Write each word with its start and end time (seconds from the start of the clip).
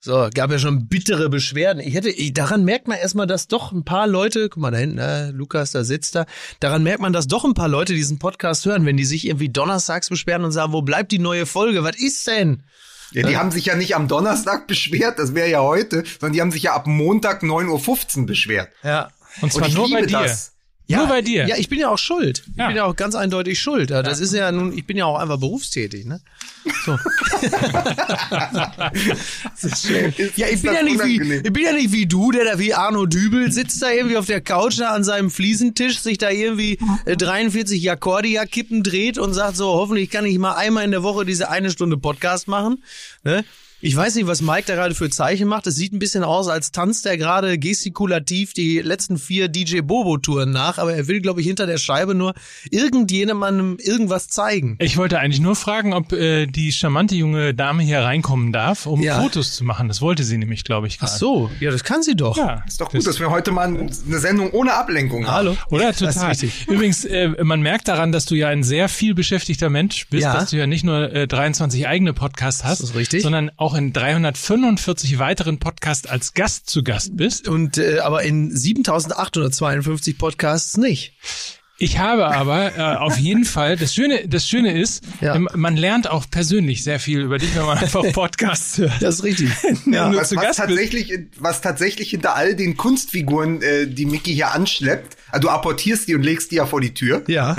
So, 0.00 0.28
gab 0.32 0.52
ja 0.52 0.60
schon 0.60 0.86
bittere 0.86 1.28
Beschwerden. 1.28 1.82
Ich 1.82 1.94
hätte, 1.94 2.08
ich, 2.10 2.32
daran 2.32 2.64
merkt 2.64 2.86
man 2.86 2.98
erstmal, 2.98 3.26
dass 3.26 3.48
doch 3.48 3.72
ein 3.72 3.84
paar 3.84 4.06
Leute, 4.06 4.48
guck 4.48 4.62
mal 4.62 4.70
da 4.70 4.78
hinten, 4.78 4.98
äh, 4.98 5.30
Lukas, 5.30 5.72
da 5.72 5.82
sitzt 5.82 6.14
da, 6.14 6.24
daran 6.60 6.84
merkt 6.84 7.00
man, 7.00 7.12
dass 7.12 7.26
doch 7.26 7.44
ein 7.44 7.54
paar 7.54 7.66
Leute 7.66 7.94
diesen 7.94 8.20
Podcast 8.20 8.64
hören, 8.64 8.86
wenn 8.86 8.96
die 8.96 9.04
sich 9.04 9.26
irgendwie 9.26 9.48
donnerstags 9.48 10.08
beschweren 10.08 10.44
und 10.44 10.52
sagen, 10.52 10.72
wo 10.72 10.82
bleibt 10.82 11.10
die 11.10 11.18
neue 11.18 11.46
Folge? 11.46 11.82
Was 11.82 11.98
ist 11.98 12.26
denn? 12.28 12.62
Ja, 13.12 13.26
die 13.26 13.36
haben 13.36 13.50
sich 13.50 13.66
ja 13.66 13.74
nicht 13.74 13.96
am 13.96 14.06
Donnerstag 14.06 14.66
beschwert, 14.68 15.18
das 15.18 15.34
wäre 15.34 15.48
ja 15.48 15.62
heute, 15.62 16.04
sondern 16.20 16.32
die 16.34 16.40
haben 16.42 16.52
sich 16.52 16.64
ja 16.64 16.74
ab 16.74 16.86
Montag 16.86 17.42
9.15 17.42 18.20
Uhr 18.20 18.26
beschwert. 18.26 18.68
Ja. 18.84 19.08
Und 19.40 19.52
zwar 19.52 19.62
Und 19.62 19.68
ich 19.68 19.74
nur 19.74 19.90
bei 19.90 20.00
liebe 20.00 20.06
dir. 20.08 20.20
das. 20.20 20.52
Nur 20.96 21.06
bei 21.06 21.20
dir. 21.22 21.46
Ja, 21.46 21.56
ich 21.56 21.68
bin 21.68 21.78
ja 21.78 21.90
auch 21.90 21.98
schuld. 21.98 22.42
Ich 22.50 22.56
Ja. 22.56 22.68
bin 22.68 22.76
ja 22.76 22.84
auch 22.84 22.96
ganz 22.96 23.14
eindeutig 23.14 23.60
schuld. 23.60 23.90
Ja, 23.90 24.02
das 24.02 24.20
ist 24.20 24.32
ja 24.32 24.50
nun, 24.50 24.72
ich 24.76 24.86
bin 24.86 24.96
ja 24.96 25.04
auch 25.04 25.18
einfach 25.18 25.38
berufstätig, 25.38 26.06
ne? 26.06 26.20
So. 26.86 26.98
Ja, 30.36 30.46
ich 30.46 30.54
Ist 30.54 30.62
bin 30.62 30.72
das 30.72 30.74
ja 30.74 30.82
nicht 30.82 31.04
wie, 31.04 31.20
ich 31.36 31.52
bin 31.52 31.62
ja 31.64 31.72
nicht 31.72 31.92
wie 31.92 32.06
du, 32.06 32.30
der 32.30 32.44
da 32.44 32.58
wie 32.58 32.74
Arno 32.74 33.06
Dübel 33.06 33.50
sitzt 33.52 33.82
da 33.82 33.90
irgendwie 33.90 34.16
auf 34.16 34.26
der 34.26 34.40
Couch 34.40 34.78
da 34.78 34.90
an 34.90 35.04
seinem 35.04 35.30
Fliesentisch, 35.30 35.98
sich 36.00 36.18
da 36.18 36.30
irgendwie 36.30 36.78
äh, 37.04 37.16
43 37.16 37.82
Jakordia-Kippen 37.82 38.82
dreht 38.82 39.18
und 39.18 39.34
sagt 39.34 39.56
so, 39.56 39.66
hoffentlich 39.68 40.10
kann 40.10 40.24
ich 40.26 40.38
mal 40.38 40.54
einmal 40.54 40.84
in 40.84 40.90
der 40.90 41.02
Woche 41.02 41.24
diese 41.24 41.50
eine 41.50 41.70
Stunde 41.70 41.96
Podcast 41.96 42.48
machen, 42.48 42.82
ne? 43.24 43.44
Ich 43.80 43.94
weiß 43.94 44.16
nicht, 44.16 44.26
was 44.26 44.40
Mike 44.42 44.64
da 44.66 44.74
gerade 44.74 44.92
für 44.96 45.08
Zeichen 45.08 45.46
macht. 45.46 45.64
Es 45.68 45.76
sieht 45.76 45.92
ein 45.92 46.00
bisschen 46.00 46.24
aus, 46.24 46.48
als 46.48 46.72
tanzt 46.72 47.06
er 47.06 47.16
gerade 47.16 47.58
gestikulativ 47.58 48.52
die 48.52 48.80
letzten 48.80 49.18
vier 49.18 49.46
DJ 49.46 49.82
Bobo-Touren 49.82 50.50
nach, 50.50 50.78
aber 50.78 50.94
er 50.94 51.06
will, 51.06 51.20
glaube 51.20 51.40
ich, 51.40 51.46
hinter 51.46 51.64
der 51.66 51.78
Scheibe 51.78 52.16
nur 52.16 52.34
irgendjemandem 52.70 53.76
irgendwas 53.80 54.26
zeigen. 54.26 54.76
Ich 54.80 54.96
wollte 54.96 55.20
eigentlich 55.20 55.40
nur 55.40 55.54
fragen, 55.54 55.92
ob 55.94 56.12
äh, 56.12 56.46
die 56.46 56.72
charmante 56.72 57.14
junge 57.14 57.54
Dame 57.54 57.84
hier 57.84 58.00
reinkommen 58.00 58.52
darf, 58.52 58.86
um 58.86 59.00
Ja. 59.00 59.20
Fotos 59.20 59.54
zu 59.54 59.62
machen. 59.62 59.86
Das 59.86 60.00
wollte 60.00 60.24
sie 60.24 60.38
nämlich, 60.38 60.64
glaube 60.64 60.88
ich, 60.88 60.96
Ach 61.00 61.06
gerade. 61.06 61.18
so, 61.18 61.50
ja, 61.60 61.70
das 61.70 61.84
kann 61.84 62.02
sie 62.02 62.16
doch. 62.16 62.36
Ja, 62.36 62.64
Ist 62.66 62.80
doch 62.80 62.90
gut, 62.90 63.06
dass 63.06 63.20
wir 63.20 63.30
heute 63.30 63.52
mal 63.52 63.68
eine 63.68 64.18
Sendung 64.18 64.50
ohne 64.50 64.74
Ablenkung 64.74 65.24
haben. 65.28 65.34
Hallo. 65.34 65.56
Oder 65.70 65.92
Das 65.92 66.00
ist 66.00 66.14
total. 66.14 66.30
richtig. 66.30 66.66
Übrigens, 66.66 67.04
äh, 67.04 67.28
man 67.44 67.60
merkt 67.60 67.86
daran, 67.86 68.10
dass 68.10 68.24
du 68.24 68.34
ja 68.34 68.48
ein 68.48 68.64
sehr 68.64 68.88
viel 68.88 69.14
beschäftigter 69.14 69.70
Mensch 69.70 70.08
bist, 70.08 70.24
Ja. 70.24 70.32
dass 70.34 70.50
du 70.50 70.56
ja 70.56 70.66
nicht 70.66 70.82
nur 70.84 71.12
äh, 71.12 71.28
23 71.28 71.86
eigene 71.86 72.12
Podcasts 72.12 72.64
hast, 72.64 72.80
Das 72.82 72.90
ist 72.90 72.96
richtig. 72.96 73.22
sondern 73.22 73.50
auch 73.56 73.67
in 73.74 73.92
345 73.92 75.18
weiteren 75.18 75.58
Podcasts 75.58 76.06
als 76.06 76.34
Gast 76.34 76.68
zu 76.70 76.82
Gast 76.82 77.16
bist. 77.16 77.48
Und 77.48 77.78
äh, 77.78 77.98
aber 78.00 78.22
in 78.22 78.54
7852 78.56 80.18
Podcasts 80.18 80.76
nicht. 80.76 81.14
Ich 81.80 81.98
habe 82.00 82.26
aber 82.26 82.76
äh, 82.76 82.80
auf 82.96 83.18
jeden 83.18 83.44
Fall, 83.44 83.76
das 83.76 83.94
Schöne, 83.94 84.26
das 84.26 84.48
Schöne 84.48 84.76
ist, 84.80 85.04
Ja. 85.20 85.36
ähm, 85.36 85.48
man 85.54 85.76
lernt 85.76 86.10
auch 86.10 86.26
persönlich 86.28 86.82
sehr 86.82 86.98
viel 86.98 87.20
über 87.20 87.38
dich, 87.38 87.54
wenn 87.54 87.66
man 87.66 87.78
einfach 87.78 88.02
Podcasts 88.12 88.78
hört. 88.78 89.00
Das 89.00 89.16
ist 89.16 89.22
richtig. 89.24 89.50
Ja. 89.86 90.08
Nur 90.08 90.20
Was, 90.20 90.34
was, 90.34 90.56
tatsächlich, 90.56 91.12
was 91.38 91.60
tatsächlich 91.60 92.10
hinter 92.10 92.34
all 92.34 92.56
den 92.56 92.76
Kunstfiguren, 92.76 93.62
äh, 93.62 93.86
die 93.86 94.06
Mickey 94.06 94.34
hier 94.34 94.50
anschleppt, 94.52 95.16
also 95.30 95.48
du 95.48 95.48
apportierst 95.48 96.08
die 96.08 96.14
und 96.14 96.22
legst 96.22 96.50
die 96.50 96.56
ja 96.56 96.66
vor 96.66 96.80
die 96.80 96.94
Tür. 96.94 97.22
Ja. 97.26 97.56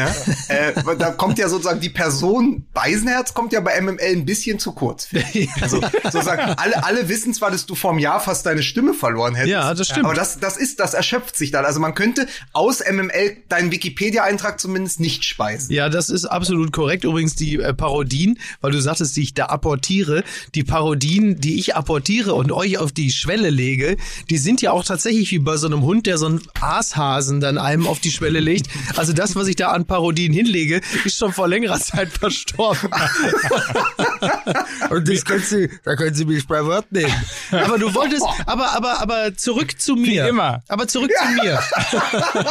Äh, 0.47 0.73
da 0.97 1.11
kommt 1.11 1.37
ja 1.37 1.49
sozusagen 1.49 1.79
die 1.79 1.89
Person 1.89 2.65
Beisenherz 2.73 3.33
kommt 3.33 3.53
ja 3.53 3.59
bei 3.59 3.79
MML 3.79 3.99
ein 4.01 4.25
bisschen 4.25 4.59
zu 4.59 4.73
kurz. 4.73 5.09
Also 5.61 5.81
sozusagen 6.03 6.53
alle, 6.57 6.83
alle 6.83 7.09
wissen 7.09 7.33
zwar, 7.33 7.51
dass 7.51 7.65
du 7.65 7.75
vorm 7.75 7.99
Jahr 7.99 8.19
fast 8.19 8.45
deine 8.45 8.63
Stimme 8.63 8.93
verloren 8.93 9.35
hättest. 9.35 9.51
Ja, 9.51 9.73
das 9.73 9.87
stimmt. 9.87 10.05
Aber 10.05 10.13
das, 10.13 10.39
das 10.39 10.57
ist, 10.57 10.79
das 10.79 10.93
erschöpft 10.93 11.35
sich 11.35 11.51
dann. 11.51 11.65
Also 11.65 11.79
man 11.79 11.95
könnte 11.95 12.27
aus 12.53 12.79
MML 12.79 13.37
deinen 13.49 13.71
Wikipedia-Eintrag 13.71 14.59
zumindest 14.59 14.99
nicht 14.99 15.25
speisen. 15.25 15.73
Ja, 15.73 15.89
das 15.89 16.09
ist 16.09 16.25
absolut 16.25 16.71
korrekt. 16.71 17.03
Übrigens 17.03 17.35
die 17.35 17.55
äh, 17.55 17.73
Parodien, 17.73 18.39
weil 18.61 18.71
du 18.71 18.81
sagtest, 18.81 19.15
die 19.15 19.21
ich 19.21 19.33
da 19.33 19.45
apportiere, 19.45 20.23
die 20.55 20.63
Parodien, 20.63 21.39
die 21.39 21.59
ich 21.59 21.75
apportiere 21.75 22.33
und 22.33 22.51
euch 22.51 22.77
auf 22.77 22.91
die 22.91 23.11
Schwelle 23.11 23.49
lege, 23.49 23.97
die 24.29 24.37
sind 24.37 24.61
ja 24.61 24.71
auch 24.71 24.83
tatsächlich 24.83 25.31
wie 25.31 25.39
bei 25.39 25.57
so 25.57 25.67
einem 25.67 25.81
Hund, 25.81 26.05
der 26.05 26.17
so 26.17 26.27
einen 26.27 26.41
Aashasen 26.59 27.39
dann 27.39 27.57
einem 27.59 27.87
auf 27.87 27.99
die 27.99 28.11
Schwelle 28.11 28.39
legt. 28.39 28.67
Also 28.95 29.13
das, 29.13 29.35
was 29.35 29.47
ich 29.47 29.55
da 29.55 29.69
an 29.69 29.85
Parodien 29.85 30.33
hinlege, 30.33 30.81
ist 31.05 31.17
schon 31.17 31.33
vor 31.33 31.47
längerer 31.47 31.79
Zeit 31.79 32.09
verstorben. 32.09 32.89
und 34.89 35.07
das 35.09 35.25
können 35.25 35.43
Sie, 35.43 35.69
da 35.83 35.95
können 35.95 36.13
Sie 36.13 36.25
mich 36.25 36.47
bei 36.47 36.63
Wort 36.65 36.91
nehmen. 36.91 37.13
Aber 37.51 37.77
du 37.77 37.93
wolltest, 37.93 38.25
aber, 38.45 38.75
aber, 38.75 39.01
aber 39.01 39.35
zurück 39.35 39.79
zu 39.79 39.95
mir. 39.95 40.27
immer. 40.27 40.61
Aber 40.67 40.87
zurück 40.87 41.11
zu 41.11 41.41
mir. 41.43 41.59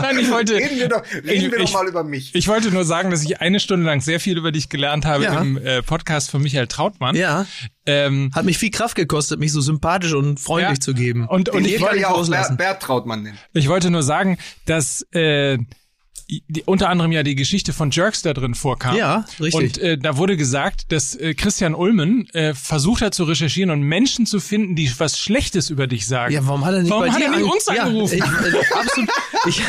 Nein, 0.00 0.18
ich 0.18 0.30
wollte, 0.30 0.54
Reden 0.54 0.76
wir 0.78 0.88
doch, 0.88 1.02
reden 1.12 1.28
ich, 1.28 1.50
wir 1.50 1.58
ich, 1.58 1.70
doch 1.72 1.80
mal 1.82 1.88
über 1.88 2.04
mich. 2.04 2.34
Ich 2.34 2.48
wollte 2.48 2.70
nur 2.70 2.84
sagen, 2.84 3.10
dass 3.10 3.22
ich 3.22 3.40
eine 3.40 3.60
Stunde 3.60 3.86
lang 3.86 4.00
sehr 4.00 4.20
viel 4.20 4.36
über 4.36 4.52
dich 4.52 4.68
gelernt 4.68 5.04
habe 5.06 5.24
Ja. 5.24 5.40
im 5.40 5.56
äh, 5.58 5.82
Podcast 5.82 6.30
von 6.30 6.42
Michael 6.42 6.66
Trautmann. 6.66 7.14
Ja. 7.16 7.46
Ähm, 7.86 8.30
Hat 8.34 8.44
mich 8.44 8.58
viel 8.58 8.70
Kraft 8.70 8.94
gekostet, 8.96 9.40
mich 9.40 9.52
so 9.52 9.60
sympathisch 9.60 10.12
und 10.12 10.38
freundlich 10.38 10.78
Ja. 10.78 10.80
zu 10.80 10.94
geben. 10.94 11.26
Und, 11.26 11.48
und 11.48 11.56
Den 11.56 11.64
ich, 11.64 11.72
jeder 11.72 11.86
wollte 11.86 11.98
ja 12.00 12.08
auch. 12.10 12.28
Bert, 12.28 12.56
Bert 12.58 12.82
Trautmann 12.82 13.22
nennen. 13.22 13.38
ich 13.54 13.68
wollte 13.68 13.90
nur 13.90 14.02
sagen, 14.02 14.38
dass 14.66 15.02
äh, 15.12 15.58
die, 16.26 16.42
unter 16.66 16.88
anderem 16.88 17.12
ja 17.12 17.22
die 17.22 17.34
Geschichte 17.34 17.72
von 17.72 17.90
Jerks 17.90 18.22
da 18.22 18.32
drin 18.34 18.54
vorkam. 18.54 18.96
Ja, 18.96 19.24
richtig. 19.40 19.54
Und 19.54 19.78
äh, 19.78 19.98
da 19.98 20.16
wurde 20.16 20.36
gesagt, 20.36 20.92
dass 20.92 21.14
äh, 21.16 21.34
Christian 21.34 21.74
Ulmen 21.74 22.28
äh, 22.30 22.54
versucht 22.54 23.02
hat 23.02 23.14
zu 23.14 23.24
recherchieren 23.24 23.70
und 23.70 23.82
Menschen 23.82 24.26
zu 24.26 24.40
finden, 24.40 24.74
die 24.76 24.90
was 24.98 25.18
Schlechtes 25.18 25.70
über 25.70 25.86
dich 25.86 26.06
sagen. 26.06 26.32
Ja, 26.34 26.46
warum 26.46 26.64
hat 26.64 26.74
er 26.74 26.82
nicht 26.82 26.90
Warum 26.90 27.04
bei 27.06 27.10
hat 27.12 27.20
dir 27.20 27.26
er 27.26 27.36
nicht 27.38 27.52
uns 27.52 27.68
angerufen? 27.68 28.18
Ja, 28.18 28.24
ich, 28.46 28.54
äh, 28.54 28.74
absolut. 28.74 29.10
Ich, 29.46 29.62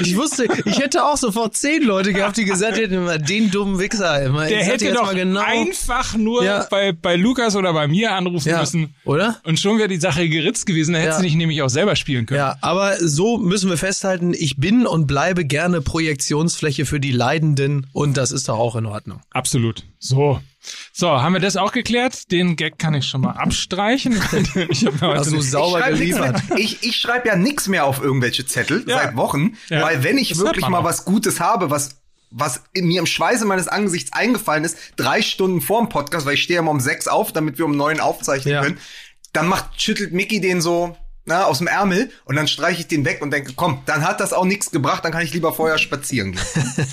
ich 0.00 0.16
wusste, 0.16 0.46
ich 0.64 0.78
hätte 0.78 1.04
auch 1.04 1.16
sofort 1.16 1.56
zehn 1.56 1.82
Leute 1.82 2.12
gehabt, 2.12 2.36
die 2.36 2.44
gesagt 2.44 2.76
hätten, 2.78 2.94
immer, 2.94 3.18
den 3.18 3.50
dummen 3.50 3.78
Wichser. 3.78 4.22
Immer, 4.24 4.46
Der 4.46 4.64
hätte 4.64 4.92
doch 4.92 5.04
mal 5.04 5.14
genau. 5.14 5.40
einfach 5.44 6.16
nur 6.16 6.44
Ja. 6.44 6.66
bei, 6.70 6.92
bei 6.92 7.16
Lukas 7.16 7.56
oder 7.56 7.72
bei 7.72 7.88
mir 7.88 8.12
anrufen 8.12 8.48
Ja, 8.48 8.60
müssen. 8.60 8.94
oder? 9.04 9.38
Und 9.44 9.58
schon 9.60 9.78
wäre 9.78 9.88
die 9.88 9.96
Sache 10.00 10.28
geritzt 10.28 10.66
gewesen. 10.66 10.92
Da 10.92 10.98
hätte 11.00 11.10
Ja. 11.10 11.16
sie 11.18 11.22
nicht 11.24 11.36
nämlich 11.36 11.62
auch 11.62 11.68
selber 11.68 11.96
spielen 11.96 12.26
können. 12.26 12.38
Ja, 12.38 12.56
aber 12.60 12.96
so 13.00 13.38
müssen 13.38 13.68
wir 13.70 13.76
festhalten, 13.76 14.32
ich 14.34 14.56
bin 14.56 14.86
und 14.86 15.06
bleibe 15.06 15.44
gerne 15.44 15.80
Projektionsfläche 15.96 16.84
für 16.84 17.00
die 17.00 17.10
Leidenden 17.10 17.86
und 17.94 18.18
das 18.18 18.30
ist 18.30 18.48
doch 18.50 18.58
auch 18.58 18.76
in 18.76 18.84
Ordnung. 18.84 19.20
Absolut. 19.30 19.84
So. 19.98 20.40
So, 20.92 21.08
haben 21.08 21.32
wir 21.32 21.40
das 21.40 21.56
auch 21.56 21.72
geklärt? 21.72 22.30
Den 22.30 22.56
Gag 22.56 22.78
kann 22.78 22.92
ich 22.92 23.06
schon 23.06 23.22
mal 23.22 23.30
abstreichen. 23.32 24.12
ich 24.68 24.84
hab 24.84 25.00
mir 25.00 25.08
heute 25.08 25.20
Hast 25.20 25.30
du 25.30 25.36
nicht- 25.36 25.50
sauber 25.50 25.78
ich 25.78 25.84
schreibe 25.84 25.98
geliefert. 25.98 26.42
ich, 26.58 26.82
ich 26.82 26.96
schreib 26.96 27.24
ja 27.24 27.34
nix 27.36 27.66
mehr 27.68 27.86
auf 27.86 28.02
irgendwelche 28.02 28.44
Zettel 28.44 28.84
Ja. 28.86 28.98
seit 28.98 29.16
Wochen, 29.16 29.56
Ja. 29.70 29.80
weil 29.82 30.04
wenn 30.04 30.18
ich 30.18 30.28
Das 30.30 30.38
wirklich 30.40 30.68
mal 30.68 30.84
was 30.84 31.06
Gutes 31.06 31.40
habe, 31.40 31.70
was 31.70 32.02
was 32.30 32.64
in 32.74 32.86
mir 32.88 32.98
im 33.00 33.06
Schweiße 33.06 33.46
meines 33.46 33.68
Angesichts 33.68 34.12
eingefallen 34.12 34.64
ist, 34.64 34.76
drei 34.96 35.22
Stunden 35.22 35.62
vorm 35.62 35.88
Podcast, 35.88 36.26
weil 36.26 36.34
ich 36.34 36.42
stehe 36.42 36.58
immer 36.58 36.72
um 36.72 36.80
sechs 36.80 37.08
auf, 37.08 37.32
damit 37.32 37.56
wir 37.56 37.64
um 37.64 37.74
neun 37.76 38.00
aufzeichnen 38.00 38.52
Ja. 38.52 38.62
können, 38.62 38.78
dann 39.32 39.46
macht 39.48 39.80
schüttelt 39.80 40.12
Mickey 40.12 40.40
den 40.40 40.60
so 40.60 40.96
na, 41.26 41.44
aus 41.44 41.58
dem 41.58 41.66
Ärmel 41.66 42.10
und 42.24 42.36
dann 42.36 42.48
streiche 42.48 42.80
ich 42.80 42.86
den 42.88 43.04
weg 43.04 43.20
und 43.20 43.30
denke, 43.32 43.52
komm, 43.56 43.82
dann 43.86 44.02
hat 44.06 44.20
das 44.20 44.32
auch 44.32 44.44
nichts 44.44 44.70
gebracht, 44.70 45.04
dann 45.04 45.12
kann 45.12 45.22
ich 45.22 45.34
lieber 45.34 45.52
vorher 45.52 45.76
spazieren 45.78 46.32
gehen. 46.32 46.40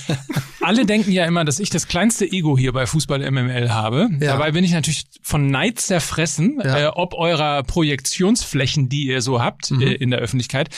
Alle 0.61 0.85
denken 0.85 1.11
ja 1.11 1.25
immer, 1.25 1.43
dass 1.45 1.59
ich 1.59 1.69
das 1.69 1.87
kleinste 1.87 2.25
Ego 2.25 2.57
hier 2.57 2.71
bei 2.73 2.85
Fußball 2.85 3.19
MML 3.31 3.71
habe. 3.71 4.09
Ja. 4.19 4.33
Dabei 4.33 4.51
bin 4.51 4.63
ich 4.63 4.71
natürlich 4.71 5.05
von 5.21 5.47
Neid 5.51 5.79
zerfressen, 5.79 6.61
Ja. 6.63 6.79
äh, 6.79 6.87
ob 6.87 7.13
eurer 7.13 7.63
Projektionsflächen, 7.63 8.89
die 8.89 9.07
ihr 9.07 9.21
so 9.21 9.41
habt 9.41 9.71
Mhm. 9.71 9.81
äh, 9.81 9.93
in 9.93 10.09
der 10.11 10.19
Öffentlichkeit. 10.19 10.69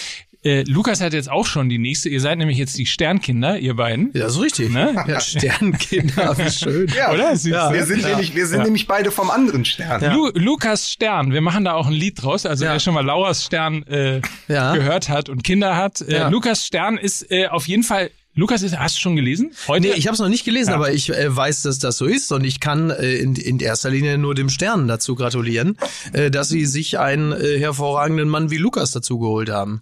Äh, 0.46 0.64
Lukas 0.68 1.02
hat 1.02 1.14
jetzt 1.14 1.30
auch 1.30 1.46
schon 1.48 1.70
die 1.70 1.80
nächste. 1.80 2.08
Ihr 2.10 2.22
seid 2.22 2.38
nämlich 2.38 2.58
jetzt 2.60 2.78
die 2.78 2.86
Sternkinder, 2.86 3.58
ihr 3.58 3.74
beiden. 3.76 4.12
Ja, 4.14 4.30
so 4.30 4.42
richtig. 4.42 4.70
Ne? 4.70 4.94
Ja, 5.08 5.20
Sternkinder, 5.20 6.38
wie 6.38 6.50
schön. 6.52 6.88
Ja, 6.96 7.12
Oder? 7.14 7.36
Siehst 7.36 7.48
Ja. 7.56 7.74
wir 7.74 7.86
sind 7.86 8.04
nämlich, 8.04 8.36
wir 8.36 8.46
sind 8.46 8.60
Ja. 8.60 8.64
nämlich 8.66 8.88
beide 8.88 9.10
vom 9.12 9.30
anderen 9.32 9.66
Stern. 9.66 10.14
Lu 10.14 10.30
Lukas 10.36 10.92
Stern, 10.92 11.34
wir 11.34 11.42
machen 11.42 11.66
da 11.66 11.74
auch 11.74 11.88
ein 11.88 11.94
Lied 11.94 12.22
draus. 12.22 12.46
Also 12.46 12.66
Ja. 12.66 12.74
wer 12.74 12.80
schon 12.80 12.94
mal 12.94 13.04
Lauras 13.06 13.44
Stern 13.44 13.84
äh, 13.88 14.22
Ja. 14.48 14.76
gehört 14.76 15.10
hat 15.10 15.30
und 15.30 15.44
Kinder 15.44 15.76
hat. 15.76 16.02
Äh, 16.02 16.14
Ja. 16.14 16.30
Lukas 16.30 16.66
Stern 16.66 16.98
ist 16.98 17.32
äh, 17.32 17.48
auf 17.48 17.68
jeden 17.68 17.84
Fall. 17.84 18.12
Lukas 18.38 18.64
ist, 18.64 18.78
hast 18.78 18.98
du 18.98 19.02
schon 19.02 19.16
gelesen? 19.16 19.54
Heute? 19.68 19.88
Nee, 19.88 19.94
ich 19.96 20.08
habe 20.08 20.14
es 20.14 20.20
noch 20.20 20.28
nicht 20.28 20.44
gelesen, 20.44 20.72
Ja. 20.72 20.76
aber 20.76 20.92
ich 20.92 21.10
äh, 21.10 21.34
weiß, 21.34 21.62
dass 21.62 21.80
das 21.80 21.98
so 21.98 22.06
ist 22.06 22.32
und 22.34 22.44
ich 22.44 22.60
kann 22.60 22.90
äh, 22.90 23.14
in, 23.16 23.36
in 23.36 23.60
erster 23.62 23.90
Linie 23.90 24.18
nur 24.18 24.36
dem 24.36 24.50
Stern 24.50 24.88
dazu 24.90 25.16
gratulieren, 25.16 25.78
äh, 26.12 26.30
dass 26.30 26.50
sie 26.50 26.66
sich 26.66 27.00
einen 27.00 27.32
äh, 27.32 27.58
hervorragenden 27.60 28.28
Mann 28.28 28.52
wie 28.52 28.58
Lukas 28.58 28.92
dazu 28.92 29.20
geholt 29.20 29.50
haben. 29.50 29.82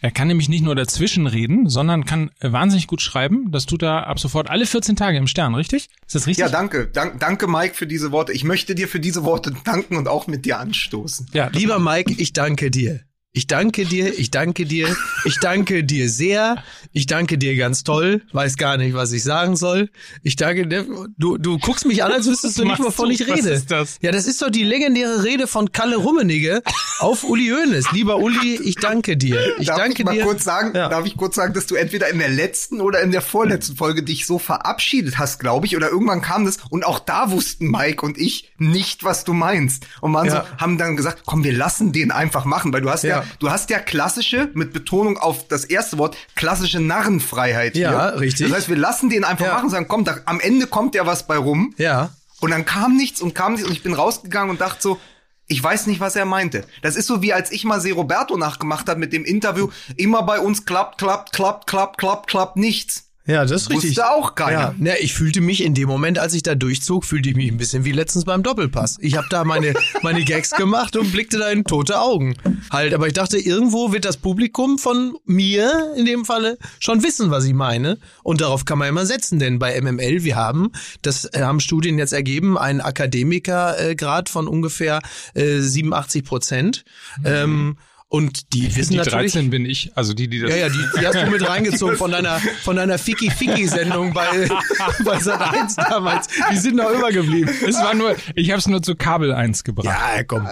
Er 0.00 0.10
kann 0.10 0.28
nämlich 0.28 0.48
nicht 0.48 0.62
nur 0.62 0.74
dazwischen 0.74 1.26
reden, 1.26 1.68
sondern 1.68 2.04
kann 2.04 2.30
wahnsinnig 2.40 2.86
gut 2.86 3.02
schreiben. 3.02 3.50
Das 3.50 3.66
tut 3.66 3.82
er 3.82 4.06
ab 4.06 4.18
sofort 4.18 4.50
alle 4.50 4.66
14 4.66 4.96
Tage 4.96 5.18
im 5.18 5.26
Stern, 5.26 5.54
richtig? 5.54 5.88
Ist 6.06 6.14
das 6.14 6.26
richtig? 6.26 6.44
Ja, 6.44 6.50
danke. 6.50 6.86
Dank, 6.86 7.20
danke, 7.20 7.46
Mike, 7.46 7.74
für 7.74 7.86
diese 7.86 8.12
Worte. 8.12 8.32
Ich 8.32 8.44
möchte 8.44 8.74
dir 8.74 8.88
für 8.88 9.00
diese 9.00 9.24
Worte 9.24 9.54
danken 9.64 9.96
und 9.96 10.08
auch 10.08 10.26
mit 10.26 10.44
dir 10.44 10.58
anstoßen. 10.58 11.28
Ja, 11.32 11.48
Lieber 11.48 11.78
Mike, 11.78 12.14
ich 12.18 12.32
danke 12.32 12.70
dir. 12.70 13.00
Ich 13.32 13.46
danke 13.46 13.84
dir, 13.84 14.18
ich 14.18 14.32
danke 14.32 14.66
dir, 14.66 14.88
ich 15.24 15.38
danke 15.38 15.84
dir 15.84 16.08
sehr, 16.10 16.64
ich 16.90 17.06
danke 17.06 17.38
dir 17.38 17.54
ganz 17.54 17.84
toll, 17.84 18.22
weiß 18.32 18.56
gar 18.56 18.76
nicht, 18.76 18.92
was 18.92 19.12
ich 19.12 19.22
sagen 19.22 19.54
soll. 19.54 19.88
Ich 20.24 20.34
danke 20.34 20.66
dir, 20.66 20.84
du, 21.16 21.38
du 21.38 21.56
guckst 21.60 21.86
mich 21.86 22.02
an, 22.02 22.10
als 22.10 22.26
wüsstest 22.26 22.58
du 22.58 22.64
nicht, 22.64 22.80
wovon 22.80 23.08
ich 23.12 23.20
rede. 23.28 23.36
Was 23.52 23.58
ist 23.60 23.70
das? 23.70 23.98
Ja, 24.02 24.10
das 24.10 24.26
ist 24.26 24.42
doch 24.42 24.50
die 24.50 24.64
legendäre 24.64 25.22
Rede 25.22 25.46
von 25.46 25.70
Kalle 25.70 25.94
Rummenigge 25.94 26.60
auf 26.98 27.22
Uli 27.22 27.50
Hoeneß. 27.50 27.92
Lieber 27.92 28.16
Uli, 28.16 28.60
ich 28.64 28.74
danke 28.74 29.16
dir. 29.16 29.38
Ich 29.60 29.68
darf 29.68 29.78
danke 29.78 30.00
ich 30.00 30.04
mal 30.04 30.16
dir. 30.16 30.24
kurz 30.24 30.42
sagen, 30.42 30.72
Ja. 30.74 30.88
darf 30.88 31.06
ich 31.06 31.16
kurz 31.16 31.36
sagen, 31.36 31.54
dass 31.54 31.68
du 31.68 31.76
entweder 31.76 32.08
in 32.08 32.18
der 32.18 32.30
letzten 32.30 32.80
oder 32.80 33.00
in 33.00 33.12
der 33.12 33.22
vorletzten 33.22 33.76
Folge 33.76 34.02
dich 34.02 34.26
so 34.26 34.40
verabschiedet 34.40 35.18
hast, 35.20 35.38
glaube 35.38 35.66
ich, 35.66 35.76
oder 35.76 35.88
irgendwann 35.88 36.20
kam 36.20 36.46
das 36.46 36.56
und 36.68 36.84
auch 36.84 36.98
da 36.98 37.30
wussten 37.30 37.70
Mike 37.70 38.04
und 38.04 38.18
ich 38.18 38.50
nicht, 38.58 39.04
was 39.04 39.22
du 39.22 39.34
meinst 39.34 39.86
und 40.00 40.12
waren 40.14 40.26
Ja. 40.26 40.46
so, 40.50 40.60
haben 40.60 40.78
dann 40.78 40.96
gesagt, 40.96 41.22
komm, 41.26 41.44
wir 41.44 41.52
lassen 41.52 41.92
den 41.92 42.10
einfach 42.10 42.44
machen, 42.44 42.72
weil 42.72 42.80
du 42.80 42.90
hast 42.90 43.04
ja, 43.04 43.18
Ja. 43.19 43.19
Du 43.38 43.50
hast 43.50 43.70
ja 43.70 43.78
klassische 43.78 44.50
mit 44.54 44.72
Betonung 44.72 45.18
auf 45.18 45.48
das 45.48 45.64
erste 45.64 45.98
Wort 45.98 46.16
klassische 46.36 46.80
Narrenfreiheit 46.80 47.76
Ja, 47.76 48.10
hier. 48.12 48.20
richtig. 48.20 48.48
Das 48.48 48.56
heißt, 48.58 48.68
wir 48.68 48.76
lassen 48.76 49.10
den 49.10 49.24
einfach 49.24 49.46
Ja. 49.46 49.54
machen, 49.54 49.70
sagen, 49.70 49.86
komm, 49.88 50.04
da, 50.04 50.18
am 50.26 50.40
Ende 50.40 50.66
kommt 50.66 50.94
ja 50.94 51.06
was 51.06 51.26
bei 51.26 51.36
rum. 51.36 51.74
Ja. 51.78 52.10
Und 52.40 52.50
dann 52.50 52.64
kam 52.64 52.96
nichts 52.96 53.20
und 53.20 53.34
kam 53.34 53.52
nichts 53.52 53.66
und 53.68 53.72
ich 53.74 53.82
bin 53.82 53.92
rausgegangen 53.94 54.50
und 54.50 54.60
dachte 54.60 54.80
so, 54.80 55.00
ich 55.46 55.62
weiß 55.62 55.88
nicht, 55.88 55.98
was 56.00 56.14
er 56.16 56.24
meinte. 56.26 56.64
Das 56.80 56.94
ist 56.96 57.06
so 57.08 57.22
wie 57.22 57.32
als 57.32 57.50
ich 57.50 57.64
mal 57.64 57.80
Se 57.80 57.92
Roberto 57.92 58.36
nachgemacht 58.36 58.88
habe 58.88 59.00
mit 59.00 59.12
dem 59.12 59.24
Interview. 59.24 59.68
Immer 59.96 60.22
bei 60.22 60.38
uns 60.38 60.64
klappt, 60.64 60.98
klappt, 60.98 61.32
klappt, 61.32 61.66
klappt, 61.66 61.98
klappt, 61.98 62.28
klappt 62.30 62.56
nichts. 62.56 63.09
Ja, 63.30 63.42
das 63.42 63.62
ist 63.62 63.70
Wusste 63.70 63.88
richtig. 63.88 64.02
auch 64.02 64.34
keiner. 64.34 64.58
Ja, 64.58 64.74
ne, 64.76 64.98
ich 64.98 65.14
fühlte 65.14 65.40
mich 65.40 65.62
in 65.62 65.74
dem 65.74 65.88
Moment, 65.88 66.18
als 66.18 66.34
ich 66.34 66.42
da 66.42 66.56
durchzog, 66.56 67.04
fühlte 67.04 67.28
ich 67.28 67.36
mich 67.36 67.50
ein 67.50 67.58
bisschen 67.58 67.84
wie 67.84 67.92
letztens 67.92 68.24
beim 68.24 68.42
Doppelpass. 68.42 68.98
Ich 69.00 69.16
habe 69.16 69.28
da 69.30 69.44
meine 69.44 69.74
meine 70.02 70.24
Gags 70.24 70.50
gemacht 70.50 70.96
und 70.96 71.12
blickte 71.12 71.38
da 71.38 71.48
in 71.50 71.64
tote 71.64 72.00
Augen. 72.00 72.34
Halt, 72.70 72.92
aber 72.92 73.06
ich 73.06 73.12
dachte, 73.12 73.38
irgendwo 73.38 73.92
wird 73.92 74.04
das 74.04 74.16
Publikum 74.16 74.78
von 74.78 75.16
mir 75.24 75.94
in 75.96 76.06
dem 76.06 76.24
Falle 76.24 76.58
schon 76.80 77.04
wissen, 77.04 77.30
was 77.30 77.44
ich 77.44 77.54
meine 77.54 77.98
und 78.24 78.40
darauf 78.40 78.64
kann 78.64 78.78
man 78.78 78.88
immer 78.88 79.06
setzen, 79.06 79.38
denn 79.38 79.58
bei 79.58 79.80
MML 79.80 80.24
wir 80.24 80.34
haben, 80.34 80.72
das 81.02 81.26
äh, 81.26 81.42
haben 81.42 81.60
Studien 81.60 81.98
jetzt 81.98 82.12
ergeben, 82.12 82.58
einen 82.58 82.80
Akademikergrad 82.80 84.28
von 84.28 84.48
ungefähr 84.48 85.00
äh, 85.34 85.60
87 85.60 86.24
Prozent. 86.24 86.84
Ähm, 87.24 87.76
und 88.10 88.52
die 88.52 88.74
wissen 88.74 88.90
Die 88.90 88.96
natürlich 88.98 89.32
13 89.32 89.50
bin 89.50 89.64
ich, 89.64 89.92
also 89.94 90.14
die, 90.14 90.26
die 90.26 90.40
das. 90.40 90.50
ja, 90.50 90.56
ja, 90.56 90.68
die, 90.68 90.84
die 90.98 91.06
hast 91.06 91.14
du 91.14 91.30
mit 91.30 91.48
reingezogen 91.48 91.96
von 91.96 92.10
deiner, 92.10 92.40
von 92.64 92.74
deiner 92.74 92.98
Ficky-Ficky-Sendung 92.98 94.12
bei, 94.12 94.48
bei 95.04 95.16
Sat1 95.18 95.76
damals. 95.76 96.26
Die 96.50 96.56
sind 96.56 96.74
noch 96.74 96.90
übergeblieben. 96.90 97.54
Es 97.64 97.76
war 97.76 97.94
nur, 97.94 98.16
ich 98.34 98.50
habe 98.50 98.58
es 98.58 98.66
nur 98.66 98.82
zu 98.82 98.96
Kabel 98.96 99.32
1 99.32 99.62
gebracht, 99.62 99.86
Ja, 99.86 100.24
komm. 100.24 100.48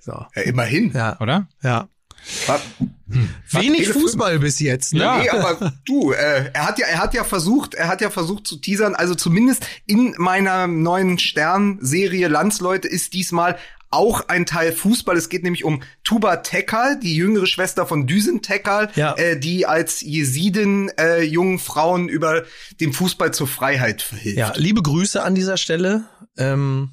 So. 0.00 0.12
Ja, 0.34 0.42
immerhin. 0.42 0.90
Ja, 0.94 1.20
oder? 1.20 1.46
ja. 1.62 1.86
Was? 2.46 2.60
Wenig 3.50 3.88
Fußball 3.88 4.38
bis 4.40 4.58
jetzt, 4.58 4.94
ne? 4.94 5.00
Ja. 5.00 5.18
Nee, 5.18 5.28
aber 5.28 5.72
du, 5.84 6.12
äh, 6.12 6.50
er 6.52 6.66
hat 6.66 6.78
ja, 6.78 6.86
er 6.86 6.98
hat 6.98 7.14
ja 7.14 7.22
versucht, 7.24 7.74
er 7.74 7.86
hat 7.88 8.00
ja 8.00 8.10
versucht 8.10 8.46
zu 8.46 8.56
teasern, 8.56 8.94
also 8.96 9.14
zumindest 9.14 9.64
in 9.86 10.14
meiner 10.18 10.66
neuen 10.66 11.18
Stern-Serie 11.18 12.26
Landsleute 12.28 12.88
ist 12.88 13.12
diesmal 13.12 13.56
auch 13.90 14.28
ein 14.28 14.46
Teil 14.46 14.72
Fußball. 14.72 15.16
Es 15.16 15.28
geht 15.28 15.42
nämlich 15.42 15.64
um 15.64 15.82
Tuba 16.04 16.36
Tekal, 16.38 16.98
die 16.98 17.14
jüngere 17.16 17.46
Schwester 17.46 17.86
von 17.86 18.06
Düsen 18.06 18.42
Tekal, 18.42 18.90
Ja. 18.94 19.14
äh, 19.16 19.38
die 19.38 19.66
als 19.66 20.00
Jesidin 20.00 20.90
äh, 20.98 21.22
jungen 21.22 21.58
Frauen 21.58 22.08
über 22.08 22.42
den 22.80 22.92
Fußball 22.92 23.32
zur 23.32 23.46
Freiheit 23.46 24.02
verhilft. 24.02 24.38
Ja, 24.38 24.52
liebe 24.56 24.82
Grüße 24.82 25.22
an 25.22 25.34
dieser 25.34 25.56
Stelle. 25.56 26.04
Ähm, 26.36 26.90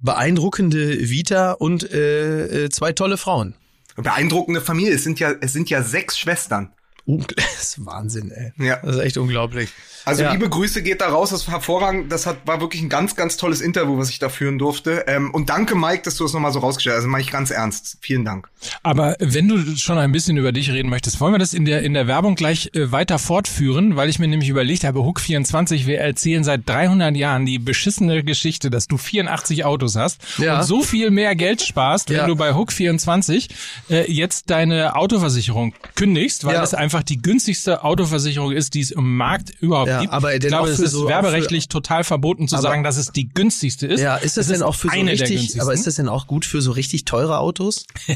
beeindruckende 0.00 1.08
Vita 1.08 1.52
und 1.52 1.90
äh, 1.90 2.64
äh, 2.64 2.68
zwei 2.70 2.92
tolle 2.92 3.16
Frauen. 3.16 3.54
Beeindruckende 3.96 4.60
Familie. 4.60 4.92
Es 4.94 5.04
sind 5.04 5.20
ja, 5.20 5.32
es 5.40 5.52
sind 5.52 5.70
ja 5.70 5.82
sechs 5.82 6.18
Schwestern. 6.18 6.72
Das 7.64 7.78
ist 7.78 7.84
Wahnsinn, 7.86 8.30
ey. 8.30 8.52
Ja. 8.64 8.76
Das 8.82 8.96
ist 8.96 9.02
echt 9.02 9.16
unglaublich. 9.16 9.70
Also 10.06 10.22
Ja. 10.22 10.32
liebe 10.32 10.48
Grüße 10.50 10.82
geht 10.82 11.00
da 11.00 11.08
raus, 11.08 11.30
das 11.30 11.46
war 11.46 11.54
hervorragend. 11.54 12.12
Das 12.12 12.26
hat, 12.26 12.46
war 12.46 12.60
wirklich 12.60 12.82
ein 12.82 12.88
ganz, 12.90 13.16
ganz 13.16 13.36
tolles 13.38 13.60
Interview, 13.62 13.96
was 13.98 14.10
ich 14.10 14.18
da 14.18 14.28
führen 14.28 14.58
durfte. 14.58 15.04
Ähm, 15.06 15.30
und 15.32 15.48
danke, 15.48 15.74
Mike, 15.74 16.02
dass 16.04 16.16
du 16.16 16.24
das 16.24 16.34
nochmal 16.34 16.52
so 16.52 16.58
rausgestellt 16.58 16.94
hast. 16.94 17.00
Also 17.04 17.08
mache 17.08 17.22
ich 17.22 17.30
ganz 17.30 17.50
ernst. 17.50 17.96
Vielen 18.02 18.24
Dank. 18.24 18.48
Aber 18.82 19.16
wenn 19.18 19.48
du 19.48 19.76
schon 19.76 19.96
ein 19.98 20.12
bisschen 20.12 20.36
über 20.36 20.52
dich 20.52 20.70
reden 20.70 20.90
möchtest, 20.90 21.20
wollen 21.20 21.32
wir 21.32 21.38
das 21.38 21.54
in 21.54 21.64
der, 21.64 21.82
in 21.82 21.94
der 21.94 22.06
Werbung 22.06 22.34
gleich 22.34 22.70
äh, 22.74 22.92
weiter 22.92 23.18
fortführen, 23.18 23.96
weil 23.96 24.08
ich 24.10 24.18
mir 24.18 24.28
nämlich 24.28 24.48
überlegt 24.50 24.84
habe, 24.84 25.00
Hook24, 25.00 25.86
wir 25.86 26.00
erzählen 26.00 26.44
seit 26.44 26.68
300 26.68 27.16
Jahren 27.16 27.46
die 27.46 27.58
beschissene 27.58 28.24
Geschichte, 28.24 28.68
dass 28.70 28.86
du 28.88 28.98
84 28.98 29.64
Autos 29.64 29.96
hast 29.96 30.20
Ja. 30.38 30.58
und 30.60 30.64
so 30.66 30.82
viel 30.82 31.10
mehr 31.10 31.34
Geld 31.34 31.62
sparst, 31.62 32.10
wenn 32.10 32.16
Ja. 32.18 32.26
du 32.26 32.36
bei 32.36 32.50
Hook24 32.52 33.48
äh, 33.90 34.10
jetzt 34.12 34.50
deine 34.50 34.96
Autoversicherung 34.96 35.74
kündigst, 35.94 36.44
weil 36.44 36.54
Ja. 36.54 36.60
das 36.60 36.74
einfach 36.74 36.93
die 37.02 37.16
günstigste 37.18 37.82
Autoversicherung 37.82 38.52
ist, 38.52 38.74
die 38.74 38.80
es 38.80 38.90
im 38.90 39.16
Markt 39.16 39.50
überhaupt 39.60 39.88
Ja, 39.88 40.00
gibt. 40.00 40.12
aber 40.12 40.34
ich 40.34 40.40
glaube, 40.40 40.68
es 40.70 40.76
für 40.78 40.84
ist 40.84 40.92
so- 40.92 41.08
werberechtlich 41.08 41.68
total 41.68 42.04
verboten 42.04 42.46
zu 42.46 42.56
sagen, 42.58 42.84
dass 42.84 42.96
es 42.96 43.08
die 43.12 43.28
günstigste 43.28 43.86
ist. 43.86 44.00
Ja, 44.00 44.16
ist 44.16 44.36
das 44.36 44.46
Es 44.46 44.52
denn 44.52 44.62
auch 44.62 44.74
für 44.74 44.88
so 44.88 45.00
richtig, 45.00 45.60
aber 45.60 45.72
ist 45.74 45.86
das 45.86 45.96
denn 45.96 46.08
auch 46.08 46.26
gut 46.26 46.44
für 46.44 46.60
so 46.62 46.72
richtig 46.72 47.04
teure 47.04 47.38
Autos? 47.38 47.86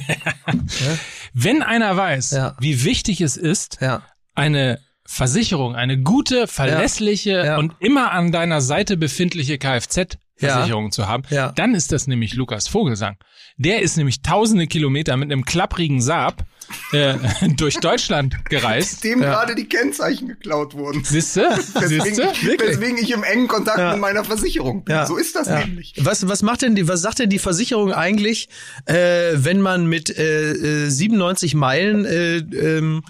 Wenn 1.34 1.62
einer 1.62 1.96
weiß, 1.96 2.30
Ja. 2.32 2.56
wie 2.60 2.84
wichtig 2.84 3.20
es 3.20 3.36
ist, 3.36 3.78
Ja. 3.80 4.02
eine 4.34 4.80
Versicherung, 5.06 5.74
eine 5.74 5.98
gute, 6.00 6.46
verlässliche 6.46 7.30
Ja. 7.44 7.56
und 7.58 7.72
immer 7.80 8.12
an 8.12 8.30
deiner 8.32 8.60
Seite 8.60 8.96
befindliche 8.96 9.58
Kfz-Versicherung 9.58 10.92
zu 10.92 11.08
haben, 11.08 11.22
Ja. 11.30 11.52
dann 11.52 11.74
ist 11.74 11.92
das 11.92 12.06
nämlich 12.06 12.34
Lukas 12.34 12.68
Vogelsang. 12.68 13.16
Der 13.56 13.82
ist 13.82 13.96
nämlich 13.96 14.22
tausende 14.22 14.66
Kilometer 14.66 15.16
mit 15.16 15.32
einem 15.32 15.44
klapprigen 15.44 16.00
Saab 16.00 16.44
äh, 16.92 17.14
durch 17.56 17.76
Deutschland 17.76 18.36
gereist. 18.48 19.04
Dem 19.04 19.20
gerade 19.20 19.54
die 19.54 19.68
Kennzeichen 19.68 20.28
geklaut 20.28 20.74
wurden. 20.74 21.02
Siehste? 21.04 21.48
Deswegen, 21.80 22.20
deswegen 22.60 22.98
ich 22.98 23.10
im 23.10 23.22
engen 23.24 23.48
Kontakt 23.48 23.78
Ja. 23.78 23.92
mit 23.92 24.00
meiner 24.00 24.24
Versicherung 24.24 24.84
bin. 24.84 24.94
Ja. 24.94 25.06
So 25.06 25.16
ist 25.16 25.34
das 25.36 25.48
Ja. 25.48 25.60
nämlich. 25.60 25.94
Was, 25.98 26.26
was 26.28 26.42
macht 26.42 26.62
denn 26.62 26.74
die, 26.74 26.88
was 26.88 27.00
sagt 27.00 27.18
denn 27.18 27.30
die 27.30 27.38
Versicherung 27.38 27.92
eigentlich, 27.92 28.48
äh, 28.86 28.94
wenn 29.34 29.60
man 29.60 29.86
mit 29.86 30.16
äh, 30.16 30.52
äh, 30.86 30.88
97 30.90 31.54
Meilen 31.54 32.04
äh, 32.04 32.36
ähm, 32.38 33.02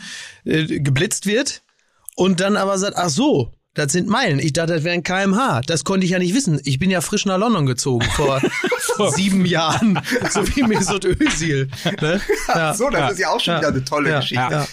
äh, 0.45 0.81
geblitzt 0.81 1.27
wird 1.27 1.63
und 2.17 2.41
dann 2.41 2.57
aber 2.57 2.79
sagt, 2.79 2.97
ach 2.97 3.11
so, 3.11 3.53
das 3.79 3.93
sind 3.93 4.09
Meilen. 4.09 4.39
Ich 4.39 4.53
dachte, 4.53 4.75
das 4.75 4.85
wären 4.85 5.03
kmh. 5.03 5.63
Das 5.67 5.85
konnte 5.85 6.05
ich 6.05 6.11
ja 6.13 6.19
nicht 6.19 6.35
wissen. 6.35 6.61
Ich 6.65 6.79
bin 6.79 6.91
ja 6.91 7.01
frisch 7.01 7.25
nach 7.27 7.39
London 7.39 7.65
gezogen 7.67 8.07
vor 8.15 8.41
sieben 9.15 9.47
Jahren, 9.47 10.01
so 10.31 10.47
wie 10.57 10.63
Mesut 10.65 11.05
Özil. 11.05 11.69
Ne? 12.01 12.21
Ja. 12.49 12.75
So, 12.75 12.91
das 12.91 13.01
Ja. 13.01 13.09
ist 13.09 13.19
ja 13.19 13.29
auch 13.31 13.41
schon 13.41 13.55
Ja. 13.55 13.59
wieder 13.61 13.69
eine 13.69 13.85
tolle 13.85 14.11
Ja. 14.11 14.21
Geschichte. 14.21 14.47
Ja. 14.51 14.67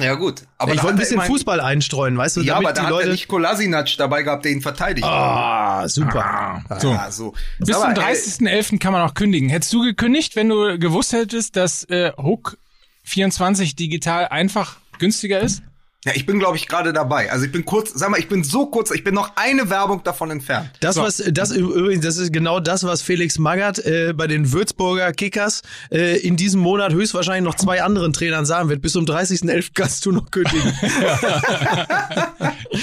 Ja, 0.00 0.14
gut. 0.14 0.42
Aber 0.58 0.74
ich 0.74 0.82
wollte 0.84 0.94
ein 0.94 0.98
er 0.98 1.00
bisschen 1.00 1.20
Fußball 1.22 1.58
einstreuen, 1.60 2.16
weißt 2.16 2.36
du, 2.36 2.42
Ja, 2.42 2.54
damit 2.54 2.68
aber 2.68 2.72
da 2.74 2.80
die 2.82 2.86
hat 2.86 2.92
er 2.92 2.96
Leute. 2.98 3.10
nicht 3.10 3.26
Kolasinac 3.26 3.88
dabei 3.98 4.22
gehabt, 4.22 4.44
der 4.44 4.52
ihn 4.52 4.60
verteidigt. 4.60 5.04
Ah, 5.04 5.88
super. 5.88 6.62
So. 6.78 6.92
Ja, 6.92 7.10
so. 7.10 7.34
Bis 7.58 7.74
Aber, 7.74 7.94
zum 7.96 8.04
äh, 8.04 8.06
30.11. 8.06 8.78
kann 8.78 8.92
man 8.92 9.02
auch 9.02 9.14
kündigen. 9.14 9.48
Hättest 9.48 9.72
du 9.72 9.82
gekündigt, 9.82 10.36
wenn 10.36 10.48
du 10.50 10.78
gewusst 10.78 11.12
hättest, 11.12 11.56
dass 11.56 11.82
äh, 11.90 12.12
Hook 12.16 12.58
24 13.02 13.74
digital 13.74 14.28
einfach 14.28 14.76
günstiger 15.00 15.40
ist? 15.40 15.62
Ja, 16.08 16.14
ich 16.14 16.24
bin, 16.24 16.38
glaube 16.38 16.56
ich, 16.56 16.68
gerade 16.68 16.92
dabei. 16.94 17.30
Also 17.30 17.44
ich 17.44 17.52
bin 17.52 17.64
kurz, 17.66 17.92
sag 17.94 18.08
mal, 18.10 18.18
ich 18.18 18.28
bin 18.28 18.42
so 18.44 18.66
kurz, 18.66 18.90
ich 18.92 19.04
bin 19.04 19.14
noch 19.14 19.32
eine 19.36 19.68
Werbung 19.68 20.02
davon 20.04 20.30
entfernt. 20.30 20.70
Das, 20.80 20.94
So. 20.94 21.02
was, 21.02 21.22
das 21.30 21.50
übrigens, 21.50 22.04
das 22.04 22.16
ist 22.16 22.32
genau 22.32 22.60
das, 22.60 22.84
was 22.84 23.02
Felix 23.02 23.38
Magath 23.38 23.78
äh, 23.80 24.14
bei 24.16 24.26
den 24.26 24.52
Würzburger 24.52 25.12
Kickers 25.12 25.60
äh, 25.92 26.16
in 26.20 26.36
diesem 26.36 26.60
Monat 26.62 26.92
höchstwahrscheinlich 26.94 27.44
noch 27.44 27.56
zwei 27.56 27.82
anderen 27.82 28.12
Trainern 28.14 28.46
sagen 28.46 28.68
wird. 28.70 28.80
Bis 28.80 28.92
zum 28.92 29.04
30.11. 29.04 29.70
kannst 29.74 30.06
du 30.06 30.12
noch 30.12 30.30
kündigen. 30.30 30.72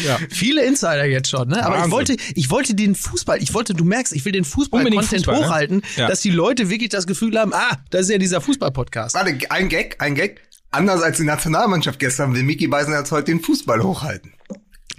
Ja. 0.03 0.17
Viele 0.29 0.63
Insider 0.65 1.05
jetzt 1.05 1.29
schon, 1.29 1.47
ne? 1.47 1.63
Aber 1.65 1.75
ich 1.75 1.81
Wahnsinn. 1.83 1.91
wollte, 1.91 2.17
ich 2.35 2.49
wollte 2.49 2.75
den 2.75 2.95
Fußball, 2.95 3.41
ich 3.41 3.53
wollte, 3.53 3.73
du 3.73 3.85
merkst, 3.85 4.13
ich 4.13 4.25
will 4.25 4.31
den 4.33 4.43
Fußball-Content 4.43 5.05
Fußball, 5.25 5.39
ne? 5.39 5.45
hochhalten, 5.47 5.81
Ja. 5.95 6.07
dass 6.07 6.21
die 6.21 6.31
Leute 6.31 6.69
wirklich 6.69 6.89
das 6.89 7.07
Gefühl 7.07 7.39
haben, 7.39 7.53
ah, 7.53 7.77
das 7.91 8.01
ist 8.03 8.09
ja 8.11 8.17
dieser 8.17 8.41
Fußball-Podcast. 8.41 9.15
Warte, 9.15 9.37
ein 9.49 9.69
Gag, 9.69 9.95
ein 9.99 10.15
Gag. 10.15 10.41
Anders 10.75 11.01
als 11.01 11.17
die 11.17 11.23
Nationalmannschaft 11.23 11.99
gestern 11.99 12.33
will 12.35 12.43
Mickey 12.43 12.67
Beisenherz 12.67 13.09
heute 13.11 13.25
den 13.25 13.39
Fußball 13.39 13.81
hochhalten. 13.81 14.33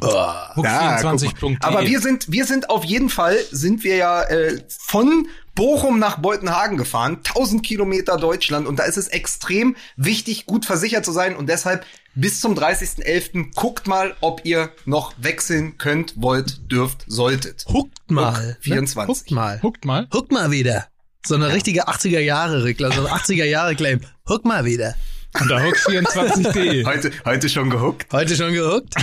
Ja, 0.00 0.52
mal. 0.56 1.00
Hook24.de. 1.02 1.58
Aber 1.60 1.86
wir 1.86 2.00
sind, 2.00 2.30
wir 2.30 2.46
sind 2.46 2.70
auf 2.70 2.84
jeden 2.84 3.10
Fall, 3.10 3.36
sind 3.50 3.84
wir 3.84 3.96
ja 3.96 4.22
äh, 4.22 4.62
von 4.68 5.28
Bochum 5.54 5.98
nach 5.98 6.18
Beutenhagen 6.18 6.78
gefahren, 6.78 7.18
1000 7.24 7.62
Kilometer 7.62 8.16
Deutschland 8.16 8.66
und 8.66 8.78
da 8.78 8.84
ist 8.84 8.96
es 8.96 9.08
extrem 9.08 9.76
wichtig, 9.96 10.46
gut 10.46 10.64
versichert 10.64 11.04
zu 11.04 11.12
sein 11.12 11.36
und 11.36 11.48
deshalb 11.48 11.84
bis 12.14 12.40
zum 12.40 12.54
30.11. 12.54 13.54
guckt 13.54 13.86
mal, 13.86 14.14
ob 14.20 14.44
ihr 14.44 14.70
noch 14.86 15.12
wechseln 15.18 15.76
könnt, 15.76 16.14
wollt, 16.16 16.70
dürft, 16.70 17.04
solltet. 17.06 17.66
Huckt 17.68 18.10
mal. 18.10 18.56
24. 18.60 19.06
Ne? 19.06 19.08
Huckt 19.08 19.30
mal. 19.30 19.58
Guckt 19.60 19.84
mal. 19.84 20.08
Huckt 20.12 20.32
mal 20.32 20.50
wieder. 20.50 20.86
So 21.26 21.34
eine 21.34 21.52
richtige 21.52 21.88
80er-Jahre-Regler, 21.88 22.92
so 22.92 23.06
ein 23.06 23.12
80er-Jahre-Claim. 23.12 24.00
Huck 24.28 24.44
mal 24.44 24.64
wieder. 24.64 24.94
Unter 25.40 25.58
hook24.de. 25.58 26.84
Heute, 26.84 27.10
heute 27.24 27.48
schon 27.48 27.70
gehuckt. 27.70 28.06
Heute 28.12 28.36
schon 28.36 28.52
gehuckt? 28.52 28.94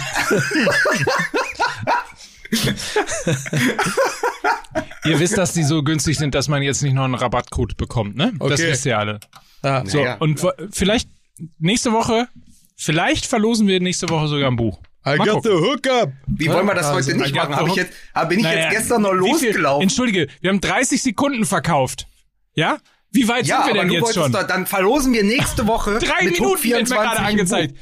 Ihr 5.06 5.20
wisst, 5.20 5.38
dass 5.38 5.54
die 5.54 5.64
so 5.64 5.84
günstig 5.84 6.18
sind, 6.18 6.34
dass 6.34 6.48
man 6.48 6.62
jetzt 6.62 6.82
nicht 6.82 6.94
noch 6.94 7.04
einen 7.04 7.16
Rabattcode 7.16 7.76
bekommt, 7.78 8.16
ne? 8.16 8.32
Das 8.40 8.52
Okay. 8.60 8.72
wisst 8.72 8.86
ihr 8.86 8.98
alle. 8.98 9.20
Ja. 9.64 9.86
So, 9.86 9.98
Naja. 10.00 10.16
und 10.20 10.42
vielleicht 10.72 11.10
nächste 11.60 11.92
Woche, 11.92 12.28
vielleicht 12.78 13.26
verlosen 13.26 13.68
wir 13.68 13.80
nächste 13.80 14.10
Woche 14.10 14.28
sogar 14.28 14.50
ein 14.50 14.56
Buch. 14.56 14.80
I 15.06 15.18
Mal 15.18 15.28
got 15.28 15.44
the 15.44 15.50
hookup. 15.50 16.14
Wie 16.28 16.48
wollen 16.48 16.66
wir 16.66 16.74
das 16.76 16.86
Also, 16.86 17.10
heute 17.12 17.18
nicht 17.22 17.36
machen? 17.36 17.56
Hab 17.56 17.68
ich 17.68 17.76
jetzt, 17.76 17.92
ah, 18.14 18.24
bin 18.24 18.40
ich 18.40 18.46
Naja, 18.46 18.72
jetzt 18.72 18.78
gestern 18.78 19.02
noch 19.02 19.12
wie 19.14 19.34
viel- 19.38 19.48
losgelaufen? 19.50 19.82
Entschuldige, 19.84 20.28
wir 20.40 20.50
haben 20.50 20.62
30 20.62 21.04
Sekunden 21.04 21.46
verkauft. 21.46 22.08
Ja? 22.56 22.78
Wie 23.14 23.28
weit 23.28 23.46
Ja, 23.48 23.64
sind 23.64 23.74
wir 23.76 23.82
denn 23.82 23.92
jetzt 23.92 24.14
schon? 24.14 24.32
doch, 24.32 24.44
dann 24.44 24.68
verlosen 24.68 25.14
wir 25.14 25.24
nächste 25.24 25.66
Woche 25.68 26.00
Drei 26.00 26.26
Minuten 26.26 26.42
werden 26.44 26.52
mir 26.52 26.58
24 26.58 26.96
gerade 26.98 27.20
angezeigt. 27.20 27.76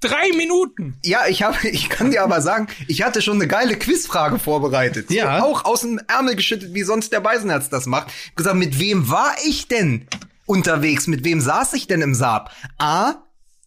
Drei 0.00 0.32
Minuten. 0.36 0.98
Ja, 1.04 1.26
ich 1.28 1.42
habe, 1.42 1.56
ich 1.68 1.88
kann 1.88 2.10
dir 2.10 2.22
aber 2.22 2.40
sagen, 2.40 2.66
ich 2.88 3.02
hatte 3.02 3.22
schon 3.22 3.36
eine 3.36 3.46
geile 3.46 3.76
Quizfrage 3.76 4.38
vorbereitet. 4.38 5.10
Ja. 5.10 5.38
So, 5.40 5.44
auch 5.46 5.64
aus 5.64 5.82
dem 5.82 6.00
Ärmel 6.08 6.34
geschüttet, 6.36 6.74
wie 6.74 6.82
sonst 6.82 7.12
der 7.12 7.20
Beisenherz 7.20 7.68
das 7.68 7.86
macht. 7.86 8.08
Gesagt, 8.36 8.56
mit 8.56 8.78
wem 8.78 9.08
war 9.10 9.34
ich 9.44 9.68
denn 9.68 10.06
unterwegs? 10.46 11.06
Mit 11.06 11.24
wem 11.24 11.40
saß 11.40 11.72
ich 11.74 11.86
denn 11.86 12.02
im 12.02 12.14
Saab? 12.14 12.50
A. 12.78 13.14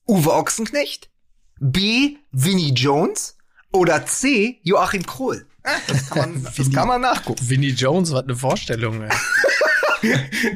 Uwe 0.07 0.33
Ochsenknecht. 0.33 1.09
B. 1.59 2.17
Vinnie 2.31 2.73
Jones. 2.73 3.37
Oder 3.71 4.05
C. 4.05 4.59
Joachim 4.63 5.05
Krohl. 5.05 5.45
Ja, 5.65 5.71
Das 5.87 6.09
kann 6.09 6.33
man, 6.33 6.47
das 6.57 6.71
kann 6.71 6.87
man 6.87 7.01
nachgucken. 7.01 7.49
Vinnie 7.49 7.69
Jones, 7.71 8.11
was 8.11 8.23
eine 8.23 8.35
Vorstellung, 8.35 9.01
ey. 9.03 9.09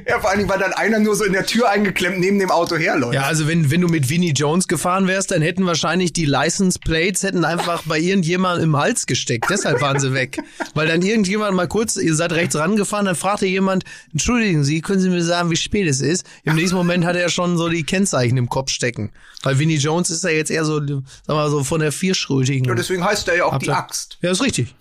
Ja, 0.08 0.19
vor 0.19 0.29
allen 0.29 0.39
Dingen, 0.39 0.50
weil 0.50 0.60
dann 0.60 0.74
einer 0.74 1.00
nur 1.00 1.15
so 1.15 1.24
in 1.24 1.34
der 1.34 1.46
Tür 1.46 1.69
eingeklemmt 1.69 2.19
neben 2.19 2.39
dem 2.39 2.51
Auto 2.51 2.75
herläuft. 2.77 3.13
Ja, 3.13 3.24
also 3.24 3.48
wenn, 3.48 3.72
wenn 3.72 3.81
du 3.81 3.88
mit 3.88 4.10
Vinnie 4.10 4.31
Jones 4.34 4.67
gefahren 4.67 5.08
wärst, 5.08 5.31
dann 5.31 5.41
hätten 5.41 5.65
wahrscheinlich 5.65 6.13
die 6.13 6.25
License 6.25 6.79
Plates 6.79 7.24
hätten 7.24 7.46
einfach 7.46 7.84
bei 7.86 8.00
irgendjemandem 8.00 8.65
im 8.69 8.77
Hals 8.77 9.05
gesteckt. 9.05 9.46
Deshalb 9.50 9.81
waren 9.81 10.00
sie 10.00 10.13
weg. 10.13 10.39
Weil 10.74 10.88
dann 10.88 11.01
irgendjemand 11.01 11.55
mal 11.55 11.67
kurz, 11.67 11.96
ihr 11.96 12.15
seid 12.15 12.31
rechts 12.34 12.55
rangefahren, 12.55 13.05
dann 13.05 13.15
fragte 13.15 13.46
jemand, 13.46 13.84
entschuldigen 14.12 14.63
Sie, 14.63 14.81
können 14.81 15.00
Sie 15.00 15.10
mir 15.10 15.24
sagen, 15.24 15.50
wie 15.51 15.55
spät 15.55 15.88
es 15.88 16.01
ist? 16.01 16.25
Im 16.43 16.55
nächsten 16.55 16.75
Moment 16.75 17.05
hat 17.05 17.15
er 17.15 17.29
schon 17.29 17.58
so 17.58 17.69
die 17.69 17.84
Kennzeichen 17.84 18.38
im 18.38 18.50
Kopf 18.50 18.69
stecken. 18.72 19.12
Weil 19.43 19.58
Vinnie 19.60 19.77
Jones 19.77 20.10
ist 20.10 20.24
ja 20.24 20.29
jetzt 20.31 20.51
eher 20.51 20.65
so, 20.65 20.79
sag 20.86 21.03
mal 21.27 21.50
so 21.50 21.63
von 21.63 21.79
der 21.79 21.91
vierschrötigen. 21.91 22.69
Und 22.69 22.77
deswegen 22.77 23.03
heißt 23.03 23.27
er 23.27 23.38
ja 23.38 23.46
auch 23.46 23.58
die 23.58 23.67
Abla- 23.69 23.77
Axt. 23.79 24.17
Ja, 24.22 24.31
ist 24.31 24.41
richtig. 24.41 24.75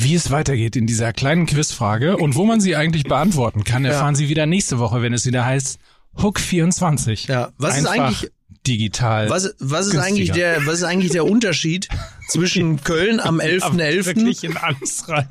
Wie 0.00 0.14
es 0.14 0.30
weitergeht 0.30 0.76
in 0.76 0.86
dieser 0.86 1.12
kleinen 1.12 1.46
Quizfrage 1.46 2.16
und 2.18 2.36
wo 2.36 2.44
man 2.44 2.60
sie 2.60 2.76
eigentlich 2.76 3.02
beantworten 3.02 3.64
kann, 3.64 3.84
erfahren 3.84 4.14
Sie 4.14 4.28
wieder 4.28 4.46
nächste 4.46 4.78
Woche, 4.78 5.02
wenn 5.02 5.12
es 5.12 5.26
wieder 5.26 5.44
heißt 5.44 5.80
Hook 6.22 6.38
24. 6.38 7.26
Ja, 7.26 7.50
was 7.58 7.78
ist 7.78 7.86
Einfach 7.86 8.06
eigentlich- 8.20 8.30
digital? 8.64 9.28
Was, 9.28 9.54
was 9.58 9.86
ist 9.86 9.92
günstiger. 9.92 10.02
eigentlich 10.04 10.30
der, 10.32 10.66
was 10.66 10.74
ist 10.76 10.82
eigentlich 10.84 11.10
der 11.10 11.24
Unterschied 11.24 11.88
zwischen 12.28 12.80
Köln 12.84 13.18
am 13.18 13.40
Aber 13.40 13.48
11.11. 13.48 14.04
Wirklich 14.06 14.44
in 14.44 14.56
alles 14.56 15.08
rein. 15.08 15.28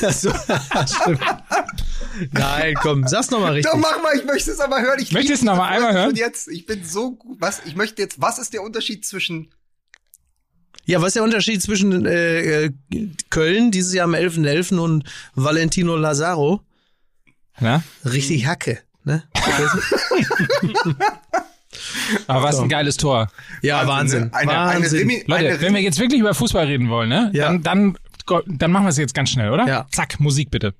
So, 0.00 0.30
stimmt. 0.86 1.20
Nein, 2.30 2.74
komm, 2.80 3.08
sag's 3.08 3.30
nochmal 3.30 3.54
richtig. 3.54 3.72
Doch, 3.72 3.80
mach 3.80 4.00
mal, 4.00 4.14
ich 4.16 4.24
möchte 4.24 4.52
es 4.52 4.60
aber 4.60 4.80
hören. 4.80 4.98
Ich 5.00 5.10
liebe 5.10 5.36
du 5.36 5.44
noch 5.44 5.56
mal 5.56 5.68
einmal 5.70 5.92
hören? 5.92 6.14
Jetzt, 6.14 6.46
ich 6.48 6.66
bin 6.66 6.84
so 6.84 7.12
gut. 7.16 7.40
Was, 7.40 7.62
ich 7.64 7.74
möchte 7.74 8.00
jetzt, 8.00 8.20
was 8.20 8.38
ist 8.38 8.52
der 8.52 8.62
Unterschied 8.62 9.04
zwischen 9.04 9.48
Ja, 10.86 11.00
was 11.00 11.08
ist 11.08 11.16
der 11.16 11.24
Unterschied 11.24 11.62
zwischen 11.62 12.04
äh, 12.06 12.64
äh, 12.64 12.70
Köln 13.30 13.70
dieses 13.70 13.94
Jahr 13.94 14.04
am 14.04 14.14
11.11. 14.14 14.78
und 14.78 15.04
Valentino 15.34 15.96
Lazaro? 15.96 16.60
Na? 17.60 17.82
Richtig 18.04 18.46
Hacke, 18.46 18.80
ne? 19.04 19.22
Aber 22.26 22.42
was 22.42 22.58
ein 22.60 22.68
geiles 22.68 22.96
Tor. 22.96 23.28
Ja, 23.62 23.86
Wahnsinn. 23.86 24.24
ne? 24.24 24.34
Eine, 24.34 24.50
eine, 24.52 24.74
Wahnsinn. 24.82 24.98
Remi, 25.00 25.24
Leute, 25.26 25.48
eine 25.48 25.60
wenn 25.60 25.74
wir 25.74 25.80
jetzt 25.80 25.98
wirklich 25.98 26.20
über 26.20 26.34
Fußball 26.34 26.66
reden 26.66 26.88
wollen, 26.88 27.08
ne? 27.08 27.30
Ja. 27.32 27.46
Dann, 27.56 27.62
dann, 27.62 28.44
dann 28.46 28.70
machen 28.70 28.84
wir 28.84 28.90
es 28.90 28.98
jetzt 28.98 29.14
ganz 29.14 29.30
schnell, 29.30 29.50
oder? 29.50 29.66
Ja. 29.66 29.86
Zack, 29.90 30.20
Musik 30.20 30.50
bitte. 30.50 30.74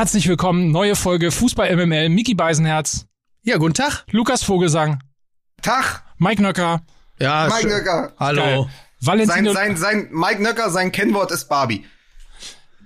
Herzlich 0.00 0.26
willkommen, 0.28 0.70
neue 0.70 0.96
Folge 0.96 1.30
Fußball 1.30 1.76
MML. 1.76 2.08
Miki 2.08 2.32
Beisenherz, 2.32 3.04
ja, 3.42 3.58
guten 3.58 3.74
Tag. 3.74 4.06
Lukas 4.10 4.42
Vogelsang, 4.42 4.98
Tag, 5.60 6.02
Mike 6.16 6.40
Nöcker, 6.40 6.80
Ja, 7.18 7.48
Mike 7.48 7.60
schön. 7.60 7.68
Nöcker. 7.68 8.12
Hallo. 8.18 8.40
Geil. 8.40 9.26
Sein, 9.26 9.44
sein, 9.52 9.76
sein, 9.76 10.08
Mike 10.10 10.42
Nöcker, 10.42 10.70
sein 10.70 10.90
Kennwort 10.90 11.30
ist 11.32 11.50
Barbie. 11.50 11.84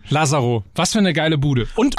Lazaro. 0.08 0.64
Was 0.74 0.90
für 0.90 0.98
eine 0.98 1.12
geile 1.12 1.38
Bude. 1.38 1.68
Und, 1.76 1.94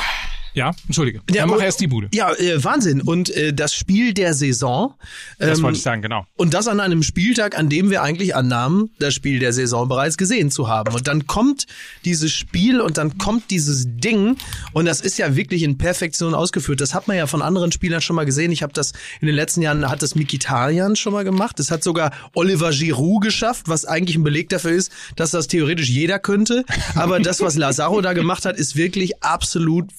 ja, 0.55 0.73
entschuldige. 0.87 1.21
Ja, 1.29 1.45
Ja, 1.45 1.45
mach 1.45 1.61
erst 1.61 1.79
die 1.79 1.87
Bude. 1.87 2.09
Ja, 2.13 2.33
äh, 2.33 2.63
Wahnsinn. 2.63 3.01
Und 3.01 3.29
äh, 3.29 3.53
das 3.53 3.73
Spiel 3.73 4.13
der 4.13 4.33
Saison. 4.33 4.95
Das 5.37 5.59
ähm, 5.59 5.63
wollte 5.63 5.77
ich 5.77 5.83
sagen, 5.83 6.01
genau. 6.01 6.25
Und 6.35 6.53
das 6.53 6.67
an 6.67 6.79
einem 6.79 7.03
Spieltag, 7.03 7.57
an 7.57 7.69
dem 7.69 7.89
wir 7.89 8.01
eigentlich 8.01 8.35
annahmen, 8.35 8.89
das 8.99 9.13
Spiel 9.13 9.39
der 9.39 9.53
Saison 9.53 9.87
bereits 9.87 10.17
gesehen 10.17 10.51
zu 10.51 10.67
haben. 10.67 10.93
Und 10.93 11.07
dann 11.07 11.27
kommt 11.27 11.67
dieses 12.05 12.31
Spiel 12.31 12.81
und 12.81 12.97
dann 12.97 13.17
kommt 13.17 13.51
dieses 13.51 13.85
Ding 13.87 14.37
und 14.73 14.85
das 14.85 15.01
ist 15.01 15.17
ja 15.17 15.35
wirklich 15.35 15.63
in 15.63 15.77
Perfektion 15.77 16.33
ausgeführt. 16.33 16.81
Das 16.81 16.93
hat 16.93 17.07
man 17.07 17.17
ja 17.17 17.27
von 17.27 17.41
anderen 17.41 17.71
Spielern 17.71 18.01
schon 18.01 18.15
mal 18.15 18.25
gesehen. 18.25 18.51
Ich 18.51 18.63
habe 18.63 18.73
das 18.73 18.93
in 19.21 19.27
den 19.27 19.35
letzten 19.35 19.61
Jahren 19.61 19.89
hat 19.89 20.01
das 20.01 20.15
Mikitarian 20.15 20.95
schon 20.95 21.13
mal 21.13 21.23
gemacht. 21.23 21.59
Das 21.59 21.71
hat 21.71 21.83
sogar 21.83 22.11
Oliver 22.33 22.71
Giroud 22.71 23.21
geschafft, 23.21 23.67
was 23.67 23.85
eigentlich 23.85 24.15
ein 24.15 24.23
Beleg 24.23 24.49
dafür 24.49 24.71
ist, 24.71 24.91
dass 25.15 25.31
das 25.31 25.47
theoretisch 25.47 25.89
jeder 25.89 26.19
könnte. 26.19 26.63
Aber 26.95 27.19
das, 27.19 27.41
was 27.41 27.55
Lazaro 27.55 28.01
da 28.01 28.13
gemacht 28.13 28.45
hat, 28.45 28.57
ist 28.57 28.75
wirklich 28.75 29.21
absolut 29.23 29.91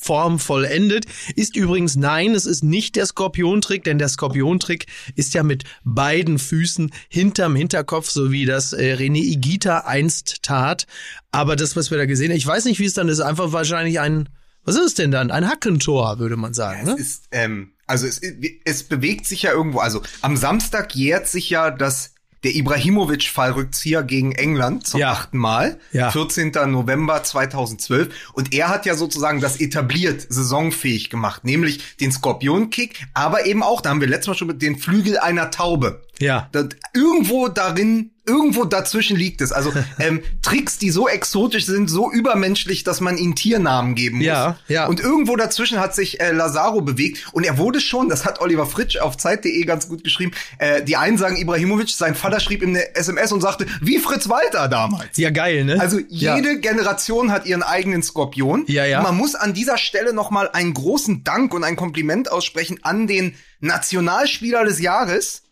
formvollendet. 0.46 1.04
Ist 1.34 1.56
übrigens 1.56 1.96
nein, 1.96 2.34
es 2.34 2.46
ist 2.46 2.62
nicht 2.62 2.96
der 2.96 3.06
Skorpiontrick, 3.06 3.84
denn 3.84 3.98
der 3.98 4.08
Skorpiontrick 4.08 4.86
ist 5.14 5.34
ja 5.34 5.42
mit 5.42 5.64
beiden 5.84 6.38
Füßen 6.38 6.90
hinterm 7.08 7.56
Hinterkopf, 7.56 8.08
so 8.10 8.30
wie 8.30 8.46
das 8.46 8.72
äh, 8.72 8.94
René 8.94 9.22
Igita 9.22 9.78
einst 9.80 10.42
tat. 10.42 10.86
Aber 11.32 11.56
das, 11.56 11.76
was 11.76 11.90
wir 11.90 11.98
da 11.98 12.06
gesehen 12.06 12.30
haben, 12.30 12.38
ich 12.38 12.46
weiß 12.46 12.64
nicht, 12.64 12.78
wie 12.80 12.84
es 12.86 12.94
dann 12.94 13.08
ist, 13.08 13.20
einfach 13.20 13.52
wahrscheinlich 13.52 14.00
ein, 14.00 14.28
was 14.64 14.76
ist 14.76 14.82
es 14.84 14.94
denn 14.94 15.10
dann? 15.10 15.30
Ein 15.30 15.48
Hackentor, 15.48 16.18
würde 16.18 16.36
man 16.36 16.54
sagen. 16.54 16.80
Es 16.82 16.86
Ne? 16.86 16.96
ist, 17.00 17.24
ähm, 17.32 17.72
also 17.86 18.06
es, 18.06 18.20
es 18.64 18.82
bewegt 18.84 19.26
sich 19.26 19.42
ja 19.42 19.52
irgendwo. 19.52 19.78
Also 19.78 20.02
am 20.22 20.36
Samstag 20.36 20.94
jährt 20.94 21.28
sich 21.28 21.50
ja 21.50 21.70
das 21.70 22.14
der 22.46 22.54
Ibrahimovic-Fallrückzieher 22.54 24.02
gegen 24.04 24.32
England 24.32 24.86
zum 24.86 25.00
Ja. 25.00 25.10
achten 25.12 25.36
Mal. 25.38 25.78
Ja. 25.92 26.10
14. 26.10 26.52
November 26.70 27.22
2012. 27.22 28.30
Und 28.32 28.54
er 28.54 28.68
hat 28.68 28.86
ja 28.86 28.94
sozusagen 28.94 29.40
das 29.40 29.60
etabliert, 29.60 30.24
saisonfähig 30.28 31.10
gemacht, 31.10 31.44
nämlich 31.44 31.96
den 31.96 32.12
Skorpion-Kick, 32.12 33.06
aber 33.14 33.46
eben 33.46 33.62
auch, 33.62 33.80
da 33.80 33.90
haben 33.90 34.00
wir 34.00 34.08
letztes 34.08 34.28
Mal 34.28 34.34
schon 34.36 34.48
mit 34.48 34.62
den 34.62 34.78
Flügel 34.78 35.18
einer 35.18 35.50
Taube. 35.50 36.02
Ja. 36.20 36.48
Das, 36.52 36.68
irgendwo 36.94 37.48
darin, 37.48 38.10
irgendwo 38.26 38.64
dazwischen 38.64 39.16
liegt 39.16 39.40
es. 39.40 39.52
Also 39.52 39.72
ähm, 39.98 40.22
Tricks, 40.42 40.78
die 40.78 40.90
so 40.90 41.08
exotisch 41.08 41.66
sind, 41.66 41.88
so 41.88 42.10
übermenschlich, 42.10 42.84
dass 42.84 43.00
man 43.00 43.16
ihnen 43.16 43.34
Tiernamen 43.34 43.94
geben 43.94 44.18
muss. 44.18 44.26
Ja, 44.26 44.58
ja. 44.68 44.86
Und 44.86 45.00
irgendwo 45.00 45.36
dazwischen 45.36 45.80
hat 45.80 45.94
sich 45.94 46.20
äh, 46.20 46.32
Lazaro 46.32 46.80
bewegt 46.80 47.26
und 47.32 47.44
er 47.44 47.58
wurde 47.58 47.80
schon, 47.80 48.08
das 48.08 48.24
hat 48.24 48.40
Oliver 48.40 48.66
Fritsch 48.66 48.96
auf 48.96 49.16
Zeit.de 49.16 49.64
ganz 49.64 49.88
gut 49.88 50.04
geschrieben, 50.04 50.32
äh, 50.58 50.82
die 50.82 50.96
einen 50.96 51.18
sagen 51.18 51.36
Ibrahimovic, 51.36 51.90
sein 51.90 52.14
Vater 52.14 52.40
schrieb 52.40 52.62
ihm 52.62 52.70
eine 52.70 52.94
SMS 52.94 53.32
und 53.32 53.40
sagte, 53.40 53.66
wie 53.80 53.98
Fritz 53.98 54.28
Walter 54.28 54.68
damals. 54.68 55.16
Ja, 55.16 55.30
geil, 55.30 55.64
ne? 55.64 55.80
Also 55.80 55.98
ja. 56.08 56.36
jede 56.36 56.60
Generation 56.60 57.30
hat 57.30 57.46
ihren 57.46 57.62
eigenen 57.62 58.02
Skorpion. 58.02 58.64
Ja, 58.66 58.84
ja. 58.84 58.98
Und 58.98 59.04
man 59.04 59.16
muss 59.16 59.34
an 59.34 59.54
dieser 59.54 59.78
Stelle 59.78 60.12
noch 60.12 60.30
mal 60.30 60.50
einen 60.50 60.74
großen 60.74 61.24
Dank 61.24 61.54
und 61.54 61.64
ein 61.64 61.76
Kompliment 61.76 62.30
aussprechen 62.30 62.78
an 62.82 63.06
den 63.06 63.34
Nationalspieler 63.60 64.64
des 64.64 64.80
Jahres, 64.80 65.42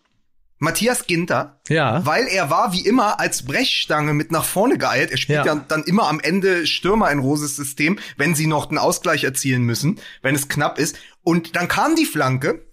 Matthias 0.59 1.07
Ginter. 1.07 1.61
Ja. 1.69 2.05
Weil 2.07 2.27
er 2.27 2.51
war 2.51 2.73
wie 2.73 2.87
immer 2.87 3.21
als 3.21 3.45
Brechstange 3.45 4.15
mit 4.15 4.31
nach 4.33 4.45
vorne 4.45 4.79
geeilt. 4.79 5.11
Er 5.11 5.17
spielt 5.17 5.45
Ja. 5.45 5.55
ja. 5.55 5.65
dann 5.69 5.85
immer 5.85 6.09
am 6.09 6.21
Ende 6.21 6.67
Stürmer 6.67 7.11
in 7.11 7.19
Roses 7.19 7.57
System, 7.57 7.99
wenn 8.17 8.35
sie 8.35 8.47
noch 8.47 8.67
den 8.67 8.79
Ausgleich 8.79 9.25
erzielen 9.25 9.63
müssen, 9.63 9.99
wenn 10.23 10.35
es 10.35 10.49
knapp 10.49 10.79
ist. 10.79 10.97
Und 11.23 11.57
dann 11.57 11.69
kam 11.69 11.97
die 11.97 12.07
Flanke 12.07 12.67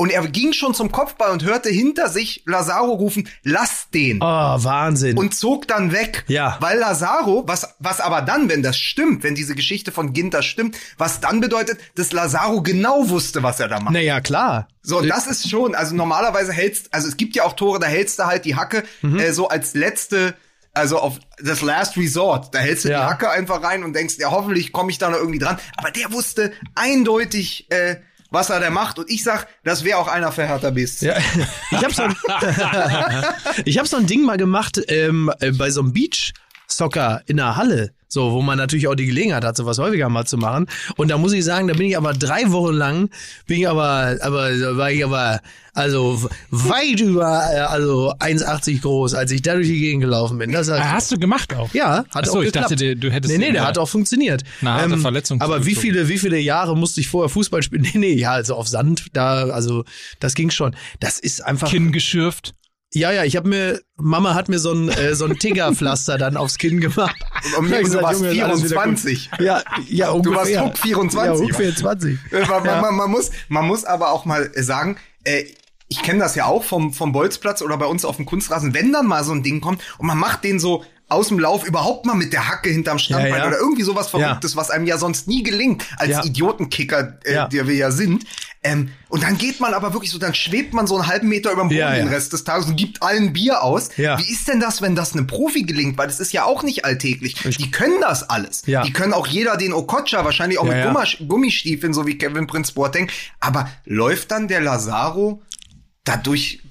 und 0.00 0.10
er 0.12 0.26
ging 0.28 0.52
schon 0.52 0.74
zum 0.74 0.92
Kopfball 0.92 1.32
und 1.32 1.42
hörte 1.44 1.68
hinter 1.70 2.08
sich 2.08 2.44
Lazaro 2.46 2.92
rufen, 2.92 3.28
lass 3.42 3.90
den 3.90 4.18
Oh, 4.22 4.24
Wahnsinn. 4.24 5.18
und 5.18 5.34
zog 5.34 5.66
dann 5.66 5.90
weg. 5.92 6.24
Ja. 6.28 6.56
Weil 6.60 6.78
Lazaro, 6.78 7.42
was, 7.48 7.74
was 7.80 8.00
aber 8.00 8.22
dann, 8.22 8.48
wenn 8.48 8.62
das 8.62 8.78
stimmt, 8.78 9.24
wenn 9.24 9.34
diese 9.34 9.56
Geschichte 9.56 9.90
von 9.90 10.12
Ginter 10.12 10.42
stimmt, 10.42 10.76
was 10.98 11.18
dann 11.20 11.40
bedeutet, 11.40 11.80
dass 11.96 12.12
Lazaro 12.12 12.62
genau 12.62 13.08
wusste, 13.08 13.42
was 13.42 13.58
er 13.58 13.66
da 13.66 13.80
macht. 13.80 13.92
naja, 13.92 14.20
klar. 14.20 14.68
So, 14.82 15.00
das 15.02 15.26
ist 15.26 15.50
schon, 15.50 15.74
also 15.74 15.96
normalerweise 15.96 16.52
hältst, 16.52 16.94
also 16.94 17.08
es 17.08 17.16
gibt 17.16 17.34
ja 17.34 17.42
auch 17.42 17.54
Tore, 17.54 17.80
da 17.80 17.88
hältst 17.88 18.20
du 18.20 18.24
halt 18.26 18.44
die 18.44 18.54
Hacke 18.54 18.84
Mhm. 19.02 19.18
äh, 19.18 19.32
so 19.32 19.48
als 19.48 19.74
letzte, 19.74 20.34
also 20.74 20.98
auf 21.00 21.18
das 21.42 21.60
Last 21.60 21.96
Resort. 21.96 22.54
Da 22.54 22.60
hältst 22.60 22.84
du 22.84 22.90
Ja. 22.90 23.00
die 23.00 23.10
Hacke 23.10 23.30
einfach 23.30 23.64
rein 23.64 23.82
und 23.82 23.94
denkst, 23.94 24.14
ja, 24.18 24.30
hoffentlich 24.30 24.70
komme 24.72 24.92
ich 24.92 24.98
da 24.98 25.10
noch 25.10 25.18
irgendwie 25.18 25.40
dran. 25.40 25.58
Aber 25.76 25.90
der 25.90 26.12
wusste 26.12 26.52
eindeutig, 26.76 27.66
äh, 27.70 27.96
was 28.30 28.50
er 28.50 28.60
da 28.60 28.70
macht. 28.70 28.98
Und 28.98 29.10
ich 29.10 29.22
sag, 29.24 29.46
das 29.64 29.84
wäre 29.84 29.98
auch 29.98 30.08
einer 30.08 30.32
für 30.32 30.46
Hertha 30.46 30.70
BSC. 30.70 31.06
Ja, 31.06 31.16
ich 31.70 31.78
habe 31.84 31.92
so, 31.94 32.02
ein- 32.02 32.16
ich 33.64 33.78
hab 33.78 33.86
so 33.86 33.96
ein 33.96 34.06
Ding 34.06 34.22
mal 34.24 34.36
gemacht 34.36 34.80
ähm, 34.88 35.30
äh, 35.40 35.52
bei 35.52 35.70
so 35.70 35.80
einem 35.80 35.92
Beach 35.92 36.32
Soccer 36.66 37.22
in 37.26 37.38
der 37.38 37.56
Halle. 37.56 37.92
So, 38.10 38.32
wo 38.32 38.40
man 38.40 38.56
natürlich 38.56 38.88
auch 38.88 38.94
die 38.94 39.04
Gelegenheit 39.06 39.44
hat, 39.44 39.56
sowas 39.56 39.78
häufiger 39.78 40.08
mal 40.08 40.24
zu 40.24 40.38
machen. 40.38 40.66
Und 40.96 41.08
da 41.08 41.18
muss 41.18 41.32
ich 41.34 41.44
sagen, 41.44 41.68
da 41.68 41.74
bin 41.74 41.86
ich 41.88 41.96
aber 41.96 42.14
drei 42.14 42.50
Wochen 42.50 42.72
lang, 42.72 43.10
bin 43.46 43.58
ich 43.60 43.68
aber, 43.68 44.16
aber, 44.22 44.76
war 44.78 44.90
ich 44.90 45.04
aber, 45.04 45.40
also 45.74 46.26
weit 46.50 47.00
über, 47.00 47.42
äh, 47.52 47.58
also 47.60 48.12
1,80 48.18 48.80
groß, 48.80 49.14
als 49.14 49.30
ich 49.30 49.42
da 49.42 49.54
durch 49.54 49.66
die 49.68 49.78
Gegend 49.78 50.02
gelaufen 50.02 50.38
bin. 50.38 50.50
Das 50.52 50.70
hat, 50.70 50.80
Ah, 50.80 50.92
Hast 50.92 51.12
du 51.12 51.18
gemacht 51.18 51.54
auch? 51.54 51.72
ja, 51.74 51.98
hat 51.98 52.06
Ach 52.14 52.24
so, 52.24 52.38
auch 52.38 52.40
ich 52.40 52.46
geklappt. 52.46 52.70
dachte, 52.72 52.96
du 52.96 53.10
hättest 53.12 53.30
Nee, 53.36 53.46
nee, 53.46 53.52
der 53.52 53.66
hat 53.66 53.76
auch 53.76 53.88
funktioniert. 53.88 54.40
Ähm, 54.42 54.48
Na, 54.62 54.80
er 54.80 54.98
Verletzung 54.98 55.40
aber 55.42 55.66
wie 55.66 55.74
viele, 55.74 56.08
wie 56.08 56.18
viele 56.18 56.38
Jahre 56.38 56.76
musste 56.76 57.00
ich 57.02 57.08
vorher 57.08 57.28
Fußball 57.28 57.62
spielen? 57.62 57.82
Nee, 57.82 57.90
nee, 57.98 58.14
ja, 58.14 58.32
also 58.32 58.54
auf 58.54 58.68
Sand, 58.68 59.08
da, 59.12 59.48
also, 59.50 59.84
das 60.18 60.34
ging 60.34 60.48
schon. 60.50 60.74
Das 61.00 61.18
ist 61.18 61.44
einfach. 61.44 61.68
Kinn 61.70 61.92
geschürft. 61.92 62.54
Ja, 62.94 63.12
ja, 63.12 63.22
ich 63.24 63.36
habe 63.36 63.48
mir, 63.48 63.80
Mama 63.96 64.34
hat 64.34 64.48
mir 64.48 64.58
so 64.58 64.72
ein, 64.72 64.88
äh, 64.88 65.14
so 65.14 65.26
ein 65.26 65.38
Tiggerpflaster 65.38 66.16
dann 66.16 66.36
aufs 66.38 66.56
Kinn 66.56 66.80
gemacht. 66.80 67.16
Und 67.58 67.70
hab 67.70 67.78
du 67.78 67.82
gesagt, 67.84 68.02
warst 68.02 68.20
Junge, 68.20 68.32
ist 68.34 68.42
alles 68.42 68.64
wieder 68.64 68.76
gut. 68.84 68.98
24. 68.98 69.30
Ja, 69.40 69.62
ja, 69.88 70.10
ungefähr. 70.10 70.38
warst 70.38 70.60
Huck 70.60 70.78
24. 70.78 71.38
Ja, 71.40 71.44
Huck 71.44 71.54
24. 71.54 72.18
Äh, 72.32 72.46
Man, 72.46 72.64
Ja. 72.64 72.80
man, 72.80 72.94
man, 72.96 73.10
muss, 73.10 73.30
man 73.48 73.66
muss 73.66 73.84
aber 73.84 74.10
auch 74.12 74.24
mal 74.24 74.50
äh, 74.54 74.62
sagen, 74.62 74.96
äh, 75.24 75.44
ich 75.88 76.02
kenne 76.02 76.18
das 76.20 76.34
ja 76.34 76.46
auch 76.46 76.64
vom, 76.64 76.92
vom 76.94 77.12
Bolzplatz 77.12 77.60
oder 77.62 77.76
bei 77.76 77.86
uns 77.86 78.04
auf 78.04 78.16
dem 78.16 78.24
Kunstrasen, 78.26 78.72
wenn 78.74 78.92
dann 78.92 79.06
mal 79.06 79.22
so 79.24 79.32
ein 79.32 79.42
Ding 79.42 79.60
kommt 79.60 79.82
und 79.98 80.06
man 80.06 80.18
macht 80.18 80.44
den 80.44 80.58
so 80.58 80.84
aus 81.08 81.28
dem 81.28 81.38
Lauf 81.38 81.64
überhaupt 81.66 82.04
mal 82.06 82.14
mit 82.14 82.32
der 82.32 82.48
Hacke 82.48 82.68
hinterm 82.70 82.98
Standbein 82.98 83.30
Ja, 83.32 83.38
ja. 83.38 83.46
oder 83.48 83.58
irgendwie 83.58 83.82
sowas 83.82 84.12
Ja. 84.12 84.18
Verrücktes, 84.18 84.56
was 84.56 84.70
einem 84.70 84.86
ja 84.86 84.98
sonst 84.98 85.26
nie 85.26 85.42
gelingt, 85.42 85.84
als 85.96 86.10
Ja. 86.10 86.24
Idiotenkicker, 86.24 87.18
äh, 87.24 87.34
Ja. 87.34 87.48
der 87.48 87.66
wir 87.66 87.74
ja 87.74 87.90
sind. 87.90 88.24
Ähm, 88.62 88.90
und 89.08 89.22
dann 89.22 89.38
geht 89.38 89.60
man 89.60 89.72
aber 89.72 89.92
wirklich 89.94 90.10
so, 90.10 90.18
dann 90.18 90.34
schwebt 90.34 90.74
man 90.74 90.86
so 90.86 90.96
einen 90.98 91.06
halben 91.06 91.28
Meter 91.28 91.52
über 91.52 91.62
dem 91.62 91.68
Boden 91.68 91.78
Ja, 91.78 91.92
ja. 91.94 91.98
den 92.04 92.08
Rest 92.08 92.32
des 92.32 92.44
Tages 92.44 92.66
und 92.66 92.76
gibt 92.76 93.02
allen 93.02 93.32
Bier 93.32 93.62
aus. 93.62 93.90
Ja. 93.96 94.18
Wie 94.18 94.30
ist 94.30 94.48
denn 94.48 94.60
das, 94.60 94.82
wenn 94.82 94.94
das 94.96 95.12
einem 95.14 95.26
Profi 95.26 95.62
gelingt? 95.62 95.96
Weil 95.96 96.08
das 96.08 96.20
ist 96.20 96.32
ja 96.32 96.44
auch 96.44 96.62
nicht 96.62 96.84
alltäglich. 96.84 97.34
Die 97.34 97.70
können 97.70 98.00
das 98.00 98.28
alles. 98.28 98.62
Ja. 98.66 98.82
Die 98.82 98.92
können 98.92 99.12
auch 99.14 99.26
jeder 99.28 99.56
den 99.56 99.72
Okocha, 99.72 100.24
wahrscheinlich 100.24 100.58
auch 100.58 100.66
Ja, 100.66 100.92
mit 100.92 101.08
ja. 101.20 101.26
Gummistiefeln, 101.26 101.94
so 101.94 102.06
wie 102.06 102.18
Kevin 102.18 102.46
Prince 102.46 102.74
Boateng. 102.74 103.10
Aber 103.40 103.70
läuft 103.84 104.30
dann 104.32 104.48
der 104.48 104.60
Lazaro 104.60 105.40
da 106.04 106.16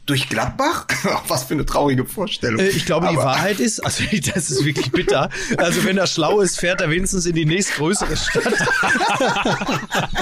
durch, 0.07 0.29
Gladbach? 0.29 0.85
Was 1.27 1.43
für 1.43 1.53
eine 1.53 1.65
traurige 1.65 2.05
Vorstellung. 2.05 2.59
Äh, 2.59 2.69
Ich 2.69 2.85
glaube, 2.85 3.07
die 3.07 3.15
Aber- 3.17 3.25
Wahrheit 3.25 3.59
ist, 3.59 3.79
also 3.85 4.03
das 4.33 4.49
ist 4.51 4.65
wirklich 4.65 4.91
bitter. 4.91 5.29
Also 5.57 5.83
wenn 5.85 5.97
er 5.97 6.07
schlau 6.07 6.41
ist, 6.41 6.59
fährt 6.59 6.81
er 6.81 6.89
wenigstens 6.89 7.25
in 7.25 7.35
die 7.35 7.45
nächstgrößere 7.45 8.15
Stadt. 8.17 8.53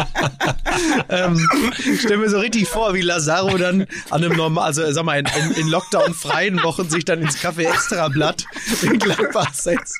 ähm, 1.10 1.50
ich 1.78 2.02
stell 2.02 2.18
mir 2.18 2.30
so 2.30 2.40
richtig 2.40 2.68
vor, 2.68 2.94
wie 2.94 3.02
Lazaro 3.02 3.58
dann 3.58 3.86
an 4.10 4.24
einem 4.24 4.36
normal, 4.36 4.66
also 4.66 4.92
sag 4.92 5.06
mal, 5.06 5.20
in, 5.20 5.26
in, 5.26 5.52
in 5.62 5.68
Lockdown 5.68 6.14
freien 6.14 6.62
Wochen 6.64 6.90
sich 6.90 7.06
dann 7.06 7.22
ins 7.22 7.38
Café 7.38 7.70
Extrablatt 7.72 8.46
in 8.82 9.00
Gladbach 9.00 9.54
setzt 9.54 10.00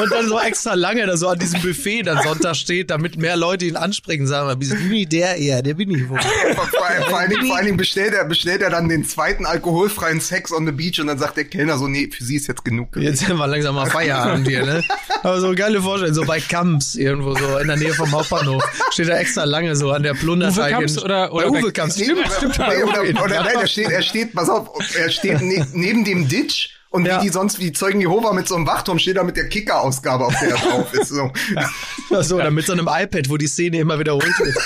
und 0.00 0.10
dann 0.12 0.28
so 0.28 0.38
extra 0.38 0.74
lange 0.74 1.06
da 1.06 1.16
so 1.16 1.28
an 1.28 1.38
diesem 1.38 1.60
Buffet 1.62 2.02
dann 2.02 2.22
Sonntag 2.22 2.56
steht, 2.56 2.90
damit 2.90 3.16
mehr 3.16 3.36
Leute 3.36 3.64
ihn 3.64 3.76
ansprechen, 3.76 4.26
sagen 4.26 4.48
wir, 4.48 4.56
bist 4.56 4.72
du 4.72 4.76
nicht 4.76 5.12
der 5.12 5.36
eher, 5.36 5.62
der 5.62 5.74
bin 5.74 5.90
ich 5.90 6.08
wohl. 6.08 6.18
vor, 6.20 6.66
vor, 6.68 6.88
vor, 7.08 7.18
allen 7.18 7.30
Dingen, 7.30 7.46
vor 7.46 7.56
allen 7.56 7.66
Dingen 7.66 7.76
bestellt 7.76 8.14
er, 8.14 8.24
bestellt 8.24 8.62
er 8.62 8.70
dann 8.70 8.88
den 8.88 9.04
zweiten 9.16 9.46
alkoholfreien 9.46 10.20
Sex 10.20 10.52
on 10.52 10.66
the 10.66 10.72
Beach 10.72 11.00
und 11.00 11.06
dann 11.06 11.18
sagt 11.18 11.38
der 11.38 11.44
Kellner 11.44 11.78
so, 11.78 11.88
nee, 11.88 12.08
für 12.10 12.22
sie 12.22 12.36
ist 12.36 12.48
jetzt 12.48 12.64
genug. 12.66 12.92
gewesen. 12.92 13.10
Jetzt 13.10 13.28
haben 13.28 13.38
wir 13.38 13.46
langsam 13.46 13.74
mal 13.74 13.86
Feierabend 13.86 14.46
hier, 14.46 14.64
ne? 14.66 14.84
Aber 15.22 15.40
so 15.40 15.54
geile 15.54 15.80
Vorstellung, 15.80 16.14
so 16.14 16.24
bei 16.26 16.38
Kamps 16.38 16.94
irgendwo 16.96 17.34
so 17.34 17.56
in 17.56 17.66
der 17.66 17.76
Nähe 17.78 17.94
vom 17.94 18.12
Hauptbahnhof. 18.12 18.62
Steht 18.92 19.08
er 19.08 19.18
extra 19.18 19.44
lange 19.44 19.74
so 19.74 19.90
an 19.90 20.02
der 20.02 20.12
Plunderteig. 20.14 20.72
Uwe 20.74 20.80
Kamps 20.80 21.02
oder- 21.02 21.32
oder 21.32 21.50
bei 21.50 21.58
Uwe 21.62 21.72
Kamps. 21.72 21.96
Nee, 21.96 22.04
Stimmt, 22.04 22.20
oder, 22.26 22.30
stimmt. 22.30 22.58
oder, 22.60 23.02
in 23.04 23.18
oder 23.18 23.42
nein, 23.42 23.56
er 23.62 23.66
steht, 23.66 23.90
er 23.90 24.02
steht, 24.02 24.34
pass 24.34 24.50
auf, 24.50 24.68
er 24.94 25.08
steht 25.10 25.40
ne, 25.40 25.66
neben 25.72 26.04
dem 26.04 26.28
Ditch 26.28 26.75
und 26.90 27.04
Ja. 27.06 27.20
wie 27.20 27.26
die 27.26 27.32
sonst, 27.32 27.58
wie 27.58 27.64
die 27.64 27.72
Zeugen 27.72 28.00
Jehova 28.00 28.32
mit 28.32 28.48
so 28.48 28.54
einem 28.56 28.66
Wachturm 28.66 28.98
steht 28.98 29.16
er 29.16 29.24
mit 29.24 29.36
der 29.36 29.48
Kicker-Ausgabe, 29.48 30.24
auf 30.26 30.34
der 30.38 30.50
er 30.50 30.56
drauf 30.56 30.92
ist. 30.94 31.08
So. 31.08 31.30
Ach 31.56 32.22
so, 32.22 32.36
oder 32.36 32.50
mit 32.50 32.66
so 32.66 32.72
einem 32.72 32.88
iPad, 32.90 33.28
wo 33.28 33.36
die 33.36 33.46
Szene 33.48 33.78
immer 33.78 33.98
wiederholt 33.98 34.38
wird. 34.38 34.56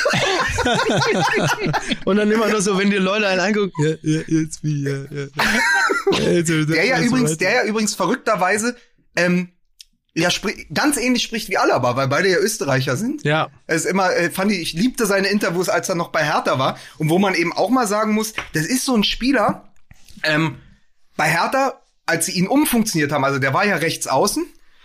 Und 2.05 2.17
dann 2.17 2.31
immer 2.31 2.49
nur 2.49 2.63
so, 2.63 2.79
wenn 2.79 2.91
die 2.91 2.97
Leute 2.97 3.27
einen 3.27 3.41
angucken, 3.41 3.73
ja, 3.83 3.95
ja, 4.03 4.21
jetzt 4.27 4.63
wie, 4.63 4.85
ja, 4.85 5.05
ja. 5.11 5.27
Der 6.67 6.85
ja 6.87 7.01
übrigens, 7.01 7.37
der 7.39 7.53
ja 7.53 7.65
übrigens 7.65 7.95
verrückterweise, 7.95 8.77
ähm, 9.17 9.51
ja, 10.15 10.29
ganz 10.75 10.97
ähnlich 10.97 11.23
spricht 11.23 11.49
wie 11.51 11.57
Alaba, 11.57 11.95
weil 11.97 12.09
beide 12.09 12.29
ja 12.29 12.39
Österreicher 12.39 12.97
sind. 12.97 13.23
Ja. 13.25 13.49
Es 13.67 13.85
ist 13.85 13.91
immer, 13.91 14.15
äh, 14.15 14.31
fand 14.31 14.51
ich, 14.53 14.61
ich 14.61 14.73
liebte 14.73 15.07
seine 15.07 15.29
Interviews, 15.29 15.69
als 15.69 15.89
er 15.89 15.95
noch 15.95 16.09
bei 16.09 16.25
Hertha 16.25 16.59
war. 16.59 16.79
Und 16.99 17.09
wo 17.11 17.19
man 17.19 17.35
eben 17.35 17.53
auch 17.53 17.71
mal 17.71 17.87
sagen 17.87 18.13
muss, 18.13 18.35
das 18.53 18.67
ist 18.67 18.85
so 18.85 18.97
ein 18.97 19.05
Spieler, 19.05 19.73
ähm, 20.25 20.57
bei 21.17 21.29
Hertha, 21.29 21.80
als 22.11 22.27
sie 22.27 22.33
ihn 22.33 22.47
umfunktioniert 22.49 23.13
haben, 23.13 23.25
also 23.25 23.39
der 23.39 23.55
war 23.55 23.65
ja 23.65 23.77
rechts 23.77 24.07
außen, 24.07 24.45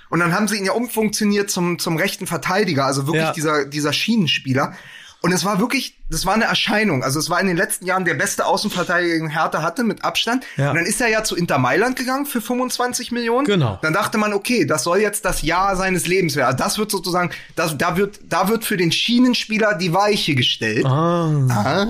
und 0.10 0.20
dann 0.20 0.34
haben 0.34 0.48
sie 0.48 0.58
ihn 0.58 0.66
ja 0.66 0.72
umfunktioniert 0.72 1.50
zum, 1.50 1.80
zum 1.80 1.98
rechten 1.98 2.28
Verteidiger, 2.28 2.86
also 2.86 3.08
wirklich 3.08 3.24
Ja. 3.24 3.32
dieser, 3.34 3.66
dieser 3.66 3.92
Schienenspieler. 3.92 4.74
Und 5.22 5.32
es 5.32 5.44
war 5.44 5.60
wirklich, 5.60 5.98
das 6.12 6.28
war 6.28 6.36
eine 6.36 6.44
Erscheinung. 6.44 7.02
Also 7.04 7.18
es 7.18 7.32
war 7.32 7.42
in 7.42 7.48
den 7.48 7.58
letzten 7.58 7.88
Jahren 7.88 8.06
der 8.06 8.14
beste 8.14 8.46
Außenverteidiger, 8.46 9.16
den 9.18 9.30
Hertha 9.30 9.64
hatte, 9.64 9.84
mit 9.84 10.04
Abstand. 10.04 10.46
Ja. 10.56 10.70
Und 10.70 10.76
dann 10.76 10.86
ist 10.86 11.02
er 11.02 11.08
ja 11.08 11.24
zu 11.24 11.36
Inter 11.36 11.58
Mailand 11.58 11.96
gegangen 11.96 12.28
für 12.28 12.42
25 12.42 13.12
Millionen. 13.12 13.48
Genau. 13.48 13.80
Dann 13.82 13.94
dachte 13.94 14.20
man, 14.20 14.34
okay, 14.34 14.66
das 14.68 14.84
soll 14.84 15.00
jetzt 15.00 15.26
das 15.26 15.42
Jahr 15.42 15.76
seines 15.76 16.06
Lebens 16.06 16.36
werden. 16.36 16.46
Also 16.54 16.64
das 16.64 16.78
wird 16.78 16.92
sozusagen, 16.92 17.32
das, 17.56 17.76
da 17.76 17.98
wird, 17.98 18.20
da 18.30 18.50
wird 18.50 18.64
für 18.66 18.78
den 18.78 18.92
Schienenspieler 18.92 19.74
die 19.74 19.92
Weiche 19.94 20.36
gestellt. 20.36 20.86
Ah. 20.86 21.32
Ah. 21.50 21.88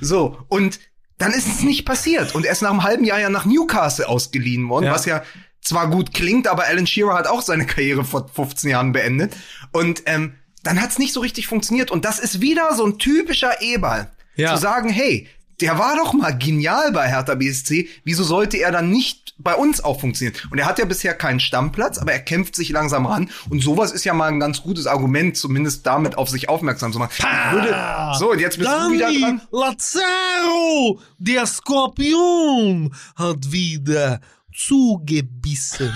So, 0.00 0.38
und 0.46 0.78
dann 1.20 1.32
ist 1.32 1.46
es 1.46 1.62
nicht 1.62 1.84
passiert. 1.84 2.34
Und 2.34 2.44
er 2.44 2.52
ist 2.52 2.62
nach 2.62 2.70
einem 2.70 2.82
halben 2.82 3.04
Jahr 3.04 3.20
ja 3.20 3.30
nach 3.30 3.44
Newcastle 3.44 4.08
ausgeliehen 4.08 4.68
worden, 4.68 4.86
Ja. 4.86 4.92
was 4.92 5.04
ja 5.04 5.22
zwar 5.62 5.88
gut 5.90 6.14
klingt, 6.14 6.48
aber 6.48 6.64
Alan 6.64 6.86
Shearer 6.86 7.14
hat 7.14 7.26
auch 7.26 7.42
seine 7.42 7.66
Karriere 7.66 8.04
vor 8.04 8.28
15 8.28 8.70
Jahren 8.70 8.92
beendet. 8.92 9.34
Und 9.72 10.02
ähm, 10.06 10.34
dann 10.62 10.80
hat 10.80 10.90
es 10.90 10.98
nicht 10.98 11.12
so 11.12 11.20
richtig 11.20 11.46
funktioniert. 11.46 11.90
Und 11.90 12.04
das 12.04 12.18
ist 12.18 12.40
wieder 12.40 12.74
so 12.74 12.84
ein 12.86 12.98
typischer 12.98 13.60
Eberl. 13.62 14.10
Ja. 14.36 14.54
Zu 14.54 14.60
sagen, 14.62 14.88
hey, 14.88 15.28
der 15.60 15.78
war 15.78 15.96
doch 15.96 16.12
mal 16.12 16.36
genial 16.36 16.92
bei 16.92 17.08
Hertha 17.08 17.34
BSC. 17.34 17.88
Wieso 18.04 18.24
sollte 18.24 18.56
er 18.56 18.72
dann 18.72 18.90
nicht 18.90 19.34
bei 19.38 19.54
uns 19.54 19.82
auch 19.82 20.00
funktionieren? 20.00 20.36
Und 20.50 20.58
er 20.58 20.66
hat 20.66 20.78
ja 20.78 20.84
bisher 20.84 21.14
keinen 21.14 21.40
Stammplatz, 21.40 21.98
aber 21.98 22.12
er 22.12 22.20
kämpft 22.20 22.54
sich 22.56 22.70
langsam 22.70 23.06
ran. 23.06 23.30
Und 23.48 23.62
sowas 23.62 23.92
ist 23.92 24.04
ja 24.04 24.14
mal 24.14 24.28
ein 24.28 24.40
ganz 24.40 24.62
gutes 24.62 24.86
Argument, 24.86 25.36
zumindest 25.36 25.86
damit 25.86 26.18
auf 26.18 26.28
sich 26.28 26.48
aufmerksam 26.48 26.92
zu 26.92 26.98
machen. 26.98 27.12
Würde, 27.52 27.76
so, 28.18 28.30
und 28.32 28.38
jetzt 28.40 28.58
bist 28.58 28.70
du 28.70 28.92
wieder 28.92 29.06
Dani 29.06 29.20
dran. 29.20 29.42
Lazaro, 29.50 31.00
der 31.18 31.46
Skorpion, 31.46 32.94
hat 33.16 33.52
wieder 33.52 34.20
zugebissen. 34.52 35.92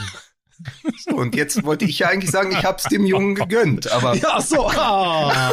So, 1.04 1.16
und 1.16 1.34
jetzt 1.34 1.62
wollte 1.64 1.84
ich 1.84 1.98
ja 1.98 2.08
eigentlich 2.08 2.30
sagen, 2.30 2.52
ich 2.52 2.64
hab's 2.64 2.84
dem 2.84 3.04
Jungen 3.04 3.34
gegönnt, 3.34 3.90
aber 3.90 4.14
Ja, 4.16 4.40
so. 4.40 4.68
Ah. 4.68 5.52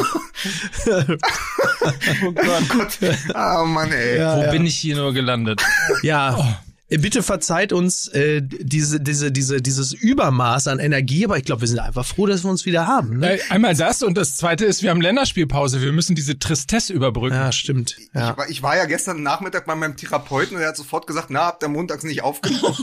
oh 2.24 2.32
Gott. 2.32 2.68
Gott, 2.68 2.98
ah 3.34 3.64
Mann, 3.64 3.92
ey. 3.92 4.18
Ja, 4.18 4.36
Wo 4.36 4.42
ja. 4.42 4.50
bin 4.50 4.64
ich 4.66 4.76
hier 4.76 4.96
nur 4.96 5.12
gelandet? 5.12 5.62
Ja. 6.02 6.36
Oh. 6.38 6.71
Äh, 6.92 6.98
Bitte 6.98 7.22
verzeiht 7.22 7.72
uns 7.72 8.08
äh, 8.08 8.42
diese, 8.42 9.00
diese, 9.00 9.32
diese, 9.32 9.62
dieses 9.62 9.92
Übermaß 9.94 10.68
an 10.68 10.78
Energie, 10.78 11.24
aber 11.24 11.38
ich 11.38 11.44
glaube, 11.44 11.62
wir 11.62 11.68
sind 11.68 11.78
einfach 11.78 12.04
froh, 12.04 12.26
dass 12.26 12.44
wir 12.44 12.50
uns 12.50 12.66
wieder 12.66 12.86
haben. 12.86 13.18
Ne? 13.18 13.38
Äh, 13.38 13.40
Einmal 13.48 13.74
das 13.74 14.02
und 14.02 14.16
das 14.16 14.36
zweite 14.36 14.66
ist, 14.66 14.82
wir 14.82 14.90
haben 14.90 15.00
Länderspielpause. 15.00 15.80
Wir 15.80 15.92
müssen 15.92 16.14
diese 16.14 16.38
Tristesse 16.38 16.92
überbrücken. 16.92 17.34
Ja, 17.34 17.50
stimmt. 17.50 17.96
Ja. 18.14 18.32
Ich, 18.32 18.36
war, 18.36 18.50
ich 18.50 18.62
war 18.62 18.76
ja 18.76 18.84
gestern 18.84 19.22
Nachmittag 19.22 19.64
bei 19.64 19.74
meinem 19.74 19.96
Therapeuten 19.96 20.56
und 20.56 20.62
er 20.62 20.68
hat 20.68 20.76
sofort 20.76 21.06
gesagt, 21.06 21.28
na, 21.30 21.46
habt 21.46 21.62
ihr 21.62 21.68
montags 21.68 22.04
nicht 22.04 22.22
aufgenommen? 22.22 22.76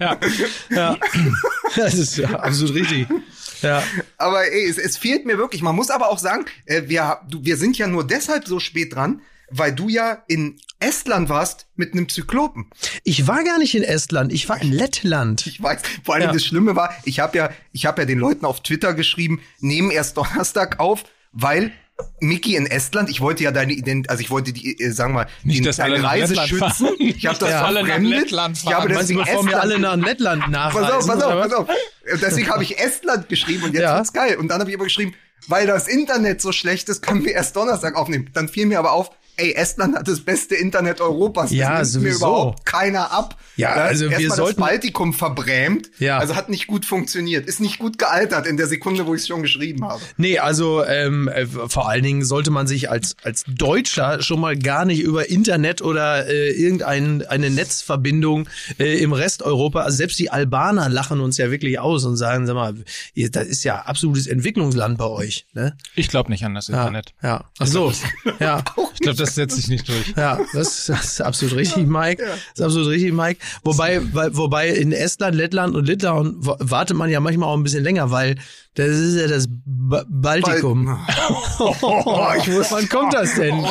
Ja. 0.00 0.18
ja. 0.70 0.96
Das 1.76 1.94
ist 1.94 2.16
ja 2.16 2.30
absolut 2.30 2.74
richtig. 2.74 3.06
Ja. 3.62 3.82
aber 4.18 4.50
ey, 4.50 4.68
es, 4.68 4.78
es 4.78 4.96
fehlt 4.96 5.26
mir 5.26 5.38
wirklich. 5.38 5.62
Man 5.62 5.74
muss 5.74 5.90
aber 5.90 6.10
auch 6.10 6.18
sagen, 6.18 6.44
äh, 6.66 6.82
wir, 6.86 7.18
du, 7.28 7.44
wir 7.44 7.56
sind 7.56 7.78
ja 7.78 7.86
nur 7.86 8.06
deshalb 8.06 8.46
so 8.46 8.60
spät 8.60 8.94
dran, 8.94 9.20
weil 9.50 9.72
du 9.72 9.88
ja 9.88 10.22
in 10.28 10.56
Estland 10.80 11.28
warst 11.28 11.66
mit 11.76 11.92
einem 11.92 12.08
Zyklopen. 12.08 12.66
Ich 13.04 13.26
war 13.26 13.42
gar 13.44 13.58
nicht 13.58 13.74
in 13.74 13.82
Estland, 13.82 14.32
ich 14.32 14.48
war 14.48 14.60
in 14.60 14.72
Lettland. 14.72 15.46
Ich 15.46 15.62
weiß. 15.62 15.80
Vor 16.04 16.14
allem 16.14 16.24
Ja. 16.24 16.32
das 16.32 16.44
Schlimme 16.44 16.76
war, 16.76 16.94
ich 17.04 17.20
habe 17.20 17.36
ja, 17.38 17.50
ich 17.72 17.86
habe 17.86 18.02
ja 18.02 18.06
den 18.06 18.18
Leuten 18.18 18.44
auf 18.44 18.62
Twitter 18.62 18.92
geschrieben, 18.94 19.40
nehmen 19.60 19.90
erst 19.90 20.16
Donnerstag 20.16 20.80
auf, 20.80 21.04
weil 21.32 21.72
Mickey 22.20 22.56
in 22.56 22.66
Estland, 22.66 23.08
ich 23.08 23.20
wollte 23.20 23.44
ja 23.44 23.52
deine 23.52 23.72
Ident, 23.72 24.10
also 24.10 24.20
ich 24.20 24.28
wollte 24.28 24.52
die, 24.52 24.80
äh, 24.80 24.90
sagen 24.90 25.14
wir, 25.14 25.26
Nicht, 25.44 25.58
den, 25.60 25.64
dass 25.64 25.78
alle 25.78 25.94
deine 25.96 26.08
Reise 26.08 26.34
Lettland 26.34 26.48
schützen. 26.48 26.86
fahren. 26.86 26.96
Ich 26.98 27.26
habe 27.26 27.38
das 27.38 27.50
dass 27.50 27.62
alle 27.62 27.84
nach. 27.86 27.98
Lettland 27.98 28.56
Ich 28.58 28.64
habe 28.66 28.74
fahren. 28.74 28.94
Meinst 28.94 29.10
du, 29.10 29.14
deswegen 29.14 29.24
bevor 29.24 29.46
wir 29.46 29.60
alle 29.62 29.74
Estland 29.74 30.00
nach 30.00 30.06
Lettland 30.08 30.42
Pass 30.42 30.50
nachreisen? 30.50 30.90
auf, 30.90 31.06
pass 31.06 31.22
auf, 31.22 31.42
pass 31.42 31.52
auf. 31.52 31.68
Deswegen 32.20 32.48
habe 32.50 32.62
ich 32.64 32.78
Estland 32.78 33.28
geschrieben 33.28 33.62
und 33.64 33.74
jetzt 33.74 33.82
Ja. 33.82 33.96
wird's 33.96 34.12
geil. 34.12 34.36
Und 34.38 34.48
dann 34.48 34.58
habe 34.60 34.70
ich 34.70 34.76
aber 34.76 34.84
geschrieben, 34.84 35.14
weil 35.46 35.66
das 35.68 35.86
Internet 35.86 36.40
so 36.42 36.50
schlecht 36.50 36.88
ist, 36.88 37.00
können 37.00 37.24
wir 37.24 37.32
erst 37.32 37.54
Donnerstag 37.54 37.94
aufnehmen. 37.94 38.28
Dann 38.34 38.48
fiel 38.48 38.66
mir 38.66 38.80
aber 38.80 38.90
auf, 38.92 39.10
ey, 39.36 39.52
Estland 39.54 39.96
hat 39.96 40.08
das 40.08 40.20
beste 40.20 40.54
Internet 40.54 41.00
Europas. 41.00 41.50
Das 41.50 41.52
Ja, 41.58 41.68
nimmt 41.70 41.78
mir 41.80 41.84
sowieso. 41.86 42.16
überhaupt 42.26 42.64
keiner 42.66 43.10
ab. 43.12 43.36
Ja, 43.56 43.70
also 43.74 44.06
wir 44.06 44.12
Erstmal 44.18 44.36
sollten- 44.36 44.60
das 44.60 44.68
Baltikum 44.68 45.12
verbrämt. 45.14 45.90
Ja. 45.98 46.18
Also 46.18 46.34
hat 46.36 46.48
nicht 46.48 46.66
gut 46.66 46.84
funktioniert. 46.84 47.46
Ist 47.46 47.60
nicht 47.60 47.78
gut 47.78 47.98
gealtert 47.98 48.46
in 48.46 48.56
der 48.56 48.66
Sekunde, 48.66 49.06
wo 49.06 49.14
ich 49.14 49.20
es 49.22 49.28
schon 49.28 49.42
geschrieben 49.42 49.84
habe. 49.86 50.00
Nee, 50.16 50.38
also 50.38 50.84
ähm, 50.84 51.28
äh, 51.28 51.46
vor 51.46 51.88
allen 51.88 52.02
Dingen 52.02 52.24
sollte 52.24 52.50
man 52.50 52.66
sich 52.66 52.90
als 52.90 53.16
als 53.22 53.44
Deutscher 53.46 54.22
schon 54.22 54.40
mal 54.40 54.56
gar 54.58 54.84
nicht 54.84 55.00
über 55.00 55.28
Internet 55.30 55.82
oder 55.82 56.26
äh, 56.28 56.50
irgendeine 56.50 57.28
eine 57.30 57.50
Netzverbindung 57.50 58.48
äh, 58.78 58.98
im 59.02 59.12
Rest 59.12 59.42
Europa, 59.42 59.82
also 59.82 59.96
selbst 59.96 60.18
die 60.18 60.30
Albaner 60.30 60.88
lachen 60.88 61.20
uns 61.20 61.36
ja 61.38 61.50
wirklich 61.50 61.78
aus 61.78 62.04
und 62.04 62.16
sagen, 62.16 62.46
sag 62.46 62.54
mal, 62.54 62.74
ihr, 63.14 63.30
das 63.30 63.46
ist 63.46 63.64
ja 63.64 63.82
absolutes 63.82 64.26
Entwicklungsland 64.26 64.98
bei 64.98 65.06
euch, 65.06 65.46
ne? 65.52 65.76
Ich 65.94 66.08
glaube 66.08 66.30
nicht 66.30 66.44
an 66.44 66.54
das 66.54 66.68
Ja, 66.68 66.80
Internet. 66.80 67.14
ja. 67.22 67.44
Ach 67.58 67.66
so, 67.66 67.92
ja. 68.40 68.64
Ich 68.94 69.00
glaube, 69.00 69.16
das 69.26 69.34
setzt 69.34 69.56
sich 69.56 69.68
nicht 69.68 69.88
durch. 69.88 70.14
Ja, 70.16 70.38
das, 70.52 70.86
das 70.86 71.04
ist 71.04 71.20
absolut 71.20 71.56
richtig, 71.56 71.86
Mike. 71.86 72.22
Das 72.22 72.38
ist 72.54 72.62
absolut 72.62 72.88
richtig, 72.88 73.12
Mike. 73.12 73.40
Wobei, 73.62 74.00
weil, 74.12 74.36
wobei 74.36 74.68
in 74.68 74.92
Estland, 74.92 75.34
Lettland 75.36 75.74
und 75.74 75.86
Litauen 75.86 76.36
wartet 76.38 76.96
man 76.96 77.10
ja 77.10 77.20
manchmal 77.20 77.48
auch 77.48 77.56
ein 77.56 77.62
bisschen 77.62 77.84
länger, 77.84 78.10
weil 78.10 78.36
das 78.74 78.88
ist 78.88 79.20
ja 79.20 79.28
das 79.28 79.46
ba 79.48 80.04
Baltikum. 80.08 80.98
Oh, 81.60 82.28
ich 82.36 82.48
muss, 82.48 82.72
Wann 82.72 82.88
kommt 82.88 83.14
das 83.14 83.34
denn? 83.34 83.64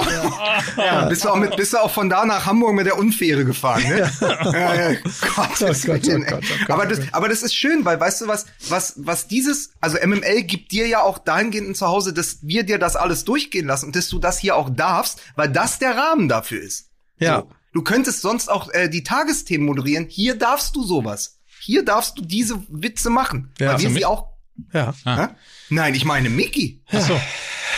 ja, 0.78 1.06
bist 1.06 1.26
du 1.26 1.30
auch 1.30 1.36
mit, 1.36 1.56
bist 1.56 1.74
du 1.74 1.78
auch 1.78 1.92
von 1.92 2.10
da 2.10 2.26
nach 2.26 2.46
Hamburg 2.46 2.74
mit 2.74 2.86
der 2.86 2.98
Unfähre 2.98 3.44
gefahren, 3.44 3.84
ne? 3.84 4.10
Ja, 4.22 4.92
ja, 4.92 4.98
Gott, 5.36 5.50
das 5.60 5.86
Gott, 5.86 6.02
oh 6.08 6.20
Gott, 6.20 6.44
oh 6.44 6.66
Gott, 6.66 6.70
aber 6.70 6.84
oh 6.84 6.88
das, 6.88 7.00
aber 7.12 7.30
das 7.30 7.44
ist 7.44 7.54
schön, 7.54 7.84
weil 7.84 8.00
weißt 8.00 8.22
du 8.22 8.28
was, 8.28 8.46
was, 8.70 8.94
was 8.98 9.28
dieses, 9.28 9.72
also 9.82 9.98
MML 10.04 10.44
gibt 10.44 10.72
dir 10.72 10.88
ja 10.88 11.02
auch 11.02 11.18
dahingehend 11.18 11.70
ein 11.70 11.76
Zuhause, 11.76 12.14
dass 12.14 12.40
wir 12.42 12.64
dir 12.64 12.80
das 12.80 12.96
alles 12.96 13.26
durchgehen 13.26 13.68
lassen 13.68 13.88
und 13.88 13.96
dass 13.96 14.08
du 14.08 14.20
das 14.20 14.40
hier 14.40 14.56
auch 14.56 14.70
darfst, 14.70 15.20
weil 15.36 15.50
das 15.50 15.80
der 15.80 15.98
Rahmen 15.98 16.30
dafür 16.30 16.62
ist. 16.62 16.90
Ja. 17.20 17.40
So. 17.40 17.52
Du 17.74 17.82
könntest 17.82 18.22
sonst 18.22 18.50
auch 18.50 18.70
äh, 18.72 18.88
die 18.88 19.04
Tagesthemen 19.04 19.66
moderieren. 19.66 20.06
Hier 20.08 20.36
darfst 20.36 20.76
du 20.76 20.84
sowas. 20.84 21.40
Hier 21.60 21.84
darfst 21.84 22.18
du 22.18 22.22
diese 22.22 22.62
Witze 22.70 23.10
machen. 23.10 23.52
Ja. 23.60 23.74
weil 23.74 23.82
wir 23.82 23.90
sie 23.90 24.06
auch. 24.06 24.33
Ja. 24.74 24.94
Hä? 25.06 25.28
Nein, 25.70 25.96
ich 25.96 26.06
meine 26.06 26.30
Mickey. 26.30 26.80
Ach 26.92 27.02
so. 27.02 27.20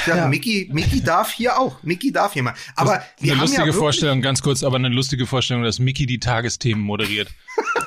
Ja, 0.07 0.17
Ja. 0.17 0.27
Mickey, 0.27 0.69
Mickey 0.71 1.01
darf 1.01 1.31
hier 1.31 1.57
auch. 1.59 1.81
Mickey 1.83 2.11
darf 2.11 2.33
hier 2.33 2.43
mal. 2.43 2.53
Aber 2.75 3.01
wir 3.19 3.33
Eine 3.33 3.41
lustige 3.41 3.67
ja 3.67 3.73
Vorstellung, 3.73 4.21
ganz 4.21 4.41
kurz, 4.41 4.63
aber 4.63 4.75
eine 4.75 4.89
lustige 4.89 5.25
Vorstellung, 5.25 5.63
dass 5.63 5.79
Mickey 5.79 6.05
die 6.05 6.19
Tagesthemen 6.19 6.83
moderiert. 6.83 7.29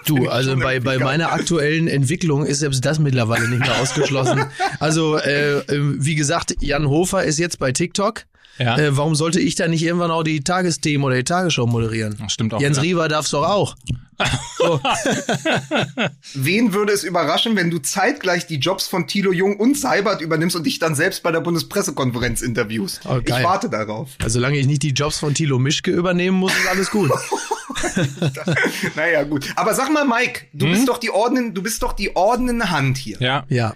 Du, 0.06 0.28
also 0.28 0.56
bei, 0.56 0.80
bei 0.80 0.98
meiner 0.98 1.32
aktuellen 1.32 1.86
Entwicklung 1.86 2.44
ist 2.44 2.60
selbst 2.60 2.84
das 2.84 2.98
mittlerweile 2.98 3.48
nicht 3.48 3.60
mehr 3.60 3.80
ausgeschlossen. 3.80 4.44
Also, 4.80 5.16
äh, 5.18 5.58
äh, 5.58 5.64
wie 5.98 6.14
gesagt, 6.14 6.54
Jan 6.60 6.88
Hofer 6.88 7.24
ist 7.24 7.38
jetzt 7.38 7.58
bei 7.58 7.72
TikTok. 7.72 8.24
Ja. 8.58 8.76
Äh, 8.78 8.96
warum 8.96 9.14
sollte 9.14 9.40
ich 9.40 9.54
da 9.54 9.68
nicht 9.68 9.82
irgendwann 9.82 10.10
auch 10.10 10.22
die 10.22 10.40
Tagesthemen 10.40 11.04
oder 11.04 11.16
die 11.16 11.24
Tagesschau 11.24 11.66
moderieren? 11.66 12.16
Das 12.20 12.32
stimmt 12.32 12.54
auch, 12.54 12.60
Jens 12.60 12.76
ja. 12.78 12.82
Riewer 12.82 13.08
darf's 13.08 13.30
doch 13.30 13.44
auch. 13.48 13.76
Wen 16.34 16.72
würde 16.72 16.92
es 16.92 17.04
überraschen, 17.04 17.56
wenn 17.56 17.70
du 17.70 17.78
zeitgleich 17.78 18.46
die 18.46 18.56
Jobs 18.56 18.86
von 18.88 19.06
Thilo 19.06 19.32
Jung 19.32 19.56
und 19.56 19.78
Seibert 19.78 20.20
übernimmst 20.20 20.56
und 20.56 20.64
dich 20.64 20.78
dann 20.78 20.94
selbst 20.94 21.22
bei 21.22 21.32
der 21.32 21.40
Bundespressekonferenz 21.40 22.42
interviewst? 22.42 23.00
Oh, 23.04 23.20
ich 23.24 23.30
warte 23.32 23.70
darauf. 23.70 24.10
Also, 24.20 24.34
solange 24.34 24.58
ich 24.58 24.66
nicht 24.66 24.82
die 24.82 24.90
Jobs 24.90 25.18
von 25.18 25.34
Thilo 25.34 25.58
Mischke 25.58 25.90
übernehmen 25.90 26.38
muss, 26.38 26.52
ist 26.52 26.68
alles 26.68 26.90
gut. 26.90 27.10
naja, 28.96 29.22
gut. 29.24 29.48
Aber 29.56 29.74
sag 29.74 29.92
mal, 29.92 30.04
Mike, 30.04 30.46
du 30.52 30.66
bist 30.66 30.88
doch 30.88 30.98
die 30.98 31.10
ordnen, 31.10 31.54
du 31.54 31.62
bist 31.62 31.82
doch 31.82 31.92
die 31.92 32.14
ordnende 32.16 32.70
Hand 32.70 32.98
hier. 32.98 33.18
Ja. 33.20 33.44
Ja. 33.48 33.74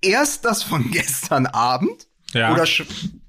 Erst 0.00 0.44
das 0.44 0.62
von 0.62 0.90
gestern 0.90 1.46
Abend 1.46 2.06
Ja. 2.32 2.52
oder 2.52 2.66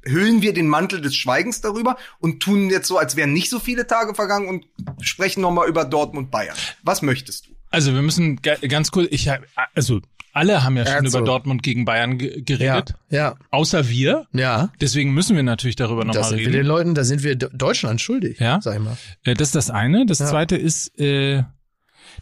hüllen 0.08 0.42
wir 0.42 0.54
den 0.54 0.68
Mantel 0.68 1.02
des 1.02 1.16
Schweigens 1.16 1.62
darüber 1.62 1.98
und 2.20 2.42
tun 2.42 2.70
jetzt 2.70 2.88
so, 2.88 2.98
als 2.98 3.16
wären 3.16 3.34
nicht 3.34 3.50
so 3.50 3.60
viele 3.60 3.88
Tage 3.88 4.16
vergangen 4.16 4.48
und 4.48 4.66
sprechen 5.02 5.42
noch 5.42 5.52
mal 5.52 5.68
über 5.68 5.86
Dortmund 5.86 6.32
Bayern. 6.32 6.56
Was 6.84 7.02
möchtest 7.02 7.48
du? 7.48 7.52
Also 7.70 7.94
wir 7.94 8.02
müssen 8.02 8.42
ga- 8.42 8.56
ganz 8.68 8.92
kurz, 8.92 9.08
ich 9.12 9.28
hab- 9.28 9.42
also 9.76 10.00
alle 10.34 10.64
haben 10.64 10.78
ja 10.78 10.86
schon 10.86 11.06
Also. 11.06 11.18
über 11.18 11.26
Dortmund 11.26 11.64
gegen 11.64 11.84
Bayern 11.84 12.18
ge 12.20 12.36
Ja. 12.38 12.44
geredet, 12.44 12.94
Ja. 13.10 13.36
außer 13.50 13.90
wir. 13.90 14.28
Ja. 14.34 14.72
Deswegen 14.80 15.14
müssen 15.14 15.36
wir 15.36 15.44
natürlich 15.44 15.76
darüber 15.76 16.02
Da 16.02 16.08
nochmal 16.08 16.24
sind 16.30 16.38
wir 16.40 16.48
reden. 16.48 16.58
den 16.58 16.66
Leuten, 16.68 16.96
da 16.96 17.04
sind 17.04 17.24
wir 17.24 17.36
Deutschland 17.36 18.00
schuldig. 18.02 18.40
Ja. 18.40 18.62
Sag 18.62 18.76
ich 18.76 18.82
mal. 18.84 18.98
Äh, 19.24 19.34
Das 19.34 19.50
ist 19.50 19.56
das 19.56 19.70
eine. 19.72 20.06
Das 20.06 20.20
Ja. 20.20 20.28
zweite 20.28 20.56
ist, 20.56 20.98
äh, 21.00 21.44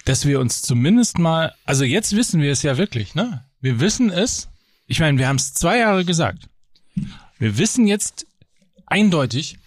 dass 0.06 0.26
wir 0.26 0.40
uns 0.40 0.62
zumindest 0.62 1.20
mal, 1.20 1.54
also 1.66 1.84
jetzt 1.84 2.16
wissen 2.16 2.42
wir 2.42 2.52
es 2.52 2.64
ja 2.64 2.78
wirklich, 2.78 3.16
ne? 3.16 3.44
Wir 3.62 3.80
wissen 3.80 4.10
es. 4.12 4.50
Ich 4.88 5.00
meine, 5.00 5.18
wir 5.18 5.28
haben 5.28 5.38
es 5.38 5.54
zwei 5.54 5.80
Jahre 5.80 6.06
gesagt. 6.06 6.48
Wir 7.38 7.58
wissen 7.58 7.88
jetzt 7.88 8.26
eindeutig, 8.86 9.58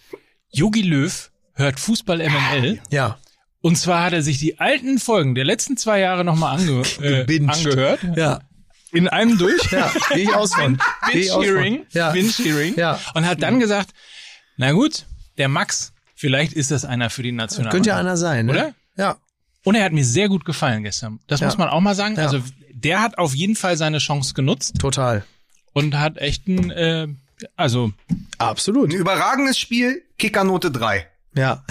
Yogi 0.51 0.81
Löw 0.81 1.31
hört 1.53 1.79
Fußball 1.79 2.17
MML. 2.17 2.81
Ja. 2.91 3.19
Und 3.61 3.77
zwar 3.77 4.03
hat 4.05 4.13
er 4.13 4.21
sich 4.21 4.37
die 4.37 4.59
alten 4.59 4.99
Folgen 4.99 5.35
der 5.35 5.43
letzten 5.45 5.75
zwei 5.77 5.99
Jahre 5.99 6.23
nochmal 6.23 6.57
ange 6.59 6.81
äh, 7.01 7.45
angehört. 7.47 7.99
Ja. 8.15 8.39
In 8.91 9.07
einem 9.07 9.37
durch. 9.37 9.71
Ja. 9.71 9.91
Gehe 10.13 10.23
ich 10.23 10.33
aus 10.33 10.53
von. 10.55 10.79
Binge-Hearing. 11.11 11.85
Ja. 11.91 12.11
Binge-Hearing. 12.11 12.75
Ja. 12.77 12.99
Und 13.13 13.25
hat 13.27 13.41
dann 13.43 13.59
gesagt, 13.59 13.91
na 14.57 14.71
gut, 14.71 15.05
der 15.37 15.47
Max, 15.49 15.93
vielleicht 16.15 16.53
ist 16.53 16.71
das 16.71 16.85
einer 16.85 17.09
für 17.09 17.21
die 17.21 17.31
Nationalmannschaft. 17.31 17.71
Könnte 17.75 17.89
ja 17.89 17.97
einer 17.97 18.17
sein, 18.17 18.47
ne? 18.47 18.51
Oder? 18.53 18.73
Ja. 18.97 19.17
Und 19.63 19.75
er 19.75 19.83
hat 19.83 19.91
mir 19.91 20.05
sehr 20.05 20.29
gut 20.29 20.45
gefallen 20.45 20.83
gestern. 20.83 21.19
Das 21.27 21.41
Ja. 21.41 21.47
muss 21.47 21.57
man 21.57 21.69
auch 21.69 21.81
mal 21.81 21.93
sagen. 21.95 22.15
Ja. 22.15 22.23
Also 22.23 22.41
der 22.73 23.01
hat 23.01 23.17
auf 23.17 23.35
jeden 23.35 23.55
Fall 23.57 23.77
seine 23.77 23.99
Chance 23.99 24.33
genutzt 24.33 24.79
Total. 24.79 25.23
und 25.73 25.99
hat 25.99 26.17
echt 26.17 26.47
ein, 26.47 26.71
äh, 26.71 27.07
also 27.55 27.91
Absolut. 28.37 28.91
Ein 28.91 28.97
überragendes 28.97 29.57
Spiel, 29.57 30.03
Kickernote 30.17 30.71
3. 30.71 31.07
Ja. 31.35 31.63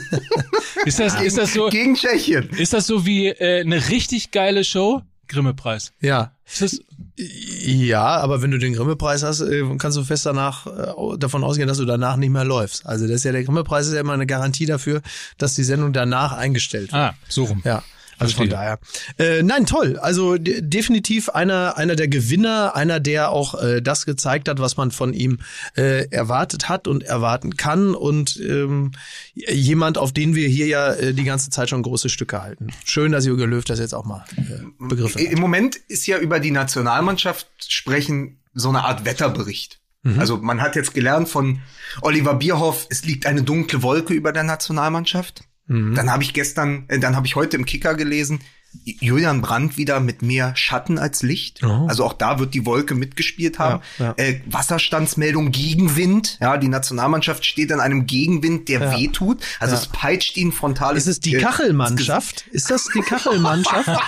ist 0.84 0.98
das, 0.98 1.20
ist 1.20 1.38
das 1.38 1.52
so, 1.54 1.68
Gegen 1.68 1.94
Tschechien. 1.94 2.48
ist 2.50 2.72
das 2.72 2.86
so 2.86 3.06
wie 3.06 3.28
äh, 3.28 3.60
eine 3.60 3.88
richtig 3.88 4.30
geile 4.30 4.64
Show? 4.64 5.02
Grimme-Preis. 5.28 5.92
Ja. 6.00 6.32
Ist 6.44 6.62
das, 6.62 6.80
Ja, 7.16 8.02
aber 8.16 8.42
wenn 8.42 8.50
du 8.50 8.58
den 8.58 8.72
Grimme-Preis 8.74 9.22
hast, 9.22 9.40
äh, 9.42 9.62
kannst 9.78 9.96
du 9.96 10.02
fest 10.02 10.26
danach 10.26 10.66
äh, 10.66 11.18
davon 11.18 11.44
ausgehen, 11.44 11.68
dass 11.68 11.78
du 11.78 11.84
danach 11.84 12.16
nicht 12.16 12.30
mehr 12.30 12.44
läufst. 12.44 12.84
Also 12.84 13.06
das 13.06 13.16
ist 13.16 13.24
ja 13.24 13.32
der 13.32 13.44
Grimme-Preis 13.44 13.86
ist 13.86 13.94
ja 13.94 14.00
immer 14.00 14.14
eine 14.14 14.26
Garantie 14.26 14.66
dafür, 14.66 15.02
dass 15.38 15.54
die 15.54 15.62
Sendung 15.62 15.92
danach 15.92 16.32
eingestellt 16.32 16.92
wird. 16.92 17.00
ah, 17.00 17.14
so 17.28 17.44
rum. 17.44 17.62
Ja. 17.64 17.84
Also 18.20 18.36
von 18.36 18.48
Verstehe. 18.48 18.76
daher. 19.18 19.38
Äh, 19.38 19.42
nein, 19.42 19.66
toll. 19.66 19.98
Also 19.98 20.36
de- 20.36 20.60
definitiv 20.62 21.30
einer, 21.30 21.76
einer 21.76 21.96
der 21.96 22.08
Gewinner, 22.08 22.76
einer, 22.76 23.00
der 23.00 23.30
auch 23.30 23.60
äh, 23.60 23.80
das 23.80 24.06
gezeigt 24.06 24.48
hat, 24.48 24.58
was 24.60 24.76
man 24.76 24.90
von 24.90 25.12
ihm 25.14 25.38
äh, 25.76 26.08
erwartet 26.10 26.68
hat 26.68 26.86
und 26.86 27.02
erwarten 27.02 27.56
kann. 27.56 27.94
Und 27.94 28.36
ähm, 28.36 28.92
jemand, 29.34 29.98
auf 29.98 30.12
den 30.12 30.34
wir 30.34 30.48
hier 30.48 30.66
ja 30.66 30.92
äh, 30.92 31.14
die 31.14 31.24
ganze 31.24 31.50
Zeit 31.50 31.70
schon 31.70 31.82
große 31.82 32.08
Stücke 32.08 32.42
halten. 32.42 32.68
Schön, 32.84 33.12
dass 33.12 33.24
Jürgen 33.24 33.50
Löw 33.50 33.64
das 33.64 33.78
jetzt 33.78 33.94
auch 33.94 34.04
mal 34.04 34.24
äh, 34.36 34.42
begriffen 34.78 35.20
hat. 35.24 35.32
Im 35.32 35.40
Moment 35.40 35.76
ist 35.88 36.06
ja 36.06 36.18
über 36.18 36.40
die 36.40 36.50
Nationalmannschaft 36.50 37.48
sprechen 37.66 38.40
so 38.52 38.68
eine 38.68 38.84
Art 38.84 39.04
Wetterbericht. 39.04 39.80
Mhm. 40.02 40.18
Also 40.18 40.38
man 40.38 40.60
hat 40.60 40.76
jetzt 40.76 40.94
gelernt 40.94 41.28
von 41.28 41.60
Oliver 42.02 42.34
Bierhoff, 42.34 42.86
es 42.90 43.04
liegt 43.04 43.26
eine 43.26 43.42
dunkle 43.42 43.82
Wolke 43.82 44.14
über 44.14 44.32
der 44.32 44.42
Nationalmannschaft. 44.42 45.42
Mhm. 45.70 45.94
Dann 45.94 46.10
habe 46.10 46.24
ich 46.24 46.34
gestern, 46.34 46.84
äh, 46.88 46.98
dann 46.98 47.14
habe 47.14 47.26
ich 47.28 47.36
heute 47.36 47.56
im 47.56 47.64
Kicker 47.64 47.94
gelesen, 47.94 48.40
Julian 48.84 49.40
Brandt 49.40 49.76
wieder 49.76 49.98
mit 49.98 50.22
mehr 50.22 50.54
Schatten 50.54 50.96
als 50.98 51.22
Licht. 51.22 51.60
Oh. 51.64 51.86
Also 51.88 52.04
auch 52.04 52.12
da 52.12 52.38
wird 52.38 52.54
die 52.54 52.66
Wolke 52.66 52.94
mitgespielt 52.94 53.58
haben. 53.58 53.82
Ja, 53.98 54.14
ja. 54.16 54.24
Äh, 54.24 54.40
Wasserstandsmeldung 54.46 55.50
Gegenwind. 55.50 56.38
Ja, 56.40 56.56
die 56.56 56.68
Nationalmannschaft 56.68 57.44
steht 57.44 57.72
in 57.72 57.80
einem 57.80 58.06
Gegenwind, 58.06 58.68
der 58.68 58.80
Ja. 58.80 58.96
wehtut. 58.96 59.42
Also 59.58 59.74
es 59.74 59.88
peitscht 59.88 60.36
ihn 60.36 60.52
frontal. 60.52 60.96
Ist 60.96 61.08
es 61.08 61.18
die 61.18 61.34
äh, 61.34 61.40
Kachelmannschaft? 61.40 62.46
Ist 62.52 62.70
das 62.70 62.86
die 62.94 63.00
Kachelmannschaft? 63.00 63.88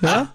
ja? 0.00 0.32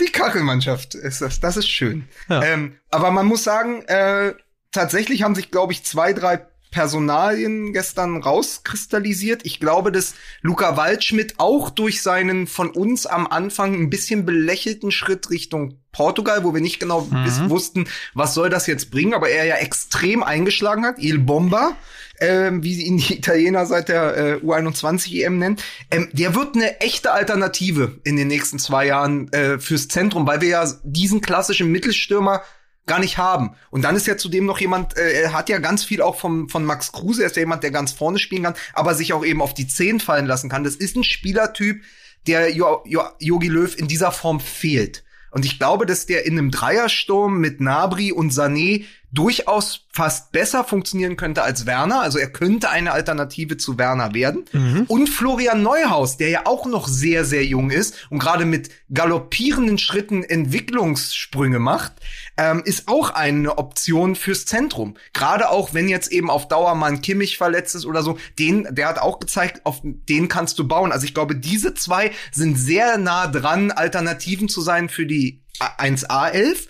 Die 0.00 0.12
Kachelmannschaft 0.12 0.94
ist 0.94 1.22
das. 1.22 1.40
Das 1.40 1.56
ist 1.56 1.68
schön. 1.68 2.04
Ähm, 2.28 2.76
aber 2.90 3.10
man 3.10 3.24
muss 3.26 3.42
sagen, 3.42 3.82
äh, 3.86 4.34
tatsächlich 4.70 5.22
haben 5.22 5.34
sich, 5.34 5.50
glaube 5.50 5.72
ich, 5.72 5.84
zwei, 5.84 6.12
drei 6.12 6.46
Personalien 6.70 7.72
gestern 7.72 8.22
rauskristallisiert. 8.22 9.42
Ich 9.44 9.60
glaube, 9.60 9.92
dass 9.92 10.14
Luca 10.42 10.76
Waldschmidt 10.76 11.34
auch 11.38 11.70
durch 11.70 12.02
seinen 12.02 12.46
von 12.46 12.70
uns 12.70 13.06
am 13.06 13.26
Anfang 13.26 13.74
ein 13.74 13.90
bisschen 13.90 14.26
belächelten 14.26 14.90
Schritt 14.90 15.30
Richtung 15.30 15.78
Portugal, 15.92 16.44
wo 16.44 16.54
wir 16.54 16.60
nicht 16.60 16.80
genau 16.80 17.08
Mhm. 17.10 17.50
wussten, 17.50 17.86
was 18.14 18.34
soll 18.34 18.50
das 18.50 18.66
jetzt 18.66 18.90
bringen, 18.90 19.14
aber 19.14 19.30
er 19.30 19.44
ja 19.44 19.56
extrem 19.56 20.22
eingeschlagen 20.22 20.84
hat. 20.84 20.98
Il 20.98 21.18
Bomba, 21.18 21.76
ähm, 22.20 22.62
wie 22.62 22.74
sie 22.74 22.82
ihn 22.84 22.98
die 22.98 23.14
Italiener 23.18 23.64
seit 23.66 23.88
der 23.88 24.16
äh, 24.16 24.34
U21 24.44 25.12
EM 25.24 25.38
nennen. 25.38 25.56
Ähm, 25.90 26.08
der 26.12 26.34
wird 26.34 26.54
eine 26.54 26.80
echte 26.80 27.12
Alternative 27.12 27.98
in 28.04 28.16
den 28.16 28.28
nächsten 28.28 28.58
zwei 28.58 28.86
Jahren 28.86 29.32
äh, 29.32 29.58
fürs 29.58 29.88
Zentrum, 29.88 30.26
weil 30.26 30.40
wir 30.40 30.48
ja 30.48 30.72
diesen 30.84 31.20
klassischen 31.20 31.72
Mittelstürmer 31.72 32.42
gar 32.88 32.98
nicht 32.98 33.18
haben. 33.18 33.54
Und 33.70 33.82
dann 33.82 33.94
ist 33.94 34.08
ja 34.08 34.16
zudem 34.16 34.44
noch 34.46 34.58
jemand, 34.58 34.96
äh, 34.96 35.12
er 35.22 35.32
hat 35.32 35.48
ja 35.48 35.58
ganz 35.58 35.84
viel 35.84 36.02
auch 36.02 36.16
vom, 36.18 36.48
von 36.48 36.64
Max 36.64 36.90
Kruse, 36.90 37.22
er 37.22 37.26
ist 37.28 37.36
ja 37.36 37.42
jemand, 37.42 37.62
der 37.62 37.70
ganz 37.70 37.92
vorne 37.92 38.18
spielen 38.18 38.42
kann, 38.42 38.54
aber 38.74 38.94
sich 38.94 39.12
auch 39.12 39.24
eben 39.24 39.40
auf 39.40 39.54
die 39.54 39.68
Zehn 39.68 40.00
fallen 40.00 40.26
lassen 40.26 40.50
kann. 40.50 40.64
Das 40.64 40.74
ist 40.74 40.96
ein 40.96 41.04
Spielertyp, 41.04 41.82
der 42.26 42.52
Jo- 42.52 42.82
Jo- 42.84 43.10
Jogi 43.20 43.48
Löw 43.48 43.76
in 43.78 43.86
dieser 43.86 44.10
Form 44.10 44.40
fehlt. 44.40 45.04
Und 45.30 45.44
ich 45.44 45.58
glaube, 45.58 45.84
dass 45.86 46.06
der 46.06 46.24
in 46.26 46.38
einem 46.38 46.50
Dreiersturm 46.50 47.38
mit 47.38 47.60
Nabri 47.60 48.12
und 48.12 48.32
Sané 48.32 48.84
durchaus 49.12 49.86
fast 49.90 50.32
besser 50.32 50.64
funktionieren 50.64 51.16
könnte 51.16 51.42
als 51.42 51.66
Werner. 51.66 52.02
Also 52.02 52.18
er 52.18 52.30
könnte 52.30 52.68
eine 52.70 52.92
Alternative 52.92 53.56
zu 53.56 53.78
Werner 53.78 54.14
werden. 54.14 54.44
Und 54.88 55.08
Florian 55.08 55.62
Neuhaus, 55.62 56.18
der 56.18 56.28
ja 56.28 56.40
auch 56.44 56.66
noch 56.66 56.88
sehr, 56.88 57.24
sehr 57.24 57.44
jung 57.44 57.70
ist 57.70 58.06
und 58.10 58.18
gerade 58.18 58.44
mit 58.44 58.70
galoppierenden 58.92 59.78
Schritten 59.78 60.22
Entwicklungssprünge 60.22 61.58
macht, 61.58 61.92
ähm, 62.36 62.62
ist 62.64 62.86
auch 62.88 63.10
eine 63.10 63.56
Option 63.58 64.14
fürs 64.14 64.44
Zentrum. 64.44 64.96
Gerade 65.12 65.50
auch, 65.50 65.74
wenn 65.74 65.88
jetzt 65.88 66.12
eben 66.12 66.30
auf 66.30 66.46
Dauer 66.48 66.74
mal 66.74 66.90
ein 66.90 67.02
Kimmich 67.02 67.38
verletzt 67.38 67.74
ist 67.74 67.86
oder 67.86 68.02
so, 68.02 68.18
den, 68.38 68.68
der 68.70 68.88
hat 68.88 68.98
auch 68.98 69.18
gezeigt, 69.18 69.64
auf 69.64 69.80
den 69.82 70.28
kannst 70.28 70.58
du 70.58 70.68
bauen. 70.68 70.92
Also 70.92 71.04
ich 71.04 71.14
glaube, 71.14 71.34
diese 71.34 71.74
zwei 71.74 72.12
sind 72.30 72.56
sehr 72.56 72.98
nah 72.98 73.26
dran, 73.26 73.70
Alternativen 73.70 74.48
zu 74.48 74.60
sein 74.60 74.88
für 74.88 75.06
die 75.06 75.42
1A11. 75.58 76.68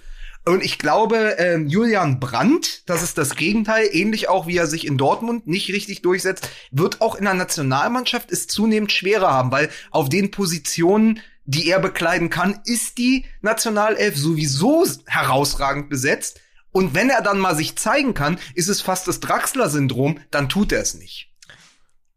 Und 0.48 0.64
ich 0.64 0.78
glaube, 0.78 1.36
ähm, 1.38 1.66
Julian 1.66 2.20
Brandt, 2.20 2.88
das 2.88 3.02
ist 3.02 3.18
das 3.18 3.36
Gegenteil, 3.36 3.86
ähnlich 3.92 4.30
auch 4.30 4.46
wie 4.46 4.56
er 4.56 4.66
sich 4.66 4.86
in 4.86 4.96
Dortmund 4.96 5.46
nicht 5.46 5.68
richtig 5.68 6.00
durchsetzt, 6.00 6.48
wird 6.70 7.02
auch 7.02 7.16
in 7.16 7.24
der 7.24 7.34
Nationalmannschaft 7.34 8.32
es 8.32 8.46
zunehmend 8.46 8.90
schwerer 8.90 9.30
haben, 9.30 9.52
weil 9.52 9.68
auf 9.90 10.08
den 10.08 10.30
Positionen, 10.30 11.20
die 11.44 11.68
er 11.68 11.80
bekleiden 11.80 12.30
kann, 12.30 12.60
ist 12.64 12.96
die 12.96 13.26
Nationalelf 13.42 14.16
sowieso 14.16 14.86
herausragend 15.06 15.90
besetzt. 15.90 16.40
Und 16.72 16.94
wenn 16.94 17.10
er 17.10 17.20
dann 17.20 17.38
mal 17.38 17.54
sich 17.54 17.76
zeigen 17.76 18.14
kann, 18.14 18.38
ist 18.54 18.68
es 18.68 18.80
fast 18.80 19.06
das 19.06 19.20
Draxler-Syndrom, 19.20 20.18
dann 20.30 20.48
tut 20.48 20.72
er 20.72 20.80
es 20.80 20.94
nicht. 20.94 21.30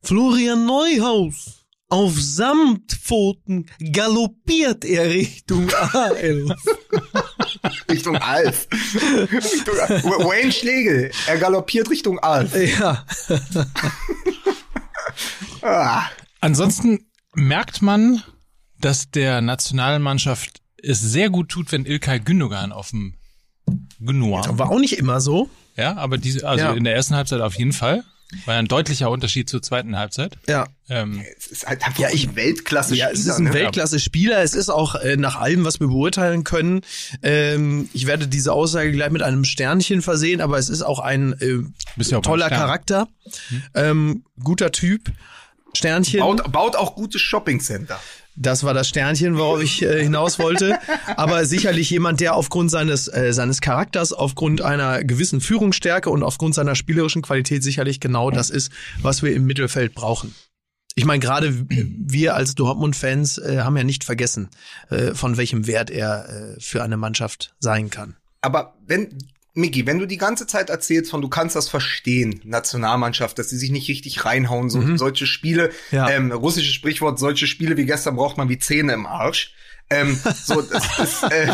Florian 0.04 0.66
Neuhaus. 0.66 1.58
Auf 1.90 2.14
Samtpfoten 2.18 3.70
galoppiert 3.92 4.86
er 4.86 5.10
Richtung 5.10 5.68
A11. 5.70 6.56
Richtung 7.92 8.18
Alf. 8.18 8.68
Richtung 9.32 9.80
Alf. 9.80 10.04
Wayne 10.04 10.52
Schlegel, 10.52 11.12
er 11.28 11.38
galoppiert 11.38 11.90
Richtung 11.90 12.20
Alf. 12.20 12.54
ja. 12.80 13.06
Ah. 15.62 16.04
Ansonsten 16.40 17.06
merkt 17.34 17.82
man, 17.82 18.24
dass 18.80 19.12
der 19.12 19.42
Nationalmannschaft 19.42 20.62
es 20.82 21.00
sehr 21.00 21.30
gut 21.30 21.50
tut, 21.50 21.72
wenn 21.72 21.86
Ilkay 21.86 22.20
Gündogan 22.20 22.72
auf 22.72 22.90
dem 22.90 23.16
Gündogan. 24.00 24.58
War 24.58 24.72
auch 24.72 24.80
nicht 24.80 24.98
immer 24.98 25.22
so. 25.22 25.50
Ja, 25.78 25.96
aber 25.98 26.18
diese, 26.18 26.48
also 26.48 26.66
Ja. 26.66 26.74
in 26.74 26.84
der 26.84 26.96
ersten 26.96 27.16
Halbzeit 27.16 27.42
auf 27.42 27.56
jeden 27.56 27.74
Fall. 27.74 28.04
War 28.46 28.54
ja 28.56 28.60
ein 28.60 28.68
deutlicher 28.68 29.10
Unterschied 29.10 29.50
zur 29.50 29.62
zweiten 29.62 29.98
Halbzeit. 29.98 30.38
Ja. 30.48 30.68
Ähm, 30.90 31.24
Es 31.38 31.48
ist 31.48 31.68
halt 31.68 31.86
einfach 31.86 32.00
Ja, 32.00 32.10
ich- 32.12 32.28
ein 32.28 32.36
Weltklasse 32.36 32.96
Ja, 32.96 33.08
es 33.10 33.20
ist 33.20 33.22
Spieler, 33.26 33.36
ein 33.38 33.44
ne? 33.46 33.54
Weltklasse-Spieler. 33.54 34.42
Es 34.42 34.54
ist 34.54 34.70
auch 34.70 34.96
äh, 34.96 35.18
nach 35.18 35.36
allem, 35.36 35.64
was 35.66 35.80
wir 35.80 35.88
beurteilen 35.88 36.44
können. 36.44 36.82
Ähm, 37.24 37.90
ich 37.94 38.08
werde 38.08 38.28
diese 38.28 38.54
Aussage 38.54 38.92
gleich 38.92 39.12
mit 39.12 39.22
einem 39.22 39.44
Sternchen 39.44 40.02
versehen, 40.02 40.42
aber 40.42 40.58
es 40.58 40.70
ist 40.70 40.82
auch 40.82 41.00
ein 41.00 41.34
äh, 41.42 41.60
ja 42.04 42.18
auch 42.18 42.22
toller. 42.22 42.50
Charakter, 42.50 43.08
ähm, 43.74 44.24
guter 44.42 44.72
Typ. 44.72 45.12
Sternchen. 45.74 46.20
Baut, 46.20 46.52
baut 46.52 46.76
auch 46.76 46.96
gute 46.96 47.18
Shoppingcenter. 47.18 47.98
Das 48.36 48.64
war 48.64 48.74
das 48.74 48.88
Sternchen, 48.88 49.38
worauf 49.38 49.62
ich 49.62 49.82
äh, 49.82 50.04
hinaus 50.04 50.40
wollte. 50.40 50.80
Aber 51.18 51.46
sicherlich 51.46 51.90
jemand, 51.90 52.22
der 52.22 52.36
aufgrund 52.36 52.72
seines, 52.72 53.08
äh, 53.08 53.34
seines 53.34 53.62
Charakters, 53.62 54.14
aufgrund 54.14 54.62
einer 54.62 55.04
gewissen 55.04 55.42
Führungsstärke 55.42 56.10
und 56.10 56.24
aufgrund 56.24 56.56
seiner 56.56 56.76
spielerischen 56.76 57.22
Qualität 57.22 57.64
sicherlich 57.64 58.00
genau 58.00 58.32
das 58.32 58.50
ist, 58.50 58.72
was 59.02 59.22
wir 59.22 59.36
im 59.36 59.46
Mittelfeld 59.46 59.94
brauchen. 59.94 60.34
Ich 60.96 61.06
meine, 61.06 61.20
gerade 61.20 61.54
wir 61.70 62.36
als 62.36 62.56
Dortmund-Fans 62.56 63.38
äh, 63.38 63.60
haben 63.60 63.78
ja 63.78 63.84
nicht 63.84 64.04
vergessen, 64.04 64.50
äh, 64.90 65.14
von 65.14 65.38
welchem 65.38 65.68
Wert 65.68 65.90
er 65.90 66.28
äh, 66.28 66.60
für 66.60 66.84
eine 66.84 66.98
Mannschaft 66.98 67.54
sein 67.60 67.90
kann. 67.90 68.16
Aber 68.42 68.76
wenn, 68.86 69.18
Miki, 69.54 69.86
wenn 69.86 70.00
du 70.00 70.06
die 70.06 70.18
ganze 70.18 70.48
Zeit 70.48 70.70
erzählst 70.70 71.12
von, 71.12 71.22
du 71.22 71.28
kannst 71.28 71.56
das 71.58 71.68
verstehen, 71.68 72.40
Nationalmannschaft, 72.46 73.38
dass 73.38 73.50
sie 73.50 73.58
sich 73.58 73.70
nicht 73.72 73.90
richtig 73.90 74.24
reinhauen, 74.24 74.70
so, 74.70 74.96
solche 74.96 75.26
Spiele, 75.26 75.72
Ja. 75.92 76.10
ähm, 76.10 76.32
russisches 76.32 76.74
Sprichwort, 76.74 77.20
solche 77.20 77.48
Spiele 77.48 77.76
wie 77.76 77.86
gestern 77.86 78.16
braucht 78.16 78.38
man 78.38 78.48
wie 78.48 78.60
Zähne 78.60 78.94
im 78.94 79.06
Arsch. 79.06 79.54
Ähm, 79.92 80.18
so, 80.44 80.62
das 80.62 80.84
ist, 81.00 81.24
äh, 81.32 81.54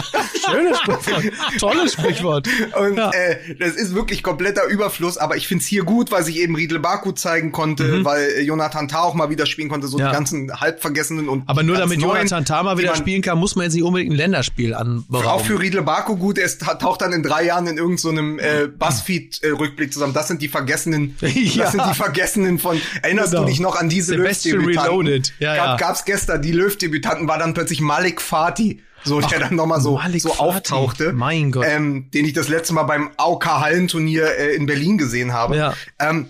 Schönes 0.50 0.78
Sprichwort. 0.80 1.23
Tolles 1.60 1.93
Sprichwort. 1.93 2.47
Und 2.80 2.97
Ja. 2.97 3.12
äh, 3.12 3.38
das 3.60 3.71
ist 3.76 3.93
wirklich 3.95 4.23
kompletter 4.23 4.65
Überfluss, 4.65 5.17
aber 5.17 5.36
ich 5.38 5.47
find's 5.47 5.65
hier 5.65 5.84
gut, 5.84 6.12
weil 6.12 6.23
sich 6.23 6.38
eben 6.38 6.56
Riedel 6.56 6.80
Baku 6.80 7.12
zeigen 7.12 7.52
konnte, 7.52 8.06
weil 8.06 8.23
äh, 8.38 8.41
Jonathan 8.41 8.88
Tah 8.88 9.02
auch 9.02 9.13
mal 9.13 9.30
wieder 9.30 9.45
spielen 9.45 9.69
konnte, 9.69 9.88
so 9.88 9.97
Mhm. 9.97 10.02
Ja. 10.04 10.10
die 10.10 10.13
ganzen 10.15 10.60
halbvergessenen 10.62 11.28
und 11.30 11.50
Aber 11.50 11.63
nur 11.63 11.78
damit 11.78 12.00
neuen, 12.00 12.17
Jonathan 12.17 12.45
Tama 12.45 12.76
die 12.76 12.82
wieder 12.82 12.91
man- 12.91 13.00
spielen 13.00 13.21
kann, 13.21 13.38
muss 13.39 13.56
man 13.56 13.63
jetzt 13.65 13.73
nicht 13.73 13.84
unbedingt 13.84 14.12
ein 14.13 14.17
Länderspiel 14.17 14.73
Auch 14.73 14.80
anberaumen. 14.82 15.45
für 15.45 15.60
Riedle 15.60 15.82
Baku 15.82 16.15
gut, 16.17 16.38
er 16.38 16.47
taucht 16.80 17.02
dann 17.02 17.12
in 17.13 17.23
drei 17.23 17.43
Jahren 17.45 17.67
in 17.67 17.78
irgendeinem 17.78 18.39
äh, 18.39 18.67
Buzzfeed-Rückblick 18.67 19.91
zusammen. 19.93 20.13
Das 20.13 20.28
sind 20.28 20.41
die 20.41 20.47
Vergessenen, 20.47 21.15
Ja. 21.21 21.63
das 21.63 21.71
sind 21.73 21.84
die 21.89 21.95
Vergessenen 21.95 22.60
von, 22.60 22.80
erinnerst 23.02 23.32
Genau. 23.32 23.43
du 23.43 23.50
dich 23.50 23.60
noch 23.60 23.76
an 23.76 23.89
diese 23.89 24.15
Löw-Debütanten? 24.15 25.23
Ja, 25.39 25.56
Gab, 25.56 25.65
ja. 25.65 25.76
Gab's 25.78 26.06
gestern, 26.06 26.41
die 26.41 26.52
Löw-Debütanten 26.52 27.28
war 27.28 27.38
dann 27.39 27.54
plötzlich 27.54 27.82
Malik 27.82 28.21
Fatih. 28.28 28.82
So, 29.04 29.22
der 29.22 29.40
dann 29.40 29.56
nochmal 29.56 29.80
so, 29.80 29.96
Malik 29.96 30.22
so 30.22 30.34
auftauchte. 30.36 31.13
Mein 31.13 31.52
Gott. 31.52 31.66
Ähm, 31.68 32.10
den 32.12 32.26
ich 32.26 32.34
das 32.34 32.50
letzte 32.50 32.74
Mal 32.74 32.84
beim 32.84 33.12
AOK-Hallenturnier 33.18 34.38
äh, 34.38 34.56
in 34.56 34.66
Berlin 34.66 34.98
gesehen 34.98 35.34
habe. 35.34 35.56
Ja. 35.56 35.74
Ähm, 36.00 36.28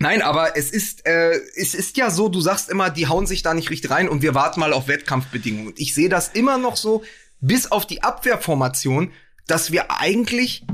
Nein, 0.00 0.22
aber 0.22 0.56
es 0.56 0.70
ist, 0.70 1.06
äh, 1.06 1.38
es 1.54 1.74
ist 1.74 1.96
ja 1.96 2.10
so, 2.10 2.28
du 2.28 2.40
sagst 2.40 2.68
immer, 2.68 2.90
die 2.90 3.06
hauen 3.06 3.26
sich 3.26 3.42
da 3.42 3.54
nicht 3.54 3.70
richtig 3.70 3.90
rein 3.90 4.08
und 4.08 4.22
wir 4.22 4.34
warten 4.34 4.60
mal 4.60 4.72
auf 4.72 4.88
Wettkampfbedingungen. 4.88 5.68
Und 5.68 5.80
ich 5.80 5.94
sehe 5.94 6.08
das 6.08 6.28
immer 6.28 6.58
noch 6.58 6.76
so, 6.76 7.02
bis 7.40 7.70
auf 7.70 7.86
die 7.86 8.02
Abwehrformation, 8.02 9.12
dass 9.46 9.70
wir 9.70 10.00
eigentlich 10.00 10.66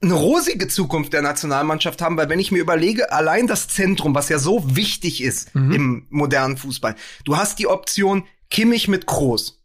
eine 0.00 0.14
rosige 0.14 0.68
Zukunft 0.68 1.12
der 1.12 1.22
Nationalmannschaft 1.22 2.02
haben, 2.02 2.16
weil 2.16 2.28
wenn 2.28 2.38
ich 2.38 2.52
mir 2.52 2.60
überlege, 2.60 3.10
allein 3.10 3.46
das 3.46 3.68
Zentrum, 3.68 4.14
was 4.14 4.28
ja 4.28 4.38
so 4.38 4.76
wichtig 4.76 5.22
ist 5.22 5.54
im 5.54 6.06
modernen 6.10 6.58
Fußball, 6.58 6.94
du 7.24 7.36
hast 7.36 7.58
die 7.58 7.66
Option 7.66 8.24
Kimmich 8.50 8.86
mit 8.86 9.06
Kroos, 9.06 9.63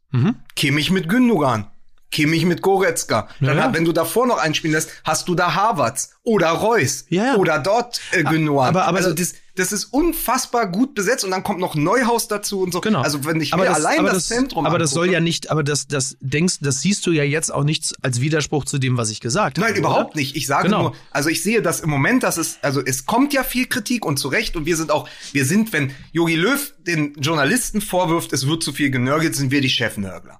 Kimmich 0.55 0.91
mit 0.91 1.07
Gündogan, 1.09 1.67
Kimmich 2.11 2.45
mit 2.45 2.61
Goretzka. 2.61 3.27
Dann, 3.39 3.57
Ja. 3.57 3.63
hat- 3.65 3.73
wenn 3.75 3.85
du 3.85 3.91
davor 3.91 4.25
noch 4.25 4.37
einspielen 4.39 4.73
lässt, 4.73 4.89
hast 5.03 5.27
du 5.27 5.35
da 5.35 5.53
Havertz 5.53 6.11
oder 6.23 6.49
Reus 6.49 7.05
Ja, 7.09 7.25
ja. 7.25 7.35
oder 7.35 7.59
dort 7.59 8.01
äh, 8.11 8.23
Gündogan. 8.23 8.69
aber- 8.69 8.85
aber 8.85 8.97
also 8.97 9.13
das- 9.13 9.33
das, 9.59 9.71
ist 9.71 9.85
unfassbar 9.85 10.67
gut 10.71 10.95
besetzt 10.95 11.23
und 11.23 11.31
dann 11.31 11.43
kommt 11.43 11.59
noch 11.59 11.75
Neuhaus 11.75 12.27
dazu 12.27 12.61
und 12.61 12.71
so. 12.73 12.81
Genau. 12.81 13.01
Also 13.01 13.25
wenn 13.25 13.39
ich 13.41 13.53
aber 13.53 13.63
mir 13.63 13.69
das, 13.69 13.77
allein 13.85 13.99
aber 13.99 14.09
das, 14.11 14.27
Zentrum 14.27 14.65
Aber 14.65 14.79
das 14.79 14.91
soll 14.91 15.05
angucke- 15.07 15.13
ja 15.13 15.19
nicht, 15.19 15.51
aber 15.51 15.63
das, 15.63 15.87
das 15.87 16.17
denkst, 16.21 16.57
das 16.61 16.81
siehst 16.81 17.05
du 17.05 17.11
ja 17.11 17.23
jetzt 17.23 17.53
auch 17.53 17.63
nicht 17.63 17.93
als 18.01 18.21
Widerspruch 18.21 18.65
zu 18.65 18.77
dem, 18.79 18.97
was 18.97 19.09
ich 19.09 19.19
gesagt 19.19 19.57
habe. 19.57 19.67
Nein, 19.69 19.77
überhaupt 19.79 20.15
nicht. 20.15 20.35
Ich 20.35 20.47
sage 20.47 20.65
Genau. 20.67 20.81
nur, 20.81 20.95
also 21.11 21.29
ich 21.29 21.43
sehe 21.43 21.61
das 21.61 21.79
im 21.81 21.89
Moment, 21.89 22.23
dass 22.23 22.37
es, 22.37 22.57
also 22.61 22.81
es 22.83 23.05
kommt 23.05 23.33
ja 23.33 23.43
viel 23.43 23.67
Kritik 23.67 24.05
und 24.05 24.17
zu 24.17 24.27
Recht 24.29 24.55
und 24.55 24.65
wir 24.65 24.75
sind 24.77 24.91
auch, 24.91 25.07
wir 25.31 25.45
sind, 25.45 25.71
wenn 25.73 25.91
Jogi 26.11 26.35
Löw 26.35 26.73
den 26.79 27.13
Journalisten 27.19 27.81
vorwirft, 27.81 28.33
es 28.33 28.47
wird 28.47 28.63
zu 28.63 28.73
viel 28.73 28.89
genörgelt, 28.89 29.35
sind 29.35 29.51
wir 29.51 29.61
die 29.61 29.69
Chefnörgler. 29.69 30.39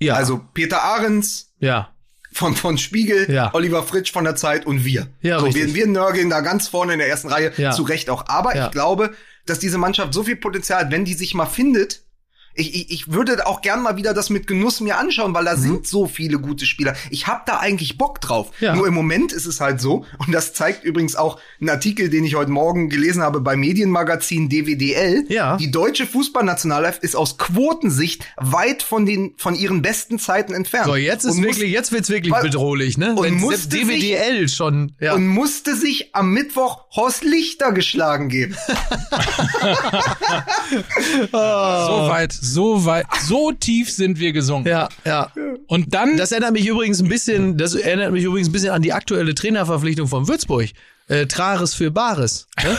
Ja. 0.00 0.14
Also 0.14 0.40
Peter 0.54 0.82
Ahrens 0.82 1.52
ja. 1.60 1.90
Von, 2.38 2.54
von 2.56 2.78
Spiegel, 2.78 3.30
Ja. 3.30 3.52
Oliver 3.52 3.82
Fritsch 3.82 4.12
von 4.12 4.24
der 4.24 4.36
Zeit 4.36 4.64
und 4.64 4.84
wir. 4.84 5.08
Ja, 5.20 5.38
so, 5.40 5.46
richtig. 5.46 5.66
wir, 5.66 5.74
wir 5.74 5.86
nörgeln 5.88 6.30
da 6.30 6.40
ganz 6.40 6.68
vorne 6.68 6.94
in 6.94 6.98
der 7.00 7.08
ersten 7.08 7.28
Reihe, 7.28 7.52
Ja. 7.56 7.72
zu 7.72 7.82
Recht 7.82 8.08
auch. 8.10 8.28
Aber 8.28 8.54
ich 8.54 8.70
glaube, 8.70 9.12
dass 9.44 9.58
diese 9.58 9.76
Mannschaft 9.78 10.14
so 10.14 10.22
viel 10.22 10.36
Potenzial 10.36 10.84
hat, 10.84 10.90
wenn 10.92 11.04
die 11.04 11.14
sich 11.14 11.34
mal 11.34 11.46
findet, 11.46 12.02
ich, 12.58 12.74
ich, 12.74 12.90
ich 12.90 13.12
würde 13.12 13.46
auch 13.46 13.62
gern 13.62 13.82
mal 13.82 13.96
wieder 13.96 14.12
das 14.14 14.30
mit 14.30 14.46
Genuss 14.46 14.80
mir 14.80 14.98
anschauen, 14.98 15.32
weil 15.34 15.44
da 15.44 15.56
sind 15.56 15.86
so 15.86 16.06
viele 16.06 16.38
gute 16.38 16.66
Spieler. 16.66 16.94
Ich 17.10 17.26
habe 17.26 17.42
da 17.46 17.58
eigentlich 17.58 17.96
Bock 17.98 18.20
drauf. 18.20 18.50
Mhm. 18.60 18.64
Ja. 18.66 18.74
Nur 18.74 18.86
im 18.86 18.94
Moment 18.94 19.32
ist 19.32 19.46
es 19.46 19.60
halt 19.60 19.80
so, 19.80 20.04
und 20.18 20.32
das 20.32 20.52
zeigt 20.54 20.84
übrigens 20.84 21.16
auch 21.16 21.38
ein 21.60 21.68
Artikel, 21.70 22.10
den 22.10 22.24
ich 22.24 22.34
heute 22.34 22.50
Morgen 22.50 22.88
gelesen 22.88 23.22
habe 23.22 23.40
bei 23.40 23.56
Medienmagazin 23.56 24.48
DWDL. 24.48 25.24
Ja. 25.28 25.56
Die 25.56 25.70
deutsche 25.70 26.06
Fußballnationalelf 26.06 26.98
ist 27.00 27.16
aus 27.16 27.38
Quotensicht 27.38 28.24
weit 28.36 28.82
von 28.82 29.06
den 29.06 29.34
von 29.36 29.54
ihren 29.54 29.82
besten 29.82 30.18
Zeiten 30.18 30.52
entfernt. 30.52 30.86
So, 30.86 30.96
jetzt 30.96 31.24
ist 31.24 31.32
Und 31.32 31.38
muss- 31.38 31.56
wirklich, 31.56 31.72
jetzt 31.72 31.92
wird's 31.92 32.08
wirklich 32.10 32.32
Weil- 32.32 32.42
bedrohlich, 32.42 32.98
ne? 32.98 33.14
und 33.14 33.22
Wenn 33.24 33.34
musste 33.34 33.68
DWDL 33.68 34.48
schon, 34.48 34.92
ja. 35.00 35.14
und 35.14 35.26
musste 35.26 35.76
sich 35.76 36.14
am 36.14 36.32
Mittwoch 36.32 36.84
Horst 36.94 37.22
Lichter 37.24 37.72
geschlagen 37.72 38.28
geben. 38.28 38.56
So 41.30 41.38
weit, 42.08 42.32
so 42.32 42.47
weit, 42.56 43.06
so 43.26 43.52
tief 43.52 43.90
sind 43.90 44.18
wir 44.18 44.32
gesunken. 44.32 44.68
ja, 44.68 44.88
ja. 45.04 45.30
Und 45.66 45.94
dann, 45.94 46.16
Das 46.16 46.32
erinnert 46.32 46.52
mich 46.52 46.66
übrigens 46.66 47.00
ein 47.00 47.08
bisschen, 47.08 47.56
das 47.58 47.74
erinnert 47.74 48.12
mich 48.12 48.24
übrigens 48.24 48.48
ein 48.48 48.52
bisschen 48.52 48.70
an 48.70 48.82
die 48.82 48.92
aktuelle 48.92 49.34
Trainerverpflichtung 49.34 50.08
von 50.08 50.28
Würzburg. 50.28 50.68
Äh, 51.08 51.26
Trares 51.26 51.74
für 51.74 51.90
Bares. 51.90 52.46
Ne? 52.62 52.76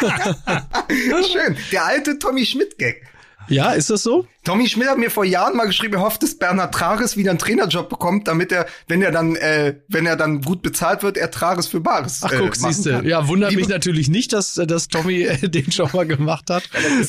Schön. 1.32 1.56
Der 1.72 1.84
alte 1.84 2.18
Tommy 2.18 2.44
Schmidt-Gag. 2.46 3.02
Ja, 3.48 3.72
ist 3.72 3.90
das 3.90 4.02
so? 4.02 4.26
Tommy 4.46 4.68
Schmidt 4.68 4.88
hat 4.88 4.98
mir 4.98 5.10
vor 5.10 5.24
Jahren 5.24 5.56
mal 5.56 5.64
geschrieben, 5.66 5.94
er 5.94 6.02
hofft, 6.02 6.22
dass 6.22 6.38
Bernhard 6.38 6.72
Trages 6.72 7.16
wieder 7.16 7.30
einen 7.30 7.40
Trainerjob 7.40 7.88
bekommt, 7.88 8.28
damit 8.28 8.52
er, 8.52 8.66
wenn 8.86 9.02
er 9.02 9.10
dann, 9.10 9.34
äh, 9.34 9.74
wenn 9.88 10.06
er 10.06 10.14
dann 10.14 10.40
gut 10.40 10.62
bezahlt 10.62 11.02
wird, 11.02 11.16
er 11.16 11.32
Trages 11.32 11.66
für 11.66 11.80
Bares. 11.80 12.20
Ach 12.22 12.30
guck, 12.30 12.54
äh, 12.54 12.58
siehste. 12.58 12.92
kann. 12.92 13.06
Ja, 13.06 13.26
wundert 13.26 13.50
Liebe- 13.50 13.62
mich 13.62 13.68
natürlich 13.68 14.08
nicht, 14.08 14.32
dass, 14.32 14.54
dass 14.54 14.86
Tommy 14.86 15.22
äh, 15.22 15.48
den 15.48 15.72
schon 15.72 15.90
mal 15.92 16.06
gemacht 16.06 16.48
hat. 16.48 16.62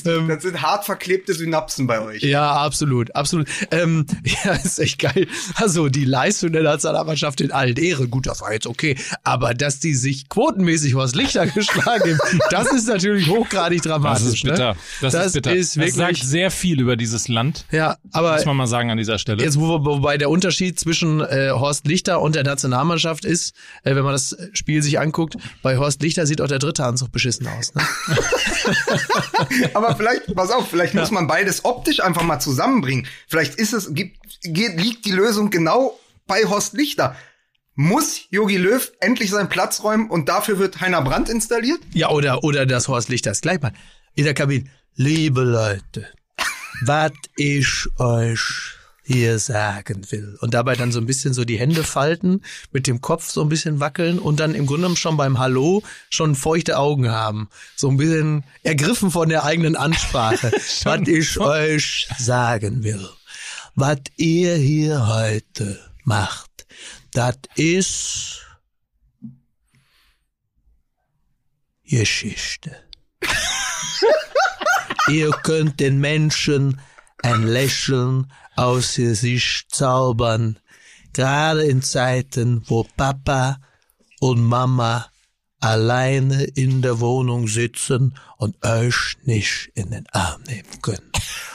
Ähm, 0.05 0.27
Das 0.29 0.41
sind 0.41 0.63
hart 0.63 0.85
verklebte 0.85 1.35
Synapsen 1.35 1.85
bei 1.85 2.01
euch. 2.01 2.23
Ja, 2.23 2.53
absolut, 2.53 3.15
absolut. 3.15 3.47
Ähm, 3.69 4.07
ja, 4.43 4.53
ist 4.53 4.79
echt 4.79 4.97
geil. 4.97 5.27
Also 5.53 5.89
die 5.89 6.05
Leistung 6.05 6.53
der 6.53 6.63
Nationalmannschaft 6.63 7.39
in 7.41 7.51
allen 7.51 7.77
Ehre, 7.77 8.07
gut, 8.07 8.25
das 8.25 8.41
war 8.41 8.51
jetzt 8.51 8.65
okay. 8.65 8.97
Aber 9.23 9.53
dass 9.53 9.79
die 9.79 9.93
sich 9.93 10.27
quotenmäßig 10.27 10.95
was 10.95 11.13
Lichter 11.13 11.45
geschlagen 11.45 12.17
haben, 12.17 12.39
das 12.49 12.71
ist 12.71 12.87
natürlich 12.87 13.29
hochgradig 13.29 13.83
dramatisch. 13.83 14.23
Das 14.23 14.33
ist 14.33 14.41
bitter. 14.43 14.73
Ne? 14.73 14.79
Das, 15.01 15.13
ist 15.13 15.33
bitter. 15.33 15.53
Ist 15.55 15.77
das 15.77 15.93
sagt 15.93 15.97
wirklich, 15.99 16.23
sehr 16.23 16.49
viel 16.49 16.81
über 16.81 16.95
dieses 16.95 17.26
Land, 17.27 17.65
ja, 17.71 17.97
aber 18.11 18.33
muss 18.35 18.45
man 18.45 18.57
mal 18.57 18.67
sagen 18.67 18.91
an 18.91 18.97
dieser 18.97 19.19
Stelle. 19.19 19.43
Jetzt, 19.43 19.59
wo, 19.59 19.83
wobei 19.85 20.17
der 20.17 20.29
Unterschied 20.29 20.79
zwischen 20.79 21.21
äh, 21.21 21.51
Horst 21.51 21.87
Lichter 21.87 22.21
und 22.21 22.35
der 22.35 22.43
Nationalmannschaft 22.43 23.25
ist, 23.25 23.55
äh, 23.83 23.95
wenn 23.95 24.03
man 24.03 24.13
das 24.13 24.35
Spiel 24.53 24.81
sich 24.81 24.99
anguckt, 24.99 25.37
bei 25.61 25.77
Horst 25.77 26.01
Lichter 26.01 26.25
sieht 26.25 26.41
auch 26.41 26.47
der 26.47 26.59
dritte 26.59 26.83
Anzug 26.85 27.11
beschissen 27.11 27.47
aus. 27.47 27.73
Ne? 27.75 27.81
Aber 29.73 29.95
vielleicht, 29.95 30.33
pass 30.35 30.51
auf, 30.51 30.69
vielleicht 30.69 30.93
muss 30.93 31.11
man 31.11 31.27
beides 31.27 31.65
optisch 31.65 31.99
einfach 32.01 32.23
mal 32.23 32.39
zusammenbringen. 32.39 33.07
Vielleicht 33.27 33.55
ist 33.55 33.73
es, 33.73 33.93
gibt, 33.93 34.17
geht, 34.43 34.79
liegt 34.79 35.05
die 35.05 35.11
Lösung 35.11 35.49
genau 35.49 35.97
bei 36.27 36.43
Horst 36.45 36.73
Lichter. 36.73 37.15
Muss 37.75 38.21
Jogi 38.31 38.57
Löw 38.57 38.91
endlich 38.99 39.29
seinen 39.29 39.49
Platz 39.49 39.83
räumen 39.83 40.09
und 40.09 40.29
dafür 40.29 40.57
wird 40.57 40.81
Heiner 40.81 41.01
Brandt 41.03 41.29
installiert? 41.29 41.79
Ja, 41.93 42.09
oder, 42.09 42.43
oder 42.43 42.65
das 42.65 42.87
Horst 42.87 43.09
Lichter 43.09 43.31
ist 43.31 43.43
gleich 43.43 43.61
mal 43.61 43.71
in 44.15 44.23
der 44.23 44.33
Kabine. 44.33 44.65
Liebe 44.95 45.41
Leute, 45.41 46.07
was 46.85 47.11
ich 47.35 47.87
euch 47.97 48.77
hier 49.07 49.39
sagen 49.39 50.11
will. 50.11 50.37
Und 50.41 50.53
dabei 50.53 50.75
dann 50.75 50.91
so 50.91 50.99
ein 50.99 51.05
bisschen 51.05 51.33
so 51.33 51.45
die 51.45 51.57
Hände 51.57 51.83
falten, 51.83 52.43
mit 52.73 52.87
dem 52.87 52.99
Kopf 52.99 53.29
so 53.29 53.41
ein 53.41 53.49
bisschen 53.49 53.79
wackeln 53.79 54.19
und 54.19 54.39
dann 54.41 54.53
im 54.53 54.65
Grunde 54.65 54.81
genommen 54.81 54.97
schon 54.97 55.15
beim 55.15 55.39
Hallo 55.39 55.81
schon 56.09 56.35
feuchte 56.35 56.77
Augen 56.77 57.09
haben. 57.09 57.49
So 57.77 57.89
ein 57.89 57.97
bisschen 57.97 58.43
ergriffen 58.63 59.09
von 59.09 59.29
der 59.29 59.45
eigenen 59.45 59.77
Ansprache. 59.77 60.51
was 60.83 61.07
ich 61.07 61.39
euch 61.39 62.09
sagen 62.17 62.83
will. 62.83 63.07
Was 63.75 63.99
ihr 64.17 64.55
hier 64.55 65.07
heute 65.07 65.79
macht, 66.03 66.67
das 67.13 67.37
ist 67.55 68.41
Geschichte. 71.85 72.86
Ihr 75.07 75.31
könnt 75.31 75.79
den 75.79 75.99
Menschen 75.99 76.81
ein 77.23 77.43
Lächeln 77.43 78.31
aus 78.55 78.97
ihr 78.97 79.09
Gesicht 79.09 79.73
zaubern, 79.73 80.59
gerade 81.13 81.63
in 81.63 81.81
Zeiten, 81.81 82.63
wo 82.67 82.85
Papa 82.97 83.59
und 84.19 84.43
Mama 84.43 85.09
alleine 85.59 86.43
in 86.43 86.81
der 86.81 86.99
Wohnung 86.99 87.47
sitzen 87.47 88.17
und 88.37 88.63
euch 88.65 89.17
nicht 89.23 89.71
in 89.75 89.91
den 89.91 90.07
Arm 90.11 90.41
nehmen 90.43 90.81
können. 90.81 91.11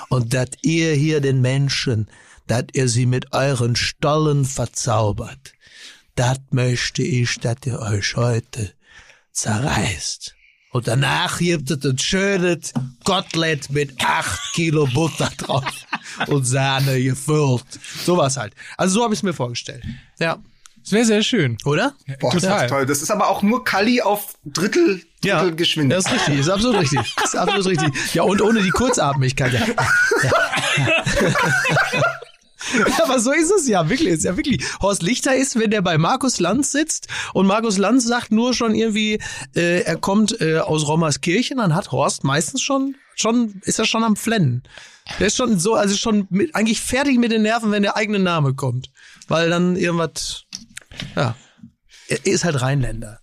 Und 0.08 0.34
dass 0.34 0.48
ihr 0.62 0.94
hier 0.94 1.20
den 1.20 1.40
Menschen, 1.40 2.08
dass 2.46 2.64
ihr 2.72 2.88
sie 2.88 3.06
mit 3.06 3.32
euren 3.32 3.76
Stollen 3.76 4.44
verzaubert, 4.44 5.52
das 6.14 6.38
möchte 6.50 7.02
ich, 7.02 7.38
dass 7.38 7.56
ihr 7.64 7.80
euch 7.80 8.16
heute 8.16 8.72
zerreißt. 9.32 10.34
Und 10.72 10.88
danach 10.88 11.38
gibt 11.38 11.70
es 11.70 11.84
ein 11.84 11.98
schönes 11.98 12.72
Kotelett 13.04 13.70
mit 13.70 14.02
acht 14.04 14.40
Kilo 14.54 14.86
Butter 14.86 15.30
drauf 15.36 15.64
und 16.28 16.44
Sahne 16.44 17.02
gefüllt. 17.02 17.64
Sowas 18.04 18.36
halt. 18.38 18.54
Also 18.78 18.94
so 18.94 19.04
habe 19.04 19.12
ich 19.12 19.20
es 19.20 19.22
mir 19.22 19.34
vorgestellt. 19.34 19.84
Ja. 20.18 20.38
Das 20.82 20.90
wäre 20.92 21.04
sehr 21.04 21.22
schön. 21.22 21.58
Oder? 21.64 21.94
Boah, 22.18 22.32
das 22.32 22.42
Total. 22.42 22.64
ist 22.64 22.70
toll. 22.70 22.86
Das 22.86 23.02
ist 23.02 23.10
aber 23.10 23.28
auch 23.28 23.42
nur 23.42 23.64
Kali 23.64 24.02
auf 24.02 24.34
Drittel, 24.44 25.02
Ja, 25.22 25.40
Drittel 25.42 25.56
Geschwindigkeit. 25.56 26.04
Das 26.04 26.12
ist 26.12 26.20
richtig, 26.20 26.40
ist 26.40 26.48
absolut 26.48 26.80
richtig. 26.80 27.16
Ist 27.22 27.36
absolut 27.36 27.66
richtig. 27.66 28.14
Ja, 28.14 28.22
und 28.24 28.42
ohne 28.42 28.62
die 28.62 28.70
Kurzatmigkeit. 28.70 29.52
Ja. 29.52 29.60
Ja, 30.24 31.04
aber 33.02 33.18
so 33.20 33.32
ist 33.32 33.50
es 33.50 33.68
ja 33.68 33.88
wirklich. 33.88 34.08
Ist 34.08 34.24
ja 34.24 34.36
wirklich. 34.36 34.64
Horst 34.80 35.02
Lichter 35.02 35.34
ist, 35.34 35.58
wenn 35.58 35.70
der 35.70 35.82
bei 35.82 35.98
Markus 35.98 36.40
Lanz 36.40 36.72
sitzt 36.72 37.08
und 37.34 37.46
Markus 37.46 37.78
Lanz 37.78 38.04
sagt 38.04 38.32
nur 38.32 38.54
schon 38.54 38.74
irgendwie, 38.74 39.20
äh, 39.54 39.82
er 39.82 39.96
kommt 39.96 40.40
äh, 40.40 40.58
aus 40.58 40.86
Rommerskirchen, 40.86 41.58
dann 41.58 41.74
hat 41.74 41.92
Horst 41.92 42.24
meistens 42.24 42.62
schon, 42.62 42.94
schon 43.14 43.60
ist 43.64 43.78
er 43.78 43.84
schon 43.84 44.04
am 44.04 44.16
Flennen. 44.16 44.62
Der 45.18 45.26
ist 45.26 45.36
schon 45.36 45.58
so, 45.58 45.74
also 45.74 45.96
schon 45.96 46.26
mit, 46.30 46.54
eigentlich 46.54 46.80
fertig 46.80 47.18
mit 47.18 47.32
den 47.32 47.42
Nerven, 47.42 47.72
wenn 47.72 47.82
der 47.82 47.96
eigene 47.96 48.18
Name 48.18 48.54
kommt, 48.54 48.90
weil 49.28 49.50
dann 49.50 49.76
irgendwas, 49.76 50.44
ja, 51.16 51.34
er 52.08 52.26
ist 52.26 52.44
halt 52.44 52.60
Rheinländer. 52.60 53.18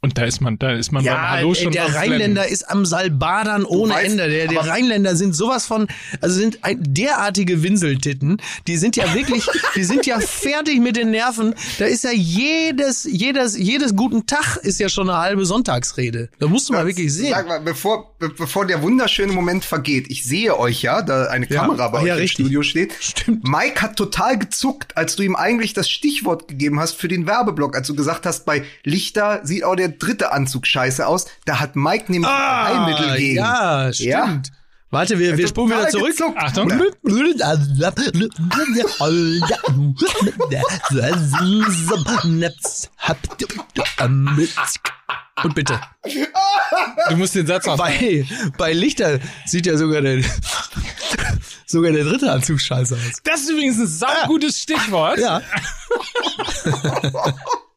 Und 0.00 0.16
da 0.16 0.24
ist 0.24 0.40
man, 0.40 0.60
da 0.60 0.70
ist 0.70 0.92
man 0.92 1.04
beim 1.04 1.20
Hallo 1.20 1.54
schon 1.54 1.72
der 1.72 1.92
Rheinländer 1.92 2.46
ist 2.46 2.70
am 2.70 2.86
Salbadern 2.86 3.64
ohne 3.64 3.94
weißt, 3.94 4.12
Ende. 4.12 4.28
Der, 4.28 4.46
der 4.46 4.68
Rheinländer 4.68 5.16
sind 5.16 5.34
sowas 5.34 5.66
von, 5.66 5.88
also 6.20 6.36
sind 6.36 6.60
ein, 6.62 6.78
derartige 6.80 7.64
Winseltitten. 7.64 8.40
Die 8.68 8.76
sind 8.76 8.94
ja 8.94 9.12
wirklich, 9.12 9.44
die 9.74 9.82
sind 9.82 10.06
ja 10.06 10.20
fertig 10.20 10.78
mit 10.78 10.94
den 10.94 11.10
Nerven. 11.10 11.52
Da 11.80 11.86
ist 11.86 12.04
ja 12.04 12.12
jedes, 12.12 13.08
jedes, 13.10 13.58
jedes 13.58 13.96
guten 13.96 14.24
Tag 14.26 14.58
ist 14.58 14.78
ja 14.78 14.88
schon 14.88 15.10
eine 15.10 15.18
halbe 15.18 15.44
Sonntagsrede. 15.44 16.28
Da 16.38 16.46
musst 16.46 16.68
du 16.68 16.74
mal 16.74 16.86
wirklich 16.86 17.12
sehen. 17.12 17.32
Sag 17.32 17.48
mal, 17.48 17.60
bevor, 17.60 18.14
be 18.20 18.28
bevor 18.28 18.66
der 18.66 18.80
wunderschöne 18.82 19.32
Moment 19.32 19.64
vergeht, 19.64 20.06
ich 20.10 20.22
sehe 20.22 20.56
euch 20.56 20.80
ja, 20.80 21.02
da 21.02 21.24
eine 21.24 21.50
Ja. 21.50 21.62
Kamera 21.62 21.88
bei 21.88 21.98
Ach 21.98 22.02
euch 22.02 22.08
ja, 22.08 22.14
im 22.14 22.20
richtig. 22.20 22.46
Studio 22.46 22.62
steht. 22.62 22.92
Stimmt. 23.00 23.48
Mike 23.48 23.82
hat 23.82 23.96
total 23.96 24.38
gezuckt, 24.38 24.96
als 24.96 25.16
du 25.16 25.24
ihm 25.24 25.34
eigentlich 25.34 25.72
das 25.72 25.90
Stichwort 25.90 26.46
gegeben 26.46 26.78
hast 26.78 26.94
für 26.94 27.08
den 27.08 27.26
Werbeblock, 27.26 27.74
als 27.74 27.88
du 27.88 27.96
gesagt 27.96 28.26
hast, 28.26 28.46
bei 28.46 28.62
Lichter 28.84 29.40
sieht 29.42 29.64
auch 29.64 29.74
der 29.74 29.87
dritte 29.88 30.32
Anzug 30.32 30.66
scheiße 30.66 31.06
aus. 31.06 31.26
Da 31.44 31.60
hat 31.60 31.76
Mike 31.76 32.10
nämlich 32.10 32.30
ein 32.30 32.64
Heilmittel 32.64 33.16
gegen. 33.16 33.40
Ah, 33.40 33.90
ja, 33.90 34.24
stimmt. 34.26 34.52
Warte, 34.90 35.18
wir, 35.18 35.36
wir 35.36 35.46
spulen 35.46 35.70
wieder 35.70 35.88
zurück. 35.88 36.08
gezuckt. 36.08 36.38
Achtung. 36.38 36.70
Und 45.44 45.54
bitte. 45.54 45.78
Du 47.10 47.16
musst 47.16 47.34
den 47.34 47.46
Satz 47.46 47.66
noch. 47.66 47.76
Bei, 47.76 48.26
bei 48.56 48.72
Lichter 48.72 49.20
sieht 49.44 49.66
ja 49.66 49.76
sogar 49.76 50.00
der, 50.00 50.22
sogar 51.66 51.92
der 51.92 52.04
dritte 52.04 52.32
Anzug 52.32 52.60
scheiße 52.60 52.94
aus. 52.94 53.20
Das 53.24 53.42
ist 53.42 53.50
übrigens 53.50 53.78
ein 53.78 53.86
saugutes 53.86 54.58
Stichwort. 54.58 55.18
Ja. 55.18 55.42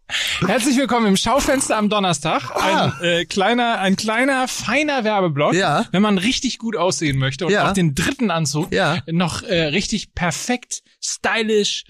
Herzlich 0.46 0.78
willkommen 0.78 1.06
im 1.08 1.18
Schaufenster 1.18 1.78
am 1.78 1.90
Donnerstag. 1.90 2.52
Ah. 2.56 2.94
Ein 3.00 3.04
äh, 3.04 3.26
kleiner, 3.26 3.80
ein 3.80 3.96
kleiner, 3.96 4.48
feiner 4.48 5.04
Werbeblock. 5.04 5.54
Ja. 5.54 5.86
Wenn 5.92 6.02
man 6.02 6.18
richtig 6.18 6.58
gut 6.58 6.76
aussehen 6.76 7.18
möchte 7.18 7.46
und 7.46 7.52
Ja. 7.54 7.70
auch 7.70 7.74
den 7.74 7.96
dritten 7.96 8.32
Anzug 8.32 8.74
Ja. 8.74 9.00
noch 9.08 9.44
äh, 9.44 9.66
richtig 9.68 10.14
perfekt, 10.14 10.82
stylisch, 11.04 11.84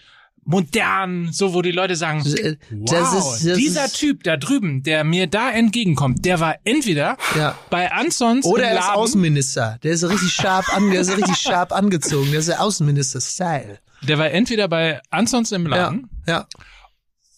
modern, 0.43 1.29
so 1.31 1.53
wo 1.53 1.61
die 1.61 1.71
Leute 1.71 1.95
sagen, 1.95 2.19
Äh, 2.25 2.57
wow, 2.71 2.89
das 2.89 3.13
ist- 3.43 3.57
dieser 3.57 3.85
ist- 3.85 3.97
Typ 3.99 4.23
da 4.23 4.37
drüben, 4.37 4.81
der 4.83 5.03
mir 5.03 5.27
da 5.27 5.51
entgegenkommt, 5.51 6.25
der 6.25 6.39
war 6.39 6.55
entweder 6.63 7.17
Ja. 7.37 7.57
bei 7.69 7.91
Ansons 7.91 8.45
Oder 8.45 8.63
er 8.65 8.79
ist 8.79 8.85
Laden, 8.87 8.95
Außenminister. 8.99 9.77
Der 9.83 9.91
ist 9.91 10.03
richtig 10.03 10.33
scharf 10.33 10.67
an, 10.75 10.89
der 10.91 11.01
ist 11.01 11.15
richtig 11.15 11.37
scharf 11.41 11.71
angezogen. 11.71 12.31
Der 12.31 12.39
ist 12.39 12.49
der 12.49 12.61
Außenminister-Style. 12.61 13.79
der 14.03 14.17
war 14.17 14.31
entweder 14.31 14.67
bei 14.67 14.99
Ansons 15.11 15.51
im 15.51 15.63
Ja. 15.67 15.75
Laden 15.75 16.09
Ja. 16.27 16.47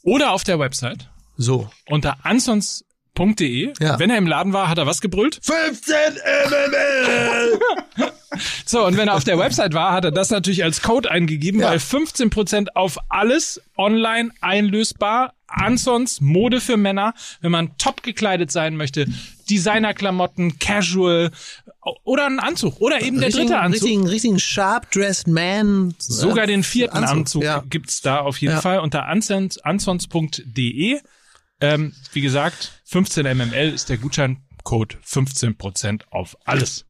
Oder 0.04 0.32
auf 0.32 0.44
der 0.44 0.60
Website 0.60 1.10
So. 1.38 1.70
unter 1.88 2.18
ansons.de. 2.26 3.74
Ja. 3.80 3.98
Wenn 4.00 4.10
er 4.10 4.18
im 4.18 4.28
Laden 4.28 4.54
war, 4.54 4.70
hat 4.70 4.78
er 4.78 4.86
was 4.86 5.02
gebrüllt? 5.02 5.40
15 5.44 5.96
MML! 6.50 7.60
So, 8.66 8.84
und 8.84 8.98
wenn 8.98 9.08
er 9.10 9.14
auf 9.14 9.24
der 9.24 9.38
Website 9.38 9.76
war, 9.76 9.92
hat 9.92 10.06
er 10.06 10.12
das 10.12 10.32
natürlich 10.32 10.64
als 10.64 10.82
Code 10.82 11.12
eingegeben, 11.12 11.62
Ja. 11.62 11.70
weil 11.70 11.78
15% 11.78 12.70
auf 12.74 12.98
alles 13.10 13.62
online 13.78 14.32
einlösbar. 14.42 15.34
Ansons 15.46 16.20
Mode 16.20 16.60
für 16.60 16.76
Männer, 16.76 17.14
wenn 17.42 17.52
man 17.52 17.78
top 17.78 18.02
gekleidet 18.02 18.52
sein 18.52 18.76
möchte, 18.76 19.06
Designerklamotten, 19.50 20.60
Casual 20.60 21.32
oder 22.04 22.26
ein 22.26 22.40
Anzug 22.40 22.80
oder 22.82 23.02
eben 23.02 23.20
der 23.20 23.30
dritte 23.30 23.58
Anzug. 23.60 23.84
Richtigen, 23.84 24.08
richtigen 24.08 24.40
sharp-dressed 24.40 25.28
Man. 25.28 25.96
Sogar 26.00 26.48
den 26.48 26.64
vierten 26.64 26.98
Anzug, 26.98 27.18
Anzug, 27.18 27.44
ja. 27.44 27.64
gibt's 27.70 28.02
da 28.02 28.20
auf 28.20 28.38
jeden 28.38 28.54
Ja. 28.56 28.62
Fall 28.62 28.80
unter 28.80 29.08
ansons- 29.10 29.60
ansons.de. 29.62 31.00
Ähm, 31.62 31.94
wie 32.12 32.22
gesagt, 32.22 32.82
15 32.86 33.26
mml 33.38 33.74
ist 33.74 33.90
der 33.90 33.98
Gutscheincode 33.98 34.98
15% 35.06 36.02
auf 36.12 36.36
alles. 36.46 36.86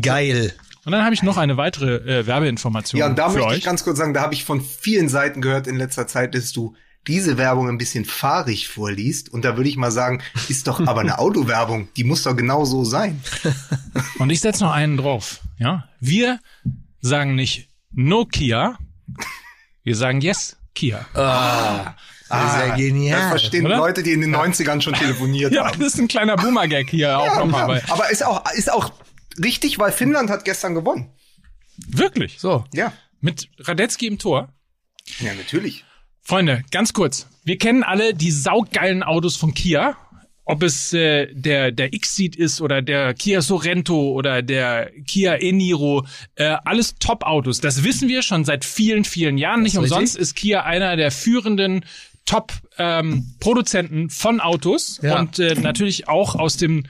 Geil. 0.00 0.54
Und 0.86 0.92
dann 0.92 1.04
habe 1.04 1.14
ich 1.14 1.22
noch 1.22 1.36
eine 1.36 1.56
weitere 1.56 1.96
äh, 1.96 2.26
Werbeinformation 2.26 2.98
Ja, 2.98 3.06
und 3.06 3.18
da 3.18 3.28
für 3.28 3.36
möchte 3.38 3.48
euch. 3.50 3.58
ich 3.58 3.64
ganz 3.64 3.84
kurz 3.84 3.98
sagen, 3.98 4.14
da 4.14 4.22
habe 4.22 4.34
ich 4.34 4.44
von 4.44 4.60
vielen 4.60 5.08
Seiten 5.08 5.40
gehört 5.40 5.66
in 5.66 5.76
letzter 5.76 6.06
Zeit, 6.06 6.34
dass 6.34 6.52
du 6.52 6.74
diese 7.06 7.36
Werbung 7.36 7.68
ein 7.68 7.78
bisschen 7.78 8.04
fahrig 8.04 8.68
vorliest. 8.68 9.28
Und 9.32 9.44
da 9.44 9.56
würde 9.56 9.68
ich 9.68 9.76
mal 9.76 9.90
sagen, 9.92 10.22
ist 10.48 10.66
doch 10.66 10.80
aber 10.86 11.00
eine 11.00 11.18
Autowerbung. 11.18 11.88
Die 11.96 12.04
muss 12.04 12.22
doch 12.22 12.34
genau 12.36 12.64
so 12.64 12.84
sein. 12.84 13.20
Und 14.18 14.30
ich 14.30 14.40
setze 14.40 14.64
noch 14.64 14.72
einen 14.72 14.96
drauf. 14.96 15.40
Ja, 15.58 15.88
wir 16.00 16.40
sagen 17.00 17.34
nicht 17.34 17.68
No 17.92 18.24
Kia, 18.24 18.78
wir 19.82 19.96
sagen 19.96 20.20
Yes 20.20 20.56
Kia. 20.74 21.06
Ah, 21.14 21.94
das 22.28 22.52
ist 22.54 22.60
ja 22.60 22.68
Das 22.68 22.76
genial. 22.76 23.28
verstehen 23.28 23.66
oder? 23.66 23.76
Leute, 23.76 24.02
die 24.02 24.12
in 24.12 24.20
den 24.22 24.34
90ern 24.34 24.80
schon 24.80 24.94
telefoniert 24.94 25.52
Ja, 25.52 25.66
haben. 25.66 25.78
das 25.78 25.94
ist 25.94 26.00
ein 26.00 26.08
kleiner 26.08 26.36
Boomer-Gag 26.36 26.90
hier 26.90 27.16
auch 27.18 27.36
nochmal. 27.38 27.68
weil- 27.68 27.82
Aber 27.88 28.10
ist 28.10 28.24
auch, 28.24 28.42
ist 28.54 28.72
auch 28.72 28.92
richtig, 29.42 29.78
weil 29.78 29.92
Finnland 29.92 30.30
hat 30.30 30.44
gestern 30.44 30.74
gewonnen. 30.74 31.10
Wirklich. 31.86 32.36
So. 32.40 32.64
Ja. 32.72 32.92
Mit 33.20 33.48
Radetzky 33.60 34.06
im 34.06 34.18
Tor. 34.18 34.48
Ja, 35.20 35.34
natürlich. 35.34 35.84
Freunde, 36.24 36.62
ganz 36.70 36.92
kurz. 36.92 37.28
Wir 37.44 37.58
kennen 37.58 37.82
alle 37.82 38.14
die 38.14 38.30
saugeilen 38.30 39.02
Autos 39.02 39.36
von 39.36 39.52
Kia. 39.54 39.96
Ob 40.46 40.62
es 40.62 40.92
äh, 40.92 41.28
der, 41.32 41.72
der 41.72 41.94
X-Seat 41.94 42.36
ist 42.36 42.60
oder 42.60 42.82
der 42.82 43.14
Kia 43.14 43.40
Sorento 43.40 44.12
oder 44.12 44.42
der 44.42 44.90
Kia 45.06 45.36
e-Niro, 45.40 46.04
äh, 46.34 46.56
alles 46.64 46.96
Top-Autos. 46.98 47.60
Das 47.60 47.82
wissen 47.82 48.08
wir 48.08 48.20
schon 48.20 48.44
seit 48.44 48.64
vielen, 48.66 49.04
vielen 49.04 49.38
Jahren. 49.38 49.62
Nicht 49.62 49.78
umsonst 49.78 50.16
ist 50.16 50.34
Kia 50.34 50.62
einer 50.64 50.96
der 50.96 51.10
führenden 51.10 51.86
Top-Produzenten 52.26 54.10
von 54.10 54.40
Autos 54.40 55.00
Ja. 55.02 55.18
und 55.18 55.38
äh, 55.38 55.54
natürlich 55.54 56.08
auch 56.08 56.34
aus 56.34 56.58
dem 56.58 56.84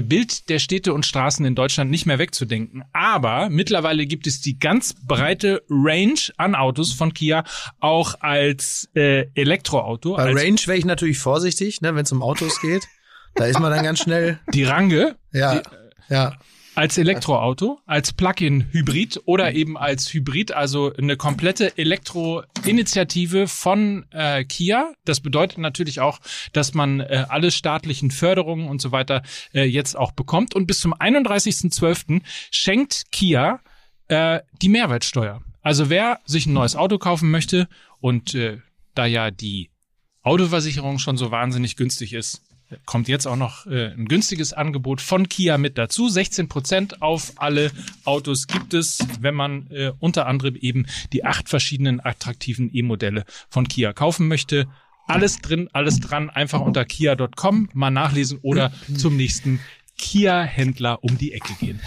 Bild 0.00 0.48
der 0.48 0.60
Städte 0.60 0.94
und 0.94 1.04
Straßen 1.04 1.44
in 1.44 1.56
Deutschland 1.56 1.90
nicht 1.90 2.06
mehr 2.06 2.18
wegzudenken. 2.20 2.84
Aber 2.92 3.50
mittlerweile 3.50 4.06
gibt 4.06 4.28
es 4.28 4.40
die 4.40 4.58
ganz 4.58 4.94
breite 5.04 5.62
Range 5.68 6.20
an 6.36 6.54
Autos 6.54 6.92
von 6.92 7.12
Kia 7.12 7.42
auch 7.80 8.14
als 8.20 8.88
äh, 8.94 9.26
Elektroauto, 9.34 10.14
Bei 10.14 10.26
als 10.26 10.40
Range 10.40 10.60
wäre 10.66 10.78
ich 10.78 10.84
natürlich 10.84 11.18
vorsichtig, 11.18 11.80
ne, 11.80 11.94
wenn 11.96 12.04
es 12.04 12.12
um 12.12 12.22
Autos 12.22 12.60
geht. 12.60 12.86
Da 13.34 13.46
ist 13.46 13.58
man 13.58 13.70
dann 13.72 13.84
ganz 13.84 14.00
schnell. 14.00 14.38
die 14.54 14.64
Range, 14.64 15.16
Ja. 15.32 15.62
Ja. 16.08 16.36
Als 16.80 16.96
Elektroauto, 16.96 17.78
als 17.84 18.14
Plug-in-Hybrid 18.14 19.20
oder 19.26 19.52
eben 19.52 19.76
als 19.76 20.14
Hybrid, 20.14 20.52
also 20.52 20.90
eine 20.94 21.18
komplette 21.18 21.76
Elektro-Initiative 21.76 23.48
von 23.48 24.06
äh, 24.12 24.44
Kia. 24.44 24.94
Das 25.04 25.20
bedeutet 25.20 25.58
natürlich 25.58 26.00
auch, 26.00 26.20
dass 26.54 26.72
man 26.72 27.00
äh, 27.00 27.26
alle 27.28 27.50
staatlichen 27.50 28.10
Förderungen 28.10 28.66
und 28.66 28.80
so 28.80 28.92
weiter 28.92 29.22
äh, 29.52 29.64
jetzt 29.64 29.94
auch 29.94 30.12
bekommt. 30.12 30.54
Und 30.54 30.64
bis 30.64 30.80
zum 30.80 30.94
31.12. 30.94 32.22
schenkt 32.50 33.12
Kia 33.12 33.60
äh, 34.08 34.40
die 34.62 34.70
Mehrwertsteuer. 34.70 35.42
Also 35.60 35.90
wer 35.90 36.20
sich 36.24 36.46
ein 36.46 36.54
neues 36.54 36.76
Auto 36.76 36.96
kaufen 36.96 37.30
möchte 37.30 37.68
und 38.00 38.34
äh, 38.34 38.56
da 38.94 39.04
ja 39.04 39.30
die 39.30 39.68
Autoversicherung 40.22 40.98
schon 40.98 41.18
so 41.18 41.30
wahnsinnig 41.30 41.76
günstig 41.76 42.14
ist, 42.14 42.40
kommt 42.86 43.08
jetzt 43.08 43.26
auch 43.26 43.36
noch 43.36 43.66
äh, 43.66 43.92
ein 43.92 44.06
günstiges 44.06 44.52
Angebot 44.52 45.00
von 45.00 45.28
Kia 45.28 45.58
mit 45.58 45.78
dazu. 45.78 46.08
16 46.08 46.48
Prozent 46.48 47.02
auf 47.02 47.32
alle 47.36 47.70
Autos 48.04 48.46
gibt 48.46 48.74
es, 48.74 48.98
wenn 49.20 49.34
man 49.34 49.66
äh, 49.70 49.92
unter 49.98 50.26
anderem 50.26 50.56
eben 50.56 50.86
die 51.12 51.24
acht 51.24 51.48
verschiedenen 51.48 52.00
attraktiven 52.00 52.70
E-Modelle 52.72 53.24
von 53.48 53.68
Kia 53.68 53.92
kaufen 53.92 54.28
möchte. 54.28 54.68
Alles 55.06 55.38
drin, 55.40 55.68
alles 55.72 55.98
dran, 55.98 56.30
einfach 56.30 56.60
unter 56.60 56.84
kia.com 56.84 57.68
mal 57.72 57.90
nachlesen 57.90 58.38
oder 58.42 58.72
zum 58.96 59.16
nächsten 59.16 59.60
Kia-Händler 59.98 61.02
um 61.02 61.18
die 61.18 61.32
Ecke 61.32 61.52
gehen. 61.54 61.80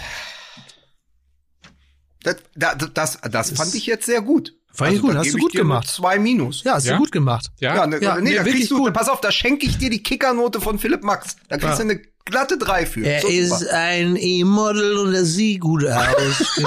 Das, 2.22 2.36
das, 2.54 2.76
das, 2.92 3.20
das 3.20 3.50
fand 3.52 3.74
ich 3.74 3.86
jetzt 3.86 4.06
sehr 4.06 4.22
gut. 4.22 4.54
Fand 4.74 4.90
also, 4.90 4.96
ich 4.96 5.02
gut, 5.02 5.16
hast 5.16 5.32
du 5.32 5.38
gut 5.38 5.52
gemacht. 5.52 5.86
Zwei 5.86 6.18
Minus. 6.18 6.64
Ja, 6.64 6.74
hast 6.74 6.86
ja? 6.86 6.94
du 6.94 6.98
gut 6.98 7.12
gemacht. 7.12 7.46
Ja, 7.60 7.76
ja 7.76 7.86
ne, 7.86 8.02
ja, 8.02 8.16
nee, 8.16 8.30
nee, 8.30 8.36
da 8.36 8.42
kriegst 8.42 8.72
du, 8.72 8.78
gut. 8.78 8.92
pass 8.92 9.08
auf, 9.08 9.20
da 9.20 9.30
schenke 9.30 9.66
ich 9.66 9.78
dir 9.78 9.88
die 9.88 10.02
Kickernote 10.02 10.60
von 10.60 10.80
Philipp 10.80 11.04
Max. 11.04 11.36
Da 11.48 11.58
kriegst 11.58 11.78
ja. 11.78 11.84
du 11.84 11.90
eine 11.92 12.00
glatte 12.24 12.58
3 12.58 12.86
für. 12.86 13.06
Er 13.06 13.20
so 13.20 13.28
ist 13.28 13.60
super. 13.60 13.74
ein 13.74 14.16
E-Model 14.16 14.98
und 14.98 15.14
er 15.14 15.24
sieht 15.24 15.60
gut 15.60 15.84
aus. 15.84 16.58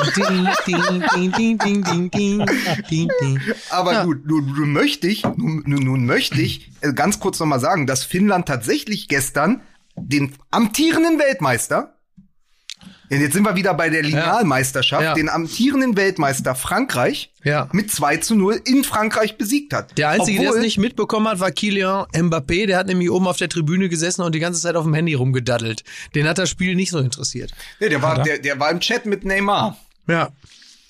Aber 3.70 3.91
ja. 3.91 4.03
gut, 4.05 4.26
nun, 4.26 4.53
nun 4.55 4.72
möchte 4.72 5.08
ich, 5.08 5.24
nun, 5.24 5.64
nun 5.66 6.05
möchte 6.05 6.41
ich 6.41 6.72
äh, 6.80 6.93
ganz 6.93 7.20
kurz 7.20 7.39
nochmal 7.39 7.60
sagen, 7.60 7.88
dass 7.88 8.03
Finnland 8.03 8.47
tatsächlich 8.47 9.10
gestern 9.10 9.62
den 9.97 10.34
amtierenden 10.51 11.20
Weltmeister 11.20 11.97
jetzt 13.10 13.34
sind 13.34 13.43
wir 13.43 13.55
wieder 13.55 13.74
bei 13.74 13.89
der 13.89 14.03
Linealmeisterschaft, 14.03 15.03
Ja. 15.03 15.14
den 15.14 15.30
amtierenden 15.30 15.95
Weltmeister 15.95 16.55
Frankreich 16.55 17.32
Ja. 17.43 17.70
mit 17.72 17.91
2 17.91 18.18
zu 18.18 18.36
0 18.36 18.62
in 18.66 18.84
Frankreich 18.84 19.38
besiegt 19.38 19.74
hat. 19.74 19.97
Der 19.97 20.10
Einzige, 20.10 20.41
der 20.41 20.51
es 20.51 20.58
nicht 20.58 20.78
mitbekommen 20.78 21.28
hat, 21.28 21.39
war 21.39 21.51
Kylian 21.51 22.05
Mbappé. 22.14 22.66
Der 22.68 22.78
hat 22.78 22.88
nämlich 22.88 23.10
oben 23.10 23.28
auf 23.28 23.38
der 23.38 23.49
Tribüne 23.49 23.88
gesessen 23.89 24.22
und 24.24 24.36
die 24.36 24.39
ganze 24.39 24.62
Zeit 24.62 24.76
auf 24.76 24.84
dem 24.84 24.93
Handy 24.93 25.14
rumgedaddelt. 25.14 25.84
Den 26.16 26.28
hat 26.28 26.38
das 26.38 26.49
Spiel 26.49 26.76
nicht 26.76 26.91
so 26.91 26.99
interessiert. 26.99 27.51
Nee, 27.80 27.89
der 27.89 28.01
war, 28.01 28.24
der, 28.24 28.39
der 28.39 28.60
war 28.60 28.70
im 28.72 28.80
Chat 28.80 29.05
mit 29.05 29.24
Neymar. 29.26 29.78
Ja. 30.08 30.30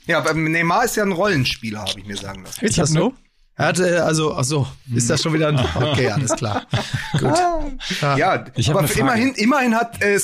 Ja, 0.06 0.20
aber 0.20 0.34
Neymar 0.34 0.86
ist 0.86 0.96
ja 0.96 1.04
ein 1.04 1.12
Rollenspieler, 1.12 1.82
habe 1.82 2.00
ich 2.00 2.06
mir 2.06 2.16
sagen 2.18 2.44
lassen. 2.44 2.64
Ist 2.66 2.78
das 2.78 2.92
so? 2.92 3.14
Er 3.60 3.66
hatte, 3.66 4.04
also, 4.04 4.36
ach 4.36 4.44
so, 4.44 4.68
ist 4.94 5.10
das 5.10 5.24
schon 5.24 5.34
wieder 5.34 5.48
ein, 5.48 5.60
okay, 5.76 6.10
alles 6.10 6.32
klar. 6.36 6.68
Gut. 7.14 7.34
Ja, 8.02 8.46
Ich 8.56 8.70
aber 8.70 8.88
immerhin, 8.96 9.34
immerhin 9.34 9.74
hat 9.74 10.00
äh, 10.04 10.20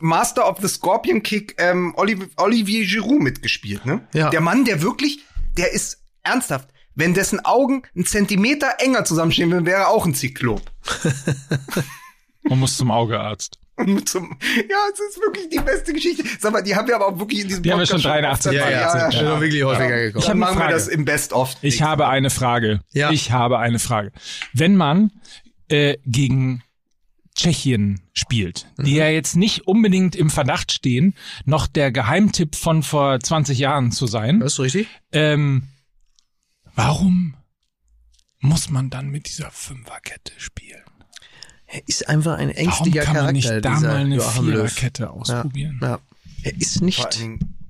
Master 0.00 0.48
of 0.48 0.58
the 0.62 0.68
Scorpion 0.68 1.22
Kick 1.22 1.56
ähm, 1.58 1.92
Olivier, 1.98 2.28
Olivier 2.38 2.86
Giroud 2.86 3.20
mitgespielt. 3.20 3.84
Ne? 3.84 4.00
Ja. 4.14 4.30
Der 4.30 4.40
Mann, 4.40 4.64
der 4.64 4.80
wirklich, 4.80 5.20
der 5.58 5.72
ist 5.72 6.02
ernsthaft. 6.22 6.70
Wenn 6.94 7.12
dessen 7.12 7.44
Augen 7.44 7.82
einen 7.94 8.06
Zentimeter 8.06 8.76
enger 8.78 9.04
zusammenstehen 9.04 9.50
würden, 9.50 9.66
wäre 9.66 9.82
er 9.82 9.88
auch 9.88 10.06
ein 10.06 10.14
Zyklop. 10.14 10.62
Man 12.42 12.58
muss 12.58 12.78
zum 12.78 12.90
Augearzt. 12.90 13.59
Und 13.86 14.08
zum, 14.08 14.36
ja, 14.56 14.76
es 14.92 15.00
ist 15.00 15.20
wirklich 15.20 15.48
die 15.48 15.58
beste 15.58 15.92
Geschichte. 15.92 16.24
Sag 16.38 16.52
mal, 16.52 16.62
die 16.62 16.74
haben 16.74 16.86
wir 16.88 16.96
aber 16.96 17.08
auch 17.08 17.18
wirklich 17.18 17.40
in 17.40 17.48
diesem 17.48 17.62
Die 17.62 17.72
haben 17.72 17.78
wir 17.78 17.86
schon 17.86 17.96
oft 17.96 18.04
83 18.06 18.52
erzählt. 18.52 18.74
Mal 18.74 18.80
erzählt, 18.82 19.14
Schon 19.14 19.24
ja. 19.24 19.40
wirklich 19.40 19.64
häufiger 19.64 19.98
gekommen. 20.00 20.26
Dann 20.26 20.38
machen 20.38 20.58
wir 20.58 20.68
das 20.68 20.88
im 20.88 21.04
Best-of. 21.04 21.56
Ich 21.62 21.82
habe 21.82 22.08
eine 22.08 22.30
Frage. 22.30 22.80
Ja. 22.92 23.10
Ich 23.10 23.30
habe 23.32 23.58
eine 23.58 23.78
Frage. 23.78 24.12
Wenn 24.52 24.76
man 24.76 25.10
äh, 25.68 25.96
gegen 26.04 26.62
Tschechien 27.36 28.00
spielt, 28.12 28.66
die 28.78 28.96
ja 28.96 29.08
jetzt 29.08 29.36
nicht 29.36 29.66
unbedingt 29.66 30.14
im 30.16 30.30
Verdacht 30.30 30.72
stehen, 30.72 31.14
noch 31.44 31.66
der 31.66 31.90
Geheimtipp 31.92 32.56
von 32.56 32.82
vor 32.82 33.18
20 33.20 33.58
Jahren 33.58 33.92
zu 33.92 34.06
sein, 34.06 34.40
Das 34.40 34.54
ist 34.54 34.60
richtig. 34.60 34.88
ähm, 35.12 35.68
warum 36.74 37.34
muss 38.40 38.68
man 38.68 38.90
dann 38.90 39.08
mit 39.08 39.28
dieser 39.28 39.50
Fünferkette 39.50 40.32
spielen? 40.38 40.82
Er 41.72 41.82
ist 41.86 42.08
einfach 42.08 42.38
ein 42.38 42.48
Warum 42.48 42.66
ängstlicher 42.66 43.02
kann 43.02 43.14
man 43.14 43.14
Charakter, 43.14 43.32
nicht 43.32 43.64
da 43.64 43.74
dieser 43.74 43.88
mal 43.88 43.96
eine. 43.96 44.20
Viererkette 44.20 45.10
ausprobieren? 45.10 45.78
Ja. 45.80 45.98
Er 46.42 46.56
ist 46.60 46.82
nicht, 46.82 47.20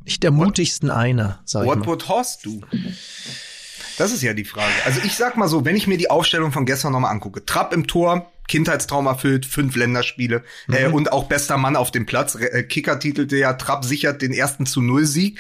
nicht 0.04 0.22
der 0.22 0.30
mutigsten 0.30 0.90
einer, 0.90 1.40
sag 1.44 1.62
ich 1.62 1.68
What 1.68 1.80
mal. 1.80 1.86
would 1.86 2.08
Horst 2.08 2.46
do? 2.46 2.60
Das 3.98 4.12
ist 4.12 4.22
ja 4.22 4.32
die 4.32 4.44
Frage. 4.44 4.72
Also 4.86 5.00
ich 5.04 5.14
sag 5.14 5.36
mal 5.36 5.48
so, 5.48 5.64
wenn 5.64 5.76
ich 5.76 5.86
mir 5.86 5.98
die 5.98 6.08
Aufstellung 6.08 6.52
von 6.52 6.64
gestern 6.64 6.92
nochmal 6.92 7.10
angucke, 7.12 7.44
Trapp 7.44 7.74
im 7.74 7.86
Tor, 7.86 8.30
Kindheitstraum 8.50 9.06
erfüllt, 9.06 9.46
fünf 9.46 9.76
Länderspiele 9.76 10.42
äh, 10.72 10.88
Mhm. 10.88 10.94
und 10.94 11.12
auch 11.12 11.24
bester 11.24 11.56
Mann 11.56 11.76
auf 11.76 11.92
dem 11.92 12.04
Platz. 12.04 12.34
Äh, 12.34 12.64
Kicker 12.64 12.98
titelte 12.98 13.36
ja, 13.36 13.52
Trapp 13.52 13.84
sichert 13.84 14.20
den 14.22 14.32
ersten 14.32 14.66
zu 14.66 14.82
Null 14.82 15.06
Sieg. 15.06 15.38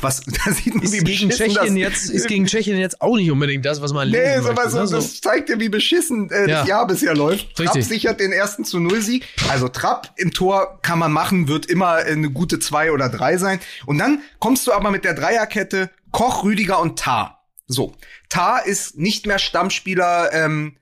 Was, 0.00 0.20
da 0.26 0.50
sieht 0.50 0.74
man, 0.74 0.82
Ist 0.82 0.92
wie 0.94 1.04
gegen, 1.04 1.28
Tschechien 1.30 1.54
das, 1.54 1.74
jetzt, 1.76 2.10
ist 2.10 2.26
gegen 2.26 2.46
Tschechien 2.46 2.78
jetzt 2.78 3.00
auch 3.02 3.16
nicht 3.16 3.30
unbedingt 3.30 3.64
das, 3.66 3.82
was 3.82 3.92
man 3.92 4.10
Nee, 4.10 4.16
lesen 4.16 4.42
so, 4.44 4.52
möchte. 4.54 4.70
so, 4.70 4.78
ne? 4.80 4.86
So. 4.86 4.96
das 4.96 5.20
zeigt 5.20 5.50
dir, 5.50 5.60
wie 5.60 5.68
beschissen 5.68 6.30
äh, 6.30 6.48
Ja. 6.48 6.58
das 6.60 6.68
Jahr 6.68 6.86
bisher 6.86 7.14
läuft. 7.14 7.54
Trapp 7.54 7.66
Richtig. 7.68 7.86
sichert 7.86 8.18
den 8.20 8.32
ersten 8.32 8.64
zu 8.64 8.80
Null 8.80 9.02
Sieg. 9.02 9.26
Also 9.50 9.68
Trapp 9.68 10.10
im 10.16 10.32
Tor 10.32 10.80
kann 10.82 10.98
man 10.98 11.12
machen, 11.12 11.48
wird 11.48 11.66
immer 11.66 12.00
äh, 12.06 12.12
eine 12.12 12.30
gute 12.30 12.58
zwei 12.58 12.92
oder 12.92 13.10
drei 13.10 13.36
sein. 13.36 13.60
Und 13.86 13.98
dann 13.98 14.22
kommst 14.38 14.66
du 14.66 14.72
aber 14.72 14.90
mit 14.90 15.04
der 15.04 15.12
Dreierkette 15.14 15.90
Koch, 16.12 16.44
Rüdiger 16.44 16.80
und 16.80 16.98
Tar. 16.98 17.44
So, 17.66 17.94
Tar 18.28 18.66
ist 18.66 18.98
nicht 18.98 19.26
mehr 19.26 19.38
Stammspieler 19.38 20.30
ähm, 20.32 20.76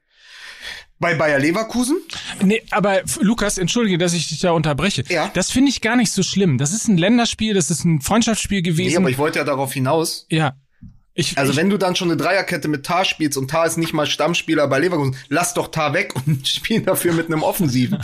bei 1.01 1.15
Bayer 1.15 1.39
Leverkusen. 1.39 1.97
Nee, 2.45 2.63
aber 2.71 3.01
Lukas, 3.21 3.59
entschuldige, 3.59 3.99
dass 3.99 4.13
ich 4.13 4.29
dich 4.29 4.41
da 4.41 4.53
unterbreche. 4.53 5.03
Ja. 5.09 5.31
Das 5.35 5.51
finde 5.51 5.71
ich 5.71 5.81
gar 5.81 5.97
nicht 5.97 6.13
so 6.13 6.23
schlimm. 6.23 6.59
Das 6.59 6.73
ist 6.73 6.89
ein 6.89 6.99
Länderspiel, 6.99 7.55
das 7.55 7.71
ist 7.71 7.85
ein 7.85 8.01
Freundschaftsspiel 8.03 8.59
Nee, 8.59 8.63
gewesen. 8.71 8.97
aber 8.99 9.11
ich 9.11 9.19
wollte 9.19 9.39
ja 9.39 9.45
darauf 9.45 9.73
hinaus. 9.73 10.27
ja. 10.31 10.53
Ich, 11.21 11.39
Also 11.39 11.53
ich, 11.53 11.57
wenn 11.59 11.71
du 11.71 11.77
dann 11.77 11.97
schon 11.97 12.11
eine 12.11 12.17
Dreierkette 12.17 12.69
mit 12.69 12.85
Tar 12.85 13.05
spielst 13.05 13.37
und 13.37 13.51
Tar 13.51 13.67
ist 13.67 13.77
nicht 13.79 13.93
mal 13.93 14.07
Stammspieler 14.07 14.67
bei 14.69 14.79
Leverkusen, 14.79 15.17
lass 15.29 15.55
doch 15.55 15.69
Tar 15.69 15.93
weg 15.93 16.15
und 16.27 16.49
spiel 16.49 16.81
dafür 16.83 17.13
mit 17.13 17.27
einem 17.27 17.43
Offensiven. 17.43 18.03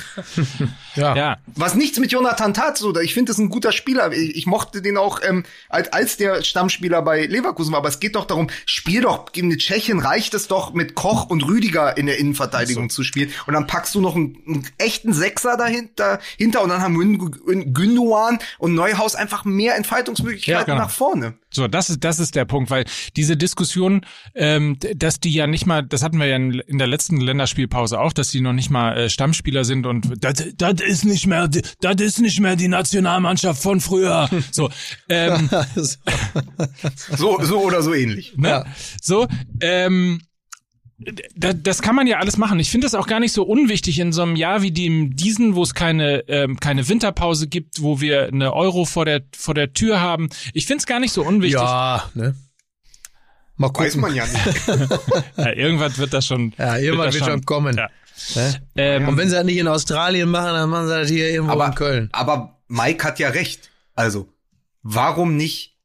ja. 0.94 1.38
Was 1.54 1.74
nichts 1.74 1.98
mit 1.98 2.12
Jonathan 2.12 2.54
Tat 2.54 2.76
so, 2.78 2.94
ich 3.00 3.14
finde, 3.14 3.30
das 3.30 3.38
ist 3.38 3.44
ein 3.44 3.48
guter 3.48 3.72
Spieler. 3.72 4.12
Ich, 4.12 4.36
ich 4.36 4.46
mochte 4.46 4.82
den 4.82 4.96
auch 4.98 5.20
ähm, 5.26 5.44
als, 5.68 5.92
als 5.92 6.16
der 6.16 6.42
Stammspieler 6.42 7.02
bei 7.02 7.26
Leverkusen 7.26 7.72
war. 7.72 7.78
Aber 7.78 7.88
es 7.88 8.00
geht 8.00 8.16
doch 8.16 8.24
darum, 8.26 8.48
spiel 8.66 9.02
doch 9.02 9.32
gegen 9.32 9.56
Tschechien 9.56 9.98
reicht 9.98 10.34
es 10.34 10.48
doch 10.48 10.74
mit 10.74 10.94
Koch 10.94 11.26
und 11.30 11.46
Rüdiger 11.46 11.96
in 11.96 12.06
der 12.06 12.18
Innenverteidigung 12.18 12.90
zu 12.90 13.02
spielen. 13.02 13.30
Und 13.46 13.54
dann 13.54 13.66
packst 13.66 13.94
du 13.94 14.00
noch 14.00 14.14
einen, 14.14 14.36
einen 14.46 14.68
echten 14.78 15.12
Sechser 15.12 15.56
dahinter 15.56 16.20
hinter 16.36 16.62
und 16.62 16.68
dann 16.68 16.82
haben 16.82 16.96
Gün- 16.98 17.72
Gündogan 17.72 18.38
und 18.58 18.74
Neuhaus 18.74 19.14
einfach 19.14 19.44
mehr 19.44 19.76
Entfaltungsmöglichkeiten 19.76 20.58
Ja, 20.58 20.64
genau. 20.64 20.78
nach 20.78 20.90
vorne. 20.90 21.34
So, 21.50 21.68
das 21.68 21.88
ist, 21.90 22.04
das 22.04 22.18
ist 22.18 22.34
der 22.34 22.44
Punkt, 22.44 22.70
weil 22.70 22.84
diese 23.14 23.36
Diskussion, 23.36 24.02
ähm, 24.34 24.78
dass 24.94 25.20
die 25.20 25.32
ja 25.32 25.46
nicht 25.46 25.66
mal, 25.66 25.82
das 25.82 26.02
hatten 26.02 26.18
wir 26.18 26.26
ja 26.26 26.36
in, 26.36 26.52
in 26.60 26.78
der 26.78 26.86
letzten 26.86 27.20
Länderspielpause 27.20 28.00
auch, 28.00 28.12
dass 28.12 28.30
die 28.30 28.40
noch 28.40 28.52
nicht 28.52 28.70
mal 28.70 28.96
äh, 28.96 29.10
Stammspieler 29.10 29.64
sind 29.64 29.86
und 29.86 30.24
das, 30.24 30.44
das 30.56 30.80
ist 30.80 31.04
nicht 31.04 31.26
mehr, 31.26 31.48
das 31.48 32.00
ist 32.00 32.20
nicht 32.20 32.40
mehr 32.40 32.56
die 32.56 32.68
Nationalmannschaft 32.68 33.62
von 33.62 33.80
früher. 33.80 34.28
So, 34.52 34.70
ähm, 35.08 35.50
so, 37.16 37.38
so 37.42 37.60
oder 37.60 37.82
so 37.82 37.92
ähnlich. 37.92 38.36
Ne? 38.36 38.48
Ja. 38.48 38.64
So, 39.02 39.26
ähm, 39.60 40.20
das, 41.36 41.56
das 41.62 41.82
kann 41.82 41.94
man 41.94 42.06
ja 42.06 42.18
alles 42.18 42.38
machen. 42.38 42.58
Ich 42.58 42.70
finde 42.70 42.86
das 42.86 42.94
auch 42.94 43.06
gar 43.06 43.20
nicht 43.20 43.32
so 43.32 43.42
unwichtig 43.42 43.98
in 43.98 44.12
so 44.12 44.22
einem 44.22 44.36
Jahr 44.36 44.62
wie 44.62 44.70
dem 44.70 45.14
diesen, 45.14 45.54
wo 45.54 45.62
es 45.62 45.74
keine 45.74 46.20
ähm, 46.28 46.58
keine 46.58 46.88
Winterpause 46.88 47.48
gibt, 47.48 47.82
wo 47.82 48.00
wir 48.00 48.28
eine 48.28 48.54
Euro 48.54 48.86
vor 48.86 49.04
der 49.04 49.22
vor 49.36 49.54
der 49.54 49.72
Tür 49.72 50.00
haben. 50.00 50.30
Ich 50.54 50.66
finde 50.66 50.78
es 50.78 50.86
gar 50.86 51.00
nicht 51.00 51.12
so 51.12 51.22
unwichtig. 51.22 51.60
Ja, 51.60 52.10
ne? 52.14 52.34
Mal 53.56 53.68
gucken. 53.68 53.86
Weiß 53.86 53.96
man 53.96 54.14
ja 54.14 54.24
nicht. 54.26 54.68
ja, 55.36 55.52
irgendwas 55.52 55.98
wird 55.98 56.12
das 56.12 56.26
schon. 56.26 56.52
Ja, 56.58 56.76
irgendwann 56.76 57.06
wird, 57.06 57.14
wird 57.14 57.24
schon, 57.24 57.32
schon 57.32 57.44
kommen. 57.44 57.76
Ja. 57.76 57.88
Ne? 58.34 58.62
Ähm, 58.76 59.08
Und 59.08 59.16
wenn 59.16 59.28
sie 59.28 59.34
das 59.34 59.44
nicht 59.44 59.58
in 59.58 59.68
Australien 59.68 60.30
machen, 60.30 60.52
dann 60.54 60.70
machen 60.70 60.88
sie 60.88 60.94
das 60.94 61.10
hier 61.10 61.30
irgendwo 61.30 61.52
aber, 61.52 61.66
in 61.66 61.74
Köln. 61.74 62.08
Aber 62.12 62.58
Mike 62.68 63.04
hat 63.04 63.18
ja 63.18 63.28
recht. 63.30 63.70
Also, 63.94 64.28
warum 64.82 65.36
nicht 65.36 65.76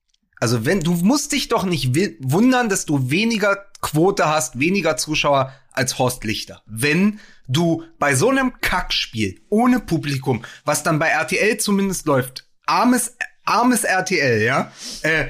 also 0.42 0.66
wenn 0.66 0.80
du 0.80 0.94
musst 0.94 1.32
dich 1.34 1.50
doch 1.50 1.66
nicht 1.66 1.96
wundern, 2.20 2.68
dass 2.68 2.86
du 2.86 3.12
weniger 3.12 3.58
Quote 3.80 4.28
hast, 4.28 4.60
weniger 4.60 4.98
Zuschauer 4.98 5.54
als 5.72 6.00
Horst 6.00 6.24
Lichter. 6.24 6.64
Wenn 6.66 7.20
du 7.48 7.84
bei 8.00 8.16
so 8.16 8.30
einem 8.30 8.60
Kackspiel 8.60 9.40
ohne 9.50 9.80
Publikum, 9.80 10.44
was 10.66 10.82
dann 10.82 10.98
bei 10.98 11.10
RTL 11.10 11.58
zumindest 11.58 12.08
läuft, 12.08 12.48
armes 12.66 13.18
armes 13.46 13.84
RTL, 13.84 14.42
ja, 14.42 14.72
äh, 15.04 15.28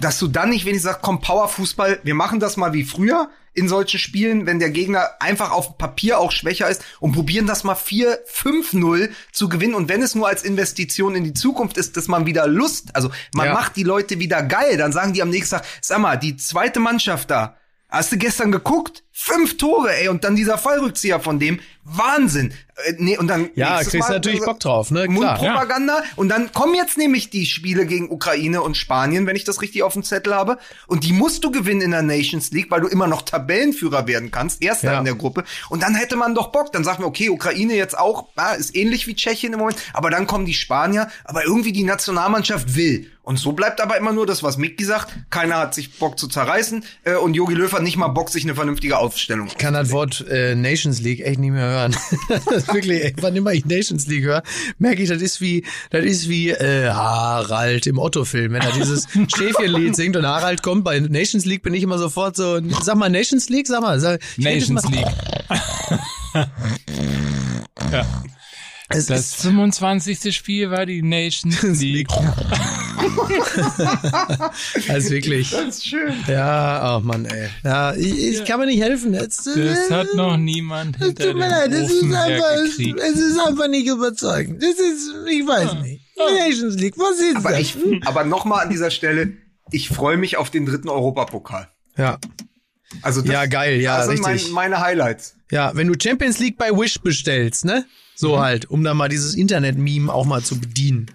dass 0.00 0.18
du 0.18 0.28
dann 0.28 0.50
nicht 0.50 0.64
wenigstens 0.64 0.92
sagst, 0.92 1.02
komm 1.02 1.20
Powerfußball, 1.20 2.00
wir 2.02 2.14
machen 2.14 2.40
das 2.40 2.56
mal 2.56 2.72
wie 2.72 2.84
früher 2.84 3.30
in 3.56 3.68
solchen 3.68 3.98
Spielen, 3.98 4.44
wenn 4.44 4.58
der 4.58 4.70
Gegner 4.70 5.08
einfach 5.18 5.50
auf 5.50 5.78
Papier 5.78 6.18
auch 6.18 6.30
schwächer 6.30 6.68
ist 6.68 6.84
und 7.00 7.12
probieren 7.12 7.46
das 7.46 7.64
mal 7.64 7.74
4, 7.74 8.26
5-0 8.26 9.08
zu 9.32 9.48
gewinnen. 9.48 9.74
Und 9.74 9.88
wenn 9.88 10.02
es 10.02 10.14
nur 10.14 10.28
als 10.28 10.42
Investition 10.42 11.14
in 11.14 11.24
die 11.24 11.32
Zukunft 11.32 11.78
ist, 11.78 11.96
dass 11.96 12.06
man 12.06 12.26
wieder 12.26 12.46
Lust, 12.46 12.94
also 12.94 13.10
man 13.32 13.46
ja. 13.46 13.54
macht 13.54 13.76
die 13.76 13.82
Leute 13.82 14.20
wieder 14.20 14.42
geil, 14.42 14.76
dann 14.76 14.92
sagen 14.92 15.14
die 15.14 15.22
am 15.22 15.30
nächsten 15.30 15.56
Tag, 15.56 15.64
sag 15.80 15.98
mal, 15.98 16.16
die 16.16 16.36
zweite 16.36 16.80
Mannschaft 16.80 17.30
da, 17.30 17.56
hast 17.88 18.12
du 18.12 18.18
gestern 18.18 18.52
geguckt? 18.52 19.04
Fünf 19.10 19.56
Tore, 19.56 19.96
ey, 19.96 20.08
und 20.08 20.24
dann 20.24 20.36
dieser 20.36 20.58
Fallrückzieher 20.58 21.20
von 21.20 21.38
dem. 21.38 21.60
Wahnsinn. 21.82 22.52
Äh, 22.84 22.94
nee, 22.98 23.16
und 23.16 23.28
dann 23.28 23.50
ja, 23.54 23.82
kriegst 23.82 23.94
du 23.94 24.12
natürlich 24.12 24.42
Bock 24.42 24.60
drauf, 24.60 24.90
ne? 24.90 25.04
Klar. 25.04 25.38
Mundpropaganda. 25.38 25.98
Ja. 25.98 26.04
Und 26.16 26.28
dann 26.28 26.52
kommen 26.52 26.74
jetzt 26.74 26.98
nämlich 26.98 27.30
die 27.30 27.46
Spiele 27.46 27.86
gegen 27.86 28.10
Ukraine 28.10 28.62
und 28.62 28.76
Spanien, 28.76 29.26
wenn 29.26 29.36
ich 29.36 29.44
das 29.44 29.62
richtig 29.62 29.82
auf 29.82 29.94
dem 29.94 30.02
Zettel 30.02 30.34
habe. 30.34 30.58
Und 30.86 31.04
die 31.04 31.12
musst 31.12 31.44
du 31.44 31.50
gewinnen 31.50 31.80
in 31.80 31.90
der 31.92 32.02
Nations 32.02 32.50
League, 32.50 32.70
weil 32.70 32.82
du 32.82 32.88
immer 32.88 33.06
noch 33.06 33.22
Tabellenführer 33.22 34.06
werden 34.06 34.30
kannst, 34.30 34.62
erster 34.62 34.92
ja. 34.92 34.98
in 34.98 35.04
der 35.04 35.14
Gruppe. 35.14 35.44
Und 35.70 35.82
dann 35.82 35.94
hätte 35.94 36.16
man 36.16 36.34
doch 36.34 36.48
Bock. 36.48 36.72
Dann 36.72 36.84
sagt 36.84 37.00
man, 37.00 37.08
okay, 37.08 37.30
Ukraine 37.30 37.74
jetzt 37.74 37.98
auch, 37.98 38.28
ja, 38.36 38.52
ist 38.52 38.76
ähnlich 38.76 39.06
wie 39.06 39.14
Tschechien 39.14 39.52
im 39.52 39.58
Moment. 39.60 39.78
Aber 39.94 40.10
dann 40.10 40.26
kommen 40.26 40.44
die 40.44 40.54
Spanier. 40.54 41.08
Aber 41.24 41.44
irgendwie 41.44 41.72
die 41.72 41.84
Nationalmannschaft 41.84 42.76
will. 42.76 43.10
Und 43.26 43.40
so 43.40 43.50
bleibt 43.50 43.80
aber 43.80 43.96
immer 43.96 44.12
nur 44.12 44.24
das, 44.24 44.44
was 44.44 44.56
Micky 44.56 44.84
sagt. 44.84 45.12
Keiner 45.30 45.56
hat 45.56 45.74
sich 45.74 45.98
Bock 45.98 46.16
zu 46.16 46.28
zerreißen. 46.28 46.84
Äh, 47.02 47.16
und 47.16 47.34
Jogi 47.34 47.54
Löw 47.54 47.72
hat 47.72 47.82
nicht 47.82 47.96
mal 47.96 48.06
Bock, 48.06 48.30
sich 48.30 48.44
eine 48.44 48.54
vernünftige 48.54 48.98
Aufstellung. 48.98 49.48
Ich 49.48 49.58
kann 49.58 49.74
das 49.74 49.90
Wort 49.90 50.24
äh, 50.30 50.54
Nations 50.54 51.00
League 51.00 51.26
echt 51.26 51.40
nicht 51.40 51.50
mehr 51.50 51.66
hören. 51.66 51.96
wirklich, 52.72 53.04
ey, 53.04 53.14
wann 53.20 53.36
immer 53.36 53.52
ich 53.52 53.64
Nations 53.64 54.06
League 54.06 54.24
höre, 54.24 54.42
merke 54.78 55.02
ich, 55.02 55.08
das 55.08 55.22
ist 55.22 55.40
wie, 55.40 55.64
das 55.90 56.04
ist 56.04 56.28
wie 56.28 56.50
äh, 56.50 56.90
Harald 56.90 57.86
im 57.86 57.98
Otto-Film, 57.98 58.52
wenn 58.52 58.62
er 58.62 58.72
dieses 58.72 59.06
Schäfchenlied 59.36 59.96
singt 59.96 60.16
und 60.16 60.26
Harald 60.26 60.62
kommt. 60.62 60.84
Bei 60.84 60.98
Nations 60.98 61.44
League 61.44 61.62
bin 61.62 61.74
ich 61.74 61.82
immer 61.82 61.98
sofort 61.98 62.36
so, 62.36 62.60
sag 62.82 62.96
mal 62.96 63.10
Nations 63.10 63.48
League, 63.48 63.66
sag 63.66 63.80
mal. 63.80 63.98
Sag, 64.00 64.20
Nations 64.36 64.84
League. 64.88 65.06
ja. 67.92 68.06
Es 68.88 69.06
das 69.06 69.34
25. 69.34 70.34
Spiel 70.34 70.70
war 70.70 70.86
die 70.86 71.02
Nations 71.02 71.60
League. 71.80 72.08
also 74.88 75.10
wirklich. 75.10 75.50
Das 75.50 75.78
ist 75.78 75.86
schön. 75.88 76.14
Ja, 76.28 76.96
oh 76.96 77.00
Mann, 77.00 77.24
ey. 77.24 77.48
Ja, 77.64 77.94
ich, 77.94 78.16
ich 78.16 78.38
ja. 78.38 78.44
kann 78.44 78.60
mir 78.60 78.66
nicht 78.66 78.80
helfen. 78.80 79.12
Das, 79.12 79.42
das 79.42 79.90
hat 79.90 80.14
noch 80.14 80.36
niemand 80.36 80.98
hinter 80.98 81.24
tut 81.24 81.34
mir 81.36 81.48
leid, 81.48 81.72
das 81.72 81.90
ist 81.90 82.04
einfach, 82.04 82.52
es 82.54 82.78
ist 83.18 83.40
einfach 83.40 83.68
nicht 83.68 83.88
überzeugend. 83.88 84.62
Das 84.62 84.70
ist, 84.70 85.10
ich 85.28 85.46
weiß 85.46 85.72
ja. 85.72 85.82
nicht. 85.82 86.02
Nations 86.16 86.76
League, 86.76 86.96
was 86.96 87.18
ist 87.18 87.36
aber 87.36 87.50
das? 87.50 87.60
Ich, 87.60 87.76
aber 88.06 88.24
nochmal 88.24 88.64
an 88.64 88.70
dieser 88.70 88.90
Stelle, 88.90 89.32
ich 89.72 89.88
freue 89.88 90.16
mich 90.16 90.36
auf 90.36 90.50
den 90.50 90.64
dritten 90.64 90.88
Europapokal. 90.88 91.68
Ja. 91.96 92.18
Also 93.02 93.20
das, 93.20 93.32
ja, 93.32 93.46
geil, 93.46 93.80
ja, 93.80 93.98
das 93.98 94.06
sind 94.06 94.26
richtig. 94.26 94.52
Mein, 94.52 94.70
meine 94.70 94.80
Highlights. 94.80 95.34
Ja, 95.50 95.74
wenn 95.74 95.88
du 95.88 95.94
Champions 96.00 96.38
League 96.38 96.56
bei 96.56 96.70
Wish 96.70 97.00
bestellst, 97.00 97.64
ne? 97.64 97.84
So 98.16 98.36
mhm. 98.36 98.40
halt, 98.40 98.70
um 98.70 98.82
da 98.82 98.94
mal 98.94 99.08
dieses 99.08 99.34
Internet-Meme 99.34 100.12
auch 100.12 100.24
mal 100.24 100.42
zu 100.42 100.58
bedienen. 100.58 101.06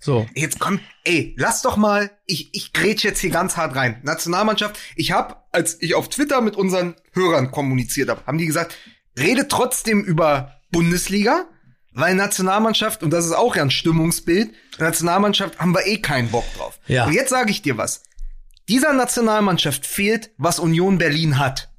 So. 0.00 0.26
Jetzt 0.34 0.60
komm, 0.60 0.80
ey, 1.04 1.34
lass 1.36 1.62
doch 1.62 1.76
mal, 1.76 2.10
ich, 2.26 2.54
ich 2.54 2.72
grätsch 2.72 3.04
jetzt 3.04 3.20
hier 3.20 3.30
ganz 3.30 3.56
hart 3.56 3.74
rein. 3.74 4.00
Nationalmannschaft, 4.02 4.78
ich 4.96 5.12
hab, 5.12 5.48
als 5.50 5.80
ich 5.80 5.94
auf 5.94 6.08
Twitter 6.08 6.40
mit 6.40 6.56
unseren 6.56 6.94
Hörern 7.12 7.50
kommuniziert 7.50 8.08
habe, 8.08 8.24
haben 8.26 8.38
die 8.38 8.46
gesagt, 8.46 8.76
rede 9.18 9.48
trotzdem 9.48 10.02
über 10.04 10.60
Bundesliga, 10.70 11.46
weil 11.92 12.14
Nationalmannschaft, 12.14 13.02
und 13.02 13.10
das 13.10 13.24
ist 13.24 13.32
auch 13.32 13.56
ja 13.56 13.62
ein 13.62 13.70
Stimmungsbild, 13.70 14.52
Nationalmannschaft 14.78 15.58
haben 15.58 15.74
wir 15.74 15.86
eh 15.86 15.98
keinen 15.98 16.30
Bock 16.30 16.44
drauf. 16.56 16.78
Ja. 16.86 17.06
Und 17.06 17.14
jetzt 17.14 17.30
sage 17.30 17.50
ich 17.50 17.62
dir 17.62 17.78
was. 17.78 18.02
Dieser 18.68 18.92
Nationalmannschaft 18.92 19.86
fehlt, 19.86 20.30
was 20.36 20.58
Union 20.58 20.98
Berlin 20.98 21.38
hat. 21.38 21.70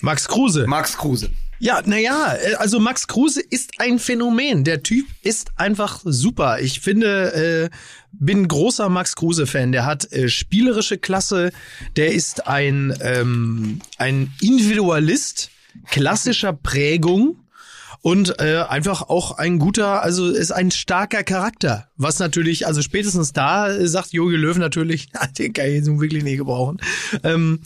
Max 0.00 0.28
Kruse. 0.28 0.66
Max 0.66 0.96
Kruse. 0.96 1.30
Ja, 1.62 1.80
naja, 1.86 2.34
äh, 2.34 2.54
also 2.54 2.80
Max 2.80 3.06
Kruse 3.06 3.40
ist 3.40 3.74
ein 3.78 4.00
Phänomen. 4.00 4.64
Der 4.64 4.82
Typ 4.82 5.06
ist 5.22 5.52
einfach 5.54 6.00
super. 6.02 6.58
Ich 6.58 6.80
finde, 6.80 7.70
äh, 7.70 7.76
bin 8.10 8.48
großer 8.48 8.88
Max 8.88 9.14
Kruse-Fan. 9.14 9.70
Der 9.70 9.86
hat 9.86 10.10
äh, 10.10 10.28
spielerische 10.28 10.98
Klasse. 10.98 11.52
Der 11.94 12.14
ist 12.14 12.48
ein, 12.48 12.98
ähm, 13.00 13.78
ein 13.96 14.32
Individualist 14.40 15.50
klassischer 15.86 16.52
Prägung 16.52 17.36
und 18.00 18.40
äh, 18.40 18.64
einfach 18.68 19.02
auch 19.02 19.38
ein 19.38 19.60
guter, 19.60 20.02
also 20.02 20.30
ist 20.30 20.50
ein 20.50 20.72
starker 20.72 21.22
Charakter. 21.22 21.86
Was 21.96 22.18
natürlich, 22.18 22.66
also 22.66 22.82
spätestens 22.82 23.32
da 23.32 23.70
äh, 23.70 23.86
sagt 23.86 24.12
Jogi 24.12 24.34
Löw 24.34 24.58
natürlich, 24.58 25.10
den 25.38 25.52
kann 25.52 25.66
ich 25.66 25.74
jetzt 25.74 25.86
wirklich 25.86 26.24
nicht 26.24 26.38
gebrauchen. 26.38 26.78
Ähm, 27.22 27.60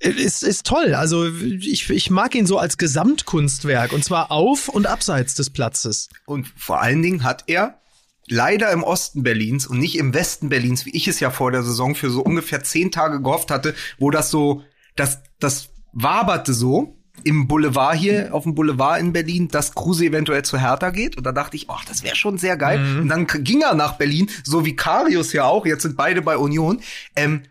ist, 0.00 0.42
ist 0.42 0.66
toll. 0.66 0.94
Also 0.94 1.26
ich, 1.26 1.88
ich 1.88 2.10
mag 2.10 2.34
ihn 2.34 2.46
so 2.46 2.58
als 2.58 2.78
Gesamtkunstwerk 2.78 3.92
und 3.92 4.04
zwar 4.04 4.30
auf 4.30 4.68
und 4.68 4.86
abseits 4.86 5.34
des 5.34 5.50
Platzes. 5.50 6.08
Und 6.26 6.52
vor 6.56 6.80
allen 6.80 7.02
Dingen 7.02 7.24
hat 7.24 7.44
er 7.46 7.80
leider 8.26 8.70
im 8.72 8.82
Osten 8.82 9.22
Berlins 9.22 9.66
und 9.66 9.78
nicht 9.78 9.98
im 9.98 10.14
Westen 10.14 10.48
Berlins, 10.48 10.86
wie 10.86 10.96
ich 10.96 11.08
es 11.08 11.20
ja 11.20 11.30
vor 11.30 11.52
der 11.52 11.62
Saison 11.62 11.94
für 11.94 12.10
so 12.10 12.22
ungefähr 12.22 12.62
zehn 12.62 12.90
Tage 12.90 13.20
gehofft 13.20 13.50
hatte, 13.50 13.74
wo 13.98 14.10
das 14.10 14.30
so, 14.30 14.62
das, 14.96 15.22
das 15.38 15.70
waberte 15.92 16.54
so 16.54 16.98
im 17.22 17.46
Boulevard 17.46 17.96
hier, 17.96 18.34
auf 18.34 18.42
dem 18.42 18.54
Boulevard 18.54 19.00
in 19.00 19.12
Berlin, 19.12 19.48
dass 19.48 19.74
Kruse 19.74 20.06
eventuell 20.06 20.42
zu 20.42 20.58
Hertha 20.58 20.90
geht. 20.90 21.16
Und 21.16 21.24
da 21.24 21.32
dachte 21.32 21.56
ich, 21.56 21.70
ach, 21.70 21.84
das 21.84 22.02
wäre 22.02 22.16
schon 22.16 22.38
sehr 22.38 22.56
geil. 22.56 22.78
Mhm. 22.78 23.02
Und 23.02 23.08
dann 23.08 23.26
ging 23.26 23.62
er 23.62 23.74
nach 23.74 23.96
Berlin, 23.96 24.28
so 24.42 24.64
wie 24.64 24.74
Karius 24.74 25.32
ja 25.32 25.44
auch. 25.44 25.64
Jetzt 25.64 25.82
sind 25.82 25.96
beide 25.96 26.22
bei 26.22 26.36
Union. 26.36 26.80
Ähm, 27.14 27.42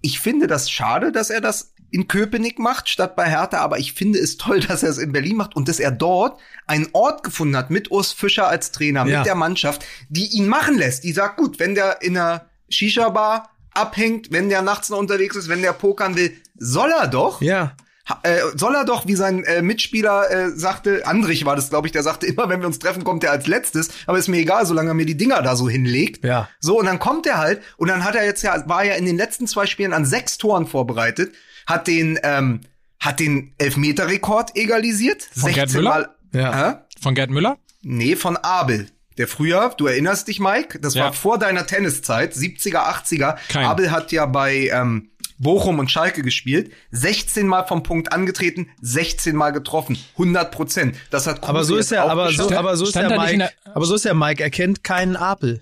ich 0.00 0.20
finde 0.20 0.46
das 0.46 0.70
schade, 0.70 1.10
dass 1.10 1.30
er 1.30 1.40
das 1.40 1.74
in 1.90 2.08
Köpenick 2.08 2.58
macht, 2.58 2.88
statt 2.88 3.16
bei 3.16 3.28
Hertha, 3.28 3.58
aber 3.58 3.78
ich 3.78 3.92
finde 3.92 4.18
es 4.18 4.36
toll, 4.36 4.60
dass 4.68 4.82
er 4.82 4.90
es 4.90 4.98
in 4.98 5.12
Berlin 5.12 5.36
macht 5.36 5.56
und 5.56 5.68
dass 5.68 5.80
er 5.80 5.90
dort 5.90 6.40
einen 6.66 6.88
Ort 6.92 7.22
gefunden 7.22 7.56
hat 7.56 7.70
mit 7.70 7.90
Urs 7.90 8.12
Fischer 8.12 8.48
als 8.48 8.72
Trainer, 8.72 9.06
ja. 9.06 9.18
mit 9.18 9.26
der 9.26 9.34
Mannschaft, 9.34 9.84
die 10.08 10.26
ihn 10.26 10.48
machen 10.48 10.76
lässt. 10.76 11.04
Die 11.04 11.12
sagt, 11.12 11.38
gut, 11.38 11.58
wenn 11.58 11.74
der 11.74 12.02
in 12.02 12.16
einer 12.16 12.46
Shisha-Bar 12.68 13.50
abhängt, 13.72 14.32
wenn 14.32 14.48
der 14.48 14.62
nachts 14.62 14.90
noch 14.90 14.98
unterwegs 14.98 15.36
ist, 15.36 15.48
wenn 15.48 15.62
der 15.62 15.72
pokern 15.72 16.16
will, 16.16 16.36
soll 16.56 16.90
er 16.90 17.06
doch. 17.06 17.40
Ja. 17.40 17.74
Äh, 18.22 18.38
soll 18.54 18.74
er 18.74 18.86
doch, 18.86 19.06
wie 19.06 19.14
sein 19.14 19.44
äh, 19.44 19.60
Mitspieler 19.60 20.30
äh, 20.30 20.50
sagte, 20.50 21.06
Andrich 21.06 21.44
war 21.44 21.56
das, 21.56 21.68
glaube 21.68 21.86
ich, 21.86 21.92
der 21.92 22.02
sagte, 22.02 22.26
immer 22.26 22.48
wenn 22.48 22.60
wir 22.60 22.66
uns 22.66 22.78
treffen, 22.78 23.04
kommt 23.04 23.22
er 23.22 23.32
als 23.32 23.46
letztes, 23.46 23.90
aber 24.06 24.18
ist 24.18 24.28
mir 24.28 24.38
egal, 24.38 24.64
solange 24.64 24.90
er 24.90 24.94
mir 24.94 25.04
die 25.04 25.16
Dinger 25.16 25.42
da 25.42 25.56
so 25.56 25.68
hinlegt. 25.68 26.24
Ja. 26.24 26.48
So, 26.58 26.78
und 26.78 26.86
dann 26.86 26.98
kommt 26.98 27.26
er 27.26 27.36
halt, 27.36 27.62
und 27.76 27.88
dann 27.88 28.04
hat 28.04 28.14
er 28.14 28.24
jetzt 28.24 28.42
ja, 28.42 28.66
war 28.66 28.82
ja 28.82 28.94
in 28.94 29.04
den 29.04 29.18
letzten 29.18 29.46
zwei 29.46 29.66
Spielen 29.66 29.92
an 29.92 30.06
sechs 30.06 30.38
Toren 30.38 30.66
vorbereitet, 30.66 31.34
hat 31.68 31.86
den, 31.86 32.18
ähm, 32.22 32.62
hat 32.98 33.20
den 33.20 33.52
Elfmeter-Rekord 33.58 34.56
egalisiert. 34.56 35.28
Von 35.36 35.52
Gerd 35.52 35.72
Müller? 35.72 35.90
Mal, 35.90 36.08
ja. 36.32 36.70
Äh? 36.70 36.76
Von 37.00 37.14
Gerd 37.14 37.30
Müller? 37.30 37.58
Nee, 37.82 38.16
von 38.16 38.36
Abel. 38.38 38.88
Der 39.18 39.28
früher, 39.28 39.74
du 39.76 39.86
erinnerst 39.86 40.28
dich, 40.28 40.40
Mike, 40.40 40.78
das 40.80 40.94
ja. 40.94 41.04
war 41.04 41.12
vor 41.12 41.38
deiner 41.38 41.66
Tenniszeit, 41.66 42.34
70er, 42.34 42.86
80er. 42.86 43.36
Kein. 43.48 43.66
Abel 43.66 43.90
hat 43.90 44.12
ja 44.12 44.26
bei 44.26 44.68
ähm, 44.72 45.10
Bochum 45.38 45.78
und 45.78 45.90
Schalke 45.90 46.22
gespielt, 46.22 46.72
16 46.92 47.46
Mal 47.46 47.64
vom 47.64 47.82
Punkt 47.82 48.12
angetreten, 48.12 48.70
16 48.80 49.36
Mal 49.36 49.50
getroffen, 49.50 49.98
100 50.14 50.50
Prozent. 50.50 50.96
Das 51.10 51.26
hat 51.26 51.40
Kruse 51.40 51.48
Aber 51.48 51.64
so 51.64 51.76
ist 51.76 51.92
er, 51.92 52.04
aber 52.10 52.32
so, 52.32 52.50
aber 52.50 52.76
so 52.76 52.86
ist 52.86 52.96
der 52.96 53.18
Mike, 53.18 53.50
aber 53.74 53.84
so 53.84 53.94
ist 53.94 54.04
der 54.04 54.14
Mike, 54.14 54.42
er 54.42 54.50
kennt 54.50 54.84
keinen 54.84 55.16
Apel. 55.16 55.60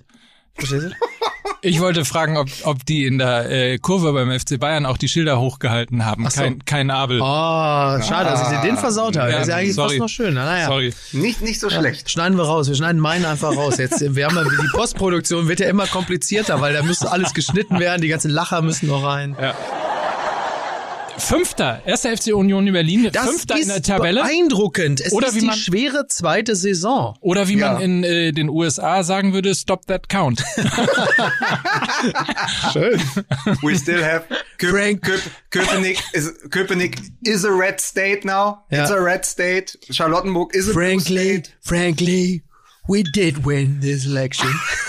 Verstehst 0.59 0.87
du? 0.87 0.91
Ich 1.63 1.81
wollte 1.81 2.05
fragen, 2.05 2.37
ob, 2.37 2.49
ob 2.65 2.85
die 2.87 3.07
in 3.07 3.19
der 3.19 3.51
äh, 3.51 3.79
Kurve 3.79 4.13
beim 4.13 4.31
FC 4.39 4.61
Bayern 4.61 4.87
auch 4.87 4.97
die 4.99 5.09
Schilder 5.09 5.41
hochgehalten 5.41 6.05
haben. 6.05 6.29
so. 6.29 6.41
Kein, 6.41 6.65
kein 6.65 6.91
Abel. 6.91 7.21
Oh, 7.21 7.25
schade, 7.25 8.31
dass 8.31 8.43
ich 8.43 8.57
dir 8.57 8.63
den 8.63 8.77
versaut 8.77 9.17
habe. 9.17 9.31
Ja, 9.31 9.39
das 9.39 9.49
ist 9.49 9.51
ja 9.51 9.57
eigentlich 9.57 9.75
sorry. 9.75 9.89
fast 9.91 9.99
noch 10.01 10.09
schön. 10.09 10.35
Naja. 10.35 10.67
Sorry. 10.67 10.95
Nicht, 11.13 11.43
nicht 11.43 11.59
so 11.59 11.69
schlecht. 11.71 12.11
Schneiden 12.11 12.37
wir 12.37 12.45
raus. 12.45 12.69
Wir 12.69 12.77
schneiden 12.77 13.01
meinen 13.01 13.25
einfach 13.25 13.57
raus. 13.57 13.79
Jetzt, 13.79 14.15
wir 14.15 14.27
haben 14.27 14.37
ja, 14.37 14.45
die 14.45 14.69
Postproduktion 14.73 15.49
wird 15.49 15.61
ja 15.61 15.69
immer 15.69 15.87
komplizierter, 15.87 16.61
weil 16.61 16.73
da 16.73 16.83
müsste 16.83 17.11
alles 17.11 17.35
geschnitten 17.35 17.81
werden. 17.81 18.03
Die 18.03 18.09
ganzen 18.09 18.31
Lacher 18.31 18.63
müssen 18.63 18.87
noch 18.87 19.05
rein. 19.05 19.37
Fünfter, 21.19 21.81
erster 21.87 22.17
FC 22.17 22.33
Union 22.35 22.67
in 22.67 22.73
Berlin, 22.73 23.09
Das 23.13 23.27
Fünfter 23.27 23.55
ist 23.57 23.63
in 23.63 23.69
der 23.69 23.83
Tabelle. 23.83 24.23
beeindruckend. 24.23 25.01
Es 25.01 25.13
Oder 25.13 25.29
ist 25.29 25.35
wie 25.37 25.41
die 25.41 25.47
man- 25.47 25.57
schwere 25.57 26.07
zweite 26.09 26.55
Saison. 26.55 27.17
Oder 27.21 27.49
wie 27.49 27.59
Ja. 27.59 27.73
man 27.73 27.83
in 27.83 28.05
äh, 28.05 28.33
den 28.33 28.49
USA 28.49 29.03
sagen 29.03 29.33
würde, 29.33 29.55
stop 29.55 29.87
that 29.87 30.09
count. 30.09 30.45
Schön. 32.73 33.01
We 33.63 33.77
still 33.77 34.05
have 34.05 34.25
Köp 34.59 34.71
Frank. 34.71 35.03
Köp 35.03 35.21
Köpenick 35.51 35.99
is 36.13 36.33
Köpenick 36.51 36.99
is 37.25 37.45
a 37.45 37.51
red 37.51 37.81
state 37.81 38.25
now. 38.25 38.59
Ja. 38.71 38.83
It's 38.83 38.91
a 38.91 39.03
red 39.03 39.25
state. 39.25 39.79
Charlottenburg 39.91 40.55
is 40.55 40.69
a 40.69 40.73
blue 40.73 40.83
Frankly, 40.83 41.35
state. 41.43 41.51
frankly, 41.61 42.43
we 42.89 43.03
did 43.03 43.45
win 43.45 43.81
this 43.81 44.07
election. 44.07 44.49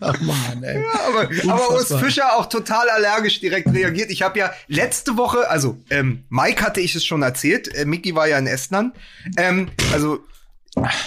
oh 0.00 0.12
Mann, 0.20 0.62
ey. 0.62 0.84
Aber, 1.06 1.28
aber 1.52 1.70
Urs. 1.70 1.94
Fischer 2.00 2.36
auch 2.36 2.46
total 2.46 2.88
allergisch 2.88 3.40
direkt 3.40 3.72
reagiert. 3.72 4.10
Ich 4.10 4.22
habe 4.22 4.38
ja 4.38 4.52
letzte 4.68 5.16
Woche, 5.16 5.48
also 5.50 5.78
ähm, 5.90 6.24
Mike 6.28 6.64
hatte 6.64 6.80
ich 6.80 6.94
es 6.94 7.04
schon 7.04 7.22
erzählt, 7.22 7.74
äh, 7.74 7.84
Mickey 7.84 8.14
war 8.14 8.28
ja 8.28 8.38
in 8.38 8.46
Estland. 8.46 8.94
Ähm, 9.36 9.70
also 9.92 10.20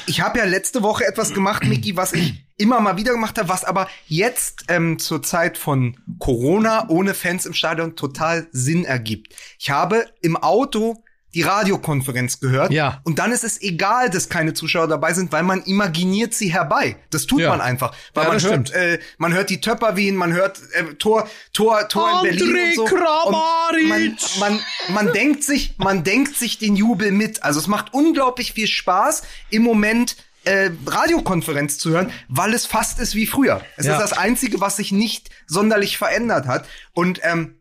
ich 0.07 0.21
habe 0.21 0.39
ja 0.39 0.45
letzte 0.45 0.81
Woche 0.81 1.05
etwas 1.05 1.33
gemacht, 1.33 1.63
Mickey, 1.65 1.95
was 1.95 2.13
ich 2.13 2.43
immer 2.57 2.79
mal 2.79 2.97
wieder 2.97 3.11
gemacht 3.11 3.37
habe, 3.37 3.49
was 3.49 3.63
aber 3.63 3.87
jetzt 4.07 4.65
ähm, 4.67 4.99
zur 4.99 5.21
Zeit 5.21 5.57
von 5.57 5.97
Corona 6.17 6.89
ohne 6.89 7.13
Fans 7.13 7.45
im 7.45 7.53
Stadion 7.53 7.95
total 7.95 8.47
Sinn 8.51 8.83
ergibt. 8.83 9.35
Ich 9.59 9.69
habe 9.69 10.05
im 10.21 10.35
Auto 10.35 11.03
die 11.35 11.43
Radiokonferenz 11.43 12.39
gehört 12.39 12.71
Ja. 12.71 13.01
und 13.03 13.19
dann 13.19 13.31
ist 13.31 13.43
es 13.43 13.61
egal, 13.61 14.09
dass 14.09 14.29
keine 14.29 14.53
Zuschauer 14.55 14.87
dabei 14.87 15.13
sind, 15.13 15.31
weil 15.31 15.43
man 15.43 15.61
imaginiert 15.63 16.33
sie 16.33 16.51
herbei. 16.51 16.95
Das 17.11 17.27
tut 17.27 17.41
Ja. 17.41 17.49
man 17.49 17.61
einfach, 17.61 17.93
weil 18.15 18.23
Ja, 18.23 18.29
man 18.29 18.41
hört, 18.41 18.69
stimmt. 18.69 18.71
äh, 18.71 18.99
man 19.19 19.33
hört 19.33 19.49
die 19.51 19.61
Töpper 19.61 19.95
wien, 19.95 20.15
man 20.15 20.33
hört 20.33 20.59
äh, 20.73 20.95
Tor, 20.95 21.29
Tor, 21.53 21.87
Tor 21.87 22.09
in 22.09 22.15
André 22.31 22.39
Berlin 22.39 22.79
und 22.79 22.89
so. 22.89 22.95
Kramaric! 22.95 23.83
Und 23.91 24.39
man, 24.39 24.51
man, 24.51 24.59
man 25.05 25.13
denkt 25.13 25.43
sich, 25.43 25.75
man 25.77 26.03
denkt 26.03 26.35
sich 26.35 26.57
den 26.57 26.75
Jubel 26.75 27.11
mit. 27.11 27.43
Also 27.43 27.59
es 27.59 27.67
macht 27.67 27.93
unglaublich 27.93 28.53
viel 28.53 28.67
Spaß 28.67 29.21
im 29.51 29.61
Moment. 29.63 30.15
Äh, 30.45 30.71
Radiokonferenz 30.85 31.77
zu 31.79 31.89
hören, 31.91 32.11
weil 32.29 32.53
es 32.53 32.65
fast 32.65 32.97
ist 32.99 33.13
wie 33.13 33.27
früher. 33.27 33.61
Es 33.75 33.85
Ja. 33.85 33.93
ist 33.93 33.99
das 34.01 34.13
Einzige, 34.17 34.61
was 34.61 34.77
sich 34.77 34.91
nicht 34.93 35.29
sonderlich 35.47 35.97
verändert 35.97 36.47
hat. 36.47 36.65
Und 36.93 37.19
ähm, 37.23 37.59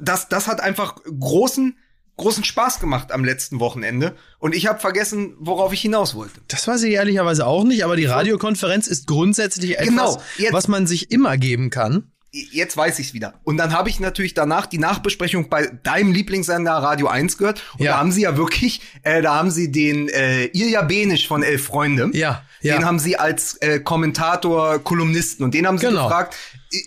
das, 0.00 0.28
das 0.28 0.48
hat 0.48 0.60
einfach 0.60 0.96
großen, 1.04 1.76
großen 2.16 2.44
Spaß 2.44 2.80
gemacht 2.80 3.10
am 3.12 3.24
letzten 3.24 3.60
Wochenende. 3.60 4.14
Und 4.38 4.54
ich 4.54 4.66
habe 4.66 4.78
vergessen, 4.78 5.34
worauf 5.38 5.72
ich 5.72 5.80
hinaus 5.80 6.14
wollte. 6.14 6.40
Das 6.48 6.66
weiß 6.68 6.82
ich 6.84 6.92
ehrlicherweise 6.94 7.46
auch 7.46 7.64
nicht, 7.64 7.84
aber 7.84 7.96
die 7.96 8.04
Radiokonferenz 8.06 8.86
ist 8.86 9.06
grundsätzlich 9.06 9.72
etwas, 9.78 9.88
Genau, 9.88 10.22
jetzt- 10.38 10.52
was 10.52 10.68
man 10.68 10.86
sich 10.86 11.10
immer 11.10 11.36
geben 11.36 11.70
kann. 11.70 12.10
jetzt 12.32 12.76
weiß 12.76 12.98
ich's 12.98 13.14
wieder. 13.14 13.34
Und 13.44 13.58
dann 13.58 13.72
habe 13.72 13.88
ich 13.88 14.00
natürlich 14.00 14.34
danach 14.34 14.66
die 14.66 14.78
Nachbesprechung 14.78 15.48
bei 15.48 15.66
deinem 15.84 16.10
Lieblingssender 16.12 16.72
Radio 16.72 17.06
1 17.06 17.38
gehört. 17.38 17.62
Und 17.78 17.84
Ja. 17.84 17.92
da 17.92 17.98
haben 17.98 18.10
sie 18.10 18.22
ja 18.22 18.36
wirklich, 18.36 18.80
äh, 19.04 19.22
da 19.22 19.36
haben 19.36 19.52
sie 19.52 19.70
den 19.70 20.08
äh, 20.08 20.46
Ilja 20.46 20.82
Benisch 20.82 21.28
von 21.28 21.44
Elf 21.44 21.64
Freunde. 21.64 22.10
Ja, 22.12 22.42
ja. 22.60 22.74
Den 22.76 22.84
haben 22.86 22.98
sie 22.98 23.16
als 23.16 23.54
äh, 23.58 23.78
Kommentator, 23.78 24.80
Kolumnisten. 24.80 25.44
Und 25.44 25.54
den 25.54 25.64
haben 25.66 25.78
sie 25.78 25.86
Genau. 25.86 26.04
gefragt, 26.08 26.34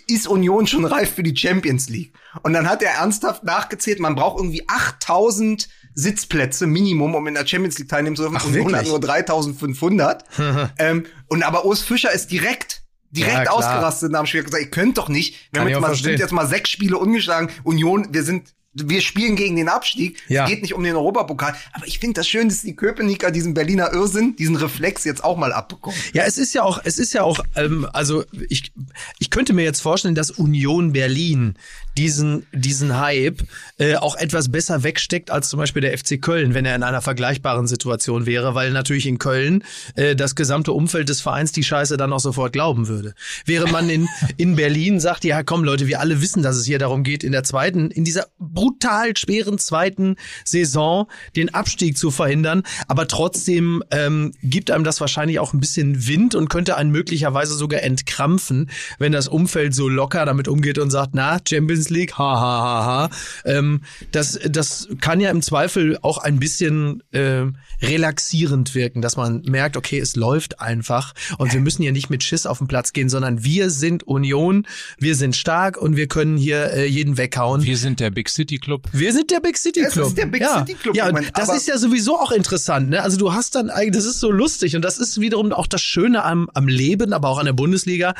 ist 0.06 0.26
Union 0.28 0.66
schon 0.66 0.84
reif 0.84 1.14
für 1.14 1.22
die 1.22 1.34
Champions 1.34 1.88
League? 1.88 2.12
Und 2.42 2.52
dann 2.52 2.68
hat 2.68 2.82
er 2.82 2.92
ernsthaft 2.92 3.44
nachgezählt, 3.44 4.00
man 4.00 4.14
braucht 4.14 4.38
irgendwie 4.38 4.64
8000 4.68 5.68
Sitzplätze 5.94 6.66
Minimum, 6.66 7.14
um 7.14 7.26
in 7.26 7.34
der 7.34 7.46
Champions 7.46 7.78
League 7.78 7.88
teilnehmen 7.88 8.14
zu 8.14 8.22
dürfen. 8.22 8.36
Ach, 8.38 8.44
und 8.44 8.54
wirklich? 8.54 8.88
nur 8.88 9.00
3500. 9.00 10.24
ähm, 10.78 11.06
und 11.26 11.42
aber 11.42 11.64
Urs 11.64 11.82
Fischer 11.82 12.12
ist 12.12 12.30
direkt 12.30 12.82
direkt 13.10 13.46
Ja, 13.46 13.50
ausgerastet 13.50 14.12
nach 14.12 14.20
dem 14.20 14.26
Spiel. 14.26 14.44
Gesagt, 14.44 14.62
ihr 14.62 14.70
könnt 14.70 14.98
doch 14.98 15.08
nicht. 15.08 15.34
Wir 15.52 15.60
haben 15.60 15.68
jetzt 15.68 15.80
mal, 15.80 15.88
verstehen. 15.88 16.12
sind 16.12 16.20
jetzt 16.20 16.32
mal 16.32 16.46
sechs 16.46 16.70
Spiele 16.70 16.98
ungeschlagen. 16.98 17.50
Union, 17.64 18.08
wir 18.10 18.22
sind, 18.22 18.54
wir 18.86 19.00
spielen 19.00 19.36
gegen 19.36 19.56
den 19.56 19.68
Abstieg. 19.68 20.18
Ja. 20.28 20.44
Es 20.44 20.50
geht 20.50 20.62
nicht 20.62 20.74
um 20.74 20.82
den 20.82 20.96
Europapokal. 20.96 21.54
Aber 21.72 21.86
ich 21.86 21.98
finde 21.98 22.14
das 22.14 22.28
schön, 22.28 22.48
dass 22.48 22.62
die 22.62 22.76
Köpenicker 22.76 23.30
diesen 23.30 23.54
Berliner 23.54 23.92
Irrsinn, 23.92 24.36
diesen 24.36 24.56
Reflex 24.56 25.04
jetzt 25.04 25.24
auch 25.24 25.36
mal 25.36 25.52
abbekommen. 25.52 25.98
Ja, 26.12 26.24
es 26.24 26.38
ist 26.38 26.54
ja 26.54 26.62
auch, 26.62 26.80
es 26.84 26.98
ist 26.98 27.12
ja 27.14 27.22
auch, 27.22 27.40
ähm, 27.56 27.86
also 27.92 28.24
ich, 28.48 28.72
ich 29.18 29.30
könnte 29.30 29.52
mir 29.52 29.64
jetzt 29.64 29.80
vorstellen, 29.80 30.14
dass 30.14 30.30
Union 30.30 30.92
Berlin 30.92 31.54
diesen, 31.98 32.46
diesen 32.52 32.98
Hype 32.98 33.42
äh, 33.78 33.96
auch 33.96 34.16
etwas 34.16 34.50
besser 34.50 34.84
wegsteckt 34.84 35.30
als 35.30 35.48
zum 35.48 35.58
Beispiel 35.58 35.82
der 35.82 35.98
FC 35.98 36.22
Köln, 36.22 36.54
wenn 36.54 36.64
er 36.64 36.76
in 36.76 36.84
einer 36.84 37.02
vergleichbaren 37.02 37.66
Situation 37.66 38.24
wäre, 38.24 38.54
weil 38.54 38.70
natürlich 38.70 39.06
in 39.06 39.18
Köln 39.18 39.64
äh, 39.96 40.14
das 40.14 40.36
gesamte 40.36 40.72
Umfeld 40.72 41.08
des 41.08 41.20
Vereins 41.20 41.50
die 41.52 41.64
Scheiße 41.64 41.96
dann 41.96 42.12
auch 42.12 42.20
sofort 42.20 42.52
glauben 42.52 42.86
würde. 42.86 43.14
Während 43.44 43.72
man 43.72 43.90
in, 43.90 44.08
in 44.36 44.54
Berlin 44.54 45.00
sagt, 45.00 45.24
ja 45.24 45.42
komm 45.42 45.64
Leute, 45.64 45.88
wir 45.88 46.00
alle 46.00 46.22
wissen, 46.22 46.42
dass 46.42 46.56
es 46.56 46.66
hier 46.66 46.78
darum 46.78 47.02
geht, 47.02 47.24
in 47.24 47.32
der 47.32 47.42
zweiten, 47.42 47.90
in 47.90 48.04
dieser 48.04 48.28
brutal 48.68 49.16
schweren 49.16 49.58
zweiten 49.58 50.16
Saison 50.44 51.08
den 51.36 51.54
Abstieg 51.54 51.96
zu 51.96 52.10
verhindern, 52.10 52.62
aber 52.86 53.08
trotzdem 53.08 53.82
ähm, 53.90 54.32
gibt 54.42 54.70
einem 54.70 54.84
das 54.84 55.00
wahrscheinlich 55.00 55.38
auch 55.38 55.54
ein 55.54 55.60
bisschen 55.60 56.06
Wind 56.06 56.34
und 56.34 56.50
könnte 56.50 56.76
einen 56.76 56.90
möglicherweise 56.90 57.54
sogar 57.54 57.82
entkrampfen, 57.82 58.70
wenn 58.98 59.12
das 59.12 59.26
Umfeld 59.26 59.74
so 59.74 59.88
locker 59.88 60.26
damit 60.26 60.48
umgeht 60.48 60.78
und 60.78 60.90
sagt, 60.90 61.10
na, 61.14 61.38
Champions 61.48 61.88
League, 61.88 62.18
ha, 62.18 62.40
ha, 62.40 62.62
ha, 62.62 62.84
ha. 62.84 63.10
Ähm, 63.46 63.80
das, 64.12 64.38
das 64.44 64.88
kann 65.00 65.20
ja 65.20 65.30
im 65.30 65.40
Zweifel 65.40 65.98
auch 66.02 66.18
ein 66.18 66.38
bisschen 66.38 67.02
äh, 67.12 67.46
relaxierend 67.80 68.74
wirken, 68.74 69.00
dass 69.00 69.16
man 69.16 69.42
merkt, 69.46 69.78
okay, 69.78 69.98
es 69.98 70.14
läuft 70.14 70.60
einfach 70.60 71.14
und 71.38 71.54
wir 71.54 71.60
müssen 71.60 71.82
hier 71.82 71.92
nicht 71.92 72.10
mit 72.10 72.22
Schiss 72.22 72.44
auf 72.44 72.58
den 72.58 72.68
Platz 72.68 72.92
gehen, 72.92 73.08
sondern 73.08 73.44
wir 73.44 73.70
sind 73.70 74.02
Union, 74.02 74.66
wir 74.98 75.14
sind 75.14 75.36
stark 75.36 75.78
und 75.78 75.96
wir 75.96 76.06
können 76.06 76.36
hier 76.36 76.70
äh, 76.72 76.86
jeden 76.86 77.16
weghauen. 77.16 77.62
Wir 77.62 77.78
sind 77.78 78.00
der 78.00 78.10
Big 78.10 78.28
City 78.28 78.57
Club. 78.58 78.88
Wir 78.92 79.12
sind 79.12 79.30
der 79.30 79.40
Big 79.40 79.56
City 79.56 79.82
Club. 79.82 80.08
ist 80.08 80.18
der 80.18 80.26
Big 80.26 80.42
ja. 80.42 80.58
City 80.58 80.74
Club, 80.74 80.96
Ja, 80.96 81.06
Moment, 81.06 81.30
das 81.34 81.48
ist 81.54 81.66
ja 81.68 81.78
sowieso 81.78 82.18
auch 82.18 82.30
interessant. 82.30 82.90
Ne? 82.90 83.02
Also 83.02 83.16
du 83.16 83.32
hast 83.32 83.54
dann 83.54 83.70
eigentlich, 83.70 83.96
das 83.96 84.04
ist 84.04 84.20
so 84.20 84.30
lustig 84.30 84.76
und 84.76 84.82
das 84.82 84.98
ist 84.98 85.20
wiederum 85.20 85.52
auch 85.52 85.66
das 85.66 85.82
Schöne 85.82 86.24
am, 86.24 86.50
am 86.54 86.68
Leben, 86.68 87.12
aber 87.12 87.28
auch 87.28 87.38
an 87.38 87.46
der 87.46 87.52
Bundesliga 87.52 88.14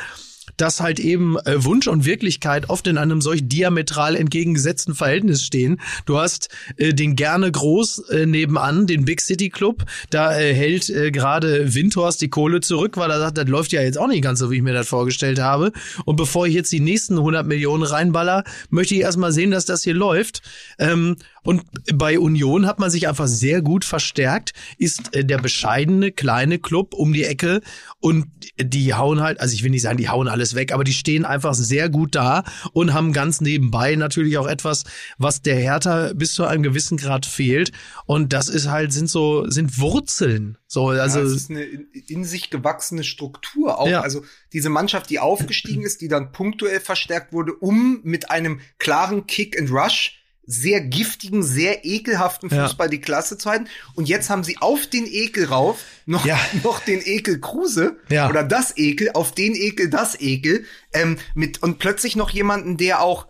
dass 0.61 0.81
halt 0.81 0.99
eben 0.99 1.37
äh, 1.39 1.63
Wunsch 1.63 1.87
und 1.87 2.05
Wirklichkeit 2.05 2.69
oft 2.69 2.85
in 2.87 2.97
einem 2.97 3.21
solch 3.21 3.47
diametral 3.47 4.15
entgegengesetzten 4.15 4.93
Verhältnis 4.93 5.43
stehen. 5.43 5.79
Du 6.05 6.17
hast 6.17 6.49
äh, 6.77 6.93
den 6.93 7.15
gerne 7.15 7.51
groß 7.51 8.09
äh, 8.09 8.25
nebenan, 8.25 8.85
den 8.85 9.05
Big 9.05 9.21
City 9.21 9.49
Club, 9.49 9.85
da 10.09 10.37
äh, 10.37 10.53
hält 10.53 10.89
äh, 10.89 11.11
gerade 11.11 11.73
Windhorst 11.73 12.21
die 12.21 12.29
Kohle 12.29 12.61
zurück, 12.61 12.97
weil 12.97 13.09
er 13.09 13.19
sagt, 13.19 13.37
das 13.37 13.47
läuft 13.47 13.71
ja 13.71 13.81
jetzt 13.81 13.97
auch 13.97 14.07
nicht 14.07 14.23
ganz 14.23 14.39
so, 14.39 14.51
wie 14.51 14.57
ich 14.57 14.61
mir 14.61 14.73
das 14.73 14.87
vorgestellt 14.87 15.39
habe. 15.39 15.71
Und 16.05 16.17
bevor 16.17 16.45
ich 16.45 16.53
jetzt 16.53 16.71
die 16.71 16.79
nächsten 16.79 17.17
100 17.17 17.47
Millionen 17.47 17.83
reinballer, 17.83 18.43
möchte 18.69 18.95
ich 18.95 19.01
erstmal 19.01 19.31
sehen, 19.31 19.51
dass 19.51 19.65
das 19.65 19.83
hier 19.83 19.93
läuft. 19.93 20.41
Ähm, 20.77 21.15
und 21.43 21.63
bei 21.93 22.19
Union 22.19 22.65
hat 22.65 22.79
man 22.79 22.89
sich 22.89 23.07
einfach 23.07 23.27
sehr 23.27 23.61
gut 23.61 23.85
verstärkt, 23.85 24.53
ist 24.77 25.15
äh, 25.15 25.25
der 25.25 25.37
bescheidene 25.37 26.11
kleine 26.11 26.59
Club 26.59 26.93
um 26.93 27.13
die 27.13 27.23
Ecke 27.23 27.61
und 27.99 28.27
die 28.57 28.93
hauen 28.93 29.21
halt, 29.21 29.39
also 29.39 29.53
ich 29.53 29.63
will 29.63 29.71
nicht 29.71 29.81
sagen, 29.81 29.97
die 29.97 30.09
hauen 30.09 30.27
alles 30.27 30.55
weg, 30.55 30.71
aber 30.73 30.83
die 30.83 30.93
stehen 30.93 31.25
einfach 31.25 31.53
sehr 31.53 31.89
gut 31.89 32.15
da 32.15 32.43
und 32.73 32.93
haben 32.93 33.13
ganz 33.13 33.41
nebenbei 33.41 33.95
natürlich 33.95 34.37
auch 34.37 34.47
etwas, 34.47 34.83
was 35.17 35.41
der 35.41 35.55
Hertha 35.55 36.13
bis 36.13 36.33
zu 36.33 36.45
einem 36.45 36.63
gewissen 36.63 36.97
Grad 36.97 37.25
fehlt 37.25 37.71
und 38.05 38.33
das 38.33 38.49
ist 38.49 38.69
halt 38.69 38.93
sind 38.93 39.09
so 39.09 39.49
sind 39.49 39.79
Wurzeln. 39.79 40.57
So, 40.67 40.89
also 40.89 41.19
ja, 41.19 41.25
es 41.25 41.31
ist 41.33 41.49
eine 41.49 41.63
in, 41.63 41.87
in 42.07 42.23
sich 42.23 42.49
gewachsene 42.49 43.03
Struktur 43.03 43.79
auch. 43.79 43.87
Ja. 43.87 44.01
Also 44.01 44.23
diese 44.53 44.69
Mannschaft, 44.69 45.09
die 45.09 45.19
aufgestiegen 45.19 45.83
ist, 45.83 46.01
die 46.01 46.07
dann 46.07 46.31
punktuell 46.31 46.79
verstärkt 46.79 47.33
wurde, 47.33 47.53
um 47.53 48.01
mit 48.03 48.29
einem 48.29 48.59
klaren 48.77 49.25
Kick 49.25 49.59
and 49.59 49.71
Rush 49.71 50.18
sehr 50.51 50.81
giftigen, 50.81 51.43
sehr 51.43 51.85
ekelhaften 51.85 52.49
Ja. 52.49 52.63
Fußball 52.65 52.89
die 52.89 52.99
Klasse 52.99 53.37
zu 53.37 53.49
halten. 53.51 53.67
Und 53.93 54.09
jetzt 54.09 54.31
haben 54.31 54.43
sie 54.43 54.57
auf 54.57 54.87
den 54.87 55.05
Ekel 55.05 55.45
rauf 55.45 55.83
noch, 56.07 56.25
Ja. 56.25 56.39
noch 56.63 56.79
den 56.79 57.01
Ekel 57.05 57.39
Kruse 57.39 57.97
Ja. 58.09 58.27
oder 58.29 58.43
das 58.43 58.75
Ekel, 58.75 59.11
auf 59.13 59.31
den 59.31 59.53
Ekel 59.53 59.89
das 59.91 60.19
Ekel 60.19 60.65
ähm, 60.91 61.17
mit 61.35 61.61
und 61.61 61.77
plötzlich 61.77 62.15
noch 62.15 62.31
jemanden, 62.31 62.77
der 62.77 63.01
auch 63.03 63.27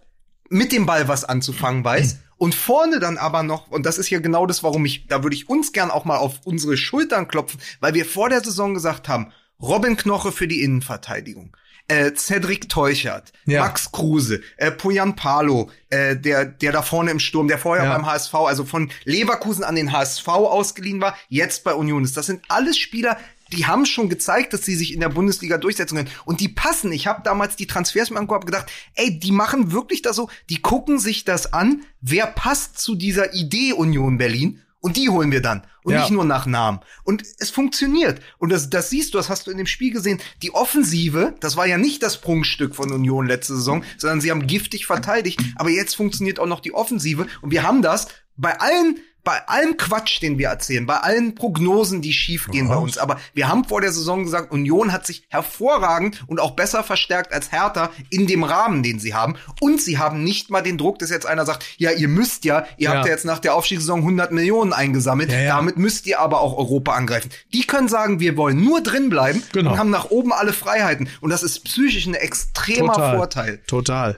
mit 0.50 0.72
dem 0.72 0.86
Ball 0.86 1.10
was 1.10 1.26
anzufangen 1.26 1.84
weiß. 1.84 2.20
Und 2.38 2.56
vorne 2.56 3.00
dann 3.02 3.18
aber 3.18 3.44
noch, 3.44 3.68
und 3.70 3.86
das 3.86 3.98
ist 3.98 4.10
ja 4.10 4.20
genau 4.22 4.46
das, 4.46 4.64
warum 4.64 4.86
ich, 4.86 5.08
da 5.08 5.22
würde 5.24 5.36
ich 5.36 5.50
uns 5.50 5.74
gern 5.74 5.92
auch 5.92 6.06
mal 6.06 6.16
auf 6.18 6.36
unsere 6.46 6.78
Schultern 6.78 7.28
klopfen, 7.28 7.60
weil 7.82 7.94
wir 7.96 8.06
vor 8.06 8.30
der 8.30 8.42
Saison 8.42 8.74
gesagt 8.74 9.10
haben, 9.10 9.34
Robin 9.62 9.98
Knoche 9.98 10.32
für 10.32 10.48
die 10.48 10.62
Innenverteidigung. 10.62 11.58
Äh, 11.90 12.14
Cedric 12.16 12.70
Teuchert, 12.70 13.34
Ja. 13.46 13.62
Max 13.64 13.92
Kruse, 13.92 14.42
äh, 14.58 14.72
Pujan 14.72 15.16
Palo, 15.16 15.70
äh, 15.90 16.16
der, 16.16 16.46
der 16.46 16.72
da 16.72 16.82
vorne 16.82 17.12
im 17.12 17.20
Sturm, 17.20 17.48
der 17.50 17.58
vorher 17.58 17.84
Ja. 17.86 17.94
beim 17.98 18.06
HSV, 18.06 18.34
also 18.36 18.64
von 18.64 18.90
Leverkusen 19.04 19.64
an 19.64 19.76
den 19.76 19.92
HSV 19.92 20.28
ausgeliehen 20.28 21.02
war, 21.02 21.18
jetzt 21.30 21.64
bei 21.64 21.74
Union 21.74 22.04
ist. 22.04 22.16
Das 22.16 22.28
sind 22.28 22.42
alles 22.48 22.78
Spieler, 22.78 23.18
die 23.52 23.66
haben 23.66 23.88
schon 23.88 24.10
gezeigt, 24.10 24.54
dass 24.54 24.62
sie 24.64 24.76
sich 24.76 24.94
in 24.94 25.00
der 25.00 25.10
Bundesliga 25.10 25.58
durchsetzen 25.58 25.96
können. 25.98 26.10
Und 26.26 26.40
die 26.40 26.50
passen. 26.50 26.92
Ich 26.92 27.08
habe 27.08 27.24
damals 27.24 27.56
die 27.56 27.66
Transfers 27.66 28.12
mir 28.12 28.20
angeguckt, 28.20 28.46
gedacht, 28.46 28.68
ey, 28.94 29.20
die 29.20 29.32
machen 29.32 29.72
wirklich 29.72 30.04
das 30.04 30.16
so, 30.16 30.30
die 30.52 30.62
gucken 30.62 31.00
sich 31.00 31.26
das 31.26 31.52
an, 31.52 31.82
wer 32.02 32.28
passt 32.28 32.78
zu 32.80 32.94
dieser 32.94 33.34
Idee 33.34 33.74
Union 33.74 34.20
Berlin 34.20 34.62
und 34.82 34.98
die 34.98 35.10
holen 35.10 35.32
wir 35.32 35.42
dann. 35.42 35.66
Und 35.84 35.94
Ja. 35.94 36.02
nicht 36.02 36.12
nur 36.12 36.26
nach 36.26 36.46
Namen. 36.46 36.80
Und 37.04 37.24
es 37.40 37.50
funktioniert. 37.50 38.22
Und 38.38 38.50
das, 38.52 38.70
das 38.70 38.90
siehst 38.90 39.14
du, 39.14 39.18
das 39.18 39.30
hast 39.30 39.48
du 39.48 39.52
in 39.52 39.58
dem 39.58 39.66
Spiel 39.68 39.92
gesehen. 39.92 40.20
Die 40.42 40.54
Offensive, 40.54 41.36
das 41.40 41.58
war 41.58 41.66
ja 41.68 41.78
nicht 41.78 42.04
das 42.04 42.22
Prunkstück 42.22 42.76
von 42.76 42.92
Union 42.92 43.26
letzte 43.28 43.56
Saison, 43.56 43.84
sondern 43.98 44.22
sie 44.22 44.32
haben 44.32 44.46
giftig 44.48 44.86
verteidigt. 44.86 45.40
Aber 45.56 45.70
jetzt 45.70 45.96
funktioniert 45.96 46.40
auch 46.40 46.46
noch 46.48 46.60
die 46.60 46.74
Offensive. 46.74 47.28
Und 47.42 47.52
wir 47.52 47.64
haben 47.64 47.82
das 47.82 48.08
bei 48.38 48.60
allen, 48.60 48.98
bei 49.30 49.48
allem 49.48 49.78
Quatsch, 49.78 50.24
den 50.24 50.40
wir 50.40 50.48
erzählen, 50.48 50.88
bei 50.88 50.98
allen 50.98 51.36
Prognosen, 51.36 52.02
die 52.02 52.14
schiefgehen 52.14 52.68
bei 52.68 52.78
uns. 52.78 52.98
Aber 52.98 53.20
wir 53.36 53.48
haben 53.48 53.64
vor 53.64 53.80
der 53.80 53.92
Saison 53.92 54.24
gesagt, 54.24 54.52
Union 54.52 54.92
hat 54.92 55.06
sich 55.06 55.22
hervorragend 55.30 56.24
und 56.26 56.40
auch 56.40 56.56
besser 56.56 56.84
verstärkt 56.84 57.32
als 57.32 57.52
Hertha 57.52 57.92
in 58.10 58.26
dem 58.26 58.44
Rahmen, 58.44 58.82
den 58.82 58.98
sie 59.00 59.14
haben. 59.14 59.36
Und 59.62 59.80
sie 59.84 60.00
haben 60.00 60.24
nicht 60.24 60.50
mal 60.50 60.62
den 60.64 60.80
Druck, 60.80 60.98
dass 60.98 61.12
jetzt 61.12 61.28
einer 61.28 61.46
sagt, 61.46 61.64
ja, 61.78 61.92
ihr 61.92 62.08
müsst 62.08 62.44
ja, 62.44 62.66
ihr 62.78 62.86
Ja. 62.90 62.96
habt 62.96 63.06
ja 63.06 63.12
jetzt 63.12 63.24
nach 63.24 63.38
der 63.38 63.54
Aufstiegssaison 63.54 64.00
100 64.00 64.32
Millionen 64.32 64.74
eingesammelt. 64.74 65.32
Ja, 65.32 65.40
ja. 65.42 65.56
Damit 65.58 65.78
müsst 65.78 66.08
ihr 66.08 66.20
aber 66.20 66.42
auch 66.42 66.58
Europa 66.58 66.94
angreifen. 66.94 67.30
Die 67.54 67.68
können 67.68 67.88
sagen, 67.88 68.20
wir 68.20 68.36
wollen 68.36 68.64
nur 68.64 68.82
drin 68.82 69.12
bleiben 69.12 69.44
Genau. 69.52 69.74
und 69.74 69.78
haben 69.78 69.92
nach 69.92 70.06
oben 70.06 70.34
alle 70.34 70.54
Freiheiten. 70.54 71.08
Und 71.22 71.30
das 71.30 71.44
ist 71.44 71.66
psychisch 71.66 72.08
ein 72.08 72.16
extremer 72.16 72.96
Vorteil. 73.16 73.60
Total. 73.68 74.18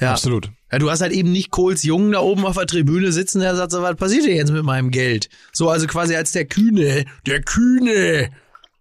Ja. 0.00 0.10
Absolut. 0.10 0.50
Ja, 0.72 0.78
du 0.78 0.90
hast 0.90 1.02
halt 1.02 1.12
eben 1.12 1.30
nicht 1.32 1.50
Kohls 1.50 1.82
Jungen 1.82 2.12
da 2.12 2.20
oben 2.20 2.46
auf 2.46 2.56
der 2.56 2.66
Tribüne 2.66 3.12
sitzen, 3.12 3.40
der 3.40 3.54
sagt 3.54 3.72
so, 3.72 3.82
was 3.82 3.96
passiert 3.96 4.24
denn 4.24 4.36
jetzt 4.36 4.50
mit 4.52 4.64
meinem 4.64 4.90
Geld? 4.90 5.28
So, 5.52 5.68
also 5.68 5.86
quasi 5.86 6.14
als 6.16 6.32
der 6.32 6.46
Kühne, 6.46 7.04
der 7.26 7.42
Kühne 7.42 8.30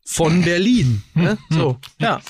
von 0.06 0.42
Berlin. 0.44 1.04
Ne? 1.14 1.38
So, 1.50 1.78
ja. 2.00 2.22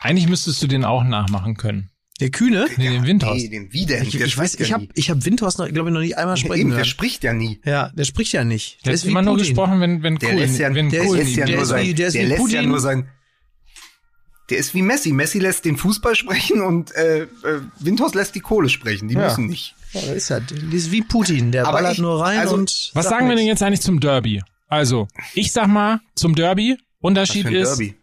Eigentlich 0.00 0.28
müsstest 0.28 0.62
du 0.62 0.66
den 0.66 0.84
auch 0.84 1.02
nachmachen 1.04 1.56
können. 1.56 1.90
Der 2.20 2.30
Kühne? 2.30 2.66
Nee, 2.76 2.90
den 2.90 3.06
Windhaus. 3.06 3.36
Nee, 3.36 3.48
den 3.48 3.72
wie 3.72 3.86
denn? 3.86 4.04
Ich, 4.04 4.16
Der 4.18 4.26
ich 4.26 4.38
weiß, 4.38 4.56
ja 4.58 4.64
ich 4.66 4.72
habe 4.72 4.86
ich 4.94 5.10
hab 5.10 5.24
Windhorst 5.24 5.58
noch, 5.58 5.66
glaube 5.68 5.88
ich, 5.88 5.94
noch 5.94 6.00
nicht 6.00 6.16
einmal 6.16 6.36
sprechen 6.36 6.60
Eben, 6.68 6.70
der 6.76 6.84
spricht 6.84 7.24
ja 7.24 7.32
nie. 7.32 7.60
Ja, 7.64 7.88
der 7.88 8.04
spricht 8.04 8.32
ja 8.34 8.44
nicht. 8.44 8.84
Der 8.86 8.92
ist 8.92 9.00
hat 9.00 9.06
wie 9.06 9.10
immer 9.10 9.22
nur 9.22 9.34
Putin. 9.34 9.48
gesprochen, 9.48 9.80
wenn, 9.80 10.02
wenn 10.04 10.16
Der 10.18 10.30
cool, 10.34 10.38
lässt 10.40 10.58
ja, 10.58 10.72
wenn 10.74 10.90
der 10.90 11.06
cool 11.06 11.16
lässt 11.16 11.34
ja 11.36 11.46
der 11.46 11.54
nur 11.56 11.62
ist 11.64 11.68
sein, 11.70 11.86
wie- 11.86 11.94
der 11.94 12.08
ist 12.08 12.14
wie 12.14 12.18
lässt 12.18 12.30
ja 12.32 12.36
Putin. 12.60 12.68
nur 12.68 12.80
sein, 12.80 13.08
der 14.50 14.58
ist 14.58 14.74
wie 14.74 14.82
Messi. 14.82 15.12
Messi 15.12 15.38
lässt 15.38 15.64
den 15.64 15.76
Fußball 15.76 16.14
sprechen 16.14 16.60
und 16.62 16.94
äh, 16.94 17.22
äh, 17.22 17.28
Windhorst 17.80 18.14
lässt 18.14 18.34
die 18.34 18.40
Kohle 18.40 18.68
sprechen. 18.68 19.08
Die 19.08 19.14
Ja. 19.14 19.24
müssen 19.28 19.46
nicht. 19.46 19.74
Ja, 19.92 20.00
das 20.02 20.10
ist 20.16 20.30
halt, 20.30 20.50
das 20.50 20.58
ist 20.74 20.90
wie 20.90 21.02
Putin, 21.02 21.52
der 21.52 21.64
Aber 21.66 21.78
ballert 21.78 21.94
ich- 21.94 21.98
nur 22.00 22.20
rein 22.20 22.38
also, 22.40 22.54
und. 22.54 22.90
Was 22.94 23.08
sagen 23.08 23.28
wir 23.28 23.36
denn 23.36 23.46
jetzt 23.46 23.62
eigentlich 23.62 23.80
zum 23.80 24.00
Derby? 24.00 24.42
Also, 24.68 25.08
ich 25.34 25.52
sag 25.52 25.68
mal 25.68 26.00
zum 26.14 26.34
Derby. 26.34 26.76
Unterschied 27.00 27.42
Für 27.42 27.48
ein 27.48 27.54
ist, 27.56 27.68
Derby. 27.78 27.94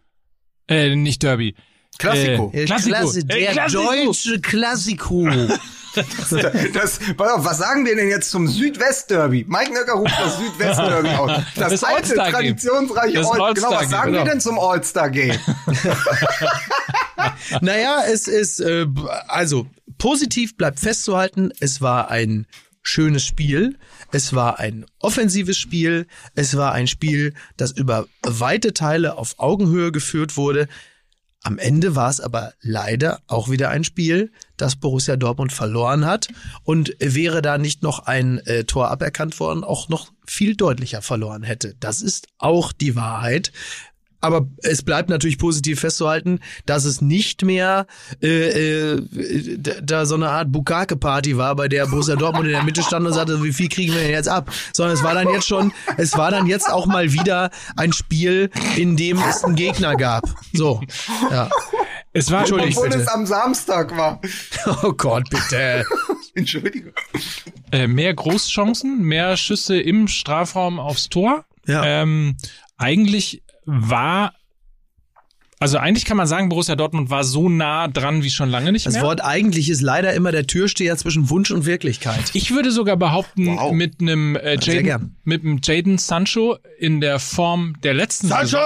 äh, 0.67 0.95
nicht 0.95 1.23
Derby. 1.23 1.55
Klassiko. 1.97 2.51
Der 2.53 2.65
Klassiko. 2.65 2.95
Klasse, 2.95 3.19
Äh, 3.19 3.23
der 3.25 3.51
Klassiko. 3.51 3.83
deutsche 3.83 4.39
Klassiko. 4.41 5.27
Das, 6.73 6.99
auf, 7.17 7.45
was 7.45 7.57
sagen 7.57 7.85
wir 7.85 7.95
denn 7.95 8.07
jetzt 8.07 8.29
zum 8.31 8.47
Südwest-Derby? 8.47 9.45
Mike 9.47 9.73
Nöcker 9.73 9.93
ruft 9.93 10.13
das 10.19 10.37
Südwest-Derby 10.37 11.09
aus. 11.09 11.31
Das, 11.55 11.69
Das 11.71 11.83
alte, 11.83 12.15
traditionsreiche 12.15 13.17
Das 13.17 13.27
All 13.27 13.53
Genau, 13.53 13.71
was 13.71 13.89
sagen 13.89 14.13
wir 14.13 14.19
genau. 14.19 14.31
denn 14.31 14.41
zum 14.41 14.59
All-Star-Game? 14.59 15.37
naja, 17.61 18.03
es 18.07 18.27
ist, 18.27 18.59
äh, 18.59 18.85
also 19.27 19.67
positiv 19.97 20.55
bleibt 20.57 20.79
festzuhalten, 20.79 21.51
es 21.59 21.81
war 21.81 22.09
ein 22.09 22.47
schönes 22.81 23.23
Spiel, 23.23 23.77
es 24.11 24.33
war 24.33 24.59
ein 24.59 24.85
offensives 24.99 25.57
Spiel, 25.57 26.07
es 26.35 26.57
war 26.57 26.73
ein 26.73 26.87
Spiel, 26.87 27.33
das 27.57 27.71
über 27.71 28.07
weite 28.23 28.73
Teile 28.73 29.17
auf 29.17 29.35
Augenhöhe 29.37 29.91
geführt 29.91 30.37
wurde. 30.37 30.67
Am 31.43 31.57
Ende 31.57 31.95
war 31.95 32.09
es 32.09 32.21
aber 32.21 32.53
leider 32.61 33.21
auch 33.25 33.49
wieder 33.49 33.69
ein 33.69 33.83
Spiel, 33.83 34.31
das 34.57 34.75
Borussia 34.75 35.15
Dortmund 35.15 35.51
verloren 35.51 36.05
hat 36.05 36.27
und 36.63 36.95
wäre 36.99 37.41
da 37.41 37.57
nicht 37.57 37.81
noch 37.81 38.05
ein 38.05 38.37
äh, 38.45 38.63
Tor 38.65 38.89
aberkannt 38.91 39.39
worden, 39.39 39.63
auch 39.63 39.89
noch 39.89 40.11
viel 40.27 40.55
deutlicher 40.55 41.01
verloren 41.01 41.41
hätte. 41.41 41.75
Das 41.79 42.03
ist 42.03 42.27
auch 42.37 42.71
die 42.71 42.95
Wahrheit. 42.95 43.51
Aber 44.21 44.47
es 44.61 44.83
bleibt 44.83 45.09
natürlich 45.09 45.37
positiv 45.39 45.79
festzuhalten, 45.81 46.39
dass 46.65 46.85
es 46.85 47.01
nicht 47.01 47.43
mehr 47.43 47.87
äh, 48.21 48.27
äh, 48.95 49.01
da- 49.59 50.05
so 50.05 50.15
eine 50.15 50.29
Art 50.29 50.51
Bukake-Party 50.51 51.37
war, 51.37 51.55
bei 51.55 51.67
der 51.67 51.87
Borussia 51.87 52.15
Dortmund 52.15 52.45
in 52.45 52.51
der 52.53 52.63
Mitte 52.63 52.83
stand 52.83 53.05
und 53.05 53.13
sagte, 53.13 53.43
wie 53.43 53.51
viel 53.53 53.67
kriegen 53.67 53.93
wir 53.93 54.01
denn 54.01 54.11
jetzt 54.11 54.29
ab? 54.29 54.51
Sondern 54.73 54.95
es 54.95 55.03
war 55.03 55.13
dann 55.15 55.27
jetzt 55.29 55.47
schon, 55.47 55.73
es 55.97 56.15
war 56.17 56.31
dann 56.31 56.45
jetzt 56.47 56.69
auch 56.71 56.85
mal 56.85 57.11
wieder 57.13 57.49
ein 57.75 57.93
Spiel, 57.93 58.49
in 58.77 58.95
dem 58.95 59.17
es 59.29 59.43
einen 59.43 59.55
Gegner 59.55 59.95
gab. 59.95 60.23
So, 60.53 60.81
ja. 61.31 61.49
Es 62.13 62.29
war 62.29 62.41
Entschuldigung. 62.41 62.73
Obwohl 62.75 62.89
bitte. 62.89 63.01
es 63.01 63.07
am 63.07 63.25
Samstag 63.25 63.95
war. 63.95 64.19
Oh 64.83 64.91
Gott, 64.93 65.29
bitte. 65.29 65.85
Entschuldigung. 66.35 66.91
äh, 67.71 67.87
mehr 67.87 68.13
Großchancen, 68.13 69.01
mehr 69.01 69.37
Schüsse 69.37 69.79
im 69.79 70.07
Strafraum 70.07 70.79
aufs 70.79 71.09
Tor. 71.09 71.45
Ja. 71.65 71.83
Ähm, 71.85 72.35
eigentlich 72.77 73.43
war, 73.73 74.33
also 75.59 75.77
eigentlich 75.77 76.05
kann 76.05 76.17
man 76.17 76.27
sagen, 76.27 76.49
Borussia 76.49 76.75
Dortmund 76.75 77.09
war 77.09 77.23
so 77.23 77.47
nah 77.47 77.87
dran 77.87 78.21
wie 78.23 78.29
schon 78.29 78.49
lange 78.49 78.71
nicht 78.71 78.85
Das 78.85 78.95
mehr. 78.95 79.03
Wort 79.03 79.23
eigentlich 79.23 79.69
ist 79.69 79.81
leider 79.81 80.13
immer 80.13 80.31
der 80.31 80.45
Türsteher 80.47 80.97
zwischen 80.97 81.29
Wunsch 81.29 81.51
und 81.51 81.65
Wirklichkeit. 81.65 82.31
Ich 82.33 82.51
würde 82.51 82.71
sogar 82.71 82.97
behaupten, 82.97 83.45
Wow. 83.57 83.71
mit 83.71 84.01
einem 84.01 84.35
äh, 84.35 84.57
Jaden, 84.59 85.17
mit 85.23 85.43
einem 85.43 85.59
Jaden 85.63 85.97
Sancho 85.97 86.57
in 86.79 86.99
der 86.99 87.19
Form 87.19 87.75
der 87.83 87.93
letzten 87.93 88.27
Saison, 88.27 88.61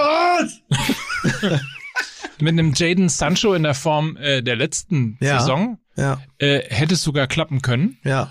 mit 2.40 2.52
einem 2.52 2.72
Jaden 2.74 3.08
Sancho 3.08 3.54
in 3.54 3.62
der 3.62 3.74
Form 3.74 4.16
äh, 4.16 4.42
der 4.42 4.56
letzten 4.56 5.16
Ja. 5.20 5.38
Saison 5.40 5.78
Ja, 5.96 6.20
äh, 6.38 6.60
hätte 6.68 6.94
es 6.94 7.02
sogar 7.02 7.26
klappen 7.26 7.62
können. 7.62 7.98
ja. 8.04 8.30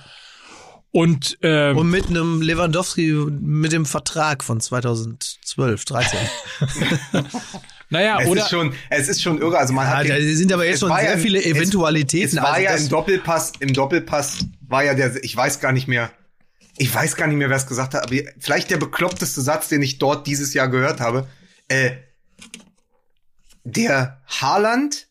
Und, 0.96 1.38
ähm, 1.42 1.76
Und 1.78 1.90
mit 1.90 2.08
einem 2.08 2.42
Lewandowski 2.42 3.12
mit 3.12 3.74
dem 3.74 3.86
Vertrag 3.86 4.46
von 4.46 4.62
2012, 4.62 5.84
13. 5.84 6.18
naja, 7.90 8.20
Es 8.22 8.30
oder 8.30 8.44
ist 8.44 8.50
schon, 8.50 8.74
es 8.90 9.10
ist 9.10 9.22
schon 9.22 9.42
irre. 9.42 9.58
Also 9.58 9.74
man 9.74 9.86
Ja, 9.88 9.98
hat 9.98 10.10
da 10.10 10.16
den- 10.16 10.38
sind 10.38 10.54
aber 10.54 10.64
jetzt 10.66 10.76
es 10.76 10.80
schon 10.80 10.96
sehr 10.98 11.12
ja 11.12 11.18
viele 11.18 11.40
es- 11.40 11.48
Eventualitäten. 11.48 12.38
Es 12.38 12.42
war 12.42 12.54
Also 12.54 12.64
ja 12.64 12.72
das- 12.72 12.84
im 12.84 12.90
Doppelpass, 12.90 13.52
im 13.60 13.74
Doppelpass 13.74 14.46
war 14.62 14.86
ja 14.86 14.94
der, 14.94 15.22
ich 15.22 15.36
weiß 15.36 15.60
gar 15.60 15.74
nicht 15.74 15.90
mehr, 15.90 16.12
ich 16.78 16.96
weiß 16.96 17.18
gar 17.18 17.28
nicht 17.28 17.36
mehr, 17.36 17.50
wer 17.50 17.58
es 17.58 17.68
gesagt 17.68 17.94
hat, 17.94 18.04
aber 18.04 18.16
vielleicht 18.40 18.70
der 18.72 18.78
bekloppteste 18.78 19.42
Satz, 19.42 19.68
den 19.68 19.82
ich 19.82 20.00
dort 20.00 20.28
dieses 20.28 20.54
Jahr 20.54 20.70
gehört 20.70 21.02
habe. 21.02 21.28
Äh, 21.68 21.92
der 23.66 24.22
Haaland 24.28 25.08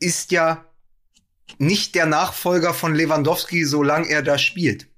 ist 0.00 0.32
ja 0.32 0.64
nicht 1.58 1.94
der 1.94 2.06
Nachfolger 2.06 2.74
von 2.74 2.96
Lewandowski, 2.96 3.64
solange 3.64 4.08
er 4.08 4.22
da 4.22 4.38
spielt. 4.38 4.88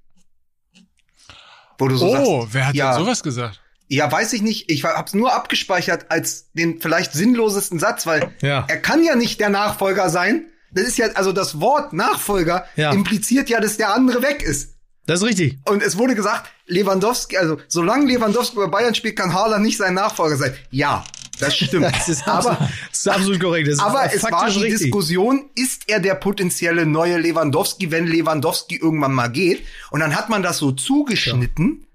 Wo 1.79 1.87
du 1.87 1.95
so 1.97 2.07
oh, 2.07 2.41
sagst, 2.41 2.53
wer 2.53 2.67
hat 2.67 2.75
ja, 2.75 2.91
denn 2.95 3.03
sowas 3.03 3.23
gesagt? 3.23 3.61
ja, 3.89 4.11
weiß 4.11 4.33
ich 4.33 4.41
nicht. 4.41 4.69
Ich 4.69 4.83
hab's 4.83 5.13
nur 5.13 5.33
abgespeichert 5.33 6.07
als 6.11 6.51
den 6.53 6.81
vielleicht 6.81 7.13
sinnlosesten 7.13 7.79
Satz, 7.79 8.05
weil 8.05 8.33
Ja. 8.41 8.65
er 8.67 8.77
kann 8.81 9.03
ja 9.03 9.15
nicht 9.15 9.39
der 9.39 9.49
Nachfolger 9.49 10.09
sein. 10.09 10.45
Das 10.71 10.85
ist 10.85 10.97
ja, 10.97 11.07
also 11.13 11.31
das 11.31 11.61
Wort 11.61 11.93
Nachfolger 11.93 12.65
Ja. 12.75 12.91
impliziert 12.91 13.49
ja, 13.49 13.61
dass 13.61 13.77
der 13.77 13.93
andere 13.93 14.21
weg 14.21 14.43
ist. 14.43 14.75
Das 15.05 15.21
ist 15.21 15.25
richtig. 15.25 15.57
Und 15.65 15.81
es 15.81 15.97
wurde 15.97 16.15
gesagt, 16.15 16.49
Lewandowski, 16.65 17.37
also 17.37 17.57
solange 17.69 18.05
Lewandowski 18.11 18.57
bei 18.57 18.67
Bayern 18.67 18.93
spielt, 18.93 19.15
kann 19.15 19.33
Haaland 19.33 19.63
nicht 19.63 19.77
sein 19.77 19.93
Nachfolger 19.93 20.35
sein. 20.35 20.53
Ja, 20.69 21.05
das 21.39 21.55
stimmt. 21.55 21.85
Das 21.91 22.09
ist 22.09 22.27
absolut, 22.27 22.57
aber 22.57 22.69
das 22.89 22.99
ist 22.99 23.07
absolut 23.07 23.39
korrekt. 23.39 23.67
Das 23.67 23.75
ist 23.75 23.79
aber 23.79 24.13
es 24.13 24.23
war 24.23 24.49
die 24.49 24.59
richtig. 24.59 24.79
Diskussion, 24.79 25.49
ist 25.55 25.83
er 25.87 25.99
der 25.99 26.15
potenzielle 26.15 26.85
neue 26.85 27.17
Lewandowski, 27.17 27.91
wenn 27.91 28.07
Lewandowski 28.07 28.77
irgendwann 28.77 29.13
mal 29.13 29.27
geht? 29.27 29.63
Und 29.91 29.99
dann 29.99 30.15
hat 30.15 30.29
man 30.29 30.43
das 30.43 30.57
so 30.57 30.71
zugeschnitten, 30.71 31.87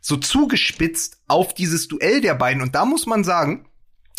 so 0.00 0.16
zugespitzt 0.16 1.18
auf 1.26 1.54
dieses 1.54 1.88
Duell 1.88 2.20
der 2.20 2.34
beiden. 2.34 2.62
Und 2.62 2.74
da 2.74 2.84
muss 2.84 3.06
man 3.06 3.24
sagen, 3.24 3.66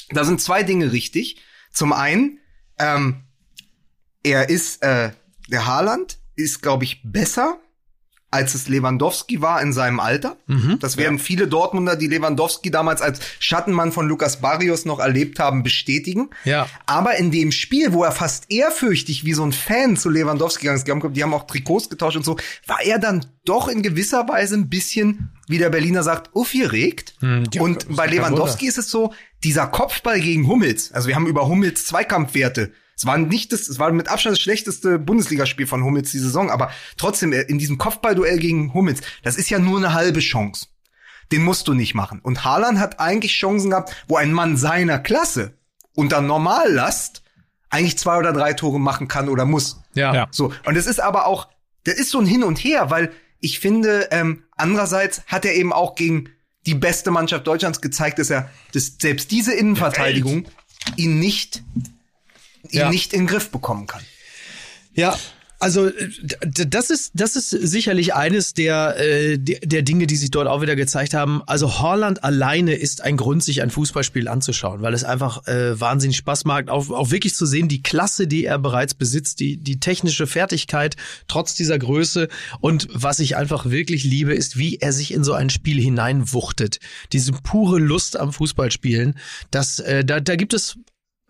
da 0.10 0.24
sind 0.24 0.42
zwei 0.42 0.64
Dinge 0.64 0.92
richtig. 0.92 1.42
Zum 1.72 1.94
einen, 1.94 2.40
ähm, 2.80 3.24
er 4.24 4.50
ist, 4.50 4.84
äh, 4.84 5.12
der 5.50 5.66
Haaland 5.66 6.20
ist, 6.36 6.62
glaube 6.62 6.84
ich, 6.84 7.02
besser 7.04 7.60
als 8.30 8.56
es 8.56 8.68
Lewandowski 8.68 9.42
war 9.42 9.62
in 9.62 9.72
seinem 9.72 10.00
Alter. 10.02 10.36
Mhm. 10.48 10.80
Das 10.80 10.98
werden 10.98 11.18
viele 11.18 11.48
Dortmunder, 11.48 11.96
die 11.96 12.08
Lewandowski 12.08 12.70
damals 12.72 13.02
als 13.02 13.20
Schattenmann 13.40 13.92
von 13.94 14.08
Lukas 14.08 14.42
Barrios 14.42 14.84
noch 14.86 15.00
erlebt 15.00 15.40
haben, 15.40 15.64
bestätigen. 15.64 16.30
Ja. 16.44 16.68
Aber 16.86 17.16
in 17.16 17.32
dem 17.32 17.52
Spiel, 17.54 17.94
wo 17.94 18.04
er 18.04 18.12
fast 18.12 18.52
ehrfürchtig 18.52 19.24
wie 19.24 19.34
so 19.34 19.44
ein 19.46 19.54
Fan 19.54 19.96
zu 19.96 20.10
Lewandowski 20.10 20.62
gegangen 20.64 20.78
ist, 20.78 20.88
die 21.16 21.24
haben- 21.24 21.34
auch 21.34 21.48
Trikots 21.48 21.90
getauscht 21.90 22.18
und 22.18 22.26
so, 22.26 22.38
war 22.66 22.82
er 22.84 23.00
dann 23.00 23.26
doch 23.46 23.68
in 23.70 23.82
gewisser 23.82 24.28
Weise 24.28 24.56
ein 24.56 24.68
bisschen, 24.70 25.30
wie 25.48 25.58
der 25.58 25.70
Berliner 25.70 26.04
sagt, 26.04 26.36
aufgeregt. 26.36 27.16
Hm, 27.22 27.46
ja, 27.54 27.62
und 27.62 27.96
bei 27.96 28.08
Lewandowski 28.08 28.68
ist 28.68 28.78
es 28.78 28.90
so, 28.92 29.14
dieser 29.44 29.68
Kopfball 29.68 30.20
gegen 30.20 30.48
Hummels, 30.48 30.92
also 30.92 31.08
wir 31.08 31.16
haben 31.16 31.28
über 31.28 31.48
Hummels 31.48 31.86
Zweikampfwerte. 31.86 32.72
Es 32.98 33.06
war 33.06 33.18
nicht 33.20 33.54
das, 33.54 33.70
es 33.70 33.78
war 33.78 33.92
mit 33.92 34.08
Abstand 34.08 34.36
das 34.36 34.42
schlechteste 34.42 34.98
Bundesligaspiel 34.98 35.68
von 35.68 35.84
Hummels 35.84 36.12
die 36.12 36.18
Saison, 36.18 36.50
aber 36.50 36.72
trotzdem 36.98 37.32
äh, 37.32 37.42
in 37.42 37.60
diesem 37.60 37.78
Kopfballduell 37.78 38.40
gegen 38.40 38.74
Hummels, 38.74 39.02
das 39.24 39.38
ist 39.38 39.50
ja 39.50 39.60
nur 39.60 39.78
eine 39.78 39.94
halbe 39.94 40.20
Chance. 40.20 40.68
Den 41.32 41.44
musst 41.44 41.68
du 41.68 41.74
nicht 41.74 41.94
machen. 41.94 42.20
Und 42.22 42.44
Haaland 42.44 42.80
hat 42.80 43.00
eigentlich 43.00 43.34
Chancen 43.34 43.70
gehabt, 43.70 43.96
wo 44.08 44.16
ein 44.16 44.34
Mann 44.34 44.58
seiner 44.58 44.98
Klasse 44.98 45.54
unter 45.94 46.22
Normallast 46.22 47.22
eigentlich 47.70 47.98
zwei 47.98 48.18
oder 48.18 48.34
drei 48.34 48.54
Tore 48.54 48.80
machen 48.80 49.08
kann 49.08 49.30
oder 49.30 49.46
muss. 49.46 49.82
Ja. 49.94 50.14
Ja. 50.16 50.28
So. 50.32 50.54
Und 50.66 50.76
es 50.76 50.88
ist 50.88 51.00
aber 51.00 51.28
auch, 51.28 51.50
das 51.84 51.96
ist 51.96 52.10
so 52.10 52.20
ein 52.20 52.26
Hin 52.26 52.44
und 52.44 52.58
Her, 52.58 52.90
weil 52.90 53.12
ich 53.40 53.60
finde, 53.60 54.08
ähm, 54.12 54.44
andererseits 54.56 55.22
hat 55.28 55.46
er 55.46 55.54
eben 55.54 55.72
auch 55.72 55.96
gegen 55.96 56.30
die 56.66 56.74
beste 56.74 57.12
Mannschaft 57.12 57.46
Deutschlands 57.46 57.82
gezeigt, 57.82 58.18
dass 58.20 58.30
er, 58.30 58.50
dass 58.74 58.94
selbst 59.00 59.32
diese 59.32 59.54
Innenverteidigung 59.54 60.46
ihn 60.96 61.20
nicht, 61.20 61.64
ihn 62.72 62.80
Ja. 62.80 62.90
nicht 62.90 63.14
in 63.14 63.22
den 63.22 63.28
Griff 63.28 63.50
bekommen 63.50 63.88
kann. 63.88 64.02
Ja, 64.94 65.18
also 65.60 65.88
äh, 65.88 66.10
das 66.68 66.92
ist 66.92 67.12
das 67.16 67.36
ist 67.36 67.50
sicherlich 67.50 68.14
eines 68.14 68.54
der, 68.54 68.96
äh, 69.00 69.40
der 69.40 69.60
der 69.62 69.82
Dinge, 69.82 70.06
die 70.06 70.16
sich 70.16 70.30
dort 70.30 70.48
auch 70.48 70.62
wieder 70.62 70.76
gezeigt 70.76 71.16
haben. 71.16 71.42
Also 71.48 71.80
Holland 71.80 72.24
alleine 72.24 72.76
ist 72.76 73.02
ein 73.02 73.18
Grund, 73.18 73.44
sich 73.44 73.64
ein 73.64 73.72
Fußballspiel 73.72 74.28
anzuschauen, 74.28 74.84
weil 74.84 74.94
es 74.94 75.04
einfach 75.04 75.48
äh, 75.48 75.80
wahnsinnig 75.80 76.18
Spaß 76.18 76.46
macht, 76.46 76.70
auch, 76.70 76.92
auch 76.92 77.10
wirklich 77.10 77.34
zu 77.34 77.48
sehen, 77.48 77.68
die 77.70 77.82
Klasse, 77.82 78.28
die 78.28 78.46
er 78.46 78.60
bereits 78.60 78.94
besitzt, 78.94 79.40
die 79.40 79.58
die 79.58 79.80
technische 79.80 80.28
Fertigkeit 80.28 80.96
trotz 81.28 81.56
dieser 81.56 81.80
Größe 81.80 82.28
und 82.60 82.88
was 82.92 83.18
ich 83.20 83.36
einfach 83.36 83.66
wirklich 83.68 84.04
liebe, 84.04 84.36
ist, 84.36 84.58
wie 84.60 84.76
er 84.78 84.94
sich 84.94 85.12
in 85.12 85.24
so 85.24 85.34
ein 85.34 85.50
Spiel 85.50 85.82
hineinwuchtet. 85.82 86.80
Diese 87.14 87.32
pure 87.32 87.80
Lust 87.80 88.20
am 88.20 88.32
Fußballspielen, 88.32 89.18
das 89.50 89.80
äh, 89.80 90.06
da 90.06 90.20
da 90.20 90.36
gibt 90.36 90.54
es 90.54 90.78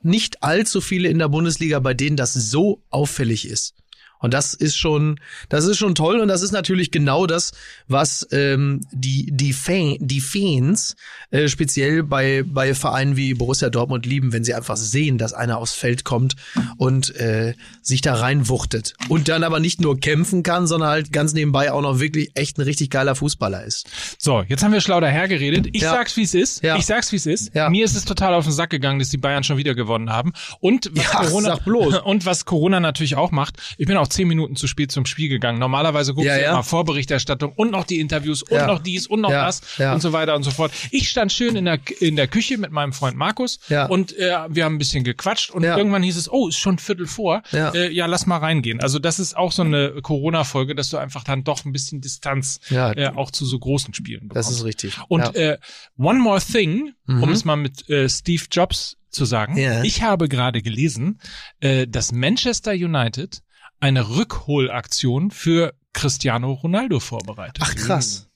nicht 0.02 0.44
allzu 0.44 0.82
viele 0.82 1.10
in 1.10 1.20
der 1.20 1.30
Bundesliga, 1.30 1.80
bei 1.80 1.94
denen 1.94 2.18
das 2.18 2.34
so 2.34 2.82
auffällig 2.90 3.48
ist. 3.48 3.76
Und 4.20 4.34
das 4.34 4.54
ist 4.54 4.78
schon, 4.78 5.20
das 5.50 5.66
ist 5.66 5.78
schon 5.78 5.96
toll 5.96 6.20
und 6.20 6.28
das 6.28 6.42
ist 6.42 6.52
natürlich 6.52 6.92
genau 6.92 7.28
das, 7.28 7.52
was 7.88 8.28
ähm, 8.32 8.82
die 8.92 9.30
die 9.32 9.54
Fan, 9.54 9.98
die 10.00 10.22
Fans 10.22 10.96
äh, 11.32 11.48
speziell 11.48 12.04
bei 12.04 12.44
bei 12.46 12.74
Vereinen 12.74 13.16
wie 13.16 13.34
Borussia 13.34 13.70
Dortmund 13.70 14.06
lieben, 14.06 14.34
wenn 14.34 14.44
sie 14.44 14.54
einfach 14.54 14.78
sehen, 14.78 15.18
dass 15.18 15.34
einer 15.34 15.58
aufs 15.58 15.74
Feld 15.74 16.04
kommt 16.04 16.36
und 16.78 17.16
äh, 17.16 17.54
sich 17.82 18.02
da 18.02 18.16
reinwuchtet 18.16 18.94
und 19.10 19.28
dann 19.30 19.44
aber 19.44 19.60
nicht 19.60 19.82
nur 19.82 20.00
kämpfen 20.00 20.44
kann, 20.44 20.68
sondern 20.68 20.90
halt 20.90 21.12
ganz 21.14 21.34
nebenbei 21.34 21.72
auch 21.72 21.82
noch 21.82 22.00
wirklich 22.00 22.32
echt 22.36 22.58
ein 22.58 22.62
richtig 22.64 22.90
geiler 22.90 23.16
Fußballer 23.16 23.64
ist. 23.64 23.88
So, 24.18 24.44
jetzt 24.48 24.64
haben 24.64 24.74
wir 24.74 24.82
schlau 24.82 25.00
dahergeredet. 25.00 25.68
Ich 25.74 25.82
Ja. 25.82 25.92
sag's, 25.92 26.18
wie 26.18 26.24
es 26.24 26.34
ist. 26.34 26.64
Ja. 26.64 26.78
Ich 26.78 26.86
sag's, 26.86 27.12
wie 27.12 27.16
es 27.18 27.26
ist. 27.26 27.54
Ja. 27.54 27.70
Mir 27.70 27.86
ist 27.86 27.96
es 27.96 28.06
total 28.06 28.34
auf 28.34 28.44
den 28.46 28.54
Sack 28.54 28.70
gegangen, 28.72 29.00
dass 29.00 29.10
die 29.10 29.18
Bayern 29.18 29.44
schon 29.44 29.58
wieder 29.58 29.76
gewonnen 29.76 30.10
haben. 30.12 30.34
Und 30.60 30.90
was 30.94 31.04
Ja, 31.04 31.20
Corona 31.26 31.56
bloß. 31.56 31.98
und 32.04 32.26
was 32.26 32.46
Corona 32.46 32.80
natürlich 32.80 33.16
auch 33.16 33.32
macht. 33.32 33.58
Ich 33.78 33.88
bin 33.88 33.98
auch 33.98 34.07
zehn 34.10 34.28
Minuten 34.28 34.56
zu 34.56 34.68
spät 34.68 34.92
zum 34.92 35.06
Spiel 35.06 35.30
gegangen. 35.30 35.60
Normalerweise 35.60 36.14
guckst 36.14 36.28
Ja, 36.28 36.36
du 36.36 36.42
ja. 36.44 36.52
immer 36.52 36.64
Vorberichterstattung 36.64 37.52
und 37.56 37.72
noch 37.72 37.86
die 37.86 38.00
Interviews 38.00 38.44
und 38.44 38.52
Ja. 38.58 38.68
noch 38.68 38.80
dies 38.80 39.08
und 39.08 39.22
noch 39.22 39.30
das 39.30 39.62
und 39.80 40.02
so 40.02 40.14
weiter 40.14 40.36
und 40.36 40.44
so 40.44 40.52
fort. 40.52 40.72
Ich 40.92 41.10
stand 41.10 41.32
schön 41.32 41.56
in 41.56 41.66
der 41.66 41.80
in 42.00 42.16
der 42.16 42.28
Küche 42.28 42.58
mit 42.58 42.72
meinem 42.72 42.94
Freund 42.94 43.18
Markus 43.18 43.60
und 43.90 44.18
äh, 44.18 44.36
wir 44.50 44.66
haben 44.66 44.76
ein 44.76 44.78
bisschen 44.78 45.04
gequatscht 45.04 45.52
und 45.52 45.64
irgendwann 45.64 46.04
hieß 46.04 46.18
es, 46.18 46.32
oh, 46.32 46.48
ist 46.48 46.58
schon 46.58 46.78
Viertel 46.80 47.08
vor. 47.08 47.42
Ja. 47.52 47.72
Äh, 47.74 47.92
ja, 47.92 48.06
lass 48.06 48.26
mal 48.26 48.38
reingehen. 48.38 48.80
Also 48.82 49.00
das 49.00 49.20
ist 49.20 49.36
auch 49.36 49.52
so 49.52 49.62
eine 49.64 49.94
Corona-Folge, 50.02 50.76
dass 50.76 50.90
du 50.90 50.98
einfach 50.98 51.24
dann 51.24 51.44
doch 51.44 51.66
ein 51.66 51.72
bisschen 51.72 52.02
Distanz 52.02 52.60
äh, 52.70 53.08
auch 53.10 53.32
zu 53.32 53.46
so 53.46 53.60
großen 53.60 53.94
Spielen 53.94 54.28
bekommst. 54.28 54.50
Das 54.50 54.56
ist 54.56 54.64
richtig. 54.64 54.98
Und 55.08 55.36
äh, 55.36 55.58
One 55.98 56.20
More 56.20 56.40
Thing, 56.42 56.94
um 57.08 57.18
Mhm. 57.20 57.30
es 57.30 57.46
mal 57.46 57.56
mit 57.56 57.90
äh, 57.90 58.08
Steve 58.10 58.44
Jobs 58.52 58.98
zu 59.10 59.26
sagen. 59.26 59.58
Ja. 59.58 59.84
Ich 59.84 60.04
habe 60.04 60.28
gerade 60.28 60.62
gelesen, 60.62 61.20
äh, 61.60 61.88
dass 61.88 62.12
Manchester 62.12 62.72
United 62.74 63.42
eine 63.80 64.10
Rückholaktion 64.10 65.32
für 65.32 65.74
Cristiano 65.94 66.54
Ronaldo 66.54 67.00
vorbereitet. 67.00 67.58
Ach 67.62 67.76
krass. 67.76 68.28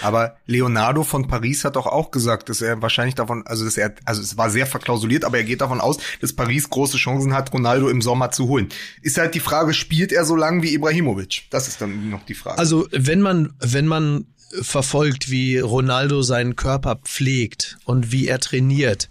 Aber 0.00 0.36
Leonardo 0.46 1.02
von 1.02 1.26
Paris 1.26 1.64
hat 1.64 1.76
doch 1.76 1.86
auch 1.86 2.10
gesagt, 2.10 2.48
dass 2.48 2.60
er 2.60 2.80
wahrscheinlich 2.82 3.14
davon, 3.14 3.44
also 3.46 3.64
dass 3.64 3.76
er, 3.76 3.94
also 4.04 4.22
es 4.22 4.36
war 4.36 4.50
sehr 4.50 4.66
verklausuliert, 4.66 5.24
aber 5.24 5.38
er 5.38 5.44
geht 5.44 5.60
davon 5.60 5.80
aus, 5.80 5.98
dass 6.20 6.32
Paris 6.32 6.70
große 6.70 6.98
Chancen 6.98 7.34
hat, 7.34 7.52
Ronaldo 7.52 7.88
im 7.88 8.02
Sommer 8.02 8.30
zu 8.30 8.48
holen. 8.48 8.68
Ist 9.02 9.18
halt 9.18 9.34
die 9.34 9.40
Frage, 9.40 9.74
spielt 9.74 10.12
er 10.12 10.24
so 10.24 10.36
lang 10.36 10.62
wie 10.62 10.74
Ibrahimovic? 10.74 11.44
Das 11.50 11.68
ist 11.68 11.80
dann 11.80 12.10
noch 12.10 12.24
die 12.24 12.34
Frage. 12.34 12.58
Also 12.58 12.86
wenn 12.92 13.20
man, 13.20 13.54
wenn 13.58 13.86
man 13.86 14.26
verfolgt, 14.62 15.30
wie 15.30 15.58
Ronaldo 15.58 16.22
seinen 16.22 16.56
Körper 16.56 16.96
pflegt 16.96 17.78
und 17.84 18.12
wie 18.12 18.28
er 18.28 18.38
trainiert, 18.38 19.10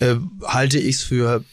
äh, 0.00 0.16
halte 0.42 0.78
ich 0.78 0.96
es 0.96 1.02
für 1.02 1.44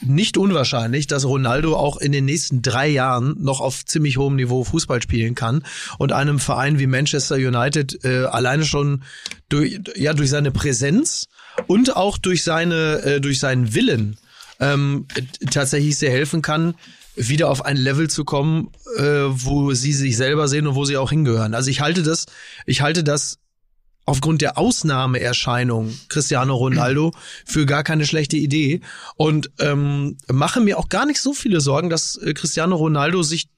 nicht 0.00 0.36
unwahrscheinlich, 0.36 1.06
dass 1.06 1.24
Ronaldo 1.24 1.76
auch 1.76 1.96
in 1.96 2.12
den 2.12 2.24
nächsten 2.24 2.62
drei 2.62 2.88
Jahren 2.88 3.36
noch 3.42 3.60
auf 3.60 3.84
ziemlich 3.84 4.16
hohem 4.16 4.36
Niveau 4.36 4.64
Fußball 4.64 5.02
spielen 5.02 5.34
kann 5.34 5.64
und 5.98 6.12
einem 6.12 6.38
Verein 6.38 6.78
wie 6.78 6.86
Manchester 6.86 7.36
United 7.36 8.04
äh, 8.04 8.24
alleine 8.24 8.64
schon 8.64 9.02
durch, 9.48 9.80
ja, 9.94 10.12
durch 10.12 10.30
seine 10.30 10.50
Präsenz 10.50 11.28
und 11.66 11.96
auch 11.96 12.18
durch 12.18 12.42
seine, 12.42 13.02
äh, 13.02 13.20
durch 13.20 13.38
seinen 13.38 13.74
Willen 13.74 14.18
ähm, 14.60 15.06
tatsächlich 15.50 15.98
sehr 15.98 16.10
helfen 16.10 16.42
kann, 16.42 16.74
wieder 17.14 17.48
auf 17.48 17.64
ein 17.64 17.76
Level 17.76 18.08
zu 18.08 18.24
kommen, 18.24 18.70
äh, 18.98 19.02
wo 19.02 19.72
sie 19.72 19.92
sich 19.92 20.16
selber 20.16 20.48
sehen 20.48 20.66
und 20.66 20.74
wo 20.74 20.84
sie 20.84 20.96
auch 20.96 21.10
hingehören. 21.10 21.54
Also 21.54 21.70
ich 21.70 21.80
halte 21.80 22.02
das, 22.02 22.26
ich 22.66 22.82
halte 22.82 23.02
das 23.02 23.38
aufgrund 24.06 24.40
der 24.40 24.56
Ausnahmeerscheinung 24.56 25.92
Cristiano 26.08 26.54
Ronaldo 26.54 27.12
für 27.44 27.66
gar 27.66 27.82
keine 27.82 28.06
schlechte 28.06 28.36
Idee. 28.36 28.80
Und 29.16 29.50
ähm, 29.58 30.16
mache 30.32 30.60
mir 30.60 30.78
auch 30.78 30.88
gar 30.88 31.04
nicht 31.04 31.20
so 31.20 31.34
viele 31.34 31.60
Sorgen, 31.60 31.90
dass 31.90 32.16
äh, 32.16 32.32
Cristiano 32.32 32.76
Ronaldo 32.76 33.22
sich 33.22 33.48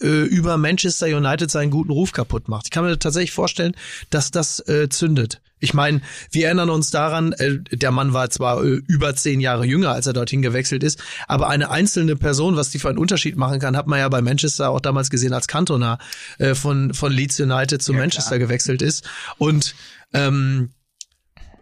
äh, 0.00 0.24
über 0.24 0.56
Manchester 0.56 1.06
United 1.06 1.50
seinen 1.50 1.70
guten 1.70 1.90
Ruf 1.90 2.12
kaputt 2.12 2.48
macht. 2.48 2.66
Ich 2.66 2.70
kann 2.70 2.84
mir 2.84 2.98
tatsächlich 2.98 3.32
vorstellen, 3.32 3.74
dass 4.10 4.30
das 4.30 4.60
äh, 4.68 4.88
zündet. 4.88 5.40
Ich 5.58 5.72
meine, 5.72 6.02
wir 6.30 6.46
erinnern 6.46 6.68
uns 6.68 6.90
daran, 6.90 7.32
äh, 7.32 7.58
der 7.58 7.90
Mann 7.90 8.12
war 8.12 8.28
zwar 8.28 8.62
äh, 8.62 8.80
über 8.86 9.16
zehn 9.16 9.40
Jahre 9.40 9.64
jünger, 9.64 9.90
als 9.90 10.06
er 10.06 10.12
dorthin 10.12 10.42
gewechselt 10.42 10.82
ist, 10.82 11.02
aber 11.28 11.48
eine 11.48 11.70
einzelne 11.70 12.14
Person, 12.14 12.56
was 12.56 12.70
die 12.70 12.78
für 12.78 12.90
einen 12.90 12.98
Unterschied 12.98 13.36
machen 13.36 13.58
kann, 13.58 13.76
hat 13.76 13.86
man 13.86 13.98
ja 13.98 14.08
bei 14.08 14.20
Manchester 14.20 14.70
auch 14.70 14.80
damals 14.80 15.08
gesehen, 15.08 15.32
als 15.32 15.48
Cantona 15.48 15.98
äh, 16.38 16.54
von, 16.54 16.92
von 16.92 17.10
Leeds 17.10 17.40
United 17.40 17.80
zu 17.80 17.94
Manchester 17.94 18.38
gewechselt 18.38 18.82
ist. 18.82 19.08
Und 19.38 19.74
ähm, 20.12 20.70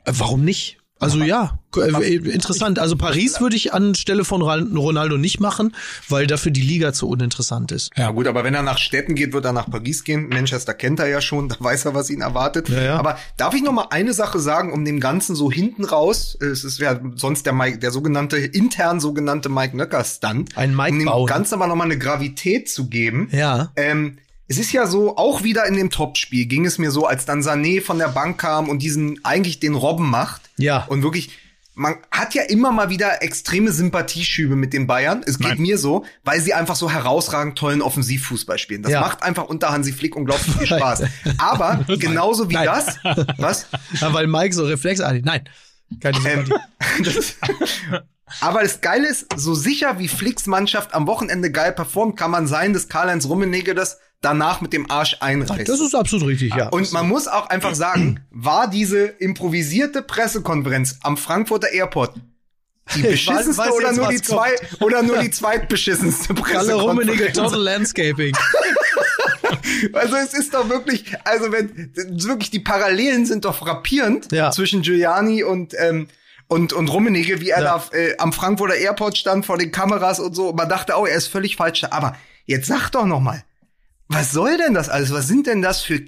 äh, 0.04 0.12
warum 0.12 0.44
nicht? 0.44 0.78
Also 1.00 1.18
ja, 1.18 1.58
äh, 1.76 2.14
interessant. 2.14 2.78
Also 2.78 2.96
Paris 2.96 3.40
würde 3.40 3.56
ich 3.56 3.74
anstelle 3.74 4.24
von 4.24 4.40
Ron- 4.42 4.76
Ronaldo 4.76 5.16
nicht 5.18 5.40
machen, 5.40 5.74
weil 6.08 6.26
dafür 6.26 6.52
die 6.52 6.62
Liga 6.62 6.92
zu 6.92 7.08
uninteressant 7.08 7.72
ist. 7.72 7.90
Ja 7.96 8.10
gut, 8.12 8.26
aber 8.28 8.44
wenn 8.44 8.54
er 8.54 8.62
nach 8.62 8.78
Städten 8.78 9.14
geht, 9.14 9.32
wird 9.32 9.44
er 9.44 9.52
nach 9.52 9.68
Paris 9.68 10.04
gehen. 10.04 10.28
Manchester 10.28 10.72
kennt 10.72 11.00
er 11.00 11.08
ja 11.08 11.20
schon, 11.20 11.48
da 11.50 11.56
weiß 11.58 11.84
er, 11.86 11.94
was 11.94 12.10
ihn 12.10 12.20
erwartet. 12.20 12.68
Ja, 12.68 12.80
ja. 12.82 12.96
Aber 12.96 13.18
darf 13.36 13.54
ich 13.54 13.62
noch 13.62 13.72
mal 13.72 13.88
eine 13.90 14.14
Sache 14.14 14.38
sagen, 14.38 14.72
um 14.72 14.84
dem 14.84 15.00
Ganzen 15.00 15.34
so 15.34 15.50
hinten 15.50 15.84
raus, 15.84 16.38
äh, 16.40 16.46
es 16.46 16.62
ist 16.64 16.78
ja 16.78 16.98
sonst 17.16 17.44
der 17.44 17.52
Mike, 17.54 17.78
der 17.80 17.90
sogenannte, 17.90 18.36
intern 18.38 19.00
sogenannte 19.00 19.48
Mike 19.48 19.76
Nöcker-Stunt. 19.76 20.56
Ein 20.56 20.74
Mike 20.76 20.92
Um 20.92 20.98
dem. 21.00 21.26
Ganzen 21.26 21.54
aber 21.54 21.66
noch 21.66 21.76
mal 21.76 21.84
eine 21.84 21.98
Gravität 21.98 22.68
zu 22.70 22.88
geben. 22.88 23.28
Ja. 23.32 23.72
Ähm, 23.76 24.18
es 24.48 24.58
ist 24.58 24.72
ja 24.72 24.86
so, 24.86 25.16
auch 25.16 25.42
wieder 25.42 25.64
in 25.66 25.74
dem 25.74 25.90
Topspiel 25.90 26.46
ging 26.46 26.66
es 26.66 26.78
mir 26.78 26.90
so, 26.90 27.06
als 27.06 27.24
dann 27.24 27.40
Sané 27.42 27.80
von 27.82 27.98
der 27.98 28.08
Bank 28.08 28.38
kam 28.38 28.68
und 28.68 28.80
diesen 28.80 29.24
eigentlich 29.24 29.60
den 29.60 29.74
Robben 29.74 30.08
macht. 30.10 30.42
Ja. 30.58 30.84
Und 30.84 31.02
wirklich, 31.02 31.30
man 31.74 31.96
hat 32.10 32.34
ja 32.34 32.42
immer 32.42 32.70
mal 32.70 32.88
wieder 32.90 33.22
extreme 33.22 33.72
Sympathieschübe 33.72 34.54
mit 34.54 34.72
den 34.72 34.86
Bayern. 34.86 35.22
Es 35.26 35.38
geht 35.38 35.48
Nein. 35.48 35.62
mir 35.62 35.78
so, 35.78 36.04
weil 36.22 36.40
sie 36.40 36.54
einfach 36.54 36.76
so 36.76 36.90
herausragend 36.90 37.58
tollen 37.58 37.82
Offensivfußball 37.82 38.58
spielen. 38.58 38.82
Das 38.82 38.92
Ja. 38.92 39.00
macht 39.00 39.22
einfach 39.22 39.44
unter 39.44 39.72
Hansi 39.72 39.92
Flick 39.92 40.14
unglaublich 40.14 40.54
viel 40.56 40.66
Spaß. 40.78 41.02
Aber 41.38 41.84
genauso 41.98 42.48
wie 42.50 42.54
Nein. 42.54 42.66
das, 42.66 42.96
was? 43.38 43.66
Ja, 44.00 44.12
weil 44.12 44.26
Mike 44.26 44.54
so 44.54 44.64
reflexartig. 44.64 45.24
Nein. 45.24 45.48
Keine 46.00 46.18
Ähm, 46.28 46.52
das, 47.02 47.34
aber 48.40 48.62
das 48.62 48.80
Geile 48.80 49.08
ist, 49.08 49.26
so 49.36 49.54
sicher 49.54 49.98
wie 49.98 50.08
Flicks 50.08 50.46
Mannschaft 50.46 50.94
am 50.94 51.06
Wochenende 51.06 51.50
geil 51.50 51.72
performt, 51.72 52.16
kann 52.16 52.30
man 52.30 52.46
sein, 52.46 52.72
dass 52.72 52.88
Karl-Heinz 52.88 53.26
Rummenigge 53.26 53.74
das 53.74 53.98
danach 54.24 54.60
mit 54.60 54.72
dem 54.72 54.90
Arsch 54.90 55.16
einreißt. 55.20 55.68
Das 55.68 55.80
ist 55.80 55.94
absolut 55.94 56.28
richtig, 56.28 56.54
ja. 56.54 56.68
Und 56.68 56.92
man 56.92 57.08
muss 57.08 57.28
auch 57.28 57.48
einfach 57.48 57.74
sagen, 57.74 58.20
war 58.30 58.68
diese 58.68 59.04
improvisierte 59.06 60.02
Pressekonferenz 60.02 60.98
am 61.02 61.16
Frankfurter 61.16 61.70
Airport 61.72 62.14
die 62.96 63.00
Ich 63.06 63.26
weiß- 63.28 63.36
beschissenste 63.36 63.62
weiß 63.62 63.70
oder 63.72 63.92
nur 63.92 64.08
die 64.08 64.20
zwei 64.22 64.50
oder 64.80 65.02
nur 65.02 65.18
die 65.18 65.30
zweitbeschissenste 65.40 66.34
Kalle 66.34 66.74
Rummenigge, 66.74 67.24
Pressekonferenz? 67.24 67.36
Total 67.36 67.62
Landscaping. 67.62 68.36
Also 69.92 70.16
es 70.16 70.32
ist 70.34 70.54
doch 70.54 70.68
wirklich, 70.68 71.04
also 71.24 71.52
wenn 71.52 71.92
wirklich 71.94 72.50
die 72.50 72.60
Parallelen 72.60 73.26
sind 73.26 73.44
doch 73.44 73.56
frappierend 73.56 74.32
Ja. 74.32 74.50
zwischen 74.50 74.82
Giuliani 74.82 75.42
und 75.44 75.74
ähm, 75.78 76.08
und 76.48 76.72
und 76.72 76.88
Rummenigge, 76.88 77.40
wie 77.40 77.50
er 77.50 77.62
Ja. 77.62 77.78
da 77.90 77.96
äh, 77.96 78.16
am 78.18 78.32
Frankfurter 78.32 78.74
Airport 78.76 79.16
stand 79.18 79.44
vor 79.46 79.58
den 79.58 79.70
Kameras 79.70 80.20
und 80.20 80.34
so. 80.34 80.52
Man 80.52 80.68
dachte, 80.68 80.94
oh, 80.96 81.06
er 81.06 81.16
ist 81.16 81.28
völlig 81.28 81.56
falsch. 81.56 81.84
Aber 81.84 82.16
jetzt 82.46 82.66
sag 82.66 82.90
doch 82.90 83.04
noch 83.06 83.20
mal, 83.20 83.42
was 84.08 84.32
soll 84.32 84.56
denn 84.58 84.74
das 84.74 84.88
alles? 84.90 85.12
Was 85.12 85.26
sind 85.28 85.46
denn 85.46 85.62
das 85.62 85.80
für 85.82 85.98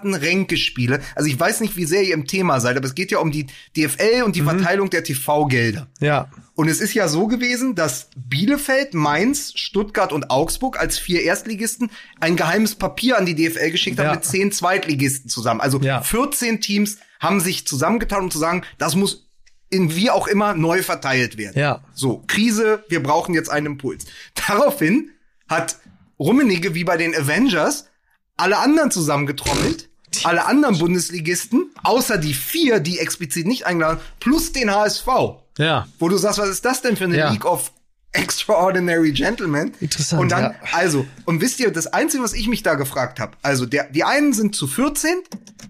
Kindergarten-Ränkespiele? 0.00 1.00
Also 1.14 1.28
ich 1.28 1.38
weiß 1.38 1.60
nicht, 1.60 1.76
wie 1.76 1.84
sehr 1.84 2.02
ihr 2.02 2.14
im 2.14 2.26
Thema 2.26 2.60
seid, 2.60 2.76
aber 2.76 2.86
es 2.86 2.94
geht 2.94 3.10
ja 3.10 3.18
um 3.18 3.30
die 3.32 3.46
DFL 3.76 4.22
und 4.24 4.36
die 4.36 4.42
Mhm. 4.42 4.46
Verteilung 4.50 4.90
der 4.90 5.02
TV-Gelder. 5.04 5.88
Ja. 6.00 6.30
Und 6.54 6.68
es 6.68 6.80
ist 6.80 6.94
ja 6.94 7.08
so 7.08 7.26
gewesen, 7.26 7.74
dass 7.74 8.08
Bielefeld, 8.16 8.94
Mainz, 8.94 9.52
Stuttgart 9.56 10.12
und 10.12 10.30
Augsburg 10.30 10.78
als 10.80 10.98
vier 10.98 11.22
Erstligisten 11.22 11.90
ein 12.20 12.36
geheimes 12.36 12.74
Papier 12.76 13.18
an 13.18 13.26
die 13.26 13.34
DFL 13.34 13.70
geschickt 13.70 13.98
haben 13.98 14.06
Ja. 14.06 14.14
mit 14.14 14.24
zehn 14.24 14.52
Zweitligisten 14.52 15.28
zusammen. 15.28 15.60
Also 15.60 15.80
Ja. 15.80 16.00
14 16.02 16.60
Teams 16.60 16.98
haben 17.20 17.40
sich 17.40 17.66
zusammengetan, 17.66 18.22
um 18.24 18.30
zu 18.30 18.38
sagen, 18.38 18.62
das 18.78 18.94
muss 18.94 19.28
in 19.68 19.94
wie 19.96 20.10
auch 20.10 20.28
immer 20.28 20.54
neu 20.54 20.82
verteilt 20.82 21.36
werden. 21.38 21.58
Ja. 21.58 21.82
So, 21.92 22.22
Krise, 22.28 22.84
wir 22.88 23.02
brauchen 23.02 23.34
jetzt 23.34 23.50
einen 23.50 23.66
Impuls. 23.66 24.06
Daraufhin 24.46 25.10
hat 25.48 25.76
Rummenigge 26.18 26.74
wie 26.74 26.84
bei 26.84 26.96
den 26.96 27.14
Avengers 27.14 27.86
alle 28.36 28.58
anderen 28.58 28.90
zusammengetrommelt, 28.90 29.88
alle 30.24 30.46
anderen 30.46 30.78
Bundesligisten, 30.78 31.70
außer 31.82 32.18
die 32.18 32.34
vier, 32.34 32.80
die 32.80 32.98
explizit 32.98 33.46
nicht 33.46 33.66
eingeladen, 33.66 34.00
plus 34.20 34.52
den 34.52 34.70
HSV. 34.70 35.06
Ja. 35.58 35.86
Wo 35.98 36.08
du 36.08 36.16
sagst, 36.18 36.38
was 36.38 36.48
ist 36.48 36.64
das 36.64 36.82
denn 36.82 36.96
für 36.96 37.04
eine 37.04 37.16
Ja. 37.16 37.30
League 37.30 37.44
of 37.44 37.72
Extraordinary 38.12 39.12
Gentlemen? 39.12 39.74
Interessant, 39.80 40.20
Und 40.22 40.32
dann, 40.32 40.42
ja. 40.42 40.54
also, 40.72 41.06
und 41.24 41.40
wisst 41.40 41.60
ihr, 41.60 41.70
das 41.70 41.86
Einzige, 41.86 42.22
was 42.22 42.32
ich 42.32 42.48
mich 42.48 42.62
da 42.62 42.74
gefragt 42.74 43.20
habe, 43.20 43.36
also 43.42 43.66
der, 43.66 43.84
die 43.90 44.04
einen 44.04 44.32
sind 44.32 44.54
zu 44.54 44.66
14, 44.66 45.10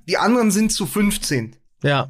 die 0.08 0.16
anderen 0.18 0.50
sind 0.50 0.72
zu 0.72 0.86
15. 0.86 1.56
Ja. 1.82 2.08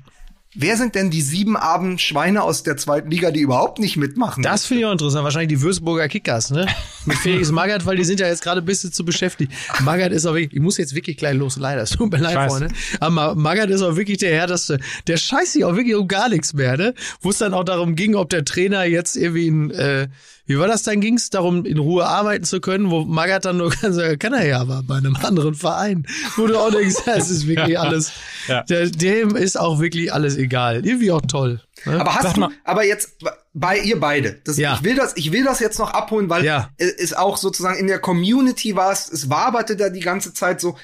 Wer 0.58 0.78
sind 0.78 0.94
denn 0.94 1.10
die 1.10 1.20
sieben 1.20 1.54
armen 1.54 1.98
Schweine 1.98 2.42
aus 2.42 2.62
der 2.62 2.78
zweiten 2.78 3.10
Liga, 3.10 3.30
die 3.30 3.40
überhaupt 3.40 3.78
nicht 3.78 3.98
mitmachen? 3.98 4.42
Das 4.42 4.64
finde 4.64 4.80
ich 4.80 4.86
auch 4.86 4.92
interessant. 4.92 5.22
Wahrscheinlich 5.22 5.50
die 5.50 5.60
Würzburger 5.60 6.08
Kickers, 6.08 6.50
ne? 6.50 6.66
Mit 7.04 7.18
Felix 7.18 7.52
Magath, 7.52 7.84
weil 7.84 7.98
die 7.98 8.04
sind 8.04 8.20
ja 8.20 8.26
jetzt 8.26 8.42
gerade 8.42 8.62
ein 8.62 8.64
bisschen 8.64 8.90
zu 8.90 9.04
beschäftigt. 9.04 9.52
Magath 9.80 10.12
ist 10.12 10.24
auch 10.24 10.32
wirklich, 10.32 10.54
ich 10.54 10.60
muss 10.60 10.78
jetzt 10.78 10.94
wirklich 10.94 11.18
gleich 11.18 11.36
los, 11.36 11.56
leider. 11.58 11.82
Es 11.82 11.90
tut 11.90 12.10
mir 12.10 12.18
leid. 12.18 12.50
Freunde. 12.50 12.68
Aber 13.00 13.34
Magath 13.34 13.68
ist 13.68 13.82
auch 13.82 13.96
wirklich 13.96 14.16
der 14.16 14.30
Härteste. 14.30 14.80
Der 15.06 15.18
scheißt 15.18 15.52
sich 15.52 15.64
auch 15.66 15.76
wirklich 15.76 15.94
um 15.94 16.08
gar 16.08 16.30
nichts 16.30 16.54
mehr, 16.54 16.78
ne? 16.78 16.94
Wo 17.20 17.28
es 17.28 17.38
dann 17.38 17.52
auch 17.52 17.64
darum 17.64 17.94
ging, 17.94 18.14
ob 18.14 18.30
der 18.30 18.42
Trainer 18.46 18.84
jetzt 18.84 19.16
irgendwie 19.16 19.48
ein, 19.48 19.70
äh, 19.72 20.08
wie 20.46 20.58
war 20.58 20.68
das 20.68 20.82
dann? 20.84 21.00
Ging 21.00 21.16
es 21.16 21.30
darum, 21.30 21.64
in 21.64 21.78
Ruhe 21.78 22.06
arbeiten 22.06 22.44
zu 22.44 22.60
können, 22.60 22.90
wo 22.90 23.04
Magath 23.04 23.44
dann 23.44 23.56
nur 23.56 23.70
kann 23.80 23.92
sagen, 23.92 24.18
kann 24.18 24.32
er 24.32 24.46
ja, 24.46 24.60
aber 24.60 24.82
bei 24.86 24.96
einem 24.96 25.16
anderen 25.16 25.54
Verein. 25.54 26.06
Wo 26.36 26.46
du 26.46 26.56
auch 26.58 26.70
denkst, 26.70 26.96
das 27.04 27.30
ist 27.30 27.46
wirklich 27.46 27.78
alles, 27.78 28.12
Ja. 28.48 28.62
der, 28.62 28.88
dem 28.90 29.34
ist 29.36 29.58
auch 29.58 29.80
wirklich 29.80 30.12
alles 30.12 30.36
egal. 30.36 30.86
Irgendwie 30.86 31.10
auch 31.12 31.22
toll. 31.22 31.60
Ne? 31.84 32.00
Aber 32.00 32.14
hast 32.14 32.22
Sag 32.22 32.34
du, 32.34 32.40
mal. 32.40 32.50
aber 32.64 32.84
jetzt 32.84 33.16
bei 33.54 33.78
ihr 33.78 33.98
beide. 34.00 34.40
Das, 34.44 34.56
Ja. 34.56 34.74
Ich 34.74 34.84
will 34.84 34.94
das, 34.94 35.16
ich 35.16 35.32
will 35.32 35.44
das 35.44 35.60
jetzt 35.60 35.78
noch 35.78 35.90
abholen, 35.92 36.30
weil 36.30 36.44
Ja. 36.44 36.70
es 36.78 36.92
ist 36.92 37.16
auch 37.18 37.36
sozusagen 37.36 37.78
in 37.78 37.86
der 37.86 37.98
Community 37.98 38.76
war 38.76 38.92
es, 38.92 39.10
es 39.10 39.28
waberte 39.28 39.76
da 39.76 39.88
die 39.90 40.00
ganze 40.00 40.32
Zeit 40.32 40.60
so. 40.60 40.76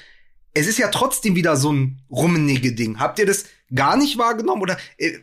Es 0.55 0.67
ist 0.67 0.77
ja 0.77 0.89
trotzdem 0.89 1.35
wieder 1.35 1.55
so 1.55 1.71
ein 1.73 2.01
rummenige 2.11 2.73
Ding. 2.73 2.99
Habt 2.99 3.17
ihr 3.17 3.25
das 3.25 3.45
gar 3.75 3.97
nicht 3.97 4.17
wahrgenommen 4.17 4.61
oder 4.61 4.77
äh, 4.97 5.13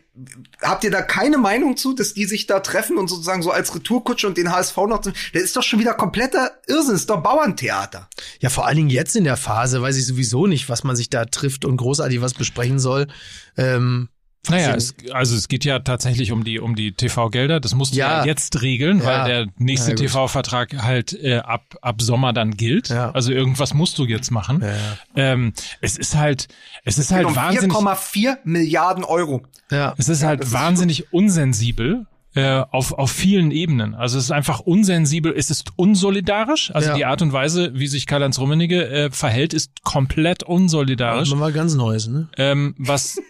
habt 0.60 0.84
ihr 0.84 0.90
da 0.90 1.02
keine 1.02 1.38
Meinung 1.38 1.76
zu, 1.76 1.94
dass 1.94 2.14
die 2.14 2.24
sich 2.24 2.46
da 2.46 2.60
treffen 2.60 2.98
und 2.98 3.08
sozusagen 3.08 3.42
so 3.42 3.50
als 3.50 3.74
Retourkutsche 3.74 4.26
und 4.26 4.36
den 4.36 4.52
HSV 4.52 4.76
noch, 4.76 5.00
das 5.00 5.14
ist 5.32 5.56
doch 5.56 5.62
schon 5.62 5.78
wieder 5.78 5.94
kompletter 5.94 6.52
Irrsinn, 6.66 6.92
das 6.92 7.02
ist 7.02 7.10
doch 7.10 7.22
Bauerntheater. 7.22 8.08
Ja, 8.40 8.50
vor 8.50 8.66
allen 8.66 8.76
Dingen 8.76 8.90
jetzt 8.90 9.16
in 9.16 9.24
der 9.24 9.36
Phase 9.36 9.80
weiß 9.80 9.96
ich 9.96 10.06
sowieso 10.06 10.46
nicht, 10.46 10.68
was 10.68 10.84
man 10.84 10.96
sich 10.96 11.10
da 11.10 11.24
trifft 11.24 11.64
und 11.64 11.76
großartig 11.76 12.20
was 12.20 12.34
besprechen 12.34 12.78
soll. 12.78 13.06
Ähm, 13.56 14.08
Naja, 14.48 14.74
es, 14.74 14.94
also 15.12 15.36
es 15.36 15.48
geht 15.48 15.64
ja 15.66 15.80
tatsächlich 15.80 16.32
um 16.32 16.44
die 16.44 16.60
um 16.60 16.74
die 16.74 16.92
TV-Gelder. 16.92 17.60
Das 17.60 17.74
musst 17.74 17.92
du 17.94 17.98
Ja. 17.98 18.24
jetzt 18.24 18.62
regeln, 18.62 18.98
Ja. 19.00 19.04
weil 19.04 19.24
der 19.28 19.46
nächste 19.58 19.90
Ja. 19.90 19.96
TV-Vertrag 19.96 20.82
halt 20.82 21.12
äh, 21.12 21.36
ab 21.38 21.76
ab 21.82 22.00
Sommer 22.00 22.32
dann 22.32 22.52
gilt. 22.56 22.88
Ja. 22.88 23.10
Also 23.10 23.32
irgendwas 23.32 23.74
musst 23.74 23.98
du 23.98 24.06
jetzt 24.06 24.30
machen. 24.30 24.60
Ja, 24.62 24.68
ja. 24.68 24.76
Ähm, 25.32 25.52
es 25.82 25.98
ist 25.98 26.16
halt 26.16 26.48
es 26.84 26.96
ist 26.98 27.12
halt 27.12 27.26
um 27.26 27.36
wahnsinnig 27.36 27.76
4,4 27.76 28.38
Milliarden 28.44 29.04
Euro. 29.04 29.42
ja. 29.70 29.94
es 29.98 30.08
ist 30.08 30.22
halt 30.22 30.50
wahnsinnig 30.52 31.12
unsensibel. 31.12 32.06
Äh, 32.32 32.62
auf, 32.70 32.92
auf 32.92 33.10
vielen 33.10 33.50
Ebenen. 33.50 33.94
Also 33.96 34.16
es 34.16 34.24
ist 34.26 34.30
einfach 34.30 34.60
unsensibel, 34.60 35.34
es 35.36 35.50
ist 35.50 35.72
unsolidarisch. 35.74 36.70
Also 36.72 36.90
Ja. 36.90 36.94
die 36.94 37.04
Art 37.04 37.22
und 37.22 37.32
Weise, 37.32 37.72
wie 37.74 37.88
sich 37.88 38.06
Karl-Heinz 38.06 38.38
Rummenigge 38.38 38.88
äh, 38.88 39.10
verhält, 39.10 39.52
ist 39.52 39.82
komplett 39.82 40.44
unsolidarisch. 40.44 41.30
Das 41.30 41.40
war 41.40 41.50
ganz 41.50 41.74
Neues, 41.74 42.06
ne? 42.06 42.28
Ähm, 42.36 42.76
was 42.78 43.20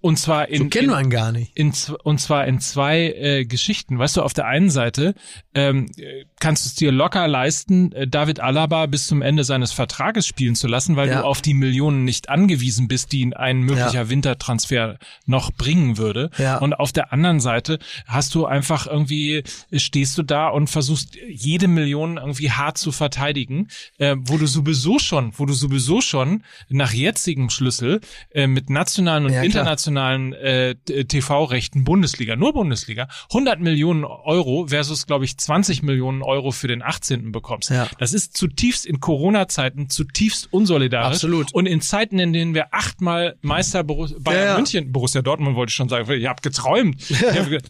und 0.00 0.18
zwar 0.20 0.48
in, 0.50 0.62
So 0.62 0.68
kennen 0.68 0.90
wir 0.90 1.00
ihn 1.00 1.10
gar 1.10 1.32
nicht. 1.32 1.50
in, 1.56 1.72
und 2.04 2.20
zwar 2.20 2.46
in 2.46 2.60
zwei 2.60 3.12
äh, 3.18 3.44
Geschichten. 3.44 3.98
Weißt 3.98 4.16
du, 4.16 4.22
auf 4.22 4.34
der 4.34 4.46
einen 4.46 4.70
Seite 4.70 5.14
ähm, 5.56 5.86
äh, 5.96 6.24
kannst 6.38 6.64
du 6.64 6.68
es 6.68 6.74
dir 6.76 6.92
locker 6.92 7.26
leisten, 7.26 7.90
äh, 7.92 8.06
David 8.06 8.38
Alaba 8.38 8.86
bis 8.86 9.08
zum 9.08 9.20
Ende 9.22 9.42
seines 9.42 9.72
Vertrages 9.72 10.26
spielen 10.28 10.54
zu 10.54 10.68
lassen, 10.68 10.94
weil 10.94 11.08
Ja. 11.08 11.20
du 11.22 11.24
auf 11.26 11.42
die 11.42 11.54
Millionen 11.54 12.04
nicht 12.04 12.28
angewiesen 12.28 12.86
bist, 12.86 13.10
die 13.10 13.34
ein 13.34 13.62
möglicher 13.62 14.10
Wintertransfer 14.10 14.98
noch 15.26 15.50
bringen 15.52 15.98
würde. 15.98 16.30
Ja. 16.38 16.58
Und 16.58 16.74
auf 16.74 16.92
der 16.92 17.12
anderen 17.12 17.40
Seite 17.40 17.78
hast 18.06 18.34
du 18.34 18.43
einfach 18.46 18.86
irgendwie, 18.86 19.42
stehst 19.72 20.16
du 20.18 20.22
da 20.22 20.48
und 20.48 20.68
versuchst 20.68 21.16
jede 21.28 21.68
Million 21.68 22.16
irgendwie 22.16 22.50
hart 22.50 22.78
zu 22.78 22.92
verteidigen, 22.92 23.68
äh, 23.98 24.16
wo 24.18 24.36
du 24.36 24.46
sowieso 24.46 24.98
schon, 24.98 25.32
wo 25.36 25.46
du 25.46 25.52
sowieso 25.52 26.00
schon 26.00 26.42
nach 26.68 26.92
jetzigem 26.92 27.50
Schlüssel 27.50 28.00
äh, 28.32 28.46
mit 28.46 28.70
nationalen 28.70 29.26
und 29.26 29.32
Ja, 29.32 29.42
internationalen 29.42 30.32
äh, 30.32 30.74
TV-Rechten 30.74 31.84
Bundesliga, 31.84 32.36
nur 32.36 32.52
Bundesliga, 32.52 33.08
100 33.30 33.60
Millionen 33.60 34.04
Euro 34.04 34.66
versus, 34.68 35.06
glaube 35.06 35.24
ich, 35.24 35.36
20 35.36 35.82
Millionen 35.82 36.22
Euro 36.22 36.50
für 36.50 36.68
den 36.68 36.82
18. 36.82 37.32
bekommst. 37.32 37.70
Ja. 37.70 37.88
Das 37.98 38.12
ist 38.12 38.36
zutiefst 38.36 38.86
in 38.86 39.00
Corona-Zeiten 39.00 39.88
zutiefst 39.90 40.48
unsolidarisch. 40.52 41.14
Absolut. 41.16 41.52
Und 41.54 41.66
in 41.66 41.80
Zeiten, 41.80 42.18
in 42.18 42.32
denen 42.32 42.54
wir 42.54 42.74
achtmal 42.74 43.36
Meister 43.42 43.84
Borus 43.84 44.14
Bayern 44.18 44.46
Ja. 44.48 44.54
München, 44.56 44.92
Borussia 44.92 45.22
Dortmund 45.22 45.56
wollte 45.56 45.70
ich 45.70 45.74
schon 45.74 45.88
sagen, 45.88 46.10
ich 46.10 46.26
habe 46.26 46.40
geträumt. 46.42 47.02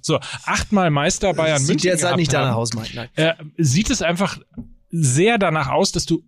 So, 0.03 0.18
achtmal 0.65 0.91
Meister 0.91 1.35
Bayern 1.35 1.59
Sieht 1.59 1.69
München 1.69 1.91
jetzt 1.91 2.05
halt 2.05 2.17
nicht 2.17 2.33
danach 2.33 2.51
haben, 2.51 2.57
aus, 2.57 2.73
Mike. 2.75 3.11
Äh, 3.17 3.35
sieht 3.59 3.91
es 3.91 4.03
einfach 4.03 4.39
sehr 4.91 5.39
danach 5.39 5.69
aus, 5.69 5.93
dass 5.93 6.07
du 6.07 6.23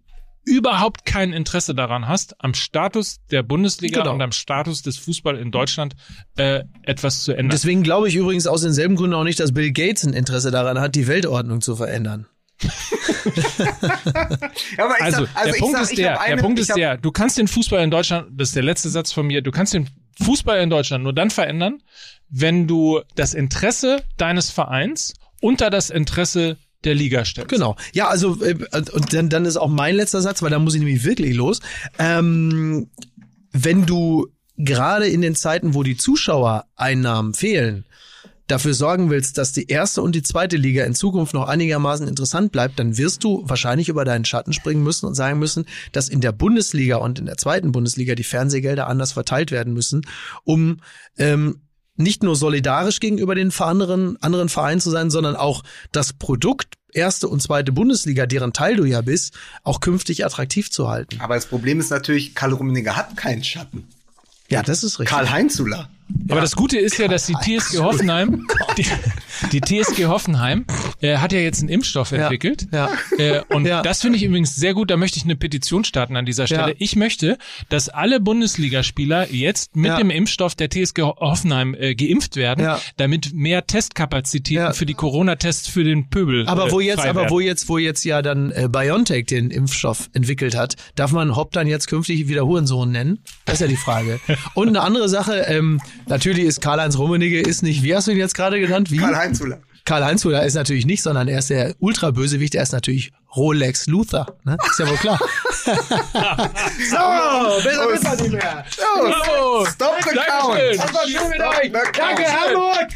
überhaupt 0.45 1.05
kein 1.05 1.33
Interesse 1.33 1.75
daran 1.75 2.07
hast, 2.07 2.37
am 2.43 2.55
Status 2.55 3.19
der 3.31 3.43
Bundesliga 3.43 4.03
Genau. 4.03 4.15
und 4.15 4.23
am 4.23 4.31
Status 4.33 4.83
des 4.83 4.97
Fußball 4.99 5.37
in 5.39 5.51
Deutschland 5.51 5.97
äh, 6.37 6.63
etwas 6.83 7.25
zu 7.25 7.33
ändern. 7.33 7.51
Deswegen 7.51 7.83
glaube 7.83 8.09
ich 8.09 8.15
übrigens 8.15 8.47
aus 8.47 8.61
denselben 8.61 8.95
Gründen 8.95 9.15
auch 9.15 9.25
nicht, 9.25 9.41
dass 9.41 9.53
Bill 9.53 9.73
Gates 9.73 10.05
ein 10.05 10.13
Interesse 10.13 10.53
daran 10.53 10.79
hat, 10.79 10.95
die 10.95 11.09
Weltordnung 11.09 11.61
zu 11.63 11.75
verändern. 11.75 12.27
Ja, 14.77 14.85
aber 14.85 14.95
ich 14.99 15.03
also, 15.03 15.25
sag, 15.25 15.37
also 15.37 15.45
der 15.45 15.55
ich 15.55 15.61
Punkt 15.61 15.77
sag, 15.77 15.83
ist 15.83 15.99
der, 15.99 16.21
eine, 16.21 16.37
der 16.37 16.43
Punkt 16.43 16.59
ist 16.61 16.77
der, 16.77 16.97
du 16.97 17.11
kannst 17.11 17.39
den 17.39 17.49
Fußball 17.49 17.83
in 17.83 17.91
Deutschland, 17.91 18.29
das 18.33 18.49
ist 18.49 18.57
der 18.57 18.63
letzte 18.63 18.89
Satz 18.89 19.13
von 19.13 19.27
mir, 19.27 19.43
du 19.43 19.51
kannst 19.51 19.75
den 19.75 19.89
Fußball 20.23 20.61
in 20.61 20.71
Deutschland 20.71 21.03
nur 21.05 21.13
dann 21.13 21.31
verändern, 21.31 21.83
wenn 22.29 22.67
du 22.67 23.01
das 23.15 23.35
Interesse 23.35 24.03
deines 24.17 24.51
Vereins 24.51 25.15
unter 25.41 25.71
das 25.71 25.91
Interesse 25.91 26.59
der 26.85 26.95
Liga 26.95 27.25
stellst. 27.25 27.51
Genau. 27.51 27.77
Ja, 27.93 28.09
also 28.09 28.43
äh, 28.43 28.57
und 28.93 29.13
dann, 29.13 29.29
dann 29.29 29.45
ist 29.45 29.57
auch 29.57 29.69
mein 29.69 29.97
letzter 29.97 30.21
Satz, 30.21 30.43
weil 30.43 30.51
da 30.51 30.59
muss 30.59 30.75
ich 30.75 30.81
nämlich 30.81 31.05
wirklich 31.05 31.35
los. 31.35 31.61
Ähm, 31.99 32.91
wenn 33.53 33.87
du 33.87 34.29
gerade 34.57 35.07
in 35.07 35.21
den 35.21 35.35
Zeiten, 35.35 35.75
wo 35.75 35.83
die 35.83 35.97
Zuschauereinnahmen 35.97 37.35
fehlen, 37.35 37.85
dafür 38.47 38.75
sorgen 38.75 39.11
willst, 39.11 39.39
dass 39.39 39.53
die 39.53 39.67
erste 39.67 40.03
und 40.03 40.15
die 40.15 40.23
zweite 40.23 40.57
Liga 40.57 40.85
in 40.85 40.95
Zukunft 40.95 41.35
noch 41.35 41.49
einigermaßen 41.49 42.07
interessant 42.07 42.53
bleibt, 42.53 42.79
dann 42.79 42.97
wirst 42.97 43.25
du 43.25 43.43
wahrscheinlich 43.47 43.89
über 43.89 44.05
deinen 44.05 44.25
Schatten 44.25 44.53
springen 44.53 44.85
müssen 44.85 45.07
und 45.07 45.15
sagen 45.15 45.39
müssen, 45.39 45.67
dass 45.93 46.09
in 46.09 46.21
der 46.21 46.33
Bundesliga 46.33 46.97
und 46.97 47.19
in 47.19 47.27
der 47.27 47.37
zweiten 47.37 47.73
Bundesliga 47.73 48.15
die 48.15 48.23
Fernsehgelder 48.23 48.87
anders 48.87 49.13
verteilt 49.13 49.51
werden 49.51 49.73
müssen, 49.73 50.03
um 50.45 50.79
ähm, 51.19 51.61
nicht 51.97 52.23
nur 52.23 52.37
solidarisch 52.37 53.01
gegenüber 53.01 53.35
den 53.35 53.53
anderen, 53.59 54.21
anderen 54.23 54.49
Vereinen 54.49 54.81
zu 54.81 54.91
sein, 54.91 55.11
sondern 55.11 55.37
auch 55.37 55.63
das 55.93 56.13
Produkt 56.13 56.75
erste 56.93 57.29
und 57.29 57.43
zweite 57.43 57.73
Bundesliga, 57.73 58.27
deren 58.27 58.53
Teil 58.53 58.77
du 58.77 58.85
ja 58.85 59.03
bist, 59.03 59.35
auch 59.63 59.81
künftig 59.81 60.25
attraktiv 60.25 60.71
zu 60.71 60.89
halten. 60.89 61.21
Aber 61.21 61.35
das 61.35 61.47
Problem 61.47 61.79
ist 61.79 61.91
natürlich, 61.91 62.35
Karl 62.35 62.53
Rummenigge 62.53 62.97
hat 62.97 63.17
keinen 63.17 63.45
Schatten. 63.45 63.87
Ja, 64.49 64.63
das 64.63 64.83
ist 64.83 64.99
richtig. 64.99 65.15
Karl 65.15 65.31
Heinzula. 65.31 65.89
Aber 66.29 66.41
das 66.41 66.57
Gute 66.57 66.79
ist 66.79 66.99
ja, 66.99 67.09
dass 67.09 67.27
die 67.27 67.35
TSG 67.35 67.79
Hoffenheim, 67.79 68.47
die, 68.79 68.87
die 69.53 69.61
TSG 69.61 70.07
Hoffenheim 70.07 70.65
äh, 71.01 71.17
hat 71.19 71.33
ja 71.33 71.39
jetzt 71.41 71.61
einen 71.61 71.69
Impfstoff 71.69 72.13
entwickelt. 72.13 72.67
Ja. 72.73 72.91
Äh, 73.19 73.43
und 73.49 73.65
Ja. 73.67 73.83
das 73.83 74.01
finde 74.03 74.17
ich 74.19 74.25
übrigens 74.25 74.55
sehr 74.57 74.75
gut. 74.75 74.91
Da 74.91 74.97
möchte 74.97 75.19
ich 75.19 75.25
eine 75.25 75.37
Petition 75.37 75.85
starten 75.85 76.17
an 76.17 76.25
dieser 76.27 76.47
Stelle. 76.47 76.71
Ja. 76.71 76.75
Ich 76.79 76.97
möchte, 76.97 77.39
dass 77.69 77.89
alle 77.89 78.21
Bundesligaspieler 78.21 79.33
jetzt 79.33 79.77
mit 79.77 79.87
Ja. 79.87 79.99
dem 79.99 80.11
Impfstoff 80.11 80.55
der 80.55 80.69
TSG 80.71 81.03
Hoffenheim 81.03 81.75
äh, 81.75 81.95
geimpft 81.95 82.37
werden, 82.37 82.65
Ja. 82.65 82.81
damit 82.97 83.33
mehr 83.35 83.67
Testkapazitäten 83.67 84.63
Ja. 84.65 84.73
für 84.73 84.87
die 84.87 84.95
Corona-Tests 84.95 85.69
für 85.69 85.85
den 85.85 86.09
Pöbel. 86.09 86.47
Aber 86.49 86.71
wo 86.71 86.81
äh, 86.81 86.85
jetzt, 86.87 87.01
frei 87.01 87.11
aber 87.11 87.23
werden. 87.23 87.31
wo 87.33 87.41
jetzt, 87.41 87.69
wo 87.69 87.79
jetzt 87.79 88.05
ja 88.05 88.23
dann 88.23 88.51
äh, 88.53 88.69
BioNTech 88.71 89.27
den 89.27 89.51
Impfstoff 89.51 90.09
entwickelt 90.13 90.57
hat, 90.57 90.77
darf 90.95 91.13
man 91.13 91.37
Hopp 91.37 91.53
dann 91.53 91.67
jetzt 91.67 91.89
künftig 91.89 92.29
wieder 92.29 92.47
Hurensohn 92.47 92.91
nennen? 92.91 93.19
Das 93.45 93.55
ist 93.55 93.61
ja 93.61 93.67
die 93.69 93.77
Frage. 93.77 94.19
Und 94.55 94.69
eine 94.69 94.81
andere 94.81 95.09
Sache, 95.09 95.45
ähm, 95.49 95.81
natürlich 96.07 96.45
ist 96.45 96.61
Karl-Heinz 96.61 96.99
Rummenigge 96.99 97.41
ist 97.41 97.63
nicht, 97.63 97.83
wie 97.83 97.95
hast 97.95 98.07
du 98.07 98.13
ihn 98.13 98.19
jetzt 98.19 98.35
gerade 98.35 98.61
genannt? 98.61 98.91
Wie? 98.91 98.99
Karl 98.99 99.17
Heinzula. 99.17 99.59
Karl-Heinz 99.87 100.25
Huller 100.25 100.45
ist 100.45 100.55
natürlich 100.55 100.85
nicht, 100.85 101.03
sondern 101.03 101.29
er 101.29 101.39
ist 101.39 101.49
der 101.49 101.77
Ultrabösewicht, 101.79 102.57
er 102.57 102.65
ist 102.65 102.73
natürlich 102.73 103.13
Rolex 103.37 103.87
Luther. 103.87 104.27
Ne? 104.45 104.57
Ist 104.69 104.81
ja 104.81 104.89
wohl 104.89 104.97
klar. 104.97 105.19
so, 105.65 105.67
besser 107.63 107.89
wissen 107.89 108.05
wir 108.05 108.23
nicht 108.23 108.33
mehr. 108.33 108.65
Oh, 108.99 109.65
Stop 109.65 109.95
the 110.03 110.11
count. 110.11 110.59
Dankeschön. 110.59 110.77
Das 110.77 110.95
war 110.95 111.07
schön 111.07 111.29
mit 111.29 111.41
euch. 111.41 111.73
Danke. 111.93 112.25
Hamburg. 112.25 112.89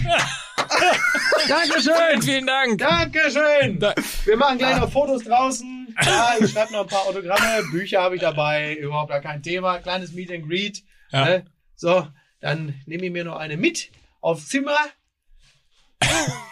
Dankeschön. 1.48 2.22
Vielen 2.22 2.46
Dank. 2.46 2.78
Dankeschön. 2.78 3.80
Wir 4.24 4.36
machen 4.36 4.58
gleich 4.58 4.80
noch 4.80 4.90
Fotos 4.90 5.22
draußen. 5.22 5.94
Ja, 6.04 6.34
ich 6.40 6.50
schreibe 6.50 6.72
noch 6.72 6.82
ein 6.82 6.86
paar 6.88 7.06
Autogramme. 7.06 7.62
Bücher 7.70 8.02
habe 8.02 8.16
ich 8.16 8.20
dabei. 8.20 8.74
Überhaupt 8.74 9.10
gar 9.10 9.20
kein 9.20 9.42
Thema. 9.42 9.78
Kleines 9.78 10.12
Meet 10.12 10.32
and 10.32 10.48
Greet. 10.48 10.82
Ja. 11.12 11.24
Ne? 11.24 11.44
So, 11.76 12.06
dann 12.40 12.74
nehme 12.86 13.06
ich 13.06 13.12
mir 13.12 13.24
noch 13.24 13.36
eine 13.36 13.56
mit 13.56 13.90
aufs 14.20 14.48
Zimmer. 14.48 14.76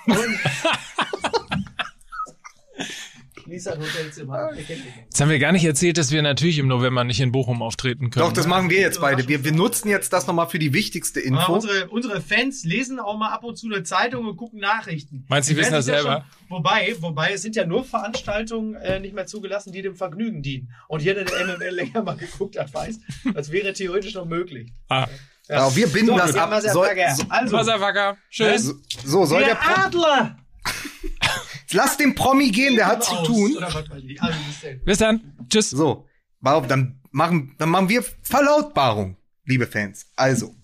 Und 0.07 0.16
mich. 3.49 3.64
Jetzt 3.64 5.20
haben 5.20 5.30
wir 5.30 5.39
gar 5.39 5.53
nicht 5.53 5.64
erzählt, 5.64 5.99
dass 5.99 6.11
wir 6.11 6.22
natürlich 6.22 6.59
im 6.59 6.68
November 6.68 7.05
nicht 7.05 7.20
in 7.20 7.32
Bochum 7.32 7.62
auftreten 7.62 8.11
können. 8.11 8.26
Doch, 8.26 8.32
das 8.32 8.47
machen 8.47 8.70
wir 8.70 8.80
jetzt 8.80 9.01
beide. 9.01 9.26
Wir, 9.26 9.45
wir 9.45 9.53
nutzen 9.53 9.89
jetzt 9.89 10.12
das 10.12 10.26
nochmal 10.26 10.49
für 10.49 10.59
die 10.59 10.72
wichtigste 10.72 11.20
Ja, 11.20 11.26
Info. 11.26 11.55
unsere, 11.55 11.89
unsere 11.89 12.20
Fans 12.20 12.64
lesen 12.64 13.01
auch 13.01 13.16
mal 13.16 13.32
ab 13.32 13.45
und 13.45 13.57
zu 13.57 13.66
eine 13.66 13.82
Zeitung 13.82 14.26
und 14.26 14.36
gucken 14.36 14.61
Nachrichten. 14.61 15.24
Meinst 15.28 15.49
du, 15.49 15.55
die 15.55 15.61
wissen 15.61 15.72
das 15.72 15.86
selber? 15.86 16.26
Schon, 16.49 16.59
wobei, 16.59 16.95
wobei, 17.01 17.32
es 17.32 17.43
sind 17.43 17.57
ja 17.57 17.66
nur 17.66 17.84
Veranstaltungen 17.84 18.74
äh, 18.74 19.01
nicht 19.01 19.14
mehr 19.14 19.26
zugelassen, 19.26 19.72
die 19.72 19.82
dem 19.82 19.97
Vergnügen 19.97 20.43
dienen. 20.43 20.72
Und 20.89 21.03
jeder, 21.03 21.24
der 21.24 21.47
MML 21.47 21.70
länger 21.74 22.03
mal 22.03 22.16
geguckt 22.16 22.59
hat, 22.59 22.72
weiß, 22.72 23.01
das 23.34 23.51
wäre 23.51 23.72
theoretisch 23.72 24.14
noch 24.14 24.26
möglich. 24.26 24.72
Ah. 24.89 25.07
Ja, 25.49 25.74
wir 25.74 25.86
binden 25.88 26.16
das 26.16 26.34
wir 26.34 26.42
ab. 26.42 26.61
Soll, 26.61 26.72
so, 26.72 26.82
also, 27.28 27.57
Wasserwacker. 27.57 28.16
Tschüss. 28.30 28.64
so, 28.64 28.74
so, 29.05 29.24
soll 29.24 29.44
der 29.44 29.55
der 29.55 29.78
Adler! 29.86 30.38
Lass 31.72 31.96
den 31.96 32.14
Promi 32.14 32.51
gehen, 32.51 32.76
der 32.76 32.86
hat 32.86 33.05
zu 33.05 33.14
tun. 33.24 33.57
Also, 33.62 33.80
bis 34.84 34.99
dann. 34.99 35.34
Tschüss. 35.49 35.70
So, 35.70 36.07
dann 36.42 37.01
machen, 37.11 37.55
dann 37.59 37.70
machen 37.70 37.88
wir 37.88 38.05
Verlautbarung, 38.22 39.16
liebe 39.44 39.66
Fans. 39.66 40.07
Also, 40.16 40.55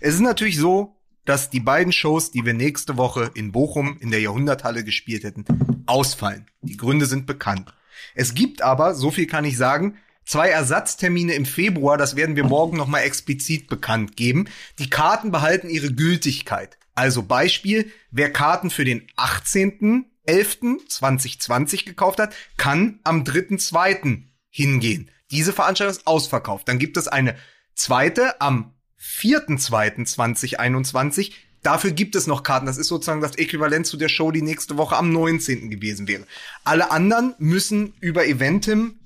es 0.00 0.14
ist 0.14 0.20
natürlich 0.20 0.58
so, 0.58 0.96
dass 1.24 1.50
die 1.50 1.60
beiden 1.60 1.92
Shows, 1.92 2.30
die 2.30 2.44
wir 2.44 2.54
nächste 2.54 2.96
Woche 2.96 3.30
in 3.34 3.52
Bochum 3.52 3.98
in 4.00 4.10
der 4.10 4.20
Jahrhunderthalle 4.20 4.84
gespielt 4.84 5.24
hätten, 5.24 5.44
ausfallen. 5.86 6.46
Die 6.62 6.76
Gründe 6.76 7.06
sind 7.06 7.26
bekannt. 7.26 7.72
Es 8.14 8.34
gibt 8.34 8.62
aber, 8.62 8.94
so 8.94 9.10
viel 9.10 9.26
kann 9.26 9.44
ich 9.44 9.56
sagen, 9.56 9.98
zwei 10.30 10.48
Ersatztermine 10.50 11.34
im 11.34 11.44
Februar, 11.44 11.98
das 11.98 12.14
werden 12.14 12.36
wir 12.36 12.44
morgen 12.44 12.76
nochmal 12.76 13.02
explizit 13.02 13.66
bekannt 13.66 14.16
geben. 14.16 14.46
Die 14.78 14.88
Karten 14.88 15.32
behalten 15.32 15.68
ihre 15.68 15.92
Gültigkeit. 15.92 16.78
Also 16.94 17.24
Beispiel, 17.24 17.90
wer 18.12 18.32
Karten 18.32 18.70
für 18.70 18.84
den 18.84 19.08
18.11.2020 19.16 21.84
gekauft 21.84 22.20
hat, 22.20 22.32
kann 22.56 23.00
am 23.02 23.24
3.2. 23.24 24.22
hingehen. 24.50 25.10
Diese 25.32 25.52
Veranstaltung 25.52 25.96
ist 25.96 26.06
ausverkauft. 26.06 26.68
Dann 26.68 26.78
gibt 26.78 26.96
es 26.96 27.08
eine 27.08 27.34
zweite 27.74 28.40
am 28.40 28.72
4.2.2021. 29.00 31.32
Dafür 31.64 31.90
gibt 31.90 32.14
es 32.14 32.28
noch 32.28 32.44
Karten. 32.44 32.66
Das 32.66 32.78
ist 32.78 32.86
sozusagen 32.86 33.20
das 33.20 33.34
Äquivalent 33.34 33.84
zu 33.84 33.96
der 33.96 34.08
Show, 34.08 34.30
die 34.30 34.42
nächste 34.42 34.76
Woche 34.76 34.96
am 34.96 35.12
19. 35.12 35.70
gewesen 35.70 36.06
wäre. 36.06 36.24
Alle 36.62 36.92
anderen 36.92 37.34
müssen 37.38 37.94
über 37.98 38.28
Eventim 38.28 38.99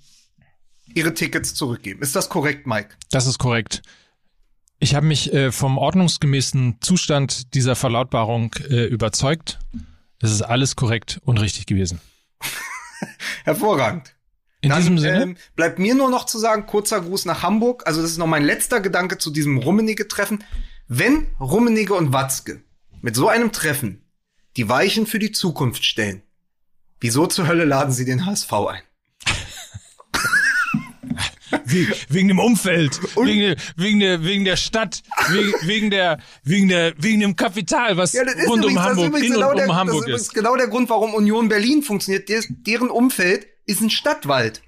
ihre 0.95 1.14
Tickets 1.14 1.55
zurückgeben. 1.55 2.03
Ist 2.03 2.16
das 2.16 2.28
korrekt, 2.28 2.66
Mike? 2.66 2.90
Das 3.11 3.26
ist 3.26 3.38
korrekt. 3.38 3.82
Ich 4.80 4.95
habe 4.95 5.07
mich 5.07 5.32
äh, 5.32 5.51
vom 5.53 5.78
ordnungsgemäßen 5.78 6.78
Zustand 6.80 7.55
dieser 7.55 7.76
Verlautbarung 7.76 8.55
äh, 8.68 8.84
überzeugt. 8.84 9.59
Das 10.18 10.30
ist 10.30 10.42
alles 10.42 10.76
korrekt 10.76 11.20
und 11.24 11.38
richtig 11.40 11.66
gewesen. 11.66 12.01
Hervorragend. 13.45 14.14
In 14.61 14.70
Dann, 14.70 14.78
diesem 14.78 14.99
Sinne, 14.99 15.22
Ähm, 15.22 15.36
bleibt 15.57 15.78
mir 15.78 15.95
nur 15.95 16.11
noch 16.11 16.24
zu 16.24 16.38
sagen, 16.38 16.66
kurzer 16.66 17.01
Gruß 17.01 17.26
nach 17.26 17.42
Hamburg. 17.42 17.86
Also 17.86 18.01
das 18.01 18.12
ist 18.12 18.18
noch 18.18 18.26
mein 18.26 18.45
letzter 18.45 18.80
Gedanke 18.80 19.18
zu 19.18 19.30
diesem 19.30 19.59
Rummenigge-Treffen. 19.59 20.42
Wenn 20.88 21.26
Rummenigge 21.38 21.95
und 21.95 22.12
Watzke 22.12 22.62
mit 23.03 23.14
so 23.14 23.28
einem 23.28 23.53
Treffen 23.53 24.03
die 24.57 24.68
Weichen 24.68 25.07
für 25.07 25.18
die 25.18 25.32
Zukunft 25.32 25.84
stellen, 25.84 26.22
wieso 27.01 27.26
zur 27.26 27.47
Hölle 27.47 27.64
laden 27.64 27.92
sie 27.92 28.05
den 28.07 28.24
HSV 28.24 28.53
ein? 28.53 28.82
We- 31.75 31.95
wegen 32.09 32.29
dem 32.29 32.39
Umfeld, 32.39 33.01
wegen, 33.16 33.41
der- 33.41 33.57
wegen 33.77 34.01
der 34.01 34.25
wegen 34.25 34.45
der 34.45 34.57
Stadt, 34.57 35.03
wegen, 35.31 35.53
wegen 35.62 35.91
der 35.91 36.18
wegen 36.45 36.68
der 36.68 36.95
wegen 36.99 37.20
dem 37.20 37.37
Kapital, 37.37 37.97
was 37.97 38.12
Ja, 38.12 38.25
das 38.25 38.35
rund 38.47 38.64
um 38.64 38.70
übrigens- 38.72 38.75
das 38.85 38.93
ist 38.97 39.05
Hamburg, 39.05 39.22
in 39.22 39.27
und 39.29 39.35
genau 39.35 39.51
um 39.51 39.57
der, 39.57 39.66
Hamburg 39.68 39.87
das 39.87 39.95
ist. 39.95 40.03
übrigens 40.07 40.22
ist. 40.22 40.35
genau 40.35 40.57
der 40.57 40.68
Grund, 40.68 40.89
warum 40.91 41.14
Union 41.14 41.49
Berlin 41.49 41.83
funktioniert. 41.83 42.29
Des, 42.29 42.47
deren 42.51 42.91
Umfeld 42.91 43.47
ist 43.66 43.81
ein 43.81 43.91
Stadtwald. 43.91 44.62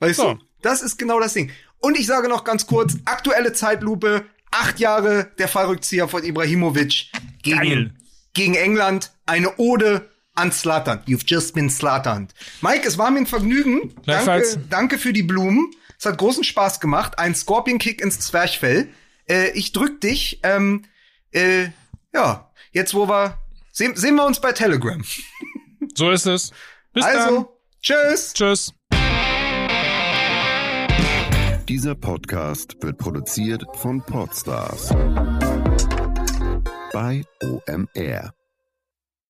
Weißt 0.00 0.16
So. 0.16 0.34
du? 0.34 0.40
Das 0.62 0.82
ist 0.82 0.98
genau 0.98 1.20
das 1.20 1.34
Ding. 1.34 1.50
Und 1.80 1.98
ich 1.98 2.06
sage 2.06 2.28
noch 2.28 2.44
ganz 2.44 2.66
kurz, 2.66 2.96
aktuelle 3.04 3.52
Zeitlupe, 3.52 4.24
acht 4.50 4.80
Jahre 4.80 5.30
der 5.38 5.48
Fallrückzieher 5.48 6.08
von 6.08 6.24
Ibrahimovic 6.24 7.06
Geil. 7.42 7.60
gegen, 7.60 7.96
gegen 8.32 8.54
England, 8.54 9.12
eine 9.26 9.56
Ode 9.58 10.08
an 10.34 10.50
Slattern. 10.52 11.00
You've 11.06 11.24
just 11.26 11.54
been 11.54 11.68
slattern. 11.70 12.28
Mike, 12.62 12.88
es 12.88 12.96
war 12.98 13.10
mir 13.10 13.18
ein 13.20 13.26
Vergnügen. 13.26 13.94
Danke, 14.06 14.58
danke 14.70 14.98
für 14.98 15.12
die 15.12 15.22
Blumen. 15.22 15.70
Es 16.04 16.10
hat 16.10 16.18
großen 16.18 16.44
Spaß 16.44 16.80
gemacht. 16.80 17.18
Ein 17.18 17.34
Scorpion-Kick 17.34 18.02
ins 18.02 18.20
Zwerchfell. 18.20 18.90
Äh, 19.26 19.52
ich 19.52 19.72
drück 19.72 20.02
dich. 20.02 20.38
Ähm, 20.42 20.82
äh, 21.32 21.68
ja, 22.12 22.52
jetzt 22.72 22.92
wo 22.92 23.08
wir 23.08 23.38
sehen, 23.72 23.96
sehen 23.96 24.14
wir 24.16 24.26
uns 24.26 24.38
bei 24.38 24.52
Telegram. 24.52 25.02
So 25.96 26.10
ist 26.10 26.26
es. 26.26 26.50
Bis 26.92 27.06
dann. 27.06 27.16
also, 27.16 27.58
tschüss. 27.80 28.32
Tschüss. 28.34 28.72
Dieser 31.68 31.94
Podcast 31.94 32.76
wird 32.82 32.98
produziert 32.98 33.64
von 33.74 34.02
Podstars 34.02 34.88
bei 36.92 37.24
OMR. 37.44 38.34